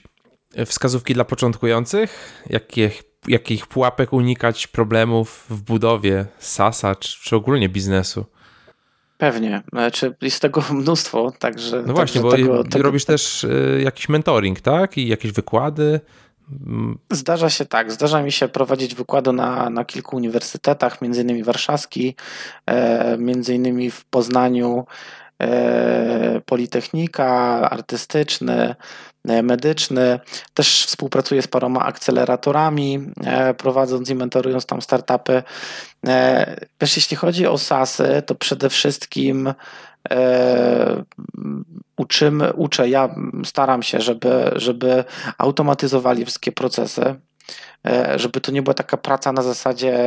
wskazówki 0.65 1.13
dla 1.13 1.25
początkujących? 1.25 2.43
Jakich, 2.49 3.03
jakich 3.27 3.67
pułapek 3.67 4.13
unikać 4.13 4.67
problemów 4.67 5.45
w 5.49 5.61
budowie 5.61 6.25
SASA 6.39 6.95
czy, 6.95 7.21
czy 7.23 7.35
ogólnie 7.35 7.69
biznesu? 7.69 8.25
Pewnie, 9.17 9.61
znaczy 9.71 10.15
jest 10.21 10.41
tego 10.41 10.63
mnóstwo, 10.81 11.31
także... 11.39 11.83
No 11.87 11.93
właśnie, 11.93 12.21
bo 12.21 12.31
tego, 12.31 12.63
tego, 12.63 12.83
robisz 12.83 13.05
też 13.05 13.43
y, 13.43 13.81
jakiś 13.83 14.09
mentoring, 14.09 14.59
tak? 14.59 14.97
I 14.97 15.07
jakieś 15.07 15.31
wykłady? 15.31 15.99
Mm. 16.67 16.97
Zdarza 17.11 17.49
się 17.49 17.65
tak, 17.65 17.91
zdarza 17.91 18.23
mi 18.23 18.31
się 18.31 18.47
prowadzić 18.47 18.95
wykłady 18.95 19.33
na, 19.33 19.69
na 19.69 19.85
kilku 19.85 20.15
uniwersytetach, 20.15 21.01
między 21.01 21.21
innymi 21.21 21.43
warszawski, 21.43 22.15
e, 22.65 23.17
między 23.17 23.55
innymi 23.55 23.91
w 23.91 24.05
Poznaniu, 24.05 24.85
Politechnika, 26.45 27.27
artystyczny, 27.69 28.75
E, 29.27 29.43
medyczny. 29.43 30.19
Też 30.53 30.85
współpracuję 30.85 31.41
z 31.41 31.47
paroma 31.47 31.85
akceleratorami, 31.85 32.99
e, 33.25 33.53
prowadząc 33.53 34.09
i 34.09 34.15
mentorując 34.15 34.65
tam 34.65 34.81
startupy. 34.81 35.43
E, 36.07 36.55
wiesz, 36.81 36.95
jeśli 36.95 37.17
chodzi 37.17 37.47
o 37.47 37.57
SASy, 37.57 38.23
to 38.25 38.35
przede 38.35 38.69
wszystkim 38.69 39.53
uczymy, 41.97 42.53
uczę, 42.53 42.89
ja 42.89 43.15
staram 43.45 43.83
się, 43.83 44.01
żeby, 44.01 44.51
żeby 44.55 45.03
automatyzowali 45.37 46.25
wszystkie 46.25 46.51
procesy. 46.51 47.15
E, 47.87 48.19
żeby 48.19 48.41
to 48.41 48.51
nie 48.51 48.61
była 48.61 48.73
taka 48.73 48.97
praca 48.97 49.31
na 49.31 49.41
zasadzie 49.41 49.97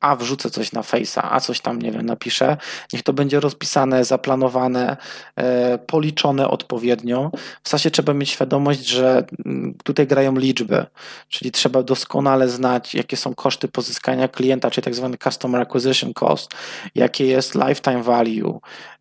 a 0.00 0.16
wrzucę 0.16 0.50
coś 0.50 0.72
na 0.72 0.80
Face'a, 0.80 1.28
a 1.30 1.40
coś 1.40 1.60
tam, 1.60 1.82
nie 1.82 1.92
wiem, 1.92 2.06
napiszę. 2.06 2.56
Niech 2.92 3.02
to 3.02 3.12
będzie 3.12 3.40
rozpisane, 3.40 4.04
zaplanowane, 4.04 4.96
e, 5.36 5.78
policzone 5.78 6.48
odpowiednio. 6.48 7.30
W 7.62 7.68
sensie 7.68 7.90
trzeba 7.90 8.14
mieć 8.14 8.30
świadomość, 8.30 8.86
że 8.86 9.24
mm, 9.46 9.74
tutaj 9.84 10.06
grają 10.06 10.34
liczby, 10.34 10.86
czyli 11.28 11.52
trzeba 11.52 11.82
doskonale 11.82 12.48
znać, 12.48 12.94
jakie 12.94 13.16
są 13.16 13.34
koszty 13.34 13.68
pozyskania 13.68 14.28
klienta, 14.28 14.70
czyli 14.70 14.84
tak 14.84 14.94
zwany 14.94 15.16
Customer 15.16 15.60
Acquisition 15.60 16.14
Cost, 16.14 16.50
jakie 16.94 17.26
jest 17.26 17.54
lifetime 17.54 18.02
value, 18.02 18.60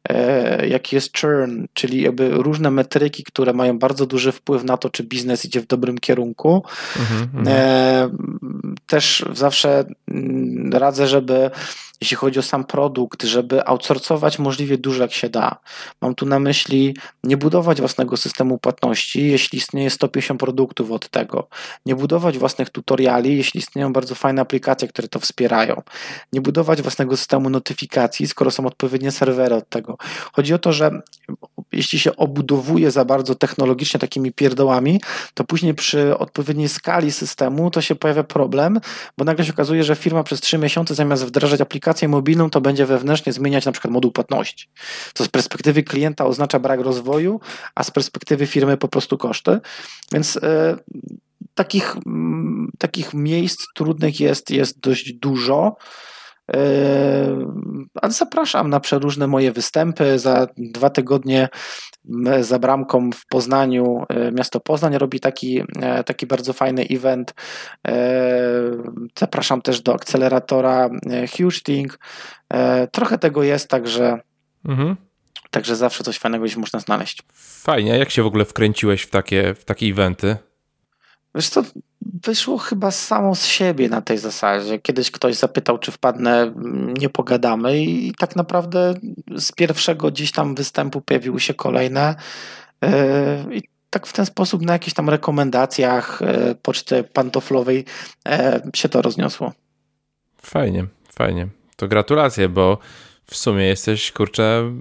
e, 0.09 0.67
jaki 0.67 0.95
jest 0.95 1.19
churn, 1.19 1.65
czyli 1.73 2.01
jakby 2.01 2.29
różne 2.29 2.71
metryki, 2.71 3.23
które 3.23 3.53
mają 3.53 3.79
bardzo 3.79 4.05
duży 4.05 4.31
wpływ 4.31 4.63
na 4.63 4.77
to, 4.77 4.89
czy 4.89 5.03
biznes 5.03 5.45
idzie 5.45 5.61
w 5.61 5.67
dobrym 5.67 5.97
kierunku. 5.97 6.63
Mhm, 6.99 7.29
mhm 7.33 7.96
też 8.87 9.25
zawsze 9.33 9.85
mm, 10.07 10.73
radzę, 10.73 11.07
żeby 11.07 11.51
jeśli 12.01 12.17
chodzi 12.17 12.39
o 12.39 12.41
sam 12.41 12.63
produkt, 12.63 13.23
żeby 13.23 13.65
outsourcować 13.65 14.39
możliwie 14.39 14.77
dużo 14.77 15.01
jak 15.01 15.13
się 15.13 15.29
da. 15.29 15.57
Mam 16.01 16.15
tu 16.15 16.25
na 16.25 16.39
myśli 16.39 16.95
nie 17.23 17.37
budować 17.37 17.79
własnego 17.79 18.17
systemu 18.17 18.57
płatności, 18.57 19.27
jeśli 19.27 19.57
istnieje 19.57 19.89
150 19.89 20.39
produktów 20.39 20.91
od 20.91 21.09
tego. 21.09 21.47
Nie 21.85 21.95
budować 21.95 22.37
własnych 22.37 22.69
tutoriali, 22.69 23.37
jeśli 23.37 23.59
istnieją 23.59 23.93
bardzo 23.93 24.15
fajne 24.15 24.41
aplikacje, 24.41 24.87
które 24.87 25.07
to 25.07 25.19
wspierają. 25.19 25.81
Nie 26.33 26.41
budować 26.41 26.81
własnego 26.81 27.17
systemu 27.17 27.49
notyfikacji, 27.49 28.27
skoro 28.27 28.51
są 28.51 28.65
odpowiednie 28.65 29.11
serwery 29.11 29.55
od 29.55 29.69
tego. 29.69 29.97
Chodzi 30.33 30.53
o 30.53 30.59
to, 30.59 30.73
że 30.73 31.01
jeśli 31.71 31.99
się 31.99 32.15
obudowuje 32.15 32.91
za 32.91 33.05
bardzo 33.05 33.35
technologicznie 33.35 33.99
takimi 33.99 34.31
pierdołami, 34.31 35.01
to 35.33 35.43
później 35.43 35.73
przy 35.73 36.17
odpowiedniej 36.17 36.69
skali 36.69 37.11
systemu 37.11 37.71
to 37.71 37.81
się 37.81 37.95
pojawia 37.95 38.23
problem, 38.23 38.79
bo 39.17 39.25
nagle 39.25 39.45
się 39.45 39.53
okazuje, 39.53 39.83
że 39.83 39.95
firma 39.95 40.23
przez 40.23 40.41
trzy 40.41 40.57
miesiące 40.57 40.95
zamiast 40.95 41.25
wdrażać 41.25 41.61
aplikację 41.61 41.86
mobilną, 42.07 42.49
to 42.49 42.61
będzie 42.61 42.85
wewnętrznie 42.85 43.33
zmieniać 43.33 43.65
na 43.65 43.71
przykład 43.71 43.93
moduł 43.93 44.11
płatności. 44.11 44.69
To 45.13 45.23
z 45.23 45.27
perspektywy 45.27 45.83
klienta 45.83 46.25
oznacza 46.25 46.59
brak 46.59 46.79
rozwoju, 46.79 47.39
a 47.75 47.83
z 47.83 47.91
perspektywy 47.91 48.47
firmy 48.47 48.77
po 48.77 48.87
prostu 48.87 49.17
koszty. 49.17 49.59
Więc 50.11 50.35
y, 50.35 50.39
takich, 51.55 51.95
takich 52.77 53.13
miejsc 53.13 53.65
trudnych 53.75 54.19
jest, 54.19 54.49
jest 54.49 54.79
dość 54.79 55.13
dużo. 55.13 55.75
Ale 58.01 58.11
zapraszam 58.11 58.69
na 58.69 58.79
przeróżne 58.79 59.27
moje 59.27 59.51
występy. 59.51 60.19
Za 60.19 60.47
dwa 60.57 60.89
tygodnie 60.89 61.49
za 62.41 62.59
bramką 62.59 63.09
w 63.11 63.25
Poznaniu, 63.25 64.05
e, 64.09 64.31
miasto 64.31 64.59
Poznań 64.59 64.97
robi 64.97 65.19
taki, 65.19 65.63
e, 65.81 66.03
taki 66.03 66.27
bardzo 66.27 66.53
fajny 66.53 66.87
event. 66.91 67.33
E, 67.87 67.93
zapraszam 69.19 69.61
też 69.61 69.81
do 69.81 69.93
akceleratora 69.93 70.89
Huge 71.37 71.61
Thing. 71.63 71.99
Trochę 72.91 73.17
tego 73.17 73.43
jest, 73.43 73.69
także, 73.69 74.19
mhm. 74.65 74.95
także 75.51 75.75
zawsze 75.75 76.03
coś 76.03 76.17
fajnego 76.17 76.43
gdzieś 76.45 76.57
można 76.57 76.79
znaleźć. 76.79 77.21
Fajnie. 77.33 77.97
Jak 77.97 78.09
się 78.09 78.23
w 78.23 78.25
ogóle 78.25 78.45
wkręciłeś 78.45 79.01
w 79.01 79.09
takie, 79.09 79.53
w 79.53 79.65
takie 79.65 79.85
eventy? 79.85 80.37
Wiesz 81.35 81.49
to 81.49 81.63
wyszło 82.23 82.57
chyba 82.57 82.91
samo 82.91 83.35
z 83.35 83.45
siebie 83.45 83.89
na 83.89 84.01
tej 84.01 84.17
zasadzie. 84.17 84.79
Kiedyś 84.79 85.11
ktoś 85.11 85.35
zapytał, 85.35 85.77
czy 85.77 85.91
wpadnę, 85.91 86.53
nie 86.99 87.09
pogadamy 87.09 87.83
i 87.83 88.13
tak 88.17 88.35
naprawdę 88.35 88.93
z 89.37 89.51
pierwszego 89.51 90.11
gdzieś 90.11 90.31
tam 90.31 90.55
występu 90.55 91.01
pojawiły 91.01 91.39
się 91.39 91.53
kolejne 91.53 92.15
e, 92.83 93.45
i 93.51 93.63
tak 93.89 94.07
w 94.07 94.13
ten 94.13 94.25
sposób 94.25 94.61
na 94.61 94.73
jakichś 94.73 94.93
tam 94.93 95.09
rekomendacjach 95.09 96.21
e, 96.21 96.55
poczty 96.55 97.03
pantoflowej 97.03 97.85
e, 98.27 98.61
się 98.75 98.89
to 98.89 99.01
rozniosło. 99.01 99.53
Fajnie, 100.41 100.85
fajnie. 101.13 101.47
To 101.75 101.87
gratulacje, 101.87 102.49
bo 102.49 102.77
w 103.31 103.37
sumie 103.37 103.65
jesteś, 103.65 104.11
kurczę, 104.11 104.71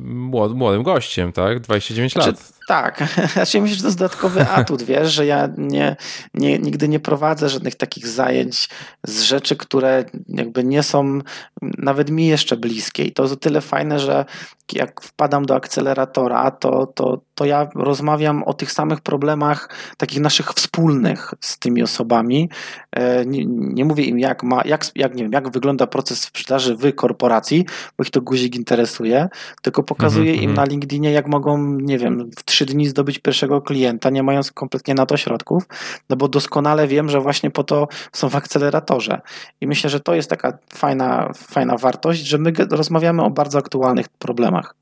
młodym 0.55 0.83
gościem, 0.83 1.33
tak? 1.33 1.61
29 1.61 2.13
znaczy, 2.13 2.29
lat. 2.29 2.53
Tak, 2.69 3.09
znaczy 3.33 3.61
myślę, 3.61 3.77
że 3.77 3.83
to 3.83 3.89
jest 3.89 3.99
dodatkowy 3.99 4.49
atut, 4.49 4.83
wiesz, 4.83 5.13
że 5.13 5.27
ja 5.27 5.49
nie, 5.59 5.97
nie, 6.35 6.59
nigdy 6.59 6.89
nie 6.89 7.01
prowadzę 7.01 7.49
żadnych 7.49 7.75
takich 7.75 8.07
zajęć 8.07 8.69
z 9.07 9.23
rzeczy, 9.23 9.57
które 9.57 10.05
jakby 10.29 10.65
nie 10.65 10.83
są 10.83 11.19
nawet 11.63 12.11
mi 12.11 12.27
jeszcze 12.27 12.57
bliskie 12.57 13.05
i 13.05 13.13
to 13.13 13.23
jest 13.23 13.35
o 13.35 13.37
tyle 13.37 13.61
fajne, 13.61 13.99
że 13.99 14.25
jak 14.73 15.01
wpadam 15.01 15.47
do 15.47 15.55
akceleratora, 15.55 16.51
to, 16.51 16.87
to, 16.87 17.21
to 17.37 17.45
ja 17.45 17.69
rozmawiam 17.75 18.43
o 18.43 18.55
tych 18.55 18.73
samych 18.73 19.01
problemach 19.01 19.69
takich 19.97 20.21
naszych 20.21 20.51
wspólnych 20.51 21.35
z 21.41 21.59
tymi 21.59 21.83
osobami. 21.83 22.51
E, 22.93 23.27
nie, 23.27 23.45
nie 23.47 23.85
mówię 23.85 24.05
im, 24.05 24.19
jak, 24.19 24.43
ma, 24.43 24.63
jak, 24.65 24.87
jak, 24.95 25.15
nie 25.15 25.23
wiem, 25.23 25.33
jak 25.33 25.51
wygląda 25.51 25.87
proces 25.87 26.21
sprzedaży 26.21 26.77
w 26.77 26.95
korporacji, 26.95 27.67
bo 27.99 28.05
ich 28.05 28.11
to 28.11 28.21
guzik 28.21 28.57
interesuje, 28.57 29.29
tylko 29.63 29.83
pokazuję 29.83 30.31
mm 30.31 30.41
-hmm. 30.41 30.45
im 30.45 30.51
mhm. 30.51 30.67
na 30.67 30.73
LinkedInie, 30.73 31.13
jak 31.13 31.29
mogą, 31.29 31.79
nie 31.81 31.99
wiem, 31.99 32.31
w 32.39 32.45
trzy 32.45 32.67
dni 32.67 32.87
zdobyć 32.87 33.19
pierwszego 33.19 33.63
klienta, 33.63 34.11
nie 34.11 34.23
mając 34.23 34.53
kompletnie 34.53 34.95
na 34.95 35.07
to 35.07 35.17
środków, 35.17 35.65
no 36.11 36.17
bo 36.17 36.29
doskonale 36.29 36.89
wiem, 36.89 37.09
że 37.09 37.21
właśnie 37.21 37.51
po 37.51 37.65
to 37.65 37.89
są 38.13 38.29
w 38.29 38.37
akceleratorze. 38.37 39.21
I 39.61 39.67
myślę, 39.67 39.91
że 39.91 40.01
to 40.01 40.15
jest 40.15 40.31
taka 40.31 40.59
fajna, 40.75 41.33
fajna 41.35 41.77
wartość, 41.77 42.21
że 42.21 42.39
my 42.39 42.53
rozmawiamy 42.71 43.23
o 43.23 43.31
bardzo 43.31 43.59
aktualnych 43.59 44.09
problemach. 44.09 44.75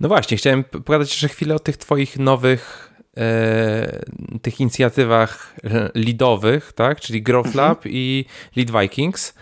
No 0.00 0.08
właśnie, 0.08 0.36
chciałem 0.36 0.64
pogadać 0.64 1.10
jeszcze 1.10 1.28
chwilę 1.28 1.54
o 1.54 1.58
tych 1.58 1.76
twoich 1.76 2.18
nowych 2.18 2.92
e, 3.16 4.02
tych 4.42 4.60
inicjatywach 4.60 5.54
leadowych, 5.94 6.72
tak? 6.72 7.00
Czyli 7.00 7.22
Growth 7.22 7.46
mhm. 7.46 7.68
Lab 7.68 7.82
i 7.84 8.24
Lead 8.56 8.70
Vikings. 8.70 9.34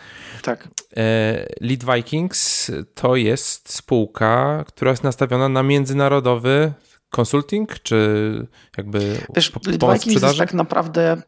Tak. 0.43 0.69
E, 0.97 1.47
Lead 1.61 1.85
Vikings 1.85 2.71
to 2.95 3.17
jest 3.17 3.73
spółka, 3.73 4.65
która 4.69 4.91
jest 4.91 5.05
nastawiona 5.05 5.49
na 5.49 5.63
międzynarodowy 5.63 6.73
consulting, 7.11 7.81
czy 7.83 8.47
jakby 8.77 9.19
Wiesz, 9.37 9.51
pomoc 9.51 10.01
sprzedaży? 10.01 10.27
Jest 10.27 10.39
tak 10.39 10.55
naprawdę, 10.55 11.23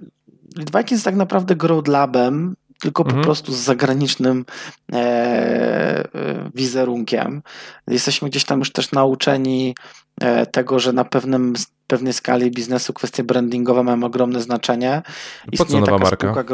Lead 0.57 0.71
Vikings 0.71 0.91
jest 0.91 1.05
tak 1.05 1.17
naprawdę 1.17 1.57
Growth 1.57 1.89
Labem, 1.89 2.57
tylko 2.81 3.03
mhm. 3.03 3.21
po 3.21 3.25
prostu 3.25 3.53
z 3.53 3.57
zagranicznym 3.57 4.45
e, 4.93 4.97
e, 4.97 6.07
wizerunkiem. 6.55 7.43
Jesteśmy 7.89 8.29
gdzieś 8.29 8.45
tam 8.45 8.59
już 8.59 8.73
też 8.73 8.93
nauczeni 8.93 9.75
e, 10.21 10.47
tego, 10.47 10.79
że 10.79 10.93
na 10.93 11.05
pewnym, 11.05 11.55
pewnej 11.87 12.13
skali 12.13 12.51
biznesu 12.51 12.93
kwestie 12.93 13.25
brandingowe 13.25 13.83
mają 13.83 14.05
ogromne 14.05 14.41
znaczenie. 14.41 15.03
Po 15.45 15.51
Istnieje 15.53 15.85
co 15.85 15.91
nowa 15.91 16.05
taka 16.05 16.05
marka? 16.05 16.27
spółka 16.27 16.45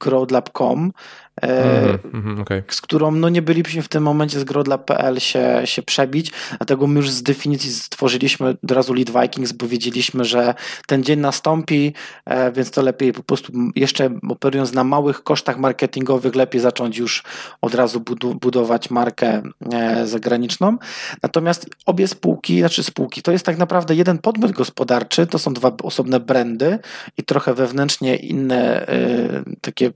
growlab.com, 0.00 0.92
mm, 1.36 1.98
mm, 2.14 2.40
okay. 2.40 2.62
z 2.68 2.80
którą 2.80 3.10
no 3.10 3.28
nie 3.28 3.42
bylibyśmy 3.42 3.82
w 3.82 3.88
tym 3.88 4.02
momencie 4.02 4.40
z 4.40 4.44
Grodla.pl 4.44 5.20
się, 5.20 5.62
się 5.64 5.82
przebić, 5.82 6.32
dlatego 6.58 6.86
my 6.86 6.96
już 6.96 7.10
z 7.10 7.22
definicji 7.22 7.70
stworzyliśmy 7.70 8.48
od 8.48 8.70
razu 8.70 8.94
Lead 8.94 9.10
Vikings, 9.10 9.52
bo 9.52 9.68
wiedzieliśmy, 9.68 10.24
że 10.24 10.54
ten 10.86 11.04
dzień 11.04 11.20
nastąpi, 11.20 11.94
e, 12.24 12.52
więc 12.52 12.70
to 12.70 12.82
lepiej 12.82 13.12
po 13.12 13.22
prostu 13.22 13.52
jeszcze 13.76 14.10
operując 14.28 14.72
na 14.72 14.84
małych 14.84 15.22
kosztach 15.22 15.58
marketingowych, 15.58 16.34
lepiej 16.34 16.60
zacząć 16.60 16.98
już 16.98 17.22
od 17.60 17.74
razu 17.74 18.00
budować 18.40 18.90
markę 18.90 19.42
e, 19.72 20.06
zagraniczną. 20.06 20.78
Natomiast 21.22 21.66
obie 21.86 22.08
spółki, 22.08 22.58
znaczy 22.58 22.82
spółki, 22.82 23.22
to 23.22 23.32
jest 23.32 23.46
tak 23.46 23.58
naprawdę 23.58 23.94
jeden 23.94 24.18
podmiot 24.18 24.52
gospodarczy, 24.52 25.26
to 25.26 25.38
są 25.38 25.54
dwa 25.54 25.72
osobne 25.82 26.20
brandy 26.20 26.78
i 27.18 27.22
trochę 27.22 27.54
wewnętrznie 27.54 28.16
inne 28.16 28.86
e, 28.88 29.42
takie 29.60 29.90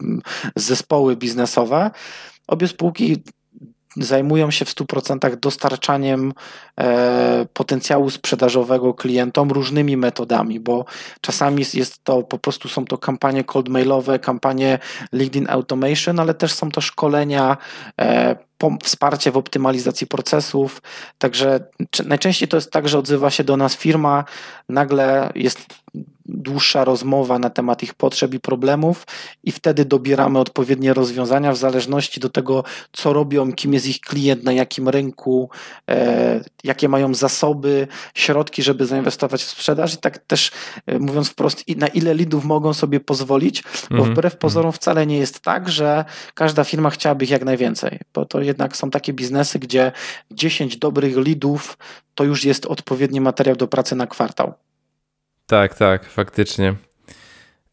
zespoły 0.57 1.17
biznesowe. 1.25 1.91
Obie 2.47 2.69
spółki 2.69 3.23
zajmują 3.97 4.51
się 4.51 4.65
w 4.65 4.75
100% 4.75 5.37
dostarczaniem 5.37 6.33
e, 6.81 7.47
potencjału 7.53 8.11
sprzedażowego 8.11 8.95
klientom 8.95 9.51
różnymi 9.51 9.97
metodami, 9.97 10.61
bo 10.61 10.85
czasami 11.21 11.65
jest 11.75 12.05
to 12.05 12.23
po 12.23 12.39
prostu 12.39 12.69
są 12.69 12.85
to 12.85 12.99
kampanie 12.99 13.45
cold 13.45 13.69
mailowe, 13.69 14.19
kampanie 14.19 14.79
LinkedIn 15.13 15.51
Automation, 15.51 16.21
ale 16.21 16.35
też 16.35 16.53
są 16.53 16.71
to 16.71 16.81
szkolenia, 16.81 17.57
e, 18.01 18.37
wsparcie 18.83 19.31
w 19.31 19.37
optymalizacji 19.37 20.07
procesów. 20.07 20.83
Także 21.19 21.61
najczęściej 22.07 22.49
to 22.49 22.57
jest 22.57 22.71
tak, 22.71 22.89
że 22.89 22.99
odzywa 22.99 23.31
się 23.31 23.45
do 23.45 23.57
nas 23.57 23.77
firma, 23.77 24.25
nagle 24.69 25.33
jest 25.35 25.67
dłuższa 26.27 26.85
rozmowa 26.85 27.39
na 27.39 27.51
temat 27.51 27.83
ich 27.83 27.95
potrzeb 27.95 28.35
i 28.35 28.41
problemów 28.41 29.07
i 29.45 29.53
wtedy 29.53 29.85
dobieramy 29.85 30.39
odpowiednie 30.39 30.95
rozwiązania 30.95 31.53
w 31.53 31.57
zależności 31.57 32.21
do 32.21 32.29
tego, 32.29 32.65
co 32.93 33.13
robią, 33.13 33.53
kim 33.53 33.75
jest 33.75 33.87
ich 33.87 34.01
klient, 34.01 34.45
na 34.45 34.53
jakim 34.53 34.89
rynku, 34.89 35.51
e, 35.91 36.41
jakie 36.65 36.89
mają 36.89 37.15
zasoby, 37.15 37.89
środki, 38.15 38.63
żeby 38.63 38.87
zainwestować 38.87 39.43
w 39.43 39.51
sprzedaż 39.51 39.95
i 39.95 39.97
tak 39.97 40.19
też 40.19 40.51
e, 40.87 40.99
mówiąc 40.99 41.29
wprost, 41.29 41.65
na 41.77 41.87
ile 41.87 42.15
lidów 42.15 42.45
mogą 42.45 42.73
sobie 42.73 43.01
pozwolić, 43.01 43.63
bo 43.91 43.97
-hmm. 43.97 44.13
wbrew 44.13 44.37
pozorom 44.37 44.73
wcale 44.73 45.07
nie 45.07 45.19
jest 45.19 45.41
tak, 45.41 45.69
że 45.69 46.05
każda 46.35 46.65
firma 46.65 46.91
chciałaby 46.91 47.25
ich 47.25 47.31
jak 47.31 47.45
najwięcej, 47.45 47.99
bo 48.15 48.25
to 48.25 48.41
jednak 48.41 48.77
są 48.77 48.91
takie 48.91 49.13
biznesy, 49.13 49.59
gdzie 49.59 49.93
10 50.31 50.77
dobrych 50.77 51.17
lidów 51.17 51.79
to 52.15 52.25
już 52.25 52.45
jest 52.45 52.67
odpowiedni 52.67 53.21
materiał 53.21 53.57
do 53.57 53.69
pracy 53.69 53.97
na 53.97 54.07
kwartał. 54.07 54.55
Tak, 55.47 55.75
tak, 55.75 56.05
faktycznie. 56.05 56.75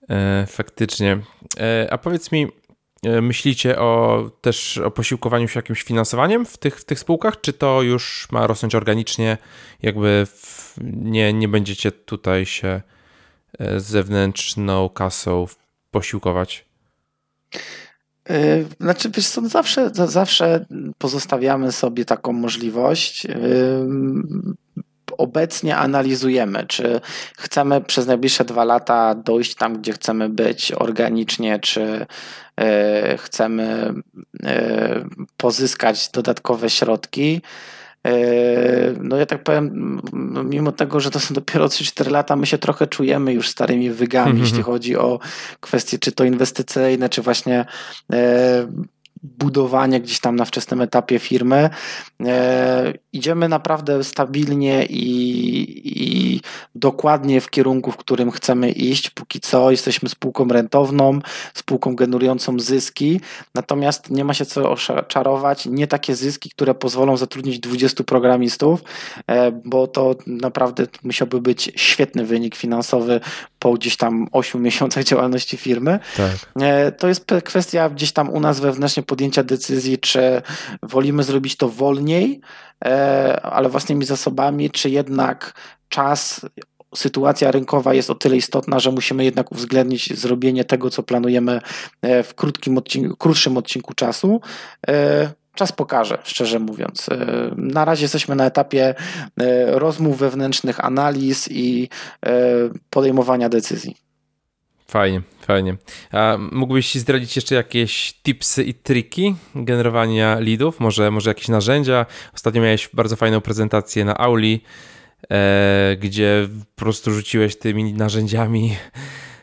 E, 0.09 0.45
faktycznie. 0.49 1.19
E, 1.59 1.87
a 1.91 1.97
powiedz 1.97 2.31
mi, 2.31 2.47
e, 3.03 3.21
myślicie 3.21 3.79
o 3.79 4.31
też 4.41 4.77
o 4.77 4.91
posiłkowaniu 4.91 5.47
się 5.47 5.57
jakimś 5.59 5.83
finansowaniem 5.83 6.45
w 6.45 6.57
tych, 6.57 6.79
w 6.79 6.85
tych 6.85 6.99
spółkach, 6.99 7.41
czy 7.41 7.53
to 7.53 7.81
już 7.81 8.27
ma 8.31 8.47
rosnąć 8.47 8.75
organicznie, 8.75 9.37
jakby 9.81 10.25
w, 10.25 10.75
nie, 10.83 11.33
nie 11.33 11.47
będziecie 11.47 11.91
tutaj 11.91 12.45
się 12.45 12.81
e, 13.59 13.79
zewnętrzną 13.79 14.89
kasą 14.89 15.45
posiłkować? 15.91 16.65
E, 18.29 18.63
znaczy, 18.79 19.09
wiesz 19.15 19.27
co, 19.27 19.49
zawsze, 19.49 19.91
zawsze 19.93 20.65
pozostawiamy 20.97 21.71
sobie 21.71 22.05
taką 22.05 22.33
możliwość 22.33 23.27
obecnie 25.17 25.77
analizujemy, 25.77 26.65
czy 26.67 27.01
chcemy 27.37 27.81
przez 27.81 28.07
najbliższe 28.07 28.45
dwa 28.45 28.63
lata 28.63 29.15
dojść 29.15 29.55
tam, 29.55 29.81
gdzie 29.81 29.93
chcemy 29.93 30.29
być 30.29 30.71
organicznie, 30.71 31.59
czy 31.59 32.05
e, 32.57 33.17
chcemy 33.17 33.93
e, 34.43 35.05
pozyskać 35.37 36.09
dodatkowe 36.09 36.69
środki. 36.69 37.41
E, 38.07 38.13
no 39.01 39.17
ja 39.17 39.25
tak 39.25 39.43
powiem, 39.43 39.99
mimo 40.45 40.71
tego, 40.71 40.99
że 40.99 41.11
to 41.11 41.19
są 41.19 41.33
dopiero 41.33 41.65
3-4 41.65 42.11
lata, 42.11 42.35
my 42.35 42.45
się 42.45 42.57
trochę 42.57 42.87
czujemy 42.87 43.33
już 43.33 43.49
starymi 43.49 43.89
wygami, 43.89 44.39
jeśli 44.39 44.63
chodzi 44.63 44.97
o 44.97 45.19
kwestie 45.59 45.99
czy 45.99 46.11
to 46.11 46.23
inwestycyjne, 46.23 47.09
czy 47.09 47.21
właśnie 47.21 47.65
budowanie 49.23 50.01
gdzieś 50.01 50.19
tam 50.19 50.35
na 50.35 50.45
wczesnym 50.45 50.81
etapie 50.81 51.19
firmy. 51.19 51.69
E, 52.25 52.93
idziemy 53.13 53.49
naprawdę 53.49 54.03
stabilnie 54.03 54.85
i, 54.85 55.01
i, 55.85 56.41
dokładnie 56.75 57.41
w 57.41 57.49
kierunku, 57.49 57.91
w 57.91 57.97
którym 57.97 58.31
chcemy 58.31 58.71
iść. 58.71 59.09
Póki 59.09 59.39
co 59.39 59.71
jesteśmy 59.71 60.09
spółką 60.09 60.47
rentowną, 60.47 61.19
spółką 61.53 61.95
generującą 61.95 62.59
zyski, 62.59 63.21
natomiast 63.55 64.09
nie 64.09 64.25
ma 64.25 64.33
się 64.33 64.45
co 64.45 64.75
czarować. 65.07 65.65
Nie 65.65 65.87
takie 65.87 66.15
zyski, 66.15 66.49
które 66.49 66.75
pozwolą 66.75 67.17
zatrudnić 67.17 67.59
20 67.59 68.03
programistów, 68.03 68.83
e, 69.27 69.51
bo 69.65 69.87
to 69.87 70.15
naprawdę 70.27 70.87
musiałby 71.03 71.41
być 71.41 71.71
świetny 71.75 72.25
wynik 72.25 72.55
finansowy 72.55 73.19
po 73.61 73.73
gdzieś 73.73 73.97
tam 73.97 74.27
8 74.31 74.61
miesiącach 74.67 75.03
działalności 75.03 75.57
firmy. 75.57 75.99
Tak. 76.17 76.35
E, 76.61 76.91
to 76.91 77.07
jest 77.07 77.25
kwestia 77.43 77.89
gdzieś 77.89 78.11
tam 78.11 78.29
u 78.29 78.39
nas 78.39 78.59
wewnętrznie 78.59 79.03
podjęcia 79.03 79.43
decyzji, 79.43 79.97
czy 79.97 80.41
wolimy 80.83 81.23
zrobić 81.23 81.55
to 81.55 81.69
wolniej, 81.69 82.41
e, 82.85 83.41
ale 83.43 83.69
własnymi 83.69 84.05
zasobami, 84.05 84.69
czy 84.69 84.89
jednak 84.89 85.53
czas 85.89 86.45
sytuacja 86.95 87.51
rynkowa 87.51 87.93
jest 87.93 88.09
o 88.09 88.15
tyle 88.15 88.37
istotna, 88.37 88.79
że 88.79 88.91
musimy 88.91 89.23
jednak 89.23 89.51
uwzględnić 89.51 90.19
zrobienie 90.19 90.65
tego, 90.65 90.89
co 90.89 91.03
planujemy 91.03 91.61
e, 92.01 92.23
w 92.23 92.35
krótkim 92.35 92.77
odcinku, 92.77 93.17
krótszym 93.17 93.57
odcinku 93.57 93.93
czasu. 93.93 94.41
Czas 95.55 95.71
pokaże, 95.71 96.17
szczerze 96.23 96.59
mówiąc. 96.59 97.09
Na 97.57 97.85
razie 97.85 98.03
jesteśmy 98.03 98.35
na 98.35 98.45
etapie 98.45 98.95
rozmów 99.67 100.17
wewnętrznych, 100.17 100.85
analiz 100.85 101.51
i 101.51 101.89
podejmowania 102.89 103.49
decyzji. 103.49 103.95
Fajnie, 104.91 105.21
fajnie. 105.41 105.77
A 106.11 106.37
mógłbyś 106.51 106.95
zdradzić 106.95 107.35
jeszcze 107.35 107.55
jakieś 107.55 108.13
tipsy 108.13 108.63
i 108.63 108.73
triki 108.73 109.35
generowania 109.55 110.39
leadów? 110.39 110.79
Może, 110.79 111.11
może 111.11 111.29
jakieś 111.29 111.47
narzędzia? 111.47 112.05
Ostatnio 112.35 112.61
miałeś 112.61 112.89
bardzo 112.93 113.15
fajną 113.15 113.41
prezentację 113.41 114.05
na 114.05 114.17
Auli, 114.17 114.63
e, 115.31 115.97
gdzie 115.99 116.47
po 116.75 116.83
prostu 116.83 117.11
rzuciłeś 117.11 117.55
tymi 117.55 117.93
narzędziami 117.93 118.75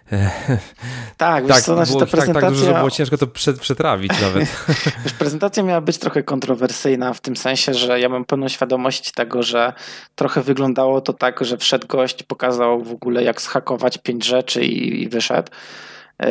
tak, 1.17 1.47
tak, 1.47 1.63
co, 1.63 1.75
znaczy 1.75 1.91
było, 1.91 2.01
ta 2.01 2.07
prezentacja... 2.07 2.35
Tak, 2.35 2.43
tak 2.43 2.53
dużo, 2.53 2.67
że 2.67 2.75
było 2.75 2.91
ciężko 2.91 3.19
to 3.19 3.27
przetrawić 3.61 4.13
nawet. 4.23 4.49
wiesz, 5.05 5.13
prezentacja 5.13 5.63
miała 5.63 5.81
być 5.81 5.99
trochę 5.99 6.23
kontrowersyjna 6.23 7.15
w 7.15 7.21
tym 7.21 7.37
sensie, 7.37 7.75
że 7.75 8.01
ja 8.01 8.09
mam 8.09 8.25
pełną 8.25 8.49
świadomość 8.49 9.13
tego, 9.13 9.43
że 9.43 9.73
trochę 10.15 10.43
wyglądało 10.43 11.01
to 11.01 11.13
tak, 11.13 11.45
że 11.45 11.57
wszedł 11.57 11.87
gość, 11.87 12.23
pokazał 12.23 12.83
w 12.83 12.93
ogóle 12.93 13.23
jak 13.23 13.43
schakować 13.43 13.99
pięć 13.99 14.25
rzeczy 14.25 14.65
i, 14.65 15.03
i 15.03 15.09
wyszedł. 15.09 15.53
Yy 16.21 16.29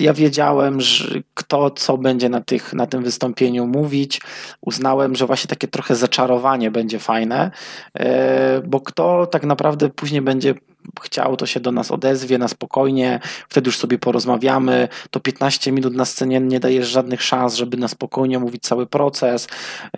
ja 0.00 0.12
wiedziałem, 0.12 0.80
że 0.80 1.20
kto 1.34 1.70
co 1.70 1.98
będzie 1.98 2.28
na, 2.28 2.40
tych, 2.40 2.72
na 2.72 2.86
tym 2.86 3.02
wystąpieniu 3.02 3.66
mówić. 3.66 4.20
Uznałem, 4.60 5.14
że 5.14 5.26
właśnie 5.26 5.48
takie 5.48 5.68
trochę 5.68 5.96
zaczarowanie 5.96 6.70
będzie 6.70 6.98
fajne, 6.98 7.50
e, 7.94 8.60
bo 8.60 8.80
kto 8.80 9.26
tak 9.26 9.44
naprawdę 9.44 9.88
później 9.88 10.22
będzie 10.22 10.54
chciał, 11.02 11.36
to 11.36 11.46
się 11.46 11.60
do 11.60 11.72
nas 11.72 11.90
odezwie 11.90 12.38
na 12.38 12.48
spokojnie, 12.48 13.20
wtedy 13.48 13.68
już 13.68 13.78
sobie 13.78 13.98
porozmawiamy. 13.98 14.88
To 15.10 15.20
15 15.20 15.72
minut 15.72 15.94
na 15.94 16.04
scenie 16.04 16.40
nie 16.40 16.60
daje 16.60 16.84
żadnych 16.84 17.22
szans, 17.22 17.54
żeby 17.54 17.76
na 17.76 17.88
spokojnie 17.88 18.38
mówić 18.38 18.62
cały 18.62 18.86
proces. 18.86 19.48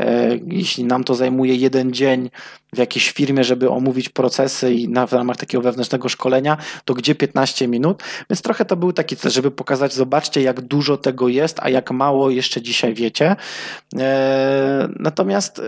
E, 0.01 0.39
jeśli 0.47 0.85
nam 0.85 1.05
to 1.05 1.15
zajmuje 1.15 1.55
jeden 1.55 1.93
dzień 1.93 2.31
w 2.73 2.78
jakiejś 2.78 3.10
firmie, 3.10 3.44
żeby 3.44 3.70
omówić 3.70 4.09
procesy 4.09 4.74
i 4.74 4.89
na, 4.89 5.06
w 5.06 5.12
ramach 5.12 5.36
takiego 5.36 5.62
wewnętrznego 5.62 6.09
szkolenia, 6.09 6.56
to 6.85 6.94
gdzie 6.94 7.15
15 7.15 7.69
minut? 7.69 8.02
Więc 8.31 8.43
trochę 8.43 8.65
to 8.65 8.77
był 8.77 8.93
taki 8.93 9.16
żeby 9.24 9.51
pokazać, 9.51 9.94
zobaczcie 9.94 10.43
jak 10.43 10.60
dużo 10.60 10.97
tego 10.97 11.28
jest, 11.28 11.59
a 11.60 11.69
jak 11.69 11.90
mało 11.90 12.31
jeszcze 12.31 12.62
dzisiaj 12.62 12.94
wiecie. 12.94 13.36
E, 13.98 14.89
natomiast 14.97 15.62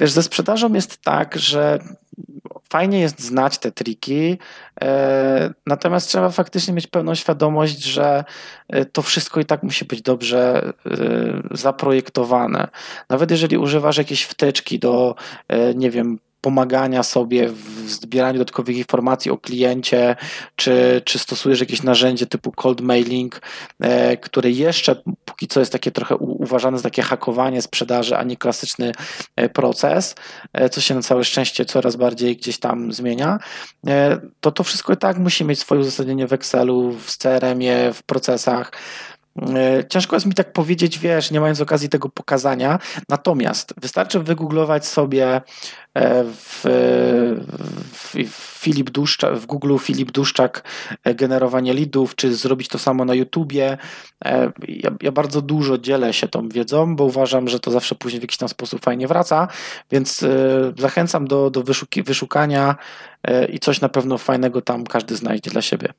wiesz, 0.00 0.10
ze 0.10 0.22
sprzedażą 0.22 0.74
jest 0.74 1.02
tak, 1.02 1.38
że 1.38 1.78
fajnie 2.72 3.00
jest 3.00 3.20
znać 3.20 3.58
te 3.58 3.72
triki, 3.72 4.38
e, 4.82 5.54
natomiast 5.66 6.08
trzeba 6.08 6.30
faktycznie 6.30 6.74
mieć 6.74 6.86
pełną 6.86 7.14
świadomość, 7.14 7.82
że 7.82 8.24
e, 8.68 8.84
to 8.84 9.02
wszystko 9.02 9.40
i 9.40 9.44
tak 9.44 9.62
musi 9.62 9.84
być 9.84 10.02
dobrze 10.02 10.72
e, 10.86 10.96
zaprojektowane. 11.50 12.68
Nawet 13.08 13.30
jeżeli 13.30 13.58
używasz 13.58 13.98
jakiejś 13.98 14.22
wtyczki 14.22 14.78
do, 14.78 15.14
nie 15.74 15.90
wiem, 15.90 16.18
pomagania 16.42 17.02
sobie 17.02 17.48
w 17.48 17.90
zbieraniu 17.90 18.38
dodatkowych 18.38 18.76
informacji 18.76 19.30
o 19.30 19.38
kliencie, 19.38 20.16
czy, 20.56 21.02
czy 21.04 21.18
stosujesz 21.18 21.60
jakieś 21.60 21.82
narzędzie 21.82 22.26
typu 22.26 22.52
cold 22.52 22.80
mailing, 22.80 23.40
e, 23.80 24.16
które 24.16 24.50
jeszcze 24.50 24.96
póki 25.24 25.46
co 25.46 25.60
jest 25.60 25.72
takie 25.72 25.90
trochę 25.90 26.16
uważane 26.16 26.78
za 26.78 26.82
takie 26.82 27.02
hakowanie 27.02 27.62
sprzedaży, 27.62 28.16
a 28.16 28.22
nie 28.22 28.36
klasyczny 28.36 28.92
e, 29.36 29.48
proces, 29.48 30.14
e, 30.52 30.68
co 30.68 30.80
się 30.80 30.94
na 30.94 31.02
całe 31.02 31.24
szczęście 31.24 31.64
coraz 31.64 31.96
bardziej 31.96 32.36
gdzieś 32.36 32.58
tam 32.58 32.92
zmienia, 32.92 33.38
to 34.40 34.52
to 34.52 34.64
wszystko 34.64 34.92
i 34.92 34.96
tak 34.96 35.18
musi 35.18 35.44
mieć 35.44 35.58
swoje 35.58 35.80
uzasadnienie 35.80 36.26
w 36.26 36.32
Excelu, 36.32 36.92
w 36.92 37.16
CRM-ie, 37.16 37.92
w 37.92 38.02
procesach. 38.02 38.72
E, 39.38 39.84
ciężko 39.88 40.16
jest 40.16 40.26
mi 40.26 40.34
tak 40.34 40.52
powiedzieć, 40.52 40.98
wiesz, 40.98 41.30
nie 41.30 41.40
mając 41.40 41.60
okazji 41.60 41.88
tego 41.88 42.08
pokazania. 42.08 42.78
Natomiast 43.08 43.74
wystarczy 43.80 44.20
wygooglować 44.20 44.86
sobie 44.86 45.40
e, 45.94 46.24
w, 46.24 46.60
w, 47.92 48.14
Filip 48.62 48.90
w 49.34 49.46
Google 49.46 49.76
Filip 49.78 50.12
Duszczak 50.12 50.64
e, 51.04 51.14
generowanie 51.14 51.74
leadów, 51.74 52.14
czy 52.14 52.34
zrobić 52.34 52.68
to 52.68 52.78
samo 52.78 53.04
na 53.04 53.14
YouTubie. 53.14 53.78
Ja, 54.68 54.90
ja, 55.02 55.12
bardzo 55.12 55.42
dużo 55.42 55.78
dzielę 55.78 56.12
się 56.12 56.28
tą 56.28 56.48
wiedzą, 56.48 56.96
bo 56.96 57.04
uważam, 57.04 57.48
że 57.48 57.60
to 57.60 57.70
zawsze 57.70 57.94
później 57.94 58.20
w 58.20 58.22
jakiś 58.22 58.36
tam 58.36 58.48
sposób 58.48 58.84
fajnie 58.84 59.08
wraca, 59.08 59.48
więc 59.90 60.24
zachęcam 60.78 61.28
do, 61.28 61.50
do 61.50 61.62
wyszuki, 61.62 62.02
wyszukania 62.02 62.76
i 63.48 63.58
coś 63.58 63.80
na 63.80 63.88
pewno 63.88 64.18
fajnego 64.18 64.60
tam 64.60 64.84
każdy 64.84 65.16
znajdzie 65.16 65.50
dla 65.50 65.62
siebie. 65.62 65.92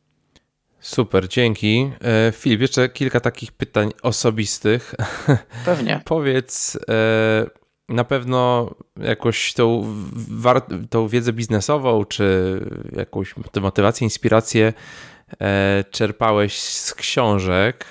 Super, 0.84 1.28
dzięki. 1.28 1.92
E, 2.02 2.32
Filip, 2.32 2.62
jeszcze 2.62 2.90
kilka 2.90 3.20
takich 3.20 3.52
pytań 3.52 3.92
osobistych. 4.02 4.96
Pewnie. 5.66 6.02
Powiedz, 6.06 6.80
e, 6.90 7.46
na 7.90 8.04
pewno 8.04 8.72
jakoś 8.98 9.54
tą, 9.54 9.96
tą 10.90 11.08
wiedzę 11.08 11.34
biznesową, 11.34 12.06
czy 12.06 12.60
jakąś 12.96 13.34
motywację, 13.62 14.06
inspirację 14.06 14.74
e, 15.42 15.84
czerpałeś 15.92 16.60
z 16.60 16.94
książek. 16.94 17.86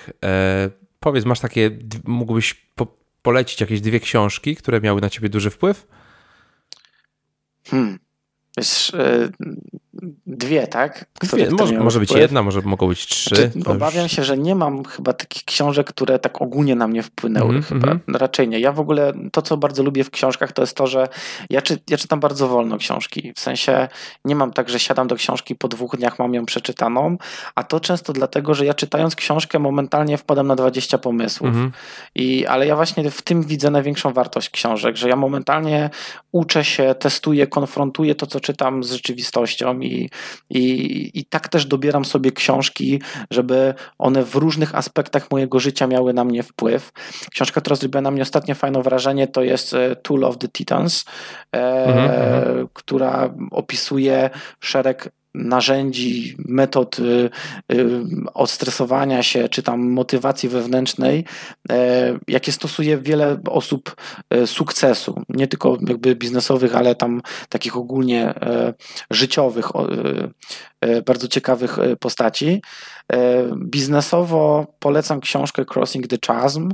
Powiedz, 0.99 1.25
masz 1.25 1.39
takie, 1.39 1.71
mógłbyś 2.05 2.53
po, 2.53 2.87
polecić 3.21 3.61
jakieś 3.61 3.81
dwie 3.81 3.99
książki, 3.99 4.55
które 4.55 4.81
miały 4.81 5.01
na 5.01 5.09
ciebie 5.09 5.29
duży 5.29 5.49
wpływ? 5.49 5.87
Hmm. 7.69 7.99
Wiesz, 8.57 8.91
dwie, 10.27 10.67
tak? 10.67 11.05
Dwie, 11.21 11.51
może, 11.51 11.79
może 11.79 11.99
być 11.99 12.11
jedna, 12.11 12.43
może 12.43 12.61
mogą 12.61 12.87
być 12.87 13.05
trzy. 13.05 13.35
Znaczy, 13.35 13.69
obawiam 13.69 14.09
się, 14.09 14.23
że 14.23 14.37
nie 14.37 14.55
mam 14.55 14.83
chyba 14.83 15.13
takich 15.13 15.45
książek, 15.45 15.87
które 15.87 16.19
tak 16.19 16.41
ogólnie 16.41 16.75
na 16.75 16.87
mnie 16.87 17.03
wpłynęły. 17.03 17.49
Mm 17.49 17.63
chyba. 17.63 17.91
Mhm. 17.91 18.15
Raczej 18.15 18.47
nie. 18.47 18.59
Ja 18.59 18.71
w 18.71 18.79
ogóle 18.79 19.13
to, 19.31 19.41
co 19.41 19.57
bardzo 19.57 19.83
lubię 19.83 20.03
w 20.03 20.09
książkach, 20.09 20.51
to 20.51 20.61
jest 20.61 20.75
to, 20.75 20.87
że 20.87 21.07
ja, 21.49 21.61
czy, 21.61 21.79
ja 21.89 21.97
czytam 21.97 22.19
bardzo 22.19 22.47
wolno 22.47 22.77
książki. 22.77 23.33
W 23.35 23.39
sensie 23.39 23.87
nie 24.25 24.35
mam 24.35 24.53
tak, 24.53 24.69
że 24.69 24.79
siadam 24.79 25.07
do 25.07 25.15
książki 25.15 25.55
po 25.55 25.67
dwóch 25.67 25.97
dniach 25.97 26.19
mam 26.19 26.33
ją 26.33 26.45
przeczytaną, 26.45 27.17
a 27.55 27.63
to 27.63 27.79
często 27.79 28.13
dlatego, 28.13 28.53
że 28.53 28.65
ja 28.65 28.73
czytając 28.73 29.15
książkę 29.15 29.59
momentalnie 29.59 30.17
wpadam 30.17 30.47
na 30.47 30.55
20 30.55 30.97
pomysłów. 30.97 31.49
Mm. 31.49 31.71
I, 32.15 32.45
ale 32.45 32.67
ja 32.67 32.75
właśnie 32.75 33.11
w 33.11 33.21
tym 33.21 33.43
widzę 33.43 33.71
największą 33.71 34.13
wartość 34.13 34.49
książek, 34.49 34.97
że 34.97 35.09
ja 35.09 35.15
momentalnie 35.15 35.89
uczę 36.31 36.63
się, 36.65 36.95
testuję, 36.99 37.47
konfrontuję 37.47 38.15
to, 38.15 38.27
co 38.27 38.39
czytam 38.39 38.83
z 38.83 38.91
rzeczywistością 38.91 39.79
i, 39.83 40.09
i, 40.49 41.11
i 41.13 41.25
tak 41.25 41.47
też 41.47 41.65
dobieram 41.65 42.05
sobie 42.05 42.31
książki, 42.31 43.01
żeby 43.31 43.73
one 43.97 44.23
w 44.23 44.35
różnych 44.35 44.75
aspektach 44.75 45.31
mojego 45.31 45.59
życia 45.59 45.87
miały 45.87 46.13
na 46.13 46.23
mnie 46.23 46.43
wpływ. 46.43 46.91
Książka, 47.31 47.61
która 47.61 47.75
zrobiła 47.75 48.01
na 48.01 48.11
mnie 48.11 48.21
ostatnio 48.21 48.55
fajne 48.55 48.81
wrażenie, 48.81 49.27
to 49.27 49.43
jest 49.43 49.73
e, 49.73 49.95
Tool 49.95 50.23
of 50.23 50.37
the 50.37 50.47
Titans, 50.47 51.05
e, 51.55 51.85
mhm, 51.85 52.11
mhm, 52.11 52.67
która 52.73 53.33
opisuje 53.51 54.29
szereg 54.59 55.09
narzędzi, 55.33 56.35
metod 56.37 56.99
y, 56.99 57.29
y, 57.73 58.01
odstresowania 58.33 59.23
się, 59.23 59.49
czy 59.49 59.63
tam 59.63 59.89
motywacji 59.89 60.49
wewnętrznej, 60.49 61.25
e, 61.71 62.19
jakie 62.27 62.51
stosuje 62.51 62.97
wiele 62.97 63.37
osób 63.49 63.95
e, 64.29 64.47
sukcesu, 64.47 65.21
nie 65.29 65.47
tylko 65.47 65.77
jakby 65.87 66.15
biznesowych, 66.15 66.75
ale 66.75 66.95
tam 66.95 67.21
takich 67.49 67.77
ogólnie 67.77 68.29
e, 68.29 68.73
życiowych, 69.11 69.65
bardzo 71.05 71.27
ciekawych 71.27 71.77
postaci. 71.99 72.61
Biznesowo 73.55 74.67
polecam 74.79 75.19
książkę 75.19 75.65
Crossing 75.73 76.07
the 76.07 76.17
Chasm, 76.27 76.69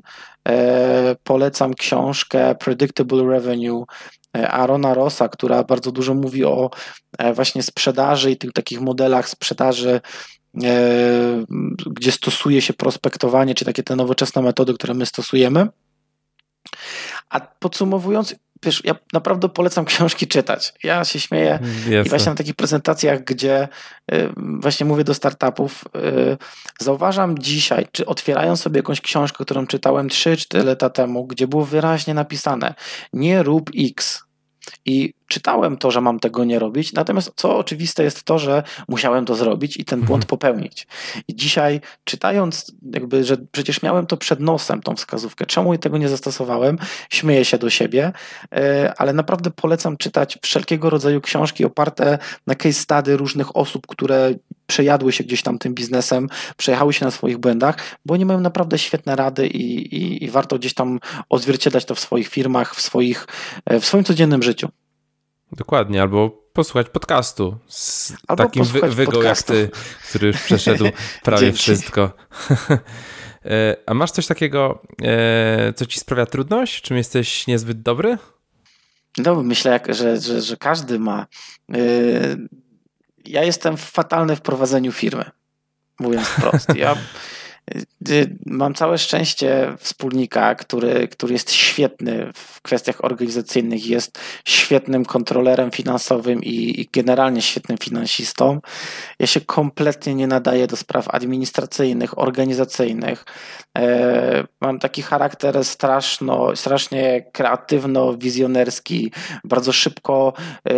polecam 1.23 1.73
książkę 1.73 2.55
Predictable 2.55 3.23
Revenue 3.23 3.85
Arona 4.33 4.93
Rossa, 4.93 5.29
która 5.29 5.63
bardzo 5.63 5.91
dużo 5.91 6.13
mówi 6.13 6.45
o 6.45 6.69
właśnie 7.33 7.63
sprzedaży 7.63 8.31
i 8.31 8.37
tych 8.37 8.53
takich 8.53 8.81
modelach 8.81 9.29
sprzedaży 9.29 10.01
gdzie 11.85 12.11
stosuje 12.11 12.61
się 12.61 12.73
prospektowanie, 12.73 13.55
czy 13.55 13.65
takie 13.65 13.83
te 13.83 13.95
nowoczesne 13.95 14.41
metody, 14.41 14.73
które 14.73 14.93
my 14.93 15.05
stosujemy. 15.05 15.67
A 17.29 17.39
podsumowując, 17.39 18.35
wiesz, 18.63 18.81
ja 18.85 18.95
naprawdę 19.13 19.49
polecam 19.49 19.85
książki 19.85 20.27
czytać. 20.27 20.73
Ja 20.83 21.05
się 21.05 21.19
śmieję 21.19 21.59
Jasne. 21.61 22.01
i 22.05 22.09
właśnie 22.09 22.29
na 22.29 22.35
takich 22.35 22.55
prezentacjach, 22.55 23.23
gdzie 23.23 23.67
y, 24.13 24.29
właśnie 24.35 24.85
mówię 24.85 25.03
do 25.03 25.13
startupów, 25.13 25.83
y, 25.95 26.37
zauważam 26.79 27.39
dzisiaj, 27.39 27.87
czy 27.91 28.05
otwierając 28.05 28.61
sobie 28.61 28.79
jakąś 28.79 29.01
książkę, 29.01 29.45
którą 29.45 29.67
czytałem 29.67 30.07
3-4 30.07 30.65
lata 30.65 30.89
temu, 30.89 31.27
gdzie 31.27 31.47
było 31.47 31.65
wyraźnie 31.65 32.13
napisane 32.13 32.73
nie 33.13 33.43
rób 33.43 33.69
X, 33.77 34.23
i 34.85 35.13
czytałem 35.29 35.77
to, 35.77 35.91
że 35.91 36.01
mam 36.01 36.19
tego 36.19 36.43
nie 36.43 36.59
robić, 36.59 36.93
natomiast 36.93 37.31
co 37.35 37.57
oczywiste 37.57 38.03
jest 38.03 38.23
to, 38.23 38.39
że 38.39 38.63
musiałem 38.87 39.25
to 39.25 39.35
zrobić 39.35 39.77
i 39.77 39.85
ten 39.85 39.99
błąd 39.99 40.23
mhm. 40.23 40.27
popełnić. 40.27 40.87
I 41.27 41.35
dzisiaj 41.35 41.81
czytając, 42.03 42.71
jakby, 42.93 43.23
że 43.23 43.37
przecież 43.51 43.81
miałem 43.81 44.05
to 44.05 44.17
przed 44.17 44.39
nosem, 44.39 44.81
tą 44.81 44.95
wskazówkę, 44.95 45.45
czemu 45.45 45.77
tego 45.77 45.97
nie 45.97 46.09
zastosowałem, 46.09 46.77
śmieję 47.09 47.45
się 47.45 47.57
do 47.57 47.69
siebie, 47.69 48.11
e, 48.55 48.93
ale 48.97 49.13
naprawdę 49.13 49.51
polecam 49.51 49.97
czytać 49.97 50.37
wszelkiego 50.41 50.89
rodzaju 50.89 51.21
książki 51.21 51.65
oparte 51.65 52.17
na 52.47 52.55
case 52.55 52.73
study 52.73 53.17
różnych 53.17 53.57
osób, 53.57 53.87
które 53.87 54.33
przejadły 54.67 55.11
się 55.11 55.23
gdzieś 55.23 55.41
tam 55.41 55.59
tym 55.59 55.73
biznesem, 55.73 56.29
przejechały 56.57 56.93
się 56.93 57.05
na 57.05 57.11
swoich 57.11 57.37
błędach, 57.37 57.77
bo 58.05 58.13
oni 58.13 58.25
mają 58.25 58.39
naprawdę 58.39 58.77
świetne 58.77 59.15
rady 59.15 59.47
i, 59.47 59.95
i, 59.95 60.23
i 60.23 60.29
warto 60.29 60.59
gdzieś 60.59 60.73
tam 60.73 60.99
odzwierciedlać 61.29 61.85
to 61.85 61.95
w 61.95 61.99
swoich 61.99 62.27
firmach, 62.27 62.75
w, 62.75 62.81
swoich, 62.81 63.27
e, 63.65 63.79
w 63.79 63.85
swoim 63.85 64.03
codziennym 64.03 64.43
życiu. 64.43 64.69
Dokładnie, 65.51 66.01
albo 66.01 66.29
posłuchać 66.53 66.89
podcastu 66.89 67.57
z 67.67 68.13
albo 68.27 68.43
takim 68.43 68.63
wy 68.63 69.05
jak 69.23 69.43
ty, 69.43 69.69
który 70.09 70.27
już 70.27 70.41
przeszedł 70.41 70.85
prawie 71.23 71.53
wszystko. 71.53 72.11
E, 73.45 73.75
a 73.85 73.93
masz 73.93 74.11
coś 74.11 74.27
takiego, 74.27 74.81
e, 75.03 75.73
co 75.73 75.85
ci 75.85 75.99
sprawia 75.99 76.25
trudność? 76.25 76.81
Czym 76.81 76.97
jesteś 76.97 77.47
niezbyt 77.47 77.81
dobry? 77.81 78.17
No, 79.17 79.43
myślę, 79.43 79.79
że, 79.89 80.21
że, 80.21 80.41
że 80.41 80.57
każdy 80.57 80.99
ma. 80.99 81.27
E, 81.73 81.77
ja 83.25 83.43
jestem 83.43 83.77
fatalny 83.77 84.35
w 84.35 84.41
prowadzeniu 84.41 84.91
firmy, 84.91 85.31
mówiąc 85.99 86.27
wprost. 86.37 86.75
Ja 86.75 86.95
mam 88.45 88.73
całe 88.73 88.97
szczęście 88.97 89.75
wspólnika, 89.77 90.55
który, 90.55 91.07
który 91.07 91.33
jest 91.33 91.51
świetny 91.51 92.31
w 92.35 92.61
kwestiach 92.61 93.05
organizacyjnych, 93.05 93.87
jest 93.87 94.19
świetnym 94.45 95.05
kontrolerem 95.05 95.71
finansowym 95.71 96.43
i, 96.43 96.81
i 96.81 96.89
generalnie 96.93 97.41
świetnym 97.41 97.77
finansistą. 97.77 98.59
Ja 99.19 99.27
się 99.27 99.41
kompletnie 99.41 100.15
nie 100.15 100.27
nadaję 100.27 100.67
do 100.67 100.75
spraw 100.75 101.07
administracyjnych, 101.09 102.19
organizacyjnych. 102.19 103.25
E, 103.77 104.43
mam 104.61 104.79
taki 104.79 105.01
charakter 105.01 105.65
straszno, 105.65 106.55
strasznie 106.55 107.25
kreatywno-wizjonerski. 107.33 109.11
Bardzo 109.43 109.71
szybko 109.71 110.33
e, 110.69 110.73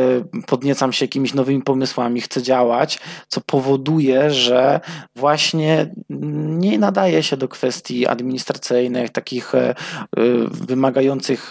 podniecam 0.47 0.93
się 0.93 1.05
jakimiś 1.05 1.33
nowymi 1.33 1.61
pomysłami, 1.61 2.21
chcę 2.21 2.41
działać, 2.41 2.99
co 3.27 3.41
powoduje, 3.41 4.31
że 4.31 4.79
właśnie 5.15 5.91
nie 6.09 6.79
nadaje 6.81 7.23
się 7.23 7.37
do 7.37 7.47
kwestii 7.47 8.07
administracyjnych, 8.07 9.09
takich 9.09 9.55
e, 9.55 9.75
wymagających 10.51 11.49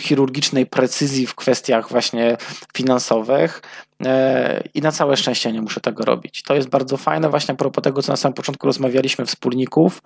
chirurgicznej 0.00 0.66
precyzji 0.66 1.26
w 1.26 1.34
kwestiach 1.34 1.88
właśnie 1.88 2.36
finansowych. 2.74 3.62
E, 4.04 4.62
I 4.74 4.80
na 4.80 4.92
całe 4.92 5.16
szczęście 5.16 5.52
nie 5.52 5.62
muszę 5.62 5.80
tego 5.80 6.04
robić. 6.04 6.42
To 6.42 6.54
jest 6.54 6.68
bardzo 6.68 6.96
fajne, 6.96 7.28
właśnie 7.28 7.52
a 7.52 7.56
propos 7.56 7.84
tego, 7.84 8.02
co 8.02 8.12
na 8.12 8.16
samym 8.16 8.34
początku 8.34 8.66
rozmawialiśmy, 8.66 9.26
wspólników, 9.26 10.02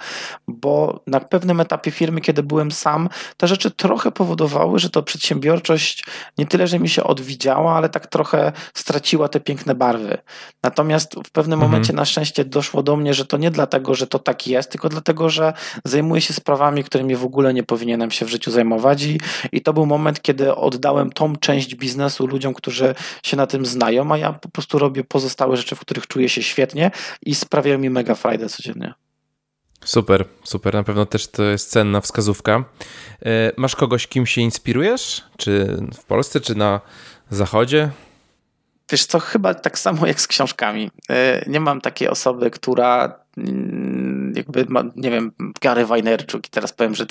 bo 0.49 1.01
na 1.07 1.21
pewnym 1.21 1.61
etapie 1.61 1.91
firmy, 1.91 2.21
kiedy 2.21 2.43
byłem 2.43 2.73
sam, 2.73 3.09
te 3.37 3.49
rzeczy 3.49 3.71
trochę 3.71 4.11
powodowały, 4.11 4.79
że 4.79 4.91
to 4.91 5.03
przedsiębiorczość 5.03 6.05
nie 6.39 6.47
tyle, 6.47 6.67
że 6.67 6.79
mi 6.79 6.89
się 6.89 7.05
odwidziała, 7.05 7.77
ale 7.77 7.89
tak 7.89 8.07
trochę 8.07 8.53
straciła 8.75 9.29
te 9.29 9.41
piękne 9.41 9.75
barwy. 9.75 10.19
Natomiast 10.63 11.15
w 11.27 11.31
pewnym 11.31 11.55
mhm. 11.55 11.71
momencie 11.71 11.93
na 11.93 12.05
szczęście 12.05 12.45
doszło 12.45 12.83
do 12.83 12.97
mnie, 12.97 13.15
że 13.15 13.27
to 13.27 13.37
nie 13.37 13.51
dlatego, 13.51 13.95
że 13.95 14.07
to 14.07 14.19
tak 14.19 14.47
jest, 14.47 14.71
tylko 14.71 14.89
dlatego, 14.89 15.31
że 15.31 15.53
zajmuję 15.85 16.21
się 16.21 16.35
sprawami, 16.35 16.85
którymi 16.85 17.17
w 17.17 17.25
ogóle 17.25 17.55
nie 17.55 17.63
powinienem 17.63 18.11
się 18.11 18.27
w 18.27 18.29
życiu 18.29 18.51
zajmować 18.51 19.03
i, 19.03 19.21
i 19.53 19.63
to 19.63 19.73
był 19.73 19.87
moment, 19.87 20.23
kiedy 20.23 20.55
oddałem 20.55 21.13
tą 21.13 21.37
część 21.37 21.75
biznesu 21.75 22.27
ludziom, 22.27 22.55
którzy 22.55 22.95
się 23.23 23.37
na 23.37 23.47
tym 23.47 23.67
znają 23.67 23.84
znają, 23.85 24.13
a 24.13 24.19
ja 24.19 24.33
po 24.33 24.49
prostu 24.49 24.79
robię 24.79 25.05
pozostałe 25.05 25.57
rzeczy, 25.57 25.77
w 25.77 25.81
których 25.81 26.07
czuję 26.07 26.29
się 26.29 26.43
świetnie 26.43 26.91
i 27.23 27.35
sprawiają 27.35 27.79
mi 27.79 27.91
mega 27.91 28.15
frajdę 28.15 28.49
codziennie. 28.49 28.95
Super, 29.85 30.25
super. 30.45 30.75
Na 30.75 30.83
pewno 30.83 31.07
też 31.07 31.29
to 31.29 31.43
jest 31.43 31.71
cenna 31.71 32.01
wskazówka. 32.01 32.65
E, 33.27 33.53
masz 33.57 33.77
kogoś, 33.77 34.07
kim 34.07 34.27
się 34.27 34.41
inspirujesz? 34.41 35.23
Czy 35.37 35.77
w 35.95 36.05
Polsce, 36.05 36.41
czy 36.41 36.55
na 36.55 36.81
zachodzie? 37.31 37.91
Wiesz 38.91 39.07
co, 39.07 39.21
chyba 39.21 39.55
tak 39.55 39.79
samo 39.79 40.07
jak 40.07 40.21
z 40.21 40.27
książkami. 40.27 40.91
E, 41.11 41.45
nie 41.47 41.61
mam 41.61 41.81
takiej 41.81 42.09
osoby, 42.09 42.51
która 42.51 43.19
mm, 43.37 43.94
jakby, 44.37 44.67
nie 44.97 45.11
wiem, 45.11 45.33
Gary 45.61 45.87
Wajnerczuk 45.87 46.47
i 46.47 46.51
teraz 46.51 46.73
powiem, 46.73 46.95
że 46.95 47.07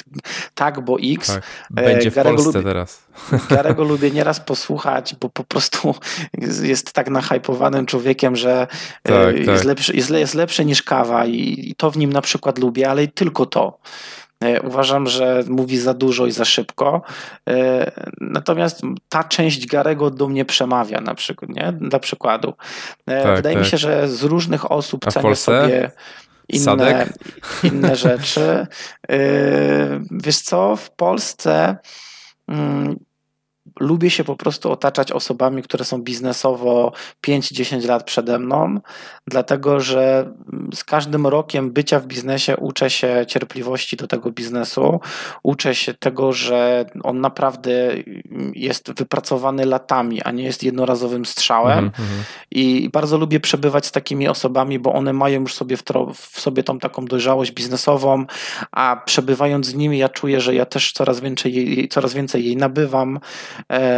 tak, 0.55 0.81
bo 0.81 0.97
X. 1.03 1.27
Tak, 1.27 1.43
będzie 1.69 2.11
w 2.11 2.15
Garego 2.15 2.35
Polsce 2.35 2.59
lubię, 2.59 2.69
teraz. 2.69 3.07
Garego 3.49 3.83
lubię 3.83 4.11
nieraz 4.11 4.39
posłuchać, 4.39 5.15
bo 5.19 5.29
po 5.29 5.43
prostu 5.43 5.95
jest 6.63 6.93
tak 6.93 7.09
nahypowanym 7.09 7.85
człowiekiem, 7.85 8.35
że 8.35 8.67
e, 9.03 9.25
tak, 9.25 9.35
jest, 9.35 9.47
tak. 9.47 9.63
Lepszy, 9.63 9.95
jest, 9.95 10.09
jest 10.09 10.33
lepszy 10.33 10.65
niż 10.65 10.83
kawa 10.83 11.25
i, 11.25 11.69
i 11.69 11.75
to 11.75 11.91
w 11.91 11.97
nim 11.97 12.13
na 12.13 12.21
przykład 12.21 12.59
lubię, 12.59 12.89
ale 12.89 13.07
tylko 13.07 13.45
to. 13.45 13.79
E, 14.43 14.61
uważam, 14.61 15.07
że 15.07 15.43
mówi 15.47 15.77
za 15.77 15.93
dużo 15.93 16.25
i 16.25 16.31
za 16.31 16.45
szybko. 16.45 17.01
E, 17.49 17.91
natomiast 18.21 18.81
ta 19.09 19.23
część 19.23 19.67
Garego 19.67 20.09
do 20.09 20.27
mnie 20.27 20.45
przemawia, 20.45 21.01
na 21.01 21.15
przykład, 21.15 21.51
nie? 21.51 21.73
Dla 21.81 21.99
przykładu. 21.99 22.53
E, 23.07 23.23
tak, 23.23 23.35
Wydaje 23.35 23.55
tak. 23.55 23.63
mi 23.63 23.69
się, 23.69 23.77
że 23.77 24.07
z 24.07 24.23
różnych 24.23 24.71
osób 24.71 25.05
cenię 25.13 25.35
sobie 25.35 25.91
inne, 26.49 27.09
inne 27.63 27.95
rzeczy. 27.95 28.67
Wiesz 30.23 30.41
co, 30.41 30.75
w 30.75 30.91
Polsce 30.91 31.77
mm, 32.47 32.95
lubię 33.79 34.09
się 34.09 34.23
po 34.23 34.35
prostu 34.35 34.71
otaczać 34.71 35.11
osobami, 35.11 35.63
które 35.63 35.85
są 35.85 36.01
biznesowo 36.01 36.91
5-10 37.27 37.87
lat 37.87 38.03
przede 38.03 38.39
mną, 38.39 38.79
dlatego 39.27 39.79
że 39.79 40.33
z 40.73 40.83
każdym 40.83 41.27
rokiem 41.27 41.71
bycia 41.71 41.99
w 41.99 42.05
biznesie 42.05 42.57
uczę 42.57 42.89
się 42.89 43.25
cierpliwości 43.27 43.97
do 43.97 44.07
tego 44.07 44.31
biznesu, 44.31 44.99
uczę 45.43 45.75
się 45.75 45.93
tego, 45.93 46.33
że 46.33 46.85
on 47.03 47.21
naprawdę 47.21 47.93
jest 48.53 48.91
wypracowany 48.91 49.65
latami, 49.65 50.21
a 50.21 50.31
nie 50.31 50.43
jest 50.43 50.63
jednorazowym 50.63 51.25
strzałem. 51.25 51.79
Mm 51.79 51.89
-hmm. 51.89 52.23
I 52.51 52.89
bardzo 52.93 53.17
lubię 53.17 53.39
przebywać 53.39 53.85
z 53.85 53.91
takimi 53.91 54.27
osobami, 54.27 54.79
bo 54.79 54.93
one 54.93 55.13
mają 55.13 55.41
już 55.41 55.53
sobie 55.53 55.77
w, 55.77 55.83
w 56.13 56.39
sobie 56.39 56.63
tą 56.63 56.79
taką 56.79 57.05
dojrzałość 57.05 57.51
biznesową, 57.51 58.25
a 58.71 59.01
przebywając 59.05 59.65
z 59.67 59.75
nimi, 59.75 59.97
ja 59.97 60.09
czuję, 60.09 60.41
że 60.41 60.55
ja 60.55 60.65
też 60.65 60.91
coraz 60.91 61.19
więcej 61.19 61.53
jej, 61.53 61.87
coraz 61.87 62.13
więcej 62.13 62.45
jej 62.45 62.57
nabywam, 62.57 63.19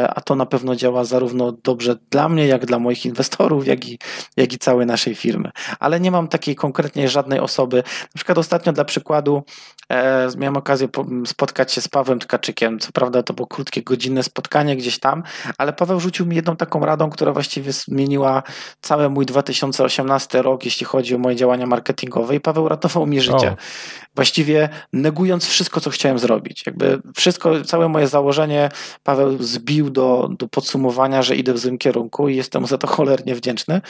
a 0.10 0.22
to 0.22 0.36
na 0.36 0.46
pewno 0.46 0.76
działa 0.76 1.04
zarówno 1.04 1.52
dobrze 1.52 1.96
dla 2.12 2.30
mnie, 2.30 2.48
jak 2.48 2.66
dla 2.66 2.80
moich 2.80 3.06
inwestorów, 3.06 3.68
jak 3.68 3.88
i, 3.88 4.00
jak 4.38 4.54
i 4.54 4.58
całej 4.58 4.86
naszej 4.86 5.16
firmy. 5.16 5.52
Ale 5.80 6.00
nie 6.00 6.12
mam 6.12 6.28
takiej 6.28 6.56
konkretnie 6.56 7.10
żadnej 7.10 7.40
osoby. 7.40 7.78
Na 7.78 8.16
przykład 8.16 8.38
ostatnio 8.38 8.74
dla 8.74 8.86
przykładu 8.86 9.44
e, 9.92 10.28
miałem 10.38 10.58
okazję 10.58 10.88
spotkać 11.26 11.74
się 11.74 11.82
z 11.82 11.88
Pawłem 11.88 12.20
Tkaczykiem. 12.20 12.80
Co 12.80 12.92
prawda 12.92 13.24
to 13.24 13.34
było 13.34 13.48
krótkie, 13.48 13.84
godzinne 13.84 14.24
spotkanie 14.24 14.76
gdzieś 14.76 15.00
tam, 15.00 15.24
ale 15.58 15.74
Paweł 15.74 16.00
rzucił 16.00 16.26
mi 16.26 16.36
jedną 16.36 16.56
taką 16.56 16.86
radą, 16.86 17.10
która 17.10 17.32
właściwie 17.32 17.72
zmieniła 17.72 18.44
cały 18.82 19.10
mój 19.10 19.26
2018 19.26 20.42
rok, 20.42 20.66
jeśli 20.66 20.86
chodzi 20.86 21.16
o 21.16 21.18
moje 21.18 21.36
działania 21.36 21.66
marketingowe 21.66 22.36
i 22.36 22.40
Paweł 22.40 22.70
ratował 22.70 23.08
mi 23.08 23.22
życie. 23.22 23.56
Właściwie 24.16 24.70
negując 24.94 25.46
wszystko, 25.46 25.82
co 25.82 25.90
chciałem 25.90 26.20
zrobić. 26.20 26.64
Jakby 26.66 27.02
wszystko, 27.16 27.64
całe 27.64 27.90
moje 27.90 28.08
założenie 28.08 28.70
Paweł 29.04 29.44
zbił 29.44 29.90
do, 29.90 30.30
do 30.40 30.48
podsumowania, 30.48 31.22
że 31.22 31.36
idę 31.36 31.54
w 31.54 31.58
złym 31.58 31.78
kierunku 31.78 32.30
i 32.30 32.36
jestem 32.36 32.66
za 32.66 32.78
to 32.78 32.88
cholernie 32.88 33.36
wdzięczny. 33.36 33.82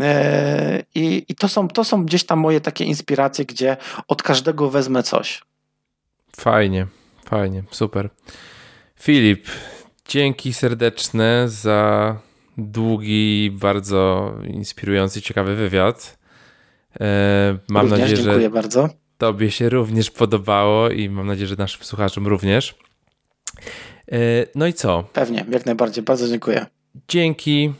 E, 0.00 0.82
I, 0.94 1.24
i 1.28 1.34
to, 1.34 1.48
są, 1.48 1.68
to 1.68 1.84
są 1.84 2.04
gdzieś 2.04 2.24
tam 2.24 2.38
moje 2.38 2.60
takie 2.60 2.84
inspiracje, 2.84 3.44
gdzie 3.44 3.76
od 4.08 4.22
każdego 4.22 4.70
wezmę 4.70 5.02
coś. 5.02 5.42
Fajnie, 6.36 6.86
fajnie, 7.24 7.62
super. 7.70 8.10
Filip, 9.00 9.48
dzięki 10.08 10.52
serdeczne 10.52 11.48
za 11.48 12.16
długi, 12.58 13.50
bardzo 13.52 14.32
inspirujący, 14.46 15.22
ciekawy 15.22 15.56
wywiad. 15.56 16.18
E, 17.00 17.58
mam 17.68 17.82
również 17.82 18.00
nadzieję, 18.00 18.22
dziękuję 18.22 18.42
że 18.42 18.50
bardzo. 18.50 19.03
Tobie 19.24 19.50
się 19.50 19.68
również 19.68 20.10
podobało 20.10 20.90
i 20.90 21.08
mam 21.10 21.26
nadzieję, 21.26 21.46
że 21.46 21.56
naszym 21.58 21.84
słuchaczom 21.84 22.26
również. 22.26 22.74
E, 24.12 24.18
no 24.54 24.66
i 24.66 24.72
co? 24.72 25.04
Pewnie, 25.12 25.44
jak 25.50 25.66
najbardziej. 25.66 26.04
Bardzo 26.04 26.28
dziękuję. 26.28 26.66
Dzięki. 27.08 27.72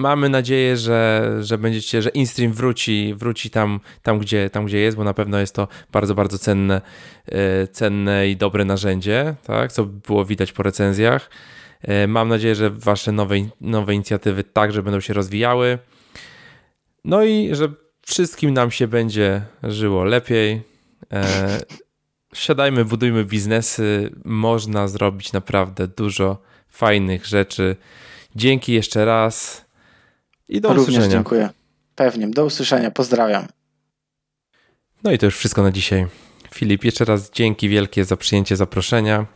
mamy 0.00 0.28
nadzieję, 0.28 0.76
że, 0.76 1.30
że 1.40 1.58
będziecie, 1.58 2.02
że 2.02 2.10
InStream 2.10 2.52
wróci, 2.52 3.14
wróci 3.16 3.50
tam, 3.50 3.80
tam, 4.02 4.18
gdzie, 4.18 4.50
tam, 4.50 4.66
gdzie 4.66 4.78
jest, 4.78 4.96
bo 4.96 5.04
na 5.04 5.14
pewno 5.14 5.38
jest 5.38 5.54
to 5.54 5.68
bardzo, 5.92 6.14
bardzo 6.14 6.38
cenne, 6.38 6.80
e, 7.26 7.66
cenne 7.66 8.28
i 8.28 8.36
dobre 8.36 8.64
narzędzie, 8.64 9.34
tak, 9.44 9.72
co 9.72 9.84
było 9.84 10.24
widać 10.24 10.52
po 10.52 10.62
recenzjach. 10.62 11.30
E, 11.82 12.06
mam 12.06 12.28
nadzieję, 12.28 12.54
że 12.54 12.70
wasze 12.70 13.12
nowe, 13.12 13.36
nowe 13.60 13.94
inicjatywy 13.94 14.44
także 14.44 14.82
będą 14.82 15.00
się 15.00 15.14
rozwijały. 15.14 15.78
No 17.04 17.24
i 17.24 17.54
że 17.54 17.81
wszystkim 18.06 18.50
nam 18.54 18.70
się 18.70 18.88
będzie 18.88 19.42
żyło 19.62 20.04
lepiej. 20.04 20.62
E, 21.12 21.60
siadajmy, 22.34 22.84
budujmy 22.84 23.24
biznesy. 23.24 24.10
Można 24.24 24.88
zrobić 24.88 25.32
naprawdę 25.32 25.88
dużo 25.88 26.42
fajnych 26.68 27.26
rzeczy. 27.26 27.76
Dzięki 28.36 28.72
jeszcze 28.72 29.04
raz 29.04 29.64
i 30.48 30.60
do 30.60 30.68
Również 30.68 30.88
usłyszenia. 30.88 31.12
dziękuję. 31.12 31.50
Pewnie. 31.94 32.28
Do 32.28 32.44
usłyszenia. 32.44 32.90
Pozdrawiam. 32.90 33.46
No 35.04 35.12
i 35.12 35.18
to 35.18 35.26
już 35.26 35.36
wszystko 35.36 35.62
na 35.62 35.70
dzisiaj. 35.72 36.06
Filip, 36.54 36.84
jeszcze 36.84 37.04
raz 37.04 37.30
dzięki 37.30 37.68
wielkie 37.68 38.04
za 38.04 38.16
przyjęcie 38.16 38.56
zaproszenia. 38.56 39.26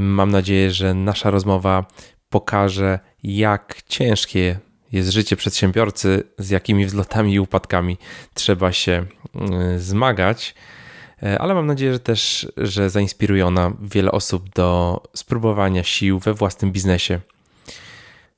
Mam 0.00 0.30
nadzieję, 0.30 0.70
że 0.70 0.94
nasza 0.94 1.30
rozmowa 1.30 1.84
pokaże, 2.28 2.98
jak 3.22 3.82
ciężkie 3.88 4.58
jest 4.92 5.10
życie 5.10 5.36
przedsiębiorcy, 5.36 6.22
z 6.38 6.50
jakimi 6.50 6.86
wzlotami 6.86 7.34
i 7.34 7.40
upadkami 7.40 7.96
trzeba 8.34 8.72
się 8.72 9.06
y, 9.74 9.80
zmagać. 9.80 10.54
E, 11.22 11.38
ale 11.38 11.54
mam 11.54 11.66
nadzieję, 11.66 11.92
że 11.92 11.98
też, 11.98 12.52
że 12.56 12.90
zainspiruje 12.90 13.46
ona 13.46 13.72
wiele 13.80 14.12
osób 14.12 14.48
do 14.54 15.00
spróbowania 15.14 15.84
sił 15.84 16.18
we 16.18 16.34
własnym 16.34 16.72
biznesie. 16.72 17.20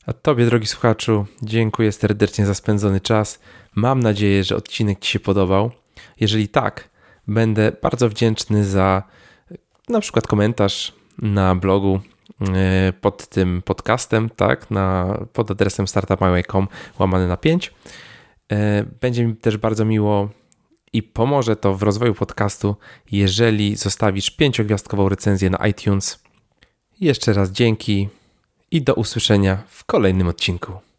A 0.06 0.12
Tobie, 0.12 0.46
drogi 0.46 0.66
słuchaczu, 0.66 1.26
dziękuję 1.42 1.92
serdecznie 1.92 2.46
za 2.46 2.54
spędzony 2.54 3.00
czas. 3.00 3.40
Mam 3.74 4.00
nadzieję, 4.00 4.44
że 4.44 4.56
odcinek 4.56 4.98
Ci 5.00 5.12
się 5.12 5.20
podobał. 5.20 5.70
Jeżeli 6.20 6.48
tak, 6.48 6.88
będę 7.28 7.72
bardzo 7.82 8.08
wdzięczny 8.08 8.64
za 8.64 9.02
na 9.88 10.00
przykład 10.00 10.26
komentarz 10.26 10.92
na 11.18 11.54
blogu 11.54 12.00
pod 13.00 13.26
tym 13.28 13.62
podcastem, 13.62 14.30
tak, 14.30 14.70
na, 14.70 15.18
pod 15.32 15.50
adresem 15.50 15.88
startupmyway.com 15.88 16.68
łamany 16.98 17.28
na 17.28 17.36
5. 17.36 17.74
E, 18.52 18.84
będzie 19.00 19.26
mi 19.26 19.36
też 19.36 19.56
bardzo 19.56 19.84
miło 19.84 20.28
i 20.92 21.02
pomoże 21.02 21.56
to 21.56 21.74
w 21.74 21.82
rozwoju 21.82 22.14
podcastu, 22.14 22.76
jeżeli 23.12 23.76
zostawisz 23.76 24.30
pięciogwiazdkową 24.30 25.08
recenzję 25.08 25.50
na 25.50 25.66
iTunes. 25.66 26.22
Jeszcze 27.00 27.32
raz 27.32 27.50
dzięki 27.50 28.08
i 28.70 28.82
do 28.82 28.94
usłyszenia 28.94 29.62
w 29.68 29.84
kolejnym 29.84 30.28
odcinku. 30.28 30.89